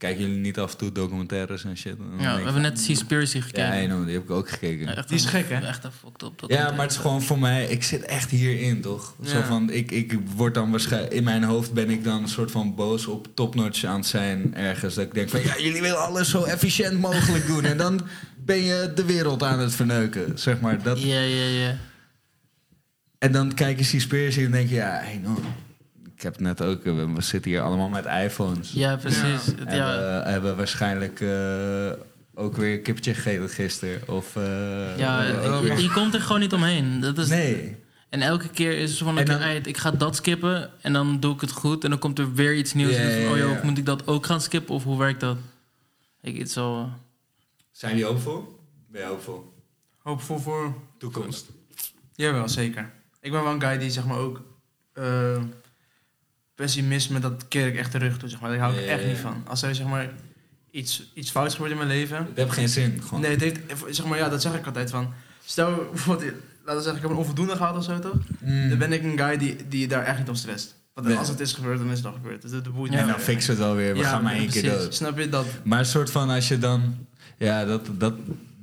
kijken 0.00 0.22
jullie 0.22 0.40
niet 0.40 0.58
af 0.58 0.72
en 0.72 0.78
toe 0.78 0.92
documentaires 0.92 1.64
en 1.64 1.76
shit? 1.76 1.96
Dan 1.98 2.06
Ja, 2.18 2.36
we 2.36 2.42
hebben 2.42 2.62
net 2.62 2.80
Seaspiracy 2.80 3.40
gekeken. 3.40 3.80
Ja, 3.80 3.86
know, 3.86 4.04
die 4.04 4.14
heb 4.14 4.22
ik 4.22 4.30
ook 4.30 4.50
gekeken. 4.50 4.86
Ja, 4.86 4.94
echt 4.96 5.08
Die 5.08 5.16
is 5.16 5.24
een- 5.24 5.30
gek, 5.30 5.48
hè? 5.48 5.66
Echt 5.66 5.84
een 5.84 5.92
fucked 5.92 6.22
up. 6.22 6.50
Ja, 6.50 6.70
maar 6.70 6.80
het 6.80 6.90
is 6.90 6.96
gewoon 6.96 7.22
voor 7.22 7.38
mij, 7.38 7.64
ik 7.66 7.82
zit 7.82 8.02
echt 8.02 8.30
hierin, 8.30 8.80
toch? 8.80 9.14
Zo 9.24 9.40
van, 9.42 9.70
ik, 9.70 9.90
ik 9.90 10.18
word 10.36 10.54
dan 10.54 10.70
waarschijnlijk, 10.70 11.12
in 11.12 11.24
mijn 11.24 11.42
hoofd 11.42 11.72
ben 11.72 11.90
ik 11.90 12.04
dan 12.04 12.22
een 12.22 12.28
soort 12.28 12.50
van 12.50 12.74
boos 12.74 13.06
op 13.06 13.28
topnotch 13.34 13.84
aan 13.84 13.96
het 13.96 14.06
zijn 14.06 14.54
ergens. 14.54 14.94
Dat 14.94 15.04
ik 15.04 15.14
denk 15.14 15.28
van, 15.28 15.42
ja, 15.42 15.58
jullie 15.58 15.80
willen 15.80 16.02
alles 16.06 16.30
zo 16.30 16.42
efficiënt 16.44 16.98
mogelijk 17.00 17.46
doen. 17.46 17.64
En 17.64 17.76
dan 17.76 18.00
ben 18.44 18.62
je 18.62 18.92
de 18.94 19.04
wereld 19.04 19.42
aan 19.42 19.58
het 19.58 19.74
verneuken, 19.74 20.38
zeg 20.38 20.60
maar. 20.60 20.82
Dat, 20.82 21.02
Ja, 21.02 21.20
ja, 21.20 21.44
ja. 21.44 21.76
En 23.18 23.32
dan 23.32 23.54
kijk 23.54 23.78
je 23.78 23.84
Seaspiracy 23.84 24.44
en 24.44 24.50
denk 24.50 24.68
je, 24.68 24.74
ja, 24.74 25.00
hey, 25.02 25.20
no. 25.24 25.40
Ik 26.20 26.26
heb 26.26 26.32
het 26.34 26.42
net 26.42 26.62
ook, 26.62 26.84
eh, 26.84 26.94
we 26.94 27.12
we 27.12 27.20
zitten 27.22 27.50
hier 27.50 27.60
allemaal 27.60 27.88
met 27.88 28.04
iPhones. 28.06 28.72
Ja, 28.72 28.96
precies. 28.96 29.46
Het- 29.46 29.56
Hebben, 29.58 29.74
Ja, 29.76 30.22
hebben 30.24 30.56
waarschijnlijk 30.56 31.20
eh, 31.20 31.90
ook 32.34 32.56
weer 32.56 32.72
een 32.76 32.82
kippetje 32.82 33.14
gegeten 33.14 33.48
gisteren. 33.48 34.08
Of, 34.08 34.36
eh, 34.36 34.98
ja, 34.98 35.22
je, 35.22 35.82
je 35.82 35.90
komt 35.94 36.14
er 36.14 36.20
gewoon 36.20 36.40
niet 36.40 36.52
omheen. 36.52 37.00
Dat 37.00 37.18
is, 37.18 37.28
Nee. 37.28 37.76
En 38.08 38.20
elke 38.22 38.48
keer 38.48 38.78
is 38.78 38.88
het 38.88 38.98
zo 38.98 39.04
van, 39.04 39.18
En 39.18 39.30
oké, 39.34 39.38
dan- 39.38 39.50
ik 39.64 39.76
ga 39.76 39.90
dat 39.90 40.16
skippen 40.16 40.70
en 40.80 40.92
dan 40.92 41.20
doe 41.20 41.34
ik 41.34 41.40
het 41.40 41.50
goed. 41.52 41.84
En 41.84 41.90
dan 41.90 41.98
komt 41.98 42.18
er 42.18 42.32
weer 42.34 42.56
iets 42.56 42.72
nieuws. 42.74 42.92
Ja, 42.92 42.98
en 42.98 43.04
dan 43.04 43.12
van, 43.14 43.22
ja, 43.22 43.30
oh 43.30 43.36
ja. 43.50 43.54
joh, 43.54 43.62
moet 43.62 43.78
ik 43.78 43.86
dat 43.86 44.06
ook 44.06 44.26
gaan 44.26 44.40
skippen 44.40 44.74
of 44.74 44.84
hoe 44.84 44.98
werkt 44.98 45.20
dat? 45.20 45.36
Ik, 46.22 46.38
het 46.38 46.50
zo... 46.50 46.88
Zijn 47.70 47.92
jullie 47.96 48.06
hoopvol? 48.06 48.58
Ben 48.88 49.00
je 49.00 49.06
hoopvol? 49.06 49.52
Hoopvol 49.98 50.38
voor... 50.38 50.74
Toekomst. 50.98 51.46
Jawel, 52.14 52.48
zeker. 52.48 52.90
Ik 53.20 53.32
ben 53.32 53.42
wel 53.42 53.52
een 53.52 53.60
guy 53.62 53.78
die 53.78 53.90
zeg 53.90 54.04
maar 54.04 54.18
ook... 54.18 54.42
pessimisme, 56.60 57.18
dat 57.20 57.44
keer 57.48 57.66
ik 57.66 57.76
echt 57.76 57.90
terug 57.90 58.18
toe, 58.18 58.28
zeg 58.28 58.40
maar. 58.40 58.50
Daar 58.50 58.58
hou 58.58 58.74
ik 58.76 58.86
echt 58.86 59.06
niet 59.06 59.16
van. 59.16 59.44
Als 59.46 59.62
er 59.62 59.74
zeg 59.74 59.86
maar 59.86 60.10
iets, 60.70 61.10
iets 61.14 61.30
fouts 61.30 61.54
gebeurt 61.54 61.72
in 61.72 61.76
mijn 61.76 61.88
leven. 61.88 62.16
Het 62.16 62.26
heeft 62.34 62.52
geen 62.52 62.68
zin. 62.68 63.00
Gewoon. 63.02 63.20
Nee, 63.20 63.30
het 63.30 63.40
heeft, 63.40 63.60
zeg 63.90 64.06
maar, 64.06 64.18
ja, 64.18 64.28
dat 64.28 64.42
zeg 64.42 64.54
ik 64.54 64.66
altijd 64.66 64.90
van. 64.90 65.12
Stel, 65.44 65.88
bijvoorbeeld, 65.92 66.32
laten 66.64 66.76
we 66.76 66.82
zeggen, 66.82 66.94
ik 66.94 67.02
heb 67.02 67.10
een 67.10 67.16
onvoldoende 67.16 67.56
gehad 67.56 67.76
of 67.76 67.84
zo 67.84 67.98
toch? 67.98 68.18
Mm. 68.40 68.68
Dan 68.68 68.78
ben 68.78 68.92
ik 68.92 69.02
een 69.02 69.18
guy 69.18 69.36
die, 69.36 69.56
die 69.68 69.88
daar 69.88 70.04
echt 70.04 70.18
niet 70.18 70.28
om 70.28 70.34
stresst. 70.34 70.74
Want 70.94 71.06
Nee. 71.06 71.16
als 71.16 71.28
het 71.28 71.40
is 71.40 71.52
gebeurd, 71.52 71.78
dan 71.78 71.90
is 71.90 71.96
het 71.96 72.06
al 72.06 72.12
gebeurd. 72.12 72.42
Dus 72.42 72.50
dat 72.50 72.64
dat 72.64 72.74
boeit 72.74 72.92
Ja. 72.92 72.98
En 72.98 73.06
dan 73.06 73.18
fix 73.20 73.46
het 73.46 73.58
wel 73.58 73.74
weer. 73.74 73.92
We 73.92 73.98
Ja, 73.98 74.08
gaan 74.08 74.22
maar 74.22 74.34
één 74.34 74.50
keer 74.50 74.62
dood. 74.62 74.94
Snap 74.94 75.18
je 75.18 75.28
dat? 75.28 75.46
Maar 75.62 75.78
een 75.78 75.84
soort 75.84 76.10
van 76.10 76.30
als 76.30 76.48
je 76.48 76.58
dan... 76.58 77.06
Ja, 77.36 77.64
dat, 77.64 77.86
dat, 77.92 78.14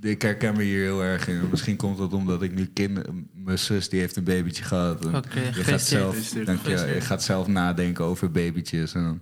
ik 0.01 0.21
herken 0.21 0.55
me 0.57 0.63
hier 0.63 0.81
heel 0.81 1.03
erg 1.03 1.27
in. 1.27 1.47
Misschien 1.49 1.75
komt 1.75 1.97
dat 1.97 2.13
omdat 2.13 2.41
ik 2.41 2.53
nu 2.53 2.65
kind... 2.65 2.99
Mijn 3.33 3.59
zus 3.59 3.89
die 3.89 3.99
heeft 3.99 4.15
een 4.15 4.23
babytje 4.23 4.63
gehad. 4.63 5.05
En 5.05 5.15
Oké, 5.15 5.39
je, 5.39 5.45
gaat 5.45 5.53
gefeliciteerd. 5.53 6.15
zelf, 6.15 6.45
dank 6.45 6.67
je, 6.67 6.93
je 6.93 7.01
gaat 7.01 7.23
zelf 7.23 7.47
nadenken 7.47 8.05
over 8.05 8.31
babytjes. 8.31 8.93
En 8.93 9.03
dan, 9.03 9.19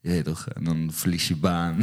je 0.00 0.08
weet 0.10 0.24
toch, 0.24 0.48
en 0.48 0.64
dan 0.64 0.90
verlies 0.92 1.28
je 1.28 1.36
baan. 1.36 1.82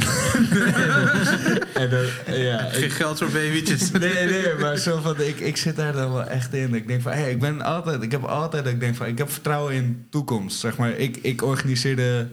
en 1.74 1.90
dan, 1.90 2.04
ja, 2.36 2.58
Geen 2.58 2.84
ik, 2.84 2.92
geld 2.92 3.18
voor 3.18 3.30
babytjes. 3.30 3.90
nee, 3.92 4.26
nee, 4.26 4.54
maar 4.60 4.76
zo 4.76 5.00
van, 5.00 5.20
ik, 5.20 5.40
ik 5.40 5.56
zit 5.56 5.76
daar 5.76 5.92
dan 5.92 6.12
wel 6.12 6.24
echt 6.24 6.54
in. 6.54 6.74
Ik 6.74 6.86
denk 6.86 7.02
van, 7.02 7.12
hey, 7.12 7.30
ik 7.30 7.40
ben 7.40 7.62
altijd, 7.62 8.02
ik 8.02 8.10
heb 8.10 8.24
altijd, 8.24 8.64
dat 8.64 8.72
ik 8.72 8.80
denk 8.80 8.96
van, 8.96 9.06
ik 9.06 9.18
heb 9.18 9.30
vertrouwen 9.30 9.74
in 9.74 10.06
toekomst. 10.10 10.58
Zeg 10.58 10.76
maar, 10.76 10.90
ik, 10.90 11.16
ik 11.16 11.42
organiseerde, 11.42 12.28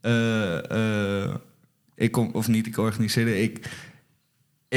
eh, 0.00 0.70
eh, 1.24 1.34
ik 1.94 2.12
kom, 2.12 2.30
of 2.32 2.48
niet, 2.48 2.66
ik 2.66 2.78
organiseerde, 2.78 3.42
ik, 3.42 3.68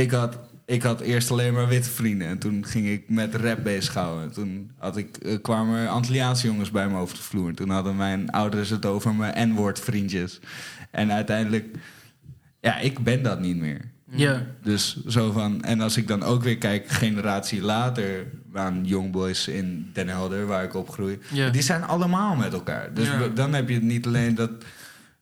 ik 0.02 0.12
had, 0.12 0.38
ik 0.66 0.82
had 0.84 1.00
eerst 1.02 1.32
alleen 1.32 1.54
maar 1.54 1.68
witte 1.68 1.89
vrienden. 1.89 2.28
En 2.28 2.38
toen 2.38 2.66
ging 2.66 2.88
ik 2.88 3.10
met 3.10 3.36
rap 3.36 3.64
bezighouden. 3.64 4.32
Toen 4.32 4.72
had 4.78 4.98
ik, 4.98 5.18
eh, 5.18 5.38
kwamen 5.41 5.89
Antilliaanse 5.89 6.48
jongens 6.48 6.72
bij 6.72 6.88
me 6.89 6.98
over 6.98 7.16
de 7.16 7.22
vloer. 7.24 7.54
Toen 7.54 7.70
hadden 7.70 7.96
mijn 7.96 8.30
ouders 8.30 8.70
het 8.70 8.86
over 8.86 9.14
mijn 9.16 9.50
N-woord 9.50 9.80
vriendjes. 9.80 10.39
En 10.91 11.12
uiteindelijk, 11.12 11.66
ja, 12.60 12.78
ik 12.80 13.00
ben 13.00 13.24
dat 13.24 13.39
niet 13.39 13.58
meer. 13.58 13.82
Ja. 14.10 14.46
Dus 14.64 15.06
zo 15.08 15.32
van, 15.32 15.64
en 15.64 15.82
als 15.82 15.98
ik 15.98 16.08
dan 16.08 16.24
ook 16.24 16.43
weer 16.43 16.58
kijk, 16.58 16.88
generatie 16.89 17.62
later 17.62 18.26
aan 18.54 18.82
Youngboys 18.86 19.48
in 19.48 19.89
Den 19.93 20.08
Helder, 20.08 20.46
waar 20.46 20.64
ik 20.64 20.74
opgroei, 20.76 21.20
Ja. 21.32 21.50
die 21.50 21.62
zijn 21.62 21.84
allemaal 21.84 22.36
met 22.36 22.54
elkaar. 22.54 22.93
Dus 22.93 23.08
Ja. 23.08 23.28
dan 23.28 23.54
heb 23.54 23.70
je 23.70 23.80
niet 23.82 24.06
alleen 24.06 24.36
dat, 24.36 24.52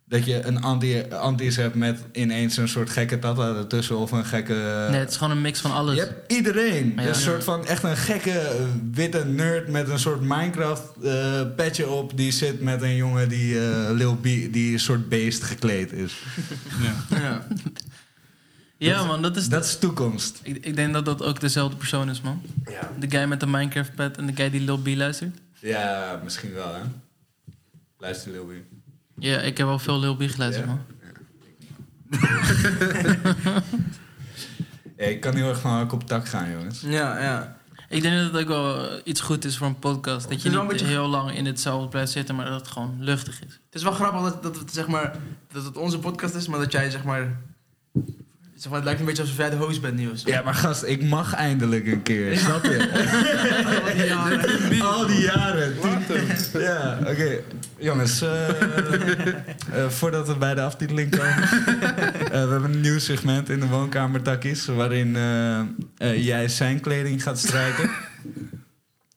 dat 0.06 0.26
je 0.26 0.46
een 0.46 0.62
anti, 0.62 1.04
antis 1.10 1.56
hebt 1.56 1.76
met 1.76 2.00
ineens 2.12 2.58
een 2.58 2.68
soort 2.68 2.90
gekke 2.90 3.20
tata 3.20 3.56
ertussen 3.56 3.98
of 3.98 4.12
een 4.12 4.26
gekke. 4.26 4.88
Nee, 4.90 5.00
het 5.00 5.10
is 5.10 5.18
gewoon 5.18 5.36
een 5.36 5.42
mix 5.42 5.60
van 5.60 5.72
alles. 5.72 5.96
je 5.96 6.02
hebt 6.02 6.32
iedereen. 6.32 6.94
Ja. 6.96 7.08
Een 7.08 7.16
soort 7.16 7.44
van 7.44 7.66
echt 7.66 7.84
een 7.84 7.98
gekke 7.98 8.40
eh, 8.40 8.66
witte 8.92 9.26
nerd 9.26 9.68
met 9.68 9.90
een 9.90 10.00
soort 10.00 10.22
Minecraft 10.22 10.84
eh 11.04 11.42
petje 11.56 11.90
op. 11.90 12.18
Die 12.18 12.32
zit 12.32 12.62
met 12.62 12.82
een 12.82 12.96
jongen 12.96 13.30
die 13.30 13.60
eh 13.60 13.90
Lil 13.92 14.16
B, 14.16 14.24
die 14.24 14.74
een 14.74 14.80
soort 14.80 15.10
beest 15.10 15.44
gekleed 15.44 15.92
is. 15.92 16.14
Ja. 17.10 17.18
Ja. 17.18 17.48
Ja, 18.78 19.04
man, 19.04 19.22
dat 19.22 19.38
is... 19.38 19.50
Dat 19.50 19.66
is 19.66 19.78
toekomst. 19.78 20.40
Ik, 20.44 20.66
ik 20.66 20.76
denk 20.76 20.94
dat 20.94 21.06
dat 21.06 21.24
ook 21.24 21.40
dezelfde 21.40 21.78
persoon 21.78 22.10
is, 22.10 22.22
man. 22.22 22.42
Ja. 22.66 22.92
De 23.00 23.10
guy 23.10 23.26
met 23.28 23.40
de 23.40 23.46
Minecraft 23.48 23.96
pet 23.96 24.18
en 24.18 24.26
de 24.26 24.34
guy 24.36 24.50
die 24.50 24.62
Lil 24.62 24.78
B 24.78 24.88
luistert. 24.88 25.38
Ja, 25.60 26.20
misschien 26.24 26.54
wel, 26.54 26.74
hè? 26.74 26.82
Luister, 27.98 28.32
Lil 28.32 28.46
B. 28.46 28.52
Ja, 29.24 29.40
ik 29.40 29.58
heb 29.58 29.68
wel 29.68 29.80
veel 29.80 30.00
Lil 30.00 30.16
B 30.16 30.22
geluisterd, 30.22 30.68
Ja? 30.68 30.72
man. 30.72 30.82
Ja, 34.98 35.04
ik 35.14 35.20
kan 35.22 35.36
heel 35.36 35.50
erg 35.50 35.60
van 35.60 35.92
op 35.92 36.08
tak 36.08 36.28
gaan, 36.28 36.52
jongens. 36.52 36.82
Ja, 36.82 37.22
ja. 37.22 37.58
Ik 37.90 38.02
denk 38.02 38.16
dat 38.16 38.32
het 38.34 38.42
ook 38.42 38.48
wel 38.48 39.00
iets 39.04 39.22
goed 39.22 39.46
is 39.46 39.58
voor 39.58 39.68
een 39.68 39.80
podcast. 39.80 40.30
Dat 40.30 40.42
je 40.42 40.50
niet 40.50 40.68
beetje- 40.68 40.86
heel 40.86 41.08
lang 41.08 41.36
in 41.36 41.46
hetzelfde 41.46 41.88
blijft 41.88 42.12
zitten, 42.12 42.36
maar 42.36 42.46
dat 42.46 42.60
het 42.60 42.68
gewoon 42.70 42.96
luchtig 43.00 43.36
is. 43.44 43.52
Het 43.54 43.76
is 43.76 43.84
wel 43.84 43.92
grappig 43.92 44.22
dat, 44.22 44.44
dat, 44.44 44.58
het, 44.58 44.74
zeg 44.74 44.88
maar, 44.88 45.16
dat 45.52 45.64
het 45.64 45.78
onze 45.78 46.00
podcast 46.00 46.36
is, 46.36 46.48
maar 46.48 46.60
dat 46.60 46.72
jij 46.72 46.90
zeg 46.90 47.04
maar... 47.04 47.42
Zeg 48.64 48.72
maar 48.72 48.82
het 48.82 48.84
lijkt 48.84 49.00
een 49.00 49.06
beetje 49.08 49.22
alsof 49.22 49.38
jij 49.38 49.50
de 49.50 49.56
host 49.56 49.82
bent 49.82 50.00
zo. 50.20 50.30
Ja, 50.30 50.42
maar 50.42 50.54
gast, 50.54 50.84
ik 50.84 51.04
mag 51.04 51.34
eindelijk 51.34 51.88
een 51.88 52.02
keer, 52.02 52.38
snap 52.38 52.64
je? 52.64 52.78
Al 54.84 55.08
die 55.08 55.22
jaren. 55.22 55.74
tien- 55.82 56.62
Ja, 56.62 56.98
oké. 57.00 57.40
Jongens, 57.78 58.22
eh, 58.22 58.50
eh, 58.50 59.90
voordat 59.90 60.28
we 60.28 60.36
bij 60.38 60.56
de 60.56 60.62
aftiteling 60.62 61.12
komen. 61.18 61.44
eh, 61.44 62.30
we 62.30 62.38
hebben 62.38 62.64
een 62.64 62.82
nieuw 62.82 63.00
segment 63.00 63.50
in 63.50 63.60
de 63.60 63.68
woonkamer 63.68 64.22
Takkies... 64.22 64.66
waarin 64.66 65.18
jij 66.16 66.48
zijn 66.48 66.80
kleding 66.80 67.24
gaat 67.24 67.40
strijken 67.40 67.90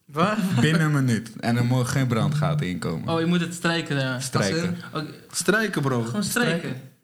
Wat? 0.04 0.36
binnen 0.60 0.80
een 0.80 0.92
minuut. 0.92 1.30
En 1.40 1.56
er 1.56 1.64
mogen 1.64 1.86
geen 1.86 2.06
brandgaten 2.06 2.66
inkomen. 2.66 3.08
Oh, 3.14 3.20
je 3.20 3.26
moet 3.26 3.40
het 3.40 3.54
strijken 3.54 3.96
daar. 3.96 4.22
Strijken. 4.22 4.76
Oké, 4.92 5.06
Strijken, 5.30 5.82
bro. 5.82 6.02
gewoon 6.02 6.24
strijken. 6.24 6.94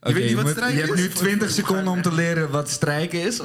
Oké, 0.00 0.12
weet 0.12 0.24
niet 0.28 0.34
wat 0.42 0.48
strijken 0.48 0.76
je 0.78 0.82
hebt 0.84 0.98
is? 0.98 1.04
nu 1.06 1.08
20 1.08 1.50
seconden 1.50 1.86
om 1.88 2.02
te 2.02 2.12
leren 2.14 2.50
wat 2.50 2.70
strijken 2.70 3.20
is. 3.22 3.36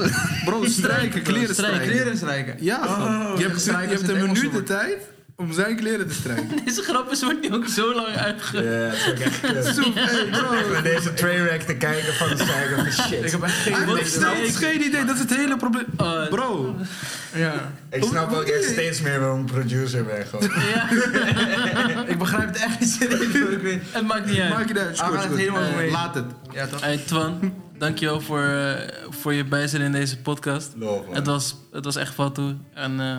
Bro, 0.45 0.65
strijken, 0.65 1.21
kleren 1.29 1.53
Strijken. 1.55 1.55
strijken. 1.55 1.91
Kleren 1.91 2.17
strijken. 2.17 2.55
Ja, 2.59 2.79
Oh, 2.83 3.39
je 3.39 3.47
hebt, 3.47 3.61
strijken 3.61 3.87
je 3.89 3.93
is 3.95 4.01
hebt 4.01 4.13
een 4.21 4.27
minuut 4.31 4.51
de 4.53 4.63
tijd 4.63 4.97
om 5.35 5.53
zijn 5.53 5.75
kleren 5.75 6.07
te 6.07 6.13
strijken. 6.13 6.47
Deze 6.65 6.81
grap 6.81 7.15
wordt 7.21 7.41
nu 7.41 7.53
ook 7.53 7.67
zo 7.67 7.93
lang 7.95 8.15
uitge... 8.15 8.63
Ja, 8.63 8.69
het 8.69 8.93
is 8.95 9.09
ook 9.09 9.17
echt. 9.17 9.65
Soep, 9.75 9.93
hey, 9.95 10.25
bro. 10.31 10.51
Ik 10.59 10.67
ben 10.71 10.83
deze 10.83 11.13
trainwreck 11.13 11.61
te 11.61 11.75
kijken 11.75 12.13
van 12.13 12.29
de 12.29 12.37
van 12.75 12.91
shit. 12.91 13.25
Ik 13.25 13.31
heb 13.31 13.41
echt 13.43 13.53
geen 13.53 13.81
idee. 13.83 13.95
heeft 13.95 14.11
snel 14.13 14.33
is 14.33 14.55
geen 14.55 14.81
idee, 14.83 15.05
dat 15.05 15.15
is 15.15 15.21
het 15.21 15.35
hele 15.35 15.57
probleem. 15.57 15.85
Oh, 15.97 16.27
Bro, 16.29 16.75
Ja. 17.35 17.71
Ik 17.89 18.03
snap 18.03 18.31
ook 18.33 18.43
echt 18.43 18.63
steeds 18.63 19.01
meer 19.01 19.19
waarom 19.19 19.39
ik 19.39 19.45
producer 19.45 20.05
ben 20.05 20.25
gewoon. 20.25 20.51
Ja, 20.73 22.05
Ik 22.07 22.17
begrijp 22.17 22.47
het 22.47 22.57
echt 22.57 22.79
niet 22.79 22.89
serieus. 22.89 23.39
hoor, 23.39 23.51
Ik 23.51 23.61
weet. 23.61 23.81
het 23.91 24.07
maakt 24.07 24.25
niet 24.25 24.39
uit. 24.39 24.49
maak 24.53 24.67
je 24.67 24.79
uit. 24.79 24.99
Ah, 24.99 25.07
Goed, 25.07 25.17
het 25.17 25.27
goed. 25.27 25.37
helemaal 25.37 25.61
Eh, 25.63 25.75
mee. 25.75 25.91
Laat 25.91 26.15
het. 26.15 26.25
Ja, 26.51 26.67
toch? 26.67 26.81
Hey, 26.81 26.97
Twan, 27.05 27.53
dankjewel 27.77 28.21
voor, 28.21 28.43
eh, 28.43 28.87
voor 29.09 29.33
je 29.33 29.43
bijzijn 29.45 29.81
in 29.81 29.91
deze 29.91 30.17
podcast. 30.17 30.71
Love. 30.77 31.03
Het 31.11 31.25
was, 31.25 31.55
het 31.71 31.85
was 31.85 31.95
echt 31.95 32.15
wat 32.15 32.35
toe. 32.35 32.55
En 32.73 32.99
eh, 32.99 33.17